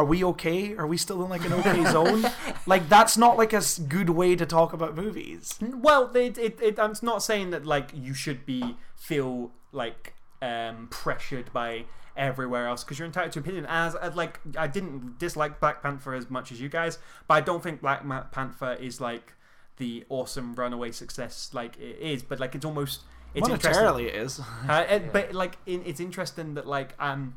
Are 0.00 0.04
we 0.06 0.24
okay? 0.24 0.74
Are 0.76 0.86
we 0.86 0.96
still 0.96 1.22
in 1.22 1.28
like 1.28 1.44
an 1.44 1.52
okay 1.52 1.84
zone? 1.96 2.24
Like 2.66 2.88
that's 2.88 3.18
not 3.18 3.36
like 3.36 3.52
a 3.52 3.60
good 3.86 4.08
way 4.08 4.34
to 4.34 4.46
talk 4.46 4.72
about 4.72 4.96
movies. 4.96 5.58
Well, 5.60 6.10
it, 6.16 6.38
it, 6.38 6.58
it, 6.62 6.78
I'm 6.80 6.94
not 7.02 7.22
saying 7.22 7.50
that 7.50 7.66
like 7.66 7.90
you 7.94 8.14
should 8.14 8.46
be 8.46 8.76
feel 8.96 9.50
like 9.72 10.14
um, 10.40 10.88
pressured 10.90 11.52
by 11.52 11.84
everywhere 12.16 12.66
else 12.66 12.82
because 12.82 12.98
you're 12.98 13.04
entitled 13.04 13.32
to 13.34 13.40
opinion. 13.40 13.66
As, 13.68 13.94
as 13.94 14.16
like 14.16 14.40
I 14.56 14.66
didn't 14.68 15.18
dislike 15.18 15.60
Black 15.60 15.82
Panther 15.82 16.14
as 16.14 16.30
much 16.30 16.50
as 16.50 16.62
you 16.62 16.70
guys, 16.70 16.98
but 17.28 17.34
I 17.34 17.40
don't 17.42 17.62
think 17.62 17.82
Black 17.82 18.02
Panther 18.32 18.72
is 18.80 19.02
like 19.02 19.34
the 19.76 20.04
awesome 20.08 20.54
runaway 20.54 20.92
success 20.92 21.50
like 21.52 21.76
it 21.78 21.98
is. 22.00 22.22
But 22.22 22.40
like 22.40 22.54
it's 22.54 22.64
almost 22.64 23.02
it's 23.34 23.46
interesting. 23.50 23.84
Monetarily, 23.84 24.06
it 24.06 24.14
is. 24.14 24.40
Uh, 24.66 24.86
it- 24.88 25.12
But 25.12 25.34
like, 25.34 25.58
in, 25.66 25.82
it's 25.84 26.00
interesting 26.00 26.54
that 26.54 26.66
like 26.66 26.94
um, 26.98 27.36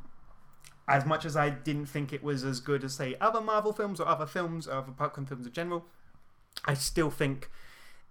as 0.87 1.05
much 1.05 1.25
as 1.25 1.35
I 1.37 1.49
didn't 1.49 1.85
think 1.87 2.11
it 2.11 2.23
was 2.23 2.43
as 2.43 2.59
good 2.59 2.83
as 2.83 2.93
say 2.95 3.15
other 3.21 3.39
Marvel 3.41 3.71
films 3.73 3.99
or 3.99 4.07
other 4.07 4.25
films 4.25 4.67
or 4.67 4.73
other 4.73 4.91
popcorn 4.91 5.25
films 5.25 5.45
in 5.45 5.53
general, 5.53 5.85
I 6.65 6.73
still 6.73 7.09
think 7.09 7.49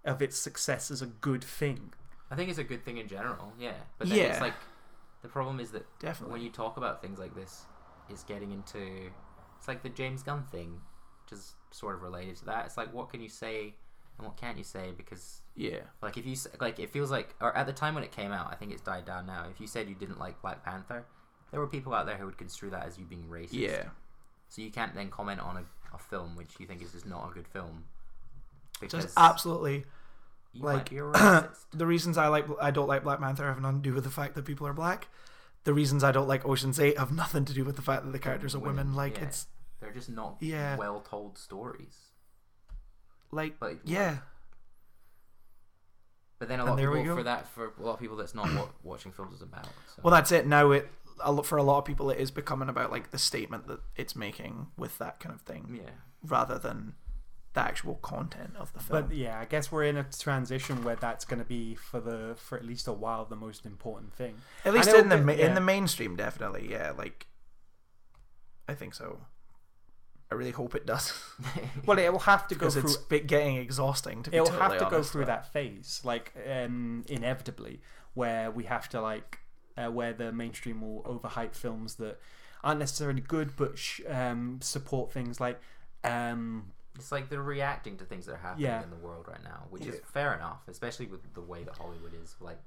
of 0.03 0.21
its 0.21 0.37
success 0.37 0.89
as 0.91 1.01
a 1.01 1.05
good 1.05 1.43
thing. 1.43 1.93
I 2.31 2.35
think 2.35 2.49
it's 2.49 2.59
a 2.59 2.63
good 2.63 2.83
thing 2.83 2.97
in 2.97 3.07
general, 3.07 3.53
yeah. 3.59 3.73
But 3.97 4.09
then 4.09 4.17
Yeah. 4.17 4.23
it's 4.25 4.41
like 4.41 4.55
the 5.21 5.29
problem 5.29 5.59
is 5.59 5.71
that 5.71 5.85
Definitely. 5.99 6.33
when 6.33 6.41
you 6.41 6.49
talk 6.49 6.77
about 6.77 7.01
things 7.01 7.19
like 7.19 7.35
this, 7.35 7.65
it's 8.09 8.23
getting 8.23 8.51
into 8.51 9.11
it's 9.57 9.67
like 9.67 9.83
the 9.83 9.89
James 9.89 10.23
Gunn 10.23 10.43
thing, 10.43 10.81
which 11.23 11.37
is 11.37 11.55
sort 11.71 11.95
of 11.95 12.01
related 12.01 12.35
to 12.37 12.45
that. 12.45 12.65
It's 12.65 12.75
like 12.75 12.91
what 12.93 13.09
can 13.09 13.21
you 13.21 13.29
say 13.29 13.75
and 14.17 14.27
what 14.27 14.35
can't 14.35 14.57
you 14.57 14.63
say 14.63 14.91
because 14.97 15.41
Yeah. 15.55 15.81
Like 16.01 16.17
if 16.17 16.25
you 16.25 16.35
like, 16.59 16.79
it 16.79 16.89
feels 16.89 17.11
like, 17.11 17.33
or 17.39 17.55
at 17.55 17.65
the 17.67 17.73
time 17.73 17.93
when 17.95 18.03
it 18.03 18.11
came 18.11 18.31
out, 18.31 18.51
I 18.51 18.55
think 18.55 18.71
it's 18.73 18.81
died 18.81 19.05
down 19.05 19.25
now. 19.27 19.47
If 19.49 19.61
you 19.61 19.67
said 19.67 19.87
you 19.87 19.95
didn't 19.95 20.19
like 20.19 20.41
Black 20.41 20.63
Panther, 20.65 21.05
there 21.53 21.59
were 21.61 21.67
people 21.67 21.93
out 21.93 22.07
there 22.07 22.17
who 22.17 22.25
would 22.25 22.37
construe 22.39 22.71
that 22.71 22.87
as 22.87 22.97
you 22.97 23.05
being 23.05 23.25
racist. 23.29 23.49
Yeah. 23.53 23.83
So 24.49 24.63
you 24.63 24.71
can't 24.71 24.95
then 24.95 25.09
comment 25.11 25.39
on 25.39 25.57
a, 25.57 25.95
a 25.95 25.99
film 25.99 26.35
which 26.35 26.49
you 26.59 26.65
think 26.65 26.81
is 26.81 26.91
just 26.91 27.05
not 27.05 27.29
a 27.29 27.31
good 27.33 27.47
film. 27.47 27.83
Because 28.81 29.03
Just 29.03 29.13
absolutely. 29.17 29.85
you 30.51 30.63
might 30.63 30.73
like- 30.73 30.89
be 30.89 30.97
a 30.97 31.01
racist. 31.03 31.57
The 31.71 31.85
reasons 31.85 32.17
I 32.17 32.27
like 32.27 32.45
I 32.59 32.71
don't 32.71 32.87
like 32.87 33.03
Black 33.03 33.19
Panther 33.19 33.45
have 33.45 33.61
nothing 33.61 33.83
to 33.83 33.89
do 33.89 33.93
with 33.93 34.03
the 34.03 34.09
fact 34.09 34.33
that 34.33 34.45
people 34.45 34.65
are 34.65 34.73
black. 34.73 35.09
The 35.63 35.75
reasons 35.75 36.03
I 36.03 36.11
don't 36.11 36.27
like 36.27 36.43
Ocean's 36.43 36.79
Eight 36.79 36.97
have 36.97 37.11
nothing 37.11 37.45
to 37.45 37.53
do 37.53 37.63
with 37.63 37.75
the 37.75 37.83
fact 37.83 38.03
that 38.03 38.11
the 38.11 38.19
characters 38.19 38.55
are 38.55 38.59
women. 38.59 38.95
Like 38.95 39.17
yeah. 39.19 39.25
it's 39.25 39.45
They're 39.79 39.91
just 39.93 40.09
not 40.09 40.37
Yeah. 40.39 40.75
well 40.75 41.01
told 41.01 41.37
stories. 41.37 41.95
like 43.31 43.59
But 43.59 43.77
yeah. 43.85 44.17
But 46.39 46.49
then 46.49 46.59
a 46.59 46.65
lot 46.65 46.73
of 46.83 46.93
people 46.93 47.15
for 47.15 47.23
that 47.23 47.47
for 47.47 47.71
a 47.79 47.83
lot 47.83 47.93
of 47.93 47.99
people 47.99 48.17
that's 48.17 48.35
not 48.35 48.47
what 48.53 48.69
watching 48.83 49.11
films 49.13 49.35
is 49.35 49.41
about. 49.41 49.65
So. 49.65 50.01
Well, 50.03 50.13
that's 50.13 50.31
it. 50.33 50.45
Now 50.45 50.71
it 50.71 50.83
a 50.83 50.83
lo- 50.83 51.02
for 51.43 51.57
a 51.57 51.63
lot 51.63 51.79
of 51.79 51.85
people 51.85 52.09
it 52.09 52.19
is 52.19 52.31
becoming 52.31 52.69
about 52.69 52.91
like 52.91 53.11
the 53.11 53.17
statement 53.17 53.67
that 53.67 53.79
it's 53.95 54.15
making 54.15 54.67
with 54.77 54.97
that 54.97 55.19
kind 55.19 55.33
of 55.33 55.41
thing, 55.41 55.79
yeah. 55.83 55.91
rather 56.23 56.57
than 56.57 56.93
the 57.53 57.61
actual 57.61 57.95
content 57.95 58.53
of 58.57 58.73
the 58.73 58.79
film. 58.79 59.07
But 59.07 59.15
yeah, 59.15 59.39
I 59.39 59.45
guess 59.45 59.71
we're 59.71 59.83
in 59.83 59.97
a 59.97 60.03
transition 60.03 60.83
where 60.83 60.95
that's 60.95 61.23
going 61.25 61.39
to 61.39 61.45
be 61.45 61.75
for 61.75 61.99
the 61.99 62.35
for 62.37 62.57
at 62.57 62.65
least 62.65 62.87
a 62.87 62.93
while 62.93 63.25
the 63.25 63.35
most 63.35 63.65
important 63.65 64.13
thing. 64.13 64.35
At 64.65 64.73
least 64.73 64.89
in 64.89 65.09
the 65.09 65.17
yeah. 65.17 65.47
in 65.47 65.55
the 65.55 65.61
mainstream, 65.61 66.15
definitely. 66.15 66.69
Yeah, 66.71 66.91
like 66.97 67.27
I 68.67 68.73
think 68.73 68.93
so. 68.93 69.19
I 70.31 70.35
really 70.35 70.51
hope 70.51 70.73
it 70.73 70.87
does 70.87 71.13
Well, 71.85 71.99
it 71.99 72.11
will 72.11 72.19
have 72.19 72.47
to 72.47 72.55
go 72.55 72.69
through. 72.69 72.83
it's 72.83 72.97
bit 72.97 73.27
getting 73.27 73.57
exhausting. 73.57 74.23
To 74.23 74.31
be 74.31 74.37
It'll 74.37 74.47
totally 74.47 74.79
have 74.79 74.89
to 74.89 74.95
go 74.95 75.03
through 75.03 75.23
but- 75.23 75.27
that 75.27 75.53
phase, 75.53 76.01
like 76.03 76.33
um, 76.49 77.05
inevitably, 77.07 77.81
where 78.15 78.49
we 78.49 78.63
have 78.63 78.89
to 78.89 79.01
like 79.01 79.39
uh, 79.77 79.87
where 79.91 80.13
the 80.13 80.31
mainstream 80.31 80.81
will 80.81 81.01
overhype 81.03 81.55
films 81.55 81.95
that 81.95 82.19
aren't 82.63 82.79
necessarily 82.79 83.21
good, 83.21 83.55
but 83.55 83.77
sh- 83.77 84.01
um, 84.09 84.59
support 84.61 85.11
things 85.11 85.39
like 85.39 85.59
um, 86.03 86.71
It's 86.95 87.11
like 87.11 87.29
they're 87.29 87.41
reacting 87.41 87.97
to 87.97 88.05
things 88.05 88.25
that 88.27 88.33
are 88.33 88.37
happening 88.37 88.65
Yeah. 88.65 88.83
in 88.83 88.89
the 88.89 88.95
world 88.97 89.25
right 89.27 89.43
now, 89.43 89.63
which 89.69 89.85
is 89.85 89.99
fair 90.05 90.33
enough, 90.35 90.61
especially 90.67 91.07
with 91.07 91.33
the 91.33 91.41
way 91.41 91.63
that 91.63 91.75
Hollywood 91.77 92.13
is. 92.21 92.35
Like, 92.39 92.59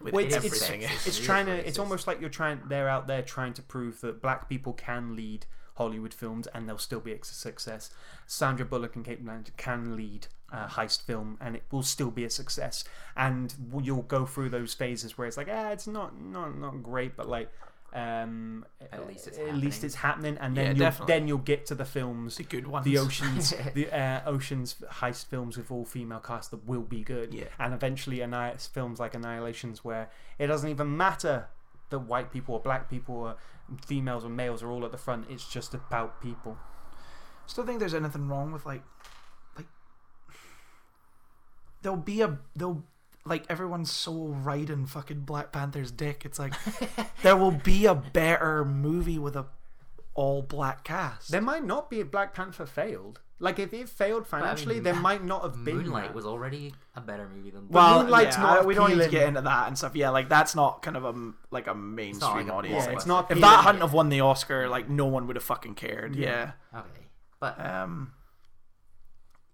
with 0.00 0.14
Well, 0.14 0.24
it's- 0.24 0.36
everything. 0.44 0.82
it's- 0.82 1.06
it's 1.06 1.18
It 1.18 1.20
is 1.20 1.26
trying 1.26 1.46
to. 1.46 1.66
It's 1.68 1.78
almost 1.78 2.06
like 2.06 2.20
you're 2.20 2.30
trying. 2.30 2.60
They're 2.66 2.88
out 2.88 3.06
there 3.06 3.22
trying 3.22 3.54
to 3.54 3.62
prove 3.62 4.00
that 4.02 4.20
black 4.22 4.48
people 4.48 4.72
can 4.72 5.16
lead 5.16 5.46
Hollywood 5.82 6.14
films 6.14 6.46
and 6.54 6.68
they'll 6.68 6.78
still 6.78 7.00
be 7.00 7.12
a 7.12 7.24
success. 7.24 7.90
Sandra 8.26 8.64
Bullock 8.66 8.96
and 8.96 9.04
Cate 9.04 9.24
Blanchett 9.24 9.56
can 9.56 9.96
lead 9.96 10.26
a 10.52 10.66
heist 10.66 11.02
film 11.02 11.38
and 11.40 11.56
it 11.56 11.62
will 11.70 11.82
still 11.82 12.10
be 12.10 12.24
a 12.24 12.30
success. 12.30 12.84
And 13.16 13.54
you'll 13.82 14.02
go 14.02 14.26
through 14.26 14.50
those 14.50 14.74
phases 14.74 15.16
where 15.18 15.26
it's 15.28 15.36
like, 15.36 15.48
ah, 15.50 15.70
it's 15.70 15.86
not 15.86 16.10
not 16.20 16.56
not 16.58 16.82
great, 16.82 17.16
but 17.16 17.28
like. 17.28 17.50
Um, 17.94 18.64
At 18.90 19.06
least 19.06 19.26
it's 19.28 19.36
at 19.38 19.54
least 19.54 19.82
happening. 19.82 19.84
it's 19.86 19.94
happening, 19.96 20.38
and 20.40 20.56
then 20.56 20.76
Yeah, 20.76 20.94
you'll, 20.98 21.06
then 21.06 21.28
you'll 21.28 21.38
get 21.52 21.66
to 21.66 21.74
the 21.74 21.84
films, 21.84 22.36
the 22.36 22.44
good 22.44 22.66
ones. 22.66 22.86
the 22.86 22.96
oceans, 22.96 23.52
the 23.74 23.86
uh, 23.94 24.22
oceans 24.24 24.76
heist 25.00 25.26
films 25.26 25.58
with 25.58 25.70
all 25.70 25.84
female 25.84 26.20
cast 26.20 26.52
that 26.52 26.64
will 26.66 26.86
be 26.96 27.02
good, 27.02 27.34
Yeah. 27.34 27.44
and 27.58 27.74
eventually 27.74 28.22
anni- 28.22 28.56
films 28.58 28.98
like 28.98 29.12
Annihilations 29.14 29.84
where 29.84 30.08
it 30.38 30.46
doesn't 30.46 30.70
even 30.70 30.96
matter 30.96 31.48
that 31.90 31.98
white 31.98 32.32
people 32.32 32.54
or 32.54 32.60
black 32.60 32.88
people 32.88 33.14
or 33.16 33.36
females 33.78 34.24
or 34.24 34.28
males 34.28 34.62
are 34.62 34.70
all 34.70 34.84
at 34.84 34.92
the 34.92 34.98
front. 34.98 35.26
It's 35.30 35.48
just 35.48 35.74
about 35.74 36.20
people. 36.20 36.58
Still 37.46 37.64
think 37.64 37.80
there's 37.80 37.94
anything 37.94 38.28
wrong 38.28 38.52
with 38.52 38.64
like, 38.66 38.82
like 39.56 39.66
there'll 41.82 41.98
be 41.98 42.20
a 42.22 42.38
there'll 42.54 42.84
like 43.24 43.44
everyone's 43.48 43.90
so 43.90 44.28
riding 44.28 44.86
fucking 44.86 45.20
Black 45.20 45.52
Panther's 45.52 45.90
dick. 45.90 46.24
It's 46.24 46.38
like 46.38 46.54
there 47.22 47.36
will 47.36 47.50
be 47.52 47.86
a 47.86 47.94
better 47.94 48.64
movie 48.64 49.18
with 49.18 49.36
a 49.36 49.46
all 50.14 50.42
black 50.42 50.84
cast. 50.84 51.30
There 51.30 51.40
might 51.40 51.64
not 51.64 51.88
be 51.88 52.02
Black 52.02 52.34
Panther 52.34 52.66
failed. 52.66 53.20
Like 53.42 53.58
if 53.58 53.74
it 53.74 53.88
failed 53.88 54.24
I 54.30 54.36
mean, 54.36 54.44
financially, 54.44 54.78
there 54.78 54.94
might 54.94 55.24
not 55.24 55.42
have 55.42 55.64
been. 55.64 55.78
Moonlight 55.78 56.04
that. 56.10 56.14
was 56.14 56.24
already 56.24 56.72
a 56.94 57.00
better 57.00 57.28
movie 57.28 57.50
than. 57.50 57.68
well, 57.68 58.02
Moonlight's 58.04 58.36
yeah, 58.36 58.42
not 58.42 58.64
we 58.64 58.74
don't 58.74 58.96
need 58.96 59.02
to 59.02 59.10
get 59.10 59.26
into 59.26 59.40
that 59.40 59.66
and 59.66 59.76
stuff. 59.76 59.96
Yeah, 59.96 60.10
like 60.10 60.28
that's 60.28 60.54
not 60.54 60.80
kind 60.80 60.96
of 60.96 61.04
a 61.04 61.32
like 61.50 61.66
a 61.66 61.74
mainstream 61.74 62.32
like 62.36 62.46
a 62.46 62.52
audience. 62.52 62.86
yeah, 62.86 62.92
it's 62.92 63.04
not. 63.04 63.30
If 63.32 63.40
that 63.40 63.64
hadn't 63.64 63.80
have 63.80 63.92
won 63.92 64.10
the 64.10 64.20
Oscar, 64.20 64.68
like 64.68 64.88
no 64.88 65.06
one 65.06 65.26
would 65.26 65.34
have 65.34 65.42
fucking 65.44 65.74
cared. 65.74 66.14
Yeah. 66.14 66.52
okay, 66.72 67.08
but 67.40 67.58
Um, 67.58 68.12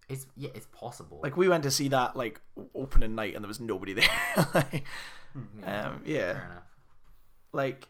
it's 0.07 0.27
yeah, 0.37 0.51
it's 0.55 0.67
possible. 0.67 1.21
like 1.23 1.39
we 1.39 1.49
went 1.49 1.63
to 1.63 1.71
see 1.71 1.89
that 1.89 2.15
like 2.15 2.43
opening 2.75 3.15
night 3.15 3.35
and 3.35 3.43
there 3.43 3.49
was 3.49 3.59
nobody 3.61 3.95
there. 3.95 4.09
like, 4.55 4.85
yeah, 5.61 5.87
um, 5.89 6.03
yeah, 6.05 6.33
fair 6.35 6.45
enough. 6.51 6.63
like 7.53 7.89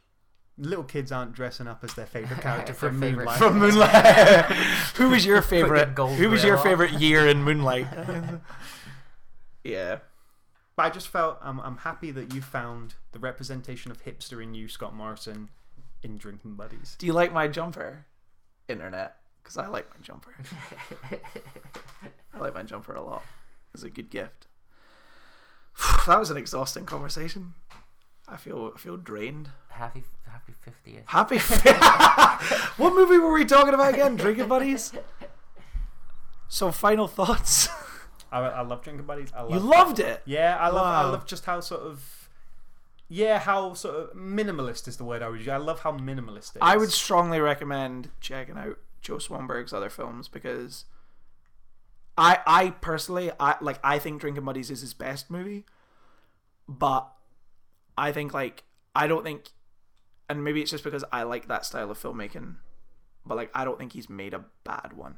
little 0.58 0.84
kids 0.84 1.12
aren't 1.12 1.32
dressing 1.32 1.66
up 1.68 1.84
as 1.84 1.94
their 1.94 2.06
favorite 2.06 2.40
character 2.40 2.74
from 2.74 3.00
favourite- 3.00 3.16
Moonlight. 3.16 3.38
from 3.38 3.58
Moonlight. 3.60 4.44
Who 4.96 5.10
was 5.10 5.24
your 5.24 5.40
favorite? 5.42 5.94
gold 5.94 6.16
Who 6.18 6.28
was 6.30 6.42
your 6.44 6.56
on. 6.58 6.62
favorite 6.64 6.92
year 6.92 7.26
in 7.28 7.42
Moonlight? 7.44 7.86
yeah, 9.64 9.98
But 10.76 10.86
I 10.86 10.90
just 10.90 11.08
felt 11.08 11.38
I'm, 11.42 11.60
I'm 11.60 11.78
happy 11.78 12.10
that 12.12 12.34
you 12.34 12.40
found 12.42 12.94
the 13.12 13.18
representation 13.18 13.90
of 13.90 14.04
hipster 14.04 14.42
in 14.42 14.54
you, 14.54 14.68
Scott 14.68 14.94
Morrison, 14.94 15.48
in 16.02 16.16
Drinking 16.18 16.54
Buddies. 16.54 16.96
do 16.98 17.06
you 17.06 17.12
like 17.12 17.32
my 17.32 17.48
jumper, 17.48 18.06
internet? 18.68 19.16
Because 19.42 19.56
I 19.56 19.66
like 19.68 19.88
my 19.90 19.96
jumper. 20.02 20.34
I 22.34 22.38
like 22.38 22.54
my 22.54 22.62
jumper 22.62 22.94
a 22.94 23.02
lot. 23.02 23.22
It's 23.74 23.82
a 23.82 23.90
good 23.90 24.10
gift. 24.10 24.46
that 26.06 26.18
was 26.18 26.30
an 26.30 26.36
exhausting 26.36 26.84
conversation. 26.84 27.54
I 28.30 28.36
feel 28.36 28.72
I 28.74 28.78
feel 28.78 28.96
drained. 28.96 29.50
Happy 29.70 30.04
happy 30.30 30.54
fiftieth. 30.60 31.04
Happy. 31.06 31.38
what 32.82 32.94
movie 32.94 33.18
were 33.18 33.32
we 33.32 33.44
talking 33.44 33.74
about 33.74 33.94
again? 33.94 34.16
Drinking 34.16 34.48
buddies. 34.48 34.92
So 36.48 36.72
final 36.72 37.08
thoughts. 37.08 37.68
I, 38.32 38.40
I 38.40 38.60
love 38.62 38.82
Drinking 38.82 39.06
Buddies. 39.06 39.30
I 39.34 39.42
love 39.42 39.52
You 39.52 39.60
loved 39.60 40.00
it. 40.00 40.22
Yeah, 40.26 40.56
I 40.58 40.68
love. 40.68 40.86
I 40.86 41.08
love 41.08 41.26
just 41.26 41.44
how 41.44 41.60
sort 41.60 41.82
of. 41.82 42.28
Yeah, 43.08 43.38
how 43.38 43.72
sort 43.72 43.96
of 43.96 44.16
minimalist 44.16 44.86
is 44.86 44.98
the 44.98 45.04
word 45.04 45.22
I 45.22 45.28
would 45.28 45.40
use. 45.40 45.48
I 45.48 45.56
love 45.56 45.80
how 45.80 45.92
minimalist 45.92 46.56
it 46.56 46.56
is. 46.56 46.62
I 46.62 46.76
would 46.76 46.92
strongly 46.92 47.40
recommend 47.40 48.10
checking 48.20 48.58
out 48.58 48.78
Joe 49.00 49.16
Swanberg's 49.16 49.72
other 49.72 49.88
films 49.88 50.28
because 50.28 50.84
I 52.18 52.40
I 52.46 52.70
personally 52.70 53.30
I 53.40 53.56
like 53.62 53.78
I 53.82 53.98
think 53.98 54.20
Drinking 54.20 54.44
Buddies 54.44 54.70
is 54.70 54.82
his 54.82 54.92
best 54.92 55.30
movie, 55.30 55.64
but 56.68 57.10
I 57.98 58.12
think 58.12 58.32
like 58.32 58.62
I 58.94 59.08
don't 59.08 59.24
think, 59.24 59.50
and 60.28 60.44
maybe 60.44 60.62
it's 60.62 60.70
just 60.70 60.84
because 60.84 61.04
I 61.12 61.24
like 61.24 61.48
that 61.48 61.66
style 61.66 61.90
of 61.90 62.00
filmmaking, 62.00 62.56
but 63.26 63.36
like 63.36 63.50
I 63.54 63.64
don't 63.64 63.76
think 63.76 63.92
he's 63.92 64.08
made 64.08 64.32
a 64.32 64.44
bad 64.64 64.92
one. 64.94 65.16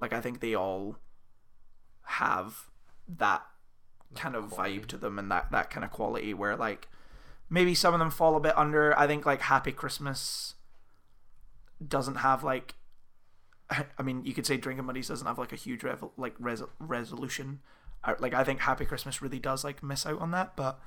Like 0.00 0.12
I 0.12 0.20
think 0.20 0.40
they 0.40 0.54
all 0.54 0.98
have 2.02 2.68
that 3.08 3.42
kind 4.14 4.36
of 4.36 4.50
vibe 4.50 4.86
to 4.86 4.98
them 4.98 5.18
and 5.18 5.30
that 5.30 5.50
that 5.50 5.70
kind 5.70 5.84
of 5.84 5.90
quality 5.90 6.34
where 6.34 6.56
like 6.56 6.88
maybe 7.48 7.74
some 7.74 7.94
of 7.94 8.00
them 8.00 8.10
fall 8.10 8.36
a 8.36 8.40
bit 8.40 8.56
under. 8.56 8.96
I 8.98 9.06
think 9.06 9.24
like 9.24 9.42
Happy 9.42 9.72
Christmas 9.72 10.54
doesn't 11.86 12.16
have 12.16 12.44
like 12.44 12.74
I 13.70 14.02
mean 14.02 14.26
you 14.26 14.34
could 14.34 14.46
say 14.46 14.58
Drinking 14.58 14.86
Buddies 14.86 15.08
doesn't 15.08 15.26
have 15.26 15.38
like 15.38 15.52
a 15.52 15.56
huge 15.56 15.82
revel- 15.84 16.12
like 16.18 16.34
res- 16.38 16.62
resolution. 16.78 17.60
Like 18.18 18.34
I 18.34 18.44
think 18.44 18.60
Happy 18.60 18.84
Christmas 18.84 19.22
really 19.22 19.38
does 19.38 19.64
like 19.64 19.82
miss 19.82 20.04
out 20.04 20.20
on 20.20 20.32
that, 20.32 20.54
but 20.54 20.78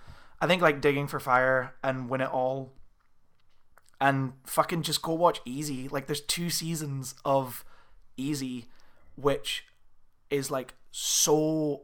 I 0.42 0.48
think 0.48 0.62
like 0.62 0.82
Digging 0.82 1.08
for 1.08 1.20
Fire 1.20 1.76
and 1.84 2.10
Win 2.10 2.22
It 2.22 2.30
All 2.30 2.74
and 4.02 4.34
fucking 4.46 4.82
just 4.84 5.02
go 5.02 5.14
watch 5.14 5.40
Easy. 5.46 5.88
Like 5.88 6.08
there's 6.08 6.22
two 6.22 6.50
seasons 6.50 7.16
of 7.24 7.64
Easy 8.18 8.68
which 9.16 9.66
is 10.30 10.50
like 10.50 10.74
so 10.92 11.84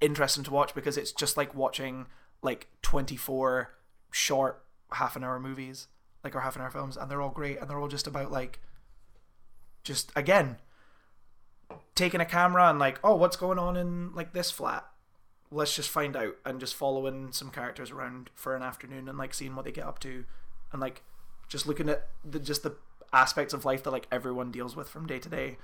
interesting 0.00 0.44
to 0.44 0.50
watch 0.50 0.74
because 0.74 0.96
it's 0.96 1.12
just 1.12 1.36
like 1.36 1.54
watching 1.54 2.06
like 2.42 2.68
24 2.82 3.74
short 4.10 4.62
half 4.92 5.16
an 5.16 5.24
hour 5.24 5.40
movies 5.40 5.88
like 6.22 6.34
or 6.36 6.40
half 6.40 6.56
an 6.56 6.62
hour 6.62 6.70
films 6.70 6.96
and 6.96 7.10
they're 7.10 7.20
all 7.20 7.30
great 7.30 7.58
and 7.58 7.68
they're 7.68 7.78
all 7.78 7.88
just 7.88 8.06
about 8.06 8.30
like 8.30 8.60
just 9.82 10.12
again 10.14 10.56
taking 11.94 12.20
a 12.20 12.24
camera 12.24 12.68
and 12.68 12.78
like 12.78 12.98
oh 13.02 13.16
what's 13.16 13.36
going 13.36 13.58
on 13.58 13.76
in 13.76 14.14
like 14.14 14.32
this 14.32 14.50
flat 14.50 14.86
let's 15.54 15.74
just 15.74 15.88
find 15.88 16.16
out 16.16 16.36
and 16.44 16.60
just 16.60 16.74
following 16.74 17.32
some 17.32 17.50
characters 17.50 17.90
around 17.90 18.30
for 18.34 18.56
an 18.56 18.62
afternoon 18.62 19.08
and 19.08 19.18
like 19.18 19.32
seeing 19.32 19.54
what 19.54 19.64
they 19.64 19.72
get 19.72 19.86
up 19.86 19.98
to 20.00 20.24
and 20.72 20.80
like 20.80 21.02
just 21.48 21.66
looking 21.66 21.88
at 21.88 22.08
the 22.24 22.38
just 22.38 22.62
the 22.62 22.74
aspects 23.12 23.54
of 23.54 23.64
life 23.64 23.82
that 23.84 23.92
like 23.92 24.08
everyone 24.10 24.50
deals 24.50 24.74
with 24.74 24.88
from 24.88 25.06
day 25.06 25.18
to 25.18 25.28
day 25.28 25.56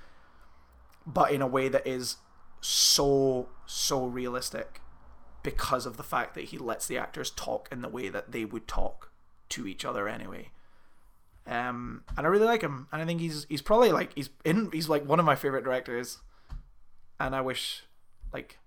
but 1.05 1.31
in 1.31 1.41
a 1.41 1.47
way 1.47 1.67
that 1.67 1.85
is 1.85 2.17
so 2.61 3.49
so 3.65 4.05
realistic 4.05 4.81
because 5.43 5.85
of 5.85 5.97
the 5.97 6.03
fact 6.03 6.35
that 6.35 6.45
he 6.45 6.57
lets 6.57 6.87
the 6.87 6.97
actors 6.97 7.31
talk 7.31 7.67
in 7.71 7.81
the 7.81 7.89
way 7.89 8.09
that 8.09 8.31
they 8.31 8.45
would 8.45 8.67
talk 8.67 9.11
to 9.49 9.67
each 9.67 9.83
other 9.83 10.07
anyway. 10.07 10.51
Um, 11.47 12.03
and 12.15 12.25
I 12.25 12.29
really 12.29 12.45
like 12.45 12.61
him, 12.61 12.87
and 12.91 13.01
I 13.01 13.05
think 13.05 13.19
he's 13.19 13.47
he's 13.49 13.63
probably 13.63 13.91
like 13.91 14.13
he's 14.13 14.29
in 14.45 14.69
he's 14.71 14.87
like 14.87 15.03
one 15.03 15.19
of 15.19 15.25
my 15.25 15.35
favorite 15.35 15.63
directors, 15.63 16.19
and 17.19 17.35
I 17.35 17.41
wish 17.41 17.83
like 18.31 18.59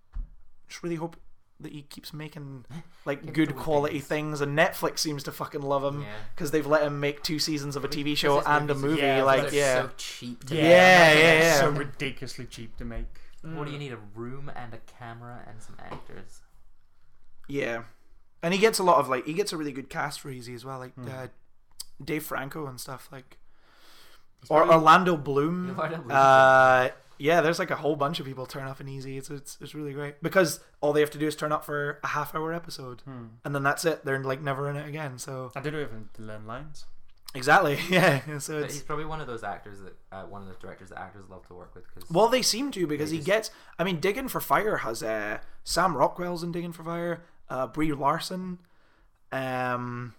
just 0.68 0.82
really 0.82 0.96
hope 0.96 1.16
that 1.60 1.72
he 1.72 1.82
keeps 1.82 2.12
making 2.12 2.64
like 3.04 3.22
Keep 3.22 3.32
good 3.34 3.56
quality 3.56 4.00
things. 4.00 4.38
things. 4.38 4.40
And 4.40 4.58
Netflix 4.58 4.98
seems 4.98 5.22
to 5.22 5.32
fucking 5.32 5.62
love 5.62 5.84
him 5.84 6.02
Yeah. 6.02 6.08
because 6.34 6.50
they've 6.50 6.66
let 6.66 6.82
him 6.82 6.98
make 7.00 7.22
two 7.22 7.38
seasons 7.38 7.76
of 7.76 7.84
a 7.84 7.88
TV 7.88 8.16
show 8.16 8.38
his 8.38 8.46
and 8.46 8.70
a 8.70 8.74
movies 8.74 8.84
are- 8.84 8.88
movie. 8.88 9.02
Yeah, 9.02 9.22
like, 9.22 9.42
They're 9.50 9.54
yeah, 9.54 9.82
so 9.82 9.90
cheap. 9.96 10.44
To 10.46 10.54
Yeah, 10.56 10.62
make. 10.62 10.70
Yeah, 10.70 11.14
yeah, 11.14 11.38
yeah. 11.40 11.60
So 11.60 11.70
ridiculously 11.70 12.46
cheap 12.46 12.76
to 12.78 12.84
make. 12.84 13.06
What 13.42 13.66
do 13.66 13.72
you 13.72 13.78
need? 13.78 13.92
A 13.92 13.98
room 14.14 14.50
and 14.54 14.72
a 14.74 14.78
camera 14.78 15.44
and 15.46 15.62
some 15.62 15.76
actors. 15.78 16.40
yeah. 17.48 17.84
And 18.42 18.52
he 18.52 18.60
gets 18.60 18.78
a 18.78 18.82
lot 18.82 18.98
of 18.98 19.08
like 19.08 19.24
he 19.26 19.32
gets 19.32 19.52
a 19.52 19.56
really 19.56 19.72
good 19.72 19.88
cast 19.88 20.20
for 20.20 20.28
Easy 20.30 20.54
as 20.54 20.64
well, 20.64 20.78
like 20.78 20.94
Hmm. 20.94 21.08
uh, 21.08 21.26
Dave 22.04 22.24
Franco 22.24 22.66
and 22.66 22.78
stuff 22.80 23.08
like, 23.12 23.38
He's 24.40 24.50
or 24.50 24.58
probably- 24.58 24.74
Orlando 24.74 25.16
Bloom. 25.16 25.70
Orlando 25.70 25.96
Bloom's 25.98 26.12
Uh, 26.12 26.90
yeah, 27.18 27.40
there's 27.40 27.58
like 27.58 27.70
a 27.70 27.76
whole 27.76 27.96
bunch 27.96 28.20
of 28.20 28.26
people 28.26 28.46
turn 28.46 28.66
up 28.66 28.80
in 28.80 28.88
Easy. 28.88 29.16
It's, 29.18 29.30
it's 29.30 29.56
it's 29.60 29.74
really 29.74 29.92
great 29.92 30.22
because 30.22 30.60
all 30.80 30.92
they 30.92 31.00
have 31.00 31.10
to 31.10 31.18
do 31.18 31.26
is 31.26 31.36
turn 31.36 31.52
up 31.52 31.64
for 31.64 31.98
a 32.02 32.08
half 32.08 32.34
hour 32.34 32.52
episode, 32.52 33.02
Hmm. 33.02 33.26
and 33.44 33.54
then 33.54 33.62
that's 33.62 33.84
it. 33.84 34.04
They're 34.04 34.22
like 34.22 34.40
never 34.42 34.68
in 34.70 34.76
it 34.76 34.88
again. 34.88 35.18
So 35.18 35.52
I 35.54 35.60
didn't 35.60 35.80
even 35.80 36.08
learn 36.18 36.46
lines. 36.46 36.86
exactly, 37.34 37.78
yeah. 37.90 38.38
So 38.38 38.58
it's 38.60 38.74
he's 38.74 38.82
probably 38.82 39.04
one 39.06 39.20
of 39.20 39.26
those 39.26 39.42
actors 39.44 39.78
that 39.80 39.94
uh, 40.12 40.22
one 40.24 40.42
of 40.42 40.48
those 40.48 40.58
directors 40.58 40.90
that 40.90 40.98
actors 41.00 41.24
love 41.28 41.46
to 41.48 41.54
work 41.54 41.74
with 41.74 41.84
because 41.92 42.08
well, 42.10 42.28
they 42.28 42.42
seem 42.42 42.70
to 42.72 42.86
because 42.86 43.10
he 43.10 43.18
just- 43.18 43.26
gets. 43.26 43.50
I 43.78 43.84
mean, 43.84 44.00
Digging 44.00 44.28
for 44.28 44.40
Fire 44.40 44.78
has 44.78 45.02
uh, 45.02 45.38
Sam 45.64 45.96
Rockwell's 45.96 46.42
in 46.42 46.52
Digging 46.52 46.72
for 46.72 46.84
Fire, 46.84 47.24
uh, 47.48 47.66
Brie 47.66 47.92
Larson, 47.92 48.58
um, 49.32 50.14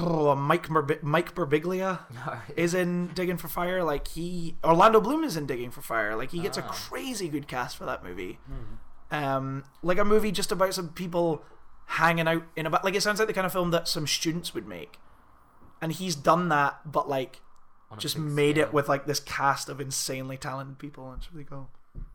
oh, 0.00 0.34
Mike 0.34 0.68
Merbi- 0.68 1.02
Mike 1.02 1.34
Birbiglia. 1.34 2.00
is 2.56 2.74
in 2.74 3.08
Digging 3.14 3.36
for 3.36 3.48
Fire. 3.48 3.82
Like 3.82 4.08
he, 4.08 4.56
Orlando 4.64 5.00
Bloom 5.00 5.24
is 5.24 5.36
in 5.36 5.46
Digging 5.46 5.70
for 5.70 5.80
Fire. 5.82 6.16
Like 6.16 6.30
he 6.30 6.40
gets 6.40 6.56
a 6.58 6.64
Ah. 6.64 6.68
crazy 6.68 7.28
good 7.28 7.48
cast 7.48 7.76
for 7.76 7.84
that 7.84 8.02
movie. 8.04 8.38
Um, 9.10 9.64
like 9.82 9.98
a 9.98 10.04
movie 10.04 10.30
just 10.32 10.52
about 10.52 10.74
some 10.74 10.90
people 10.90 11.42
hanging 11.86 12.28
out 12.28 12.42
in 12.56 12.66
a 12.66 12.70
like 12.84 12.94
it 12.94 13.02
sounds 13.02 13.18
like 13.18 13.28
the 13.28 13.34
kind 13.34 13.46
of 13.46 13.52
film 13.52 13.70
that 13.70 13.88
some 13.88 14.06
students 14.06 14.52
would 14.52 14.66
make, 14.68 14.98
and 15.80 15.92
he's 15.92 16.14
done 16.14 16.48
that, 16.50 16.80
but 16.90 17.08
like 17.08 17.40
just 17.96 18.18
made 18.18 18.56
scale. 18.56 18.66
it 18.66 18.72
with 18.74 18.86
like 18.88 19.06
this 19.06 19.20
cast 19.20 19.70
of 19.70 19.80
insanely 19.80 20.36
talented 20.36 20.78
people. 20.78 21.10
And 21.10 21.18
it's 21.22 21.32
really 21.32 21.44
cool. 21.44 21.70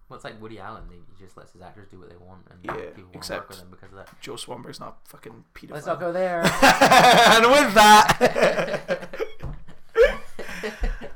Well, 0.09 0.15
it's 0.15 0.23
like 0.23 0.39
Woody 0.41 0.59
Allen. 0.59 0.83
He 0.89 0.97
he 0.97 1.23
just 1.23 1.37
lets 1.37 1.53
his 1.53 1.61
actors 1.61 1.87
do 1.89 1.99
what 1.99 2.09
they 2.09 2.17
want, 2.17 2.45
and 2.49 2.59
Yeah, 2.63 2.89
people 2.95 3.11
want 3.13 3.23
to 3.23 3.33
work 3.33 3.49
with 3.49 3.59
him 3.59 3.67
because 3.71 3.91
of 3.91 3.97
that. 3.97 4.09
Joe 4.21 4.33
Swanberg's 4.35 4.79
not 4.79 4.99
fucking 5.07 5.43
Peter. 5.53 5.73
Let's 5.73 5.85
not 5.87 5.99
go 5.99 6.11
there. 6.11 6.41
and 6.43 7.45
with 7.45 7.73
that, 7.73 9.09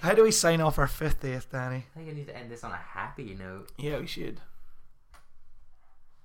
how 0.00 0.14
do 0.14 0.22
we 0.24 0.30
sign 0.30 0.60
off 0.60 0.78
our 0.78 0.88
fiftieth, 0.88 1.50
Danny? 1.50 1.84
I 1.94 1.98
think 1.98 2.10
I 2.10 2.12
need 2.14 2.26
to 2.26 2.36
end 2.36 2.50
this 2.50 2.64
on 2.64 2.72
a 2.72 2.76
happy 2.76 3.36
note. 3.38 3.70
Yeah, 3.78 3.98
we 4.00 4.06
should. 4.06 4.40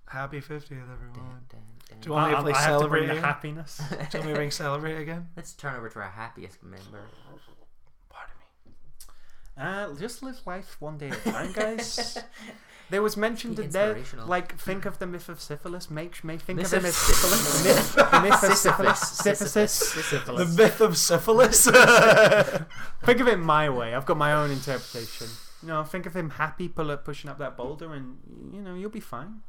Happy 0.10 0.40
50th, 0.40 0.72
everyone. 0.72 1.14
Dun, 1.14 1.42
dun, 1.50 1.62
dun. 1.90 2.00
Do 2.00 2.08
you 2.10 2.14
want 2.14 2.32
me 2.32 2.36
to 2.38 2.42
play 2.42 2.54
I 2.54 2.56
have 2.56 2.66
to 2.66 2.72
Celebrate 2.80 3.06
bring 3.08 3.16
the 3.16 3.22
happiness. 3.22 3.82
Do 3.90 3.96
you 3.96 4.00
want 4.00 4.26
me 4.26 4.34
to 4.34 4.40
ring 4.40 4.52
Celebrate 4.52 5.02
again? 5.02 5.28
Let's 5.36 5.52
turn 5.52 5.76
over 5.76 5.90
to 5.90 6.00
our 6.00 6.10
happiest 6.10 6.64
member. 6.64 7.08
Uh, 9.60 9.94
just 9.96 10.22
live 10.22 10.40
life 10.46 10.76
one 10.80 10.98
day 10.98 11.10
at 11.10 11.26
a 11.26 11.32
time, 11.32 11.52
guys. 11.54 12.18
There 12.90 13.02
was 13.02 13.18
mentioned 13.18 13.58
Be 13.58 13.66
in 13.66 13.72
there, 13.72 13.90
inspirational. 13.98 14.28
like, 14.28 14.58
think 14.58 14.86
of 14.86 14.98
the 14.98 15.06
myth 15.06 15.28
of 15.28 15.42
syphilis. 15.42 15.92
Make, 15.92 16.24
make 16.24 16.40
think 16.40 16.60
Myth 16.60 16.72
of 16.72 16.84
him 16.84 16.86
of 16.88 16.94
syphilis? 16.96 17.64
The 17.64 17.74
myth, 17.74 17.96
the 18.12 18.22
myth 18.22 18.44
of 18.44 18.54
syphilis. 18.58 19.00
Syphilis. 19.02 19.94
The 19.94 20.04
Syphilis. 20.04 20.58
myth 20.58 20.80
of 20.80 20.98
syphilis. 20.98 21.66
Think 23.04 23.20
of 23.20 23.28
it 23.28 23.40
my 23.40 23.70
way. 23.70 23.94
I've 23.94 24.06
got 24.06 24.16
my 24.16 24.32
own 24.32 24.52
interpretation. 24.52 25.28
You 25.62 25.68
know, 25.68 25.84
think 25.84 26.06
of 26.06 26.16
him 26.16 26.30
happy 26.30 26.70
pull 26.70 26.90
up, 26.90 27.04
pushing 27.04 27.30
up 27.30 27.38
that 27.40 27.58
boulder, 27.58 27.94
and 27.94 28.20
you 28.54 28.62
know 28.62 28.74
you'll 28.74 28.90
be 28.90 29.02
fine. 29.02 29.42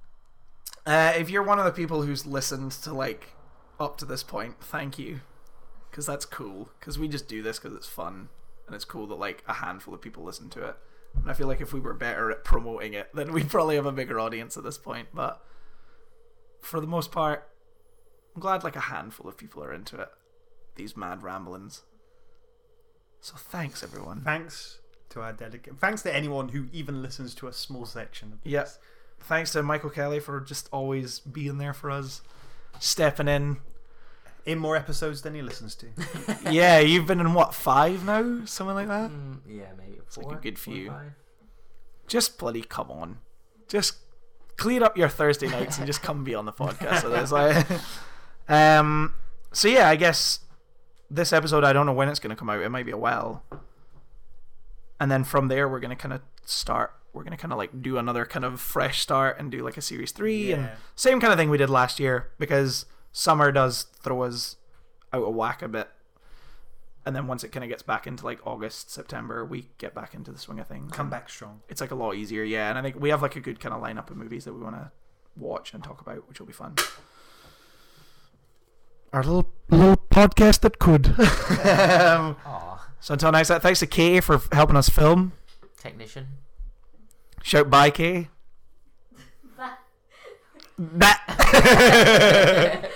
uh, 0.85 1.13
if 1.17 1.31
you're 1.31 1.45
one 1.45 1.61
of 1.61 1.65
the 1.65 1.71
people 1.71 2.03
who's 2.03 2.27
listened 2.27 2.73
to 2.73 2.93
like 2.93 3.35
up 3.79 3.99
to 3.99 4.05
this 4.05 4.25
point, 4.25 4.57
thank 4.61 4.99
you, 4.99 5.21
because 5.91 6.07
that's 6.07 6.25
cool. 6.25 6.71
Because 6.81 6.99
we 6.99 7.07
just 7.07 7.29
do 7.29 7.41
this 7.41 7.61
because 7.61 7.77
it's 7.77 7.87
fun, 7.89 8.31
and 8.69 8.75
it's 8.77 8.85
cool 8.85 9.07
that 9.09 9.17
like 9.17 9.43
a 9.49 9.55
handful 9.55 9.93
of 9.95 10.01
people 10.01 10.23
listen 10.23 10.49
to 10.51 10.65
it. 10.69 10.77
And 11.17 11.29
I 11.31 11.35
feel 11.35 11.49
like 11.49 11.61
if 11.61 11.73
we 11.73 11.81
were 11.81 11.95
better 11.95 12.31
at 12.31 12.45
promoting 12.45 12.95
it, 12.95 13.09
then 13.13 13.33
we'd 13.33 13.51
probably 13.51 13.75
have 13.77 13.87
a 13.87 13.93
bigger 13.93 14.21
audience 14.21 14.57
at 14.57 14.63
this 14.63 14.79
point. 14.79 15.09
But 15.13 15.43
for 16.61 16.81
the 16.81 16.87
most 16.87 17.11
part, 17.11 17.49
I'm 18.35 18.41
glad 18.41 18.63
like 18.63 18.77
a 18.77 18.81
handful 18.81 19.27
of 19.27 19.37
people 19.37 19.65
are 19.65 19.73
into 19.73 20.01
it. 20.01 20.11
These 20.77 20.97
mad 20.97 21.23
ramblings. 21.25 21.83
So 23.21 23.35
thanks 23.37 23.83
everyone. 23.83 24.21
Thanks 24.23 24.79
to 25.11 25.23
our 25.23 25.33
dedicated. 25.33 25.81
Thanks 25.81 26.03
to 26.03 26.15
anyone 26.15 26.51
who 26.51 26.67
even 26.73 27.03
listens 27.03 27.35
to 27.37 27.49
a 27.49 27.53
small 27.53 27.85
section 27.87 28.39
Yes. 28.45 28.75
this. 28.75 28.79
Yep. 28.79 29.27
Thanks 29.29 29.53
to 29.53 29.63
Michael 29.65 29.91
Kelly 29.91 30.21
for 30.21 30.41
just 30.41 30.69
always 30.71 31.19
being 31.19 31.59
there 31.59 31.73
for 31.75 31.91
us, 31.91 32.23
stepping 32.79 33.27
in. 33.27 33.57
In 34.49 34.59
more 34.59 34.77
episodes 34.77 35.21
than 35.21 35.35
he 35.35 35.43
listens 35.43 35.75
to. 35.75 35.89
yeah, 36.51 36.79
you've 36.79 37.05
been 37.05 37.21
in 37.21 37.35
what 37.35 37.55
five 37.55 38.03
now, 38.07 38.47
something 38.47 38.75
like 38.75 38.89
that. 38.89 39.11
Mm, 39.11 39.41
yeah, 39.47 39.67
maybe 39.77 39.99
like 39.99 40.11
four. 40.11 40.39
a 40.39 40.41
good 40.41 40.59
four, 40.59 40.75
few. 40.75 40.89
five. 40.89 41.13
Just 42.07 42.39
bloody 42.39 42.63
come 42.63 42.91
on, 42.91 43.19
just 43.69 43.99
clear 44.57 44.83
up 44.83 44.97
your 44.97 45.11
Thursday 45.11 45.49
nights 45.49 45.77
and 45.77 45.87
just 45.87 46.01
come 46.01 46.25
be 46.25 46.35
on 46.35 46.47
the 46.47 46.53
podcast 46.53 47.05
with 47.05 47.13
us. 47.13 47.31
Like, 47.31 47.67
um. 48.49 49.13
So 49.53 49.69
yeah, 49.69 49.87
I 49.87 49.97
guess 49.97 50.41
this 51.11 51.31
episode 51.31 51.63
I 51.63 51.75
don't 51.75 51.85
know 51.85 51.93
when 51.93 52.09
it's 52.09 52.19
going 52.19 52.31
to 52.31 52.37
come 52.37 52.49
out. 52.49 52.63
It 52.63 52.71
might 52.71 52.87
be 52.87 52.93
a 52.93 52.97
while, 52.97 53.43
and 54.99 55.11
then 55.11 55.25
from 55.25 55.49
there 55.49 55.69
we're 55.69 55.81
going 55.81 55.95
to 55.95 56.03
kind 56.03 56.15
of 56.15 56.23
start. 56.47 56.95
We're 57.13 57.23
going 57.23 57.37
to 57.37 57.39
kind 57.39 57.53
of 57.53 57.59
like 57.59 57.83
do 57.83 57.99
another 57.99 58.25
kind 58.25 58.47
of 58.47 58.63
fresh 58.63 59.01
start 59.01 59.39
and 59.39 59.51
do 59.51 59.63
like 59.63 59.77
a 59.77 59.83
series 59.83 60.11
three 60.11 60.53
and 60.53 60.71
same 60.95 61.21
kind 61.21 61.35
of 61.35 61.39
thing 61.39 61.51
we 61.51 61.59
did 61.59 61.69
last 61.69 62.01
year 62.01 62.31
because 62.39 62.87
summer 63.13 63.53
does 63.53 63.85
throw 64.03 64.23
us 64.23 64.57
out 65.13 65.23
of 65.23 65.35
whack 65.35 65.63
a 65.63 65.69
bit. 65.69 65.89
And 67.07 67.17
then 67.17 67.27
once 67.27 67.43
it 67.43 67.53
kind 67.53 67.65
of 67.65 67.71
gets 67.71 67.83
back 67.83 68.07
into 68.07 68.25
like 68.25 68.47
August, 68.47 68.91
September, 68.91 69.45
we 69.45 69.69
get 69.79 69.95
back 69.95 70.13
into 70.15 70.31
the 70.31 70.39
swing 70.39 70.59
of 70.59 70.67
things. 70.67 70.93
Come 70.93 71.09
back 71.09 71.31
strong. 71.31 71.63
It's 71.69 71.81
like 71.81 71.91
a 71.91 71.95
lot 71.95 72.17
easier, 72.17 72.43
yeah. 72.43 72.69
And 72.69 72.79
I 72.79 72.83
think 72.83 73.01
we 73.01 73.09
have 73.09 73.23
like 73.23 73.37
a 73.37 73.41
good 73.41 73.61
kind 73.61 73.75
of 73.75 73.83
lineup 73.83 74.11
of 74.11 74.17
movies 74.17 74.45
that 74.45 74.53
we 74.53 74.61
want 74.61 74.77
to 74.77 74.91
watch 75.37 75.73
and 75.73 75.83
talk 75.83 76.01
about, 76.01 76.29
which 76.29 76.39
will 76.39 76.47
be 76.47 76.53
fun. 76.53 76.75
Our 79.13 79.23
little 79.23 79.51
little 79.71 79.97
podcast 79.97 80.61
that 80.61 80.79
could. 80.79 81.07
um, 81.67 82.37
so 83.01 83.15
until 83.15 83.33
next 83.33 83.49
time, 83.49 83.61
thanks 83.61 83.81
to 83.81 83.87
Kay 83.87 84.21
for 84.21 84.43
helping 84.53 84.77
us 84.77 84.91
film. 84.91 85.33
technician. 85.81 86.29
Shout 87.43 87.71
bye, 87.71 87.91
Kay. 87.91 88.29
That 90.79 91.21
That. 91.29 92.91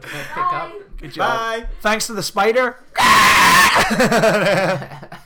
Pick 0.00 0.36
up. 0.36 0.72
Good 0.98 1.12
job. 1.12 1.28
Bye. 1.62 1.66
Thanks 1.80 2.06
to 2.06 2.12
the 2.12 2.22
spider. 2.22 2.76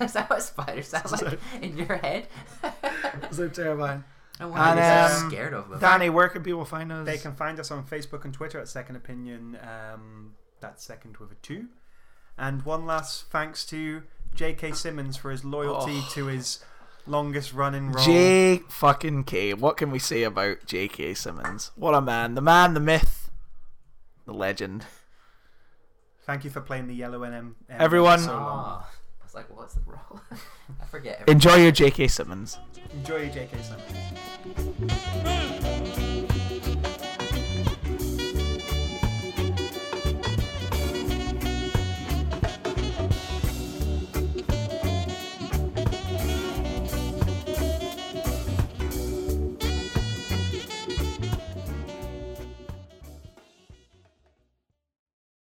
Is 0.01 0.13
that 0.13 0.27
what 0.29 0.43
spiders 0.43 0.89
sound 0.89 1.11
like 1.13 1.39
in 1.63 1.77
your 1.77 1.97
head? 1.99 2.27
so 3.31 3.49
terrifying. 3.49 4.05
I 4.41 4.45
And, 4.45 4.53
wonder 4.53 4.83
if 4.83 4.87
you're 5.11 5.25
um, 5.25 5.31
scared 5.31 5.55
of 5.55 5.69
them. 5.69 5.79
Danny, 5.81 6.09
where 6.11 6.29
can 6.29 6.43
people 6.43 6.65
find 6.65 6.91
us? 6.93 7.05
They 7.07 7.19
can 7.19 7.35
find 7.35 7.59
us 7.61 7.71
on 7.71 7.85
Facebook 7.85 8.25
and 8.25 8.33
Twitter 8.33 8.59
at 8.59 8.69
Second 8.69 8.97
Opinion. 8.97 9.59
Um, 9.63 10.33
that's 10.61 10.83
second 10.85 11.17
with 11.19 11.33
a 11.33 11.37
two. 11.37 11.67
And 12.39 12.63
one 12.65 12.87
last 12.87 13.27
thanks 13.31 13.65
to 13.67 14.03
J.K. 14.35 14.73
Simmons 14.73 15.17
for 15.17 15.31
his 15.31 15.45
loyalty 15.45 15.99
Oh. 16.03 16.09
to 16.15 16.27
his 16.27 16.65
longest 17.07 17.53
running 17.53 17.93
role. 17.93 18.05
J 18.05 18.59
fucking 18.69 19.25
K. 19.25 19.55
What 19.55 19.77
can 19.77 19.91
we 19.91 19.99
say 19.99 20.23
about 20.23 20.65
J.K. 20.67 21.15
Simmons? 21.15 21.71
What 21.77 21.95
a 21.95 22.01
man. 22.01 22.35
The 22.35 22.41
man, 22.41 22.75
the 22.75 22.81
myth, 22.81 23.31
the 24.27 24.33
legend. 24.35 24.87
Thank 26.25 26.45
you 26.45 26.51
for 26.51 26.61
playing 26.61 26.87
the 26.87 26.95
yellow 26.95 27.23
M. 27.25 27.57
Everyone- 27.69 28.21
so 28.21 28.33
long. 28.33 28.41
Aw. 28.41 28.89
I 29.21 29.25
was 29.25 29.35
like, 29.35 29.57
what's 29.57 29.75
the 29.75 29.81
role? 29.87 30.21
I 30.81 30.85
forget. 30.87 31.29
Enjoy 31.29 31.57
your 31.57 31.73
J.K. 31.73 32.09
Simmons. 32.09 32.59
Enjoy 32.93 33.17
your 33.23 33.33
J.K. 33.33 33.57
Simmons. 33.63 35.42